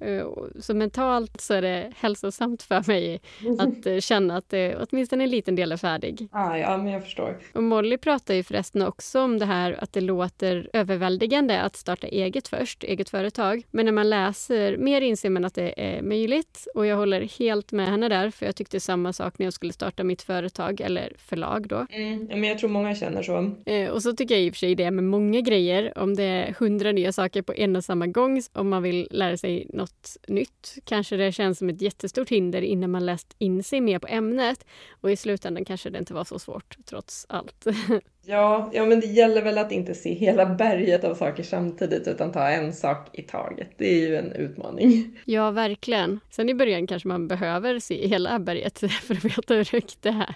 Eh, 0.00 0.26
så 0.60 0.74
mentalt 0.74 1.40
så 1.40 1.54
är 1.54 1.62
det 1.62 1.92
hälsosamt 1.96 2.62
för 2.62 2.84
mig 2.86 3.20
att 3.58 3.86
eh, 3.86 3.98
känna 3.98 4.36
att 4.36 4.48
det, 4.48 4.76
åtminstone 4.76 5.24
en 5.24 5.30
liten 5.30 5.54
del 5.56 5.72
är 5.72 5.76
färdig. 5.76 6.28
Ah, 6.32 6.56
ja, 6.56 6.76
men 6.76 6.92
jag 6.92 7.02
förstår. 7.04 7.38
Och 7.54 7.62
Molly 7.62 7.98
pratar 7.98 8.34
ju 8.34 8.42
förresten 8.42 8.82
också 8.82 9.20
om 9.20 9.38
det 9.38 9.46
här 9.46 9.76
att 9.84 9.92
det 9.92 10.00
låter 10.00 10.70
överväldigande 10.72 11.60
att 11.60 11.76
starta 11.76 12.06
eget 12.06 12.48
först, 12.48 12.84
eget 12.84 13.10
företag. 13.10 13.62
Men 13.70 13.84
när 13.84 13.92
man 13.92 14.10
läser 14.10 14.76
mer 14.76 15.00
inser 15.00 15.30
man 15.30 15.44
att 15.44 15.54
det 15.54 15.74
är 15.76 16.02
möjligt 16.02 16.66
och 16.74 16.86
jag 16.86 16.96
håller 16.96 17.20
helt 17.38 17.72
med 17.72 17.86
henne 17.86 18.08
där 18.08 18.30
för 18.30 18.46
jag 18.46 18.56
tyckte 18.56 18.80
samma 18.80 19.12
sak 19.12 19.38
när 19.38 19.46
jag 19.46 19.52
skulle 19.52 19.72
starta 19.72 20.04
mitt 20.04 20.22
företag 20.22 20.80
eller 20.80 21.12
förlag 21.18 21.68
då. 21.68 21.86
Mm, 21.90 22.26
men 22.26 22.44
jag 22.44 22.58
tror 22.58 22.70
många 22.70 22.94
känner 22.94 23.22
så. 23.22 23.50
Eh, 23.66 23.90
och 23.90 24.02
så 24.02 24.12
tycker 24.12 24.34
jag 24.34 24.44
i 24.44 24.50
och 24.50 24.54
för 24.54 24.58
sig 24.58 24.74
det 24.74 24.90
med 24.90 25.04
många 25.04 25.40
grejer. 25.40 25.98
Om 25.98 26.14
det 26.14 26.22
är 26.22 26.54
hundra 26.58 26.92
nya 26.92 27.12
saker 27.12 27.42
på 27.42 27.52
en 27.52 27.76
och 27.76 27.84
samma 27.84 28.06
gång, 28.06 28.42
om 28.52 28.68
man 28.68 28.82
vill 28.82 29.08
lära 29.10 29.36
sig 29.36 29.66
något 29.68 29.89
något 29.90 30.16
nytt. 30.28 30.78
Kanske 30.84 31.16
det 31.16 31.32
känns 31.32 31.58
som 31.58 31.68
ett 31.68 31.82
jättestort 31.82 32.28
hinder 32.28 32.62
innan 32.62 32.90
man 32.90 33.06
läst 33.06 33.34
in 33.38 33.64
sig 33.64 33.80
mer 33.80 33.98
på 33.98 34.06
ämnet 34.06 34.66
och 34.90 35.10
i 35.10 35.16
slutändan 35.16 35.64
kanske 35.64 35.90
det 35.90 35.98
inte 35.98 36.14
var 36.14 36.24
så 36.24 36.38
svårt 36.38 36.76
trots 36.84 37.26
allt. 37.28 37.66
Ja, 38.26 38.70
ja, 38.72 38.86
men 38.86 39.00
det 39.00 39.06
gäller 39.06 39.42
väl 39.42 39.58
att 39.58 39.72
inte 39.72 39.94
se 39.94 40.14
hela 40.14 40.46
berget 40.46 41.04
av 41.04 41.14
saker 41.14 41.42
samtidigt 41.42 42.08
utan 42.08 42.32
ta 42.32 42.48
en 42.48 42.72
sak 42.72 43.08
i 43.12 43.22
taget. 43.22 43.70
Det 43.76 43.94
är 43.94 44.08
ju 44.08 44.16
en 44.16 44.32
utmaning. 44.32 45.18
Ja, 45.24 45.50
verkligen. 45.50 46.20
Sen 46.30 46.48
i 46.48 46.54
början 46.54 46.86
kanske 46.86 47.08
man 47.08 47.28
behöver 47.28 47.78
se 47.78 48.08
hela 48.08 48.38
berget 48.38 48.78
för 49.02 49.14
att 49.14 49.24
veta 49.24 49.54
hur 49.54 49.72
högt 49.72 50.02
det 50.02 50.08
är. 50.08 50.34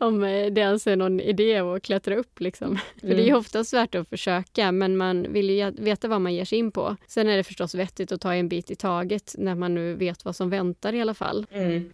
Om 0.06 0.24
eh, 0.24 0.46
det 0.46 0.60
ens 0.60 0.86
är 0.86 0.96
någon 0.96 1.20
idé 1.20 1.58
att 1.58 1.82
klättra 1.82 2.16
upp 2.16 2.40
liksom. 2.40 2.78
För 3.00 3.08
det 3.08 3.14
är 3.14 3.18
ju 3.18 3.28
mm. 3.28 3.38
ofta 3.38 3.64
värt 3.72 3.94
att 3.94 4.08
försöka 4.08 4.72
men 4.72 4.96
man 4.96 5.32
vill 5.32 5.50
ju 5.50 5.70
veta 5.70 6.08
vad 6.08 6.20
man 6.20 6.34
ger 6.34 6.44
sig 6.44 6.58
in 6.58 6.70
på. 6.70 6.96
Sen 7.06 7.28
är 7.28 7.36
det 7.36 7.44
förstås 7.44 7.74
vettigt 7.74 8.12
att 8.12 8.20
ta 8.20 8.34
en 8.34 8.48
bit 8.48 8.70
i 8.70 8.74
taget 8.74 9.34
när 9.38 9.54
man 9.54 9.74
nu 9.74 9.94
vet 9.94 10.24
vad 10.24 10.36
som 10.36 10.50
väntar 10.50 10.92
i 10.92 11.00
alla 11.00 11.14
fall. 11.14 11.46
Mm. 11.52 11.90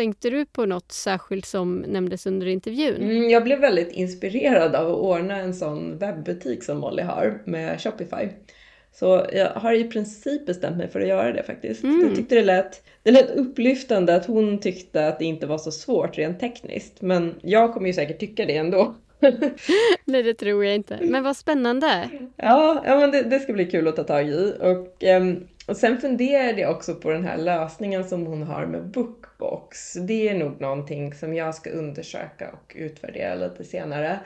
Tänkte 0.00 0.30
du 0.30 0.46
på 0.46 0.66
något 0.66 0.92
särskilt 0.92 1.46
som 1.46 1.78
nämndes 1.78 2.26
under 2.26 2.46
intervjun? 2.46 3.02
Mm, 3.02 3.30
jag 3.30 3.44
blev 3.44 3.60
väldigt 3.60 3.92
inspirerad 3.92 4.74
av 4.74 4.90
att 4.90 4.98
ordna 4.98 5.36
en 5.36 5.54
sån 5.54 5.98
webbutik 5.98 6.64
som 6.64 6.78
Molly 6.78 7.02
har 7.02 7.42
med 7.44 7.80
Shopify. 7.80 8.28
Så 8.92 9.26
jag 9.32 9.50
har 9.50 9.72
i 9.72 9.84
princip 9.84 10.46
bestämt 10.46 10.76
mig 10.76 10.88
för 10.88 11.00
att 11.00 11.08
göra 11.08 11.32
det 11.32 11.42
faktiskt. 11.42 11.82
Mm. 11.82 12.06
Jag 12.06 12.16
tyckte 12.16 12.34
det 12.34 12.42
lät, 12.42 12.82
det 13.02 13.10
lät 13.10 13.30
upplyftande 13.30 14.14
att 14.14 14.26
hon 14.26 14.58
tyckte 14.58 15.08
att 15.08 15.18
det 15.18 15.24
inte 15.24 15.46
var 15.46 15.58
så 15.58 15.70
svårt 15.70 16.18
rent 16.18 16.40
tekniskt. 16.40 17.00
Men 17.00 17.34
jag 17.42 17.74
kommer 17.74 17.86
ju 17.86 17.92
säkert 17.92 18.20
tycka 18.20 18.46
det 18.46 18.56
ändå. 18.56 18.94
Nej, 20.04 20.22
det 20.22 20.34
tror 20.34 20.64
jag 20.64 20.74
inte. 20.74 20.98
Men 21.02 21.24
vad 21.24 21.36
spännande! 21.36 22.08
Ja, 22.36 22.82
ja 22.86 22.96
men 22.96 23.10
det, 23.10 23.22
det 23.22 23.38
ska 23.38 23.52
bli 23.52 23.66
kul 23.66 23.88
att 23.88 23.96
ta 23.96 24.04
tag 24.04 24.28
i. 24.28 24.54
Och, 24.60 25.02
um, 25.02 25.48
och 25.70 25.76
sen 25.76 26.00
funderade 26.00 26.60
jag 26.60 26.70
också 26.70 26.94
på 26.94 27.10
den 27.10 27.24
här 27.24 27.36
lösningen 27.36 28.04
som 28.04 28.26
hon 28.26 28.42
har 28.42 28.66
med 28.66 28.84
Bookbox. 28.84 29.92
Det 29.92 30.28
är 30.28 30.38
nog 30.38 30.60
någonting 30.60 31.14
som 31.14 31.34
jag 31.34 31.54
ska 31.54 31.70
undersöka 31.70 32.50
och 32.52 32.72
utvärdera 32.76 33.34
lite 33.34 33.64
senare. 33.64 34.20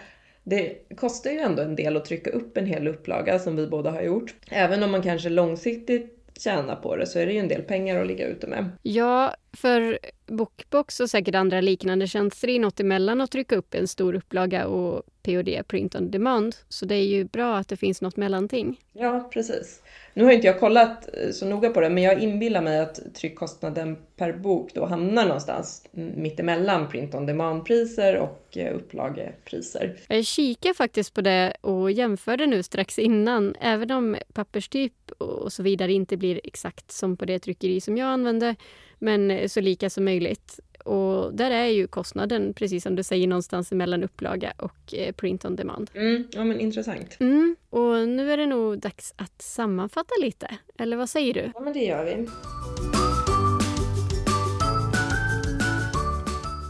Det 0.44 0.76
kostar 0.96 1.30
ju 1.30 1.38
ändå 1.38 1.62
en 1.62 1.76
del 1.76 1.96
att 1.96 2.04
trycka 2.04 2.30
upp 2.30 2.56
en 2.56 2.66
hel 2.66 2.88
upplaga 2.88 3.38
som 3.38 3.56
vi 3.56 3.66
båda 3.66 3.90
har 3.90 4.02
gjort. 4.02 4.34
Även 4.50 4.82
om 4.82 4.90
man 4.90 5.02
kanske 5.02 5.28
långsiktigt 5.28 6.18
tjänar 6.38 6.76
på 6.76 6.96
det 6.96 7.06
så 7.06 7.18
är 7.18 7.26
det 7.26 7.32
ju 7.32 7.38
en 7.38 7.48
del 7.48 7.62
pengar 7.62 8.00
att 8.00 8.06
ligga 8.06 8.26
ute 8.26 8.46
med. 8.46 8.70
Ja, 8.82 9.34
för 9.56 9.98
Bookbox 10.26 11.00
och 11.00 11.10
säkert 11.10 11.34
andra 11.34 11.60
liknande 11.60 12.06
tjänster 12.06 12.48
är 12.48 12.60
något 12.60 12.80
emellan 12.80 13.20
att 13.20 13.30
trycka 13.30 13.56
upp 13.56 13.74
en 13.74 13.88
stor 13.88 14.14
upplaga 14.14 14.66
och 14.66 15.02
POD, 15.22 15.48
print 15.68 15.94
on 15.94 16.10
demand. 16.10 16.56
Så 16.68 16.86
det 16.86 16.94
är 16.94 17.06
ju 17.06 17.24
bra 17.24 17.56
att 17.56 17.68
det 17.68 17.76
finns 17.76 18.02
något 18.02 18.16
mellanting. 18.16 18.80
Ja, 18.92 19.30
precis. 19.32 19.82
Nu 20.14 20.24
har 20.24 20.32
inte 20.32 20.46
jag 20.46 20.60
kollat 20.60 21.08
eh, 21.16 21.30
så 21.30 21.46
noga 21.46 21.70
på 21.70 21.80
det, 21.80 21.90
men 21.90 22.02
jag 22.02 22.22
inbillar 22.22 22.62
mig 22.62 22.80
att 22.80 23.14
tryckkostnaden 23.14 23.96
per 24.16 24.32
bok 24.32 24.70
då 24.74 24.86
hamnar 24.86 25.24
någonstans 25.24 25.88
mittemellan 25.92 26.88
print 26.88 27.14
on 27.14 27.26
demand-priser 27.26 28.16
och 28.16 28.56
eh, 28.56 28.76
upplagepriser. 28.76 29.96
Jag 30.08 30.24
kikar 30.24 30.74
faktiskt 30.74 31.14
på 31.14 31.20
det 31.20 31.56
och 31.60 31.92
jämförde 31.92 32.46
nu 32.46 32.62
strax 32.62 32.98
innan. 32.98 33.54
Även 33.60 33.90
om 33.90 34.16
papperstyp 34.32 35.10
och 35.18 35.52
så 35.52 35.62
vidare 35.62 35.92
inte 35.92 36.16
blir 36.16 36.40
exakt 36.44 36.92
som 36.92 37.16
på 37.16 37.24
det 37.24 37.38
tryckeri 37.38 37.80
som 37.80 37.96
jag 37.96 38.08
använde, 38.08 38.54
men 38.98 39.48
så 39.48 39.60
lika 39.60 39.90
som 39.90 40.04
möjligt. 40.04 40.60
Och 40.84 41.34
där 41.34 41.50
är 41.50 41.66
ju 41.66 41.86
kostnaden, 41.86 42.54
precis 42.54 42.82
som 42.82 42.96
du 42.96 43.02
säger, 43.02 43.26
någonstans 43.26 43.72
mellan 43.72 44.04
upplaga 44.04 44.52
och 44.56 44.94
eh, 44.94 45.12
print 45.12 45.44
on 45.44 45.56
demand. 45.56 45.90
Mm, 45.94 46.24
ja, 46.32 46.44
men 46.44 46.60
intressant. 46.60 47.16
Mm, 47.20 47.56
och 47.70 48.08
nu 48.08 48.32
är 48.32 48.36
det 48.36 48.46
nog 48.46 48.78
dags 48.78 49.14
att 49.16 49.42
sammanfatta 49.42 50.14
lite. 50.20 50.48
Eller 50.78 50.96
vad 50.96 51.10
säger 51.10 51.34
du? 51.34 51.50
Ja, 51.54 51.60
men 51.60 51.72
det 51.72 51.84
gör 51.84 52.04
vi. 52.04 52.26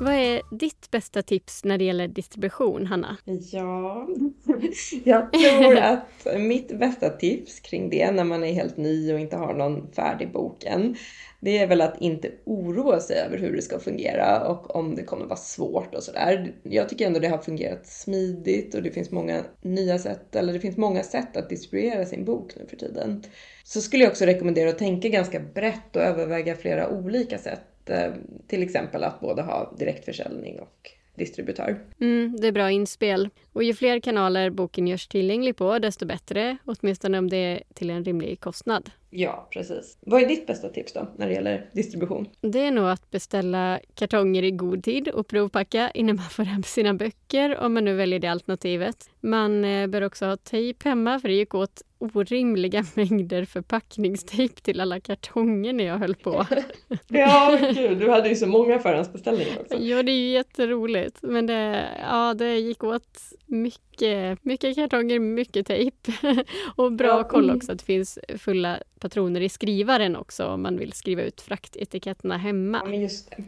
Vad 0.01 0.15
är 0.15 0.43
ditt 0.51 0.91
bästa 0.91 1.23
tips 1.23 1.65
när 1.65 1.79
det 1.79 1.85
gäller 1.85 2.09
distribution, 2.09 2.87
Hanna? 2.87 3.17
Ja, 3.53 4.09
jag 5.05 5.33
tror 5.33 5.77
att 5.83 6.41
mitt 6.41 6.79
bästa 6.79 7.11
tips 7.11 7.61
kring 7.61 7.91
det 7.91 8.11
när 8.11 8.25
man 8.25 8.45
är 8.45 8.53
helt 8.53 8.77
ny 8.77 9.13
och 9.13 9.21
inte 9.21 9.37
har 9.37 9.55
någon 9.55 9.93
färdig 9.93 10.33
bok 10.33 10.65
än, 10.65 10.97
det 11.41 11.59
är 11.59 11.67
väl 11.67 11.81
att 11.81 12.01
inte 12.01 12.31
oroa 12.45 13.01
sig 13.01 13.17
över 13.17 13.39
hur 13.39 13.57
det 13.57 13.63
ska 13.63 13.79
fungera 13.79 14.49
och 14.49 14.77
om 14.77 14.95
det 14.95 15.03
kommer 15.03 15.27
vara 15.27 15.37
svårt 15.37 15.95
och 15.95 16.03
sådär. 16.03 16.55
Jag 16.63 16.89
tycker 16.89 17.07
ändå 17.07 17.21
det 17.21 17.29
har 17.29 17.39
fungerat 17.39 17.87
smidigt 17.87 18.75
och 18.75 18.83
det 18.83 18.91
finns 18.91 19.11
många 19.11 19.45
nya 19.63 19.99
sätt, 19.99 20.37
eller 20.37 20.53
det 20.53 20.61
finns 20.61 20.77
många 20.77 21.03
sätt 21.03 21.37
att 21.37 21.49
distribuera 21.49 22.07
sin 22.07 22.25
bok 22.25 22.53
nu 22.57 22.67
för 22.67 22.77
tiden. 22.77 23.23
Så 23.65 23.81
skulle 23.81 24.05
jag 24.05 24.11
också 24.11 24.25
rekommendera 24.25 24.71
att 24.71 24.79
tänka 24.79 25.09
ganska 25.09 25.41
brett 25.41 25.97
och 25.97 26.03
överväga 26.03 26.57
flera 26.57 26.89
olika 26.89 27.39
sätt. 27.39 27.74
Eh, 27.87 28.13
till 28.47 28.63
exempel 28.63 29.05
att 29.05 29.21
både 29.21 29.43
ha 29.43 29.75
direktförsäljning 29.79 30.61
och 30.61 30.91
distributör. 31.15 31.79
Mm, 32.01 32.37
det 32.41 32.49
är 32.49 32.53
bra 32.53 32.71
inspel. 32.71 33.29
Och 33.53 33.63
ju 33.63 33.75
fler 33.75 34.01
kanaler 34.01 34.51
boken 34.51 34.87
görs 34.87 35.07
tillgänglig 35.09 35.57
på, 35.57 35.79
desto 35.79 36.07
bättre. 36.07 36.57
Åtminstone 36.65 37.19
om 37.19 37.31
det 37.31 37.37
är 37.37 37.63
till 37.75 37.91
en 37.91 38.05
rimlig 38.05 38.41
kostnad. 38.41 38.91
Ja, 39.11 39.49
precis. 39.51 39.99
Vad 40.01 40.23
är 40.23 40.27
ditt 40.29 40.47
bästa 40.47 40.69
tips 40.69 40.93
då 40.93 41.09
när 41.17 41.27
det 41.27 41.33
gäller 41.33 41.71
distribution? 41.73 42.29
Det 42.41 42.61
är 42.61 42.71
nog 42.71 42.89
att 42.89 43.11
beställa 43.11 43.81
kartonger 43.95 44.43
i 44.43 44.51
god 44.51 44.85
tid 44.85 45.09
och 45.09 45.27
provpacka 45.27 45.91
innan 45.91 46.17
man 46.17 46.25
får 46.25 46.43
hem 46.43 46.63
sina 46.63 46.95
böcker, 46.95 47.57
om 47.59 47.75
man 47.75 47.85
nu 47.85 47.95
väljer 47.95 48.19
det 48.19 48.29
alternativet. 48.29 49.11
Man 49.21 49.65
eh, 49.65 49.87
bör 49.87 50.03
också 50.03 50.27
ha 50.27 50.37
tejp 50.37 50.89
hemma, 50.89 51.21
för 51.21 51.29
det 51.29 51.35
gick 51.35 51.55
åt 51.55 51.83
orimliga 52.13 52.85
mängder 52.95 53.45
förpackningstejp 53.45 54.61
till 54.61 54.81
alla 54.81 55.01
kartonger 55.01 55.73
när 55.73 55.85
jag 55.85 55.99
höll 55.99 56.15
på. 56.15 56.47
ja, 57.09 57.59
gud, 57.75 57.99
du 57.99 58.11
hade 58.11 58.29
ju 58.29 58.37
så 58.37 58.47
många 58.47 58.79
förhandsbeställningar 58.79 59.61
också. 59.61 59.75
Ja, 59.79 60.03
det 60.03 60.13
är 60.13 60.17
ju 60.17 60.31
jätteroligt. 60.31 61.19
Men 61.23 61.47
det, 61.47 61.89
ja, 62.01 62.35
det 62.35 62.59
gick 62.59 62.85
åt 62.85 63.19
mycket, 63.47 64.45
mycket 64.45 64.75
kartonger, 64.77 65.19
mycket 65.19 65.67
tejp. 65.67 66.13
och 66.77 66.93
bra 66.93 67.09
ja. 67.09 67.25
koll 67.25 67.51
också 67.51 67.73
att 67.73 67.79
det 67.79 67.85
finns 67.85 68.19
fulla 68.39 68.79
patroner 68.99 69.41
i 69.41 69.49
skrivaren 69.49 70.17
också 70.17 70.47
om 70.47 70.63
man 70.63 70.79
vill 70.79 70.93
skriva 70.93 71.23
ut 71.23 71.41
fraktetiketterna 71.41 72.37
hemma. 72.37 72.81
Ja, 72.85 72.91
men 72.91 73.01
just 73.01 73.31
det. 73.31 73.45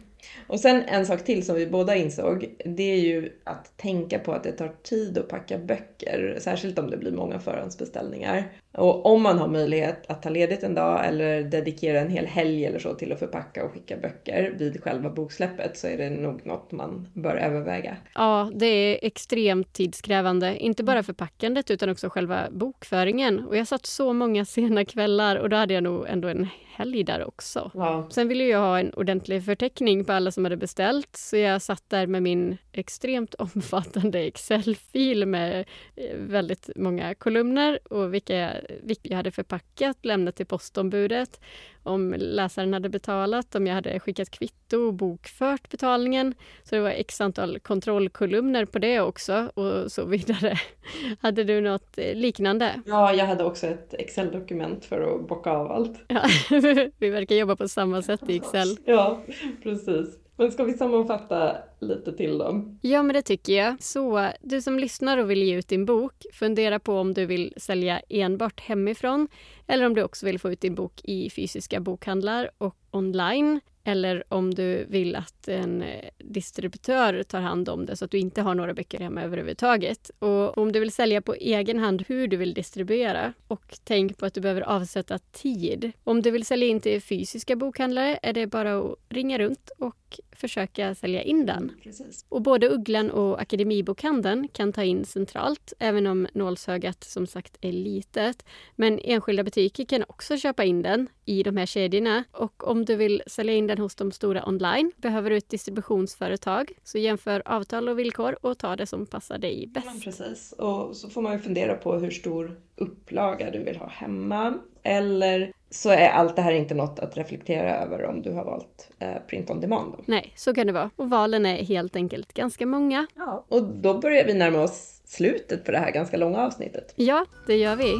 Och 0.47 0.59
sen 0.59 0.83
en 0.87 1.05
sak 1.05 1.23
till 1.23 1.45
som 1.45 1.55
vi 1.55 1.67
båda 1.67 1.95
insåg, 1.95 2.55
det 2.65 2.83
är 2.83 2.99
ju 2.99 3.31
att 3.43 3.77
tänka 3.77 4.19
på 4.19 4.33
att 4.33 4.43
det 4.43 4.51
tar 4.51 4.73
tid 4.83 5.17
att 5.17 5.27
packa 5.27 5.57
böcker, 5.57 6.37
särskilt 6.39 6.79
om 6.79 6.89
det 6.89 6.97
blir 6.97 7.11
många 7.11 7.39
förhandsbeställningar. 7.39 8.51
Och 8.71 9.05
om 9.05 9.21
man 9.21 9.37
har 9.37 9.47
möjlighet 9.47 10.05
att 10.07 10.21
ta 10.23 10.29
ledigt 10.29 10.63
en 10.63 10.75
dag 10.75 11.05
eller 11.07 11.43
dedikera 11.43 11.99
en 11.99 12.09
hel 12.09 12.25
helg 12.25 12.65
eller 12.65 12.79
så 12.79 12.93
till 12.93 13.11
att 13.11 13.19
förpacka 13.19 13.65
och 13.65 13.71
skicka 13.71 13.97
böcker 13.97 14.53
vid 14.57 14.83
själva 14.83 15.09
boksläppet 15.09 15.77
så 15.77 15.87
är 15.87 15.97
det 15.97 16.09
nog 16.09 16.45
något 16.45 16.71
man 16.71 17.07
bör 17.13 17.35
överväga. 17.35 17.97
Ja, 18.15 18.51
det 18.53 18.65
är 18.65 18.99
extremt 19.01 19.73
tidskrävande. 19.73 20.57
Inte 20.57 20.83
bara 20.83 21.03
förpackandet 21.03 21.71
utan 21.71 21.89
också 21.89 22.09
själva 22.09 22.47
bokföringen. 22.51 23.45
Och 23.45 23.57
jag 23.57 23.67
satt 23.67 23.85
så 23.85 24.13
många 24.13 24.45
sena 24.45 24.85
kvällar 24.85 25.35
och 25.35 25.49
då 25.49 25.57
hade 25.57 25.73
jag 25.73 25.83
nog 25.83 26.05
ändå 26.07 26.27
en 26.27 26.47
helg 26.77 27.03
där 27.03 27.27
också. 27.27 27.71
Ja. 27.73 28.07
Sen 28.09 28.27
ville 28.27 28.43
jag 28.43 28.59
ha 28.59 28.79
en 28.79 28.93
ordentlig 28.93 29.45
förteckning 29.45 30.05
på 30.05 30.13
alla 30.13 30.31
som 30.31 30.45
hade 30.45 30.57
beställt 30.57 31.15
så 31.15 31.37
jag 31.37 31.61
satt 31.61 31.83
där 31.89 32.07
med 32.07 32.23
min 32.23 32.57
extremt 32.71 33.33
omfattande 33.33 34.19
Excel-fil 34.19 35.25
med 35.25 35.65
eh, 35.95 36.17
väldigt 36.17 36.69
många 36.75 37.15
kolumner 37.15 37.79
och 37.89 38.13
vilka, 38.13 38.51
vilka 38.83 39.09
jag 39.09 39.15
hade 39.15 39.31
förpackat, 39.31 40.05
lämnat 40.05 40.35
till 40.35 40.45
postombudet 40.45 41.39
om 41.87 42.15
läsaren 42.17 42.73
hade 42.73 42.89
betalat, 42.89 43.55
om 43.55 43.67
jag 43.67 43.75
hade 43.75 43.99
skickat 43.99 44.29
kvitto 44.29 44.77
och 44.77 44.93
bokfört 44.93 45.69
betalningen. 45.69 46.33
Så 46.63 46.75
det 46.75 46.81
var 46.81 46.89
x 46.89 47.21
antal 47.21 47.59
kontrollkolumner 47.59 48.65
på 48.65 48.79
det 48.79 48.99
också 48.99 49.51
och 49.53 49.91
så 49.91 50.05
vidare. 50.05 50.57
Hade 51.19 51.43
du 51.43 51.61
något 51.61 51.97
eh, 51.97 52.15
liknande? 52.15 52.81
Ja, 52.85 53.13
jag 53.13 53.25
hade 53.25 53.43
också 53.43 53.67
ett 53.67 53.93
Excel-dokument 53.93 54.85
för 54.85 55.15
att 55.15 55.27
bocka 55.27 55.51
av 55.51 55.71
allt. 55.71 55.99
Ja, 56.07 56.21
vi 56.97 57.09
verkar 57.09 57.35
jobba 57.35 57.55
på 57.55 57.67
samma 57.67 58.01
sätt 58.01 58.21
i 58.27 58.35
Excel. 58.35 58.77
Ja, 58.85 59.21
precis. 59.63 60.26
Men 60.39 60.51
ska 60.51 60.63
vi 60.63 60.73
sammanfatta 60.73 61.57
lite 61.79 62.13
till 62.13 62.37
då? 62.37 62.65
Ja, 62.81 63.03
men 63.03 63.13
det 63.13 63.21
tycker 63.21 63.53
jag. 63.53 63.83
Så 63.83 64.29
du 64.41 64.61
som 64.61 64.79
lyssnar 64.79 65.17
och 65.17 65.31
vill 65.31 65.43
ge 65.43 65.57
ut 65.57 65.67
din 65.67 65.85
bok, 65.85 66.25
fundera 66.33 66.79
på 66.79 66.93
om 66.99 67.13
du 67.13 67.25
vill 67.25 67.53
sälja 67.57 68.01
enbart 68.09 68.59
hemifrån 68.59 69.27
eller 69.67 69.85
om 69.85 69.95
du 69.95 70.03
också 70.03 70.25
vill 70.25 70.39
få 70.39 70.51
ut 70.51 70.61
din 70.61 70.75
bok 70.75 71.01
i 71.03 71.29
fysiska 71.29 71.79
bokhandlar 71.79 72.49
och 72.57 72.75
online 72.91 73.59
eller 73.87 74.23
om 74.29 74.53
du 74.53 74.85
vill 74.85 75.15
att 75.15 75.47
en 75.47 75.81
eh, 75.81 76.09
distributör 76.17 77.23
tar 77.23 77.41
hand 77.41 77.69
om 77.69 77.85
det 77.85 77.95
så 77.95 78.05
att 78.05 78.11
du 78.11 78.17
inte 78.17 78.41
har 78.41 78.55
några 78.55 78.73
böcker 78.73 78.99
hemma 78.99 79.23
överhuvudtaget. 79.23 80.11
Och 80.19 80.57
om 80.57 80.71
du 80.71 80.79
vill 80.79 80.91
sälja 80.91 81.21
på 81.21 81.33
egen 81.33 81.79
hand 81.79 82.03
hur 82.07 82.27
du 82.27 82.37
vill 82.37 82.53
distribuera 82.53 83.33
och 83.47 83.77
tänk 83.83 84.17
på 84.17 84.25
att 84.25 84.33
du 84.33 84.41
behöver 84.41 84.61
avsätta 84.61 85.17
tid. 85.17 85.91
Om 86.03 86.21
du 86.21 86.31
vill 86.31 86.45
sälja 86.45 86.67
in 86.67 86.79
till 86.79 87.01
fysiska 87.01 87.55
bokhandlare 87.55 88.19
är 88.21 88.33
det 88.33 88.47
bara 88.47 88.77
att 88.77 88.95
ringa 89.09 89.37
runt 89.37 89.71
och 89.77 90.19
försöka 90.31 90.95
sälja 90.95 91.21
in 91.21 91.45
den. 91.45 91.71
Precis. 91.83 92.25
Och 92.29 92.41
både 92.41 92.69
Ugglan 92.69 93.11
och 93.11 93.41
Akademibokhandeln 93.41 94.47
kan 94.47 94.73
ta 94.73 94.83
in 94.83 95.05
centralt, 95.05 95.73
även 95.79 96.07
om 96.07 96.27
nålsögat 96.33 97.03
som 97.03 97.27
sagt 97.27 97.57
är 97.61 97.71
litet. 97.71 98.45
Men 98.75 98.99
enskilda 98.99 99.43
butiker 99.43 99.85
kan 99.85 100.03
också 100.07 100.37
köpa 100.37 100.63
in 100.63 100.81
den 100.81 101.07
i 101.27 101.43
de 101.43 101.57
här 101.57 101.65
kedjorna. 101.65 102.23
Och 102.31 102.67
om 102.67 102.85
du 102.85 102.95
vill 102.95 103.23
sälja 103.27 103.53
in 103.53 103.67
den 103.67 103.77
hos 103.77 103.95
de 103.95 104.11
stora 104.11 104.47
online 104.47 104.91
behöver 104.97 105.29
du 105.29 105.37
ett 105.37 105.49
distributionsföretag. 105.49 106.71
Så 106.83 106.97
jämför 106.97 107.41
avtal 107.45 107.89
och 107.89 107.99
villkor 107.99 108.37
och 108.41 108.57
ta 108.57 108.75
det 108.75 108.85
som 108.85 109.05
passar 109.05 109.37
dig 109.37 109.67
bäst. 109.67 109.87
Ja, 109.87 110.01
precis. 110.03 110.51
Och 110.51 110.95
så 110.95 111.09
får 111.09 111.21
man 111.21 111.33
ju 111.33 111.39
fundera 111.39 111.75
på 111.75 111.93
hur 111.93 112.11
stor 112.11 112.59
upplaga 112.75 113.51
du 113.51 113.63
vill 113.63 113.77
ha 113.77 113.87
hemma. 113.87 114.53
Eller 114.83 115.53
så 115.69 115.89
är 115.89 116.09
allt 116.09 116.35
det 116.35 116.41
här 116.41 116.51
inte 116.51 116.73
något 116.73 116.99
att 116.99 117.17
reflektera 117.17 117.75
över 117.75 118.05
om 118.05 118.21
du 118.21 118.31
har 118.31 118.45
valt 118.45 118.89
eh, 118.99 119.15
print 119.27 119.49
on 119.49 119.61
demand. 119.61 119.93
Då. 119.97 120.03
Nej, 120.05 120.33
så 120.35 120.53
kan 120.53 120.67
det 120.67 120.73
vara. 120.73 120.89
Och 120.95 121.09
valen 121.09 121.45
är 121.45 121.63
helt 121.63 121.95
enkelt 121.95 122.33
ganska 122.33 122.65
många. 122.65 123.07
Ja, 123.15 123.45
och 123.47 123.63
då 123.63 123.99
börjar 123.99 124.25
vi 124.25 124.33
närma 124.33 124.61
oss 124.61 125.01
slutet 125.05 125.65
på 125.65 125.71
det 125.71 125.77
här 125.77 125.91
ganska 125.91 126.17
långa 126.17 126.45
avsnittet. 126.45 126.93
Ja, 126.95 127.25
det 127.47 127.55
gör 127.55 127.75
vi. 127.75 127.93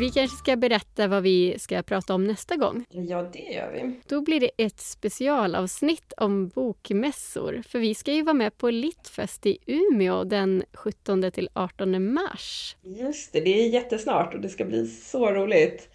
Vi 0.00 0.10
kanske 0.10 0.36
ska 0.36 0.56
berätta 0.56 1.08
vad 1.08 1.22
vi 1.22 1.58
ska 1.58 1.82
prata 1.82 2.14
om 2.14 2.24
nästa 2.24 2.56
gång. 2.56 2.84
Ja, 2.88 3.22
det 3.32 3.38
gör 3.38 3.72
vi. 3.72 4.00
Då 4.06 4.20
blir 4.20 4.40
det 4.40 4.50
ett 4.56 4.80
specialavsnitt 4.80 6.12
om 6.16 6.48
bokmässor. 6.48 7.62
För 7.68 7.78
vi 7.78 7.94
ska 7.94 8.12
ju 8.12 8.22
vara 8.22 8.34
med 8.34 8.58
på 8.58 8.70
Littfest 8.70 9.46
i 9.46 9.58
Umeå 9.66 10.24
den 10.24 10.62
17 10.72 11.30
till 11.32 11.48
18 11.52 12.12
mars. 12.12 12.76
Just 12.82 13.32
det, 13.32 13.40
det 13.40 13.60
är 13.60 13.68
jättesnart 13.68 14.34
och 14.34 14.40
det 14.40 14.48
ska 14.48 14.64
bli 14.64 14.86
så 14.86 15.30
roligt. 15.30 15.88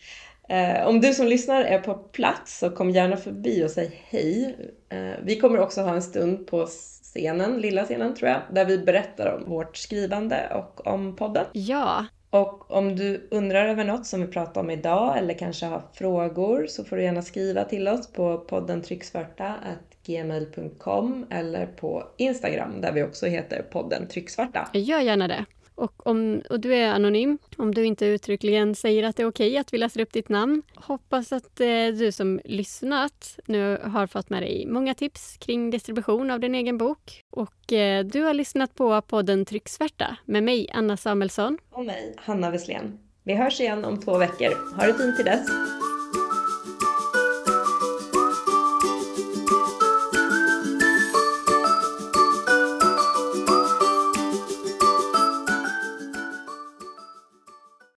Eh, 0.49 0.87
om 0.87 1.01
du 1.01 1.13
som 1.13 1.27
lyssnar 1.27 1.61
är 1.61 1.79
på 1.79 1.93
plats 1.93 2.59
så 2.59 2.69
kom 2.69 2.89
gärna 2.89 3.17
förbi 3.17 3.65
och 3.65 3.71
säg 3.71 4.01
hej. 4.09 4.55
Eh, 4.89 5.23
vi 5.23 5.39
kommer 5.39 5.59
också 5.59 5.81
ha 5.81 5.93
en 5.93 6.01
stund 6.01 6.47
på 6.47 6.65
scenen, 6.65 7.61
lilla 7.61 7.83
scenen 7.83 8.15
tror 8.15 8.29
jag, 8.29 8.41
där 8.51 8.65
vi 8.65 8.77
berättar 8.77 9.37
om 9.37 9.49
vårt 9.49 9.77
skrivande 9.77 10.51
och 10.55 10.87
om 10.87 11.15
podden. 11.15 11.45
Ja, 11.53 12.05
och 12.35 12.71
om 12.71 12.95
du 12.95 13.27
undrar 13.31 13.67
över 13.67 13.83
något 13.83 14.05
som 14.05 14.21
vi 14.21 14.27
pratar 14.27 14.61
om 14.61 14.69
idag 14.69 15.17
eller 15.17 15.33
kanske 15.33 15.65
har 15.65 15.81
frågor 15.93 16.67
så 16.67 16.83
får 16.83 16.95
du 16.95 17.03
gärna 17.03 17.21
skriva 17.21 17.63
till 17.63 17.87
oss 17.87 18.13
på 18.13 18.37
podden 18.37 18.81
trycksvarta.gmail.com 18.81 21.25
eller 21.29 21.65
på 21.65 22.03
Instagram 22.17 22.81
där 22.81 22.91
vi 22.91 23.03
också 23.03 23.25
heter 23.25 23.61
podden 23.61 24.07
trycksvarta. 24.07 24.69
Gör 24.73 24.99
gärna 24.99 25.27
det. 25.27 25.45
Och, 25.75 26.07
om, 26.07 26.41
och 26.49 26.59
du 26.59 26.75
är 26.75 26.91
anonym, 26.91 27.37
om 27.57 27.73
du 27.73 27.85
inte 27.85 28.05
uttryckligen 28.05 28.75
säger 28.75 29.03
att 29.03 29.15
det 29.15 29.23
är 29.23 29.27
okej 29.27 29.57
att 29.57 29.73
vi 29.73 29.77
läser 29.77 29.99
upp 29.99 30.13
ditt 30.13 30.29
namn. 30.29 30.61
Hoppas 30.75 31.31
att 31.31 31.59
eh, 31.59 31.87
du 31.99 32.11
som 32.11 32.39
lyssnat 32.45 33.39
nu 33.45 33.77
har 33.83 34.07
fått 34.07 34.29
med 34.29 34.43
dig 34.43 34.65
många 34.65 34.93
tips 34.93 35.37
kring 35.37 35.69
distribution 35.69 36.31
av 36.31 36.39
din 36.39 36.55
egen 36.55 36.77
bok. 36.77 37.21
Och 37.31 37.73
eh, 37.73 38.05
du 38.05 38.21
har 38.21 38.33
lyssnat 38.33 38.75
på 38.75 39.01
podden 39.01 39.45
Trycksvärta 39.45 40.17
med 40.25 40.43
mig, 40.43 40.69
Anna 40.73 40.97
Samuelsson. 40.97 41.57
Och 41.71 41.85
mig, 41.85 42.13
Hanna 42.17 42.51
Wesslén. 42.51 42.99
Vi 43.23 43.33
hörs 43.33 43.59
igen 43.59 43.85
om 43.85 43.99
två 43.99 44.17
veckor. 44.17 44.75
Ha 44.75 44.87
det 44.87 44.93
fint 44.93 45.15
till 45.15 45.25
dess. 45.25 45.47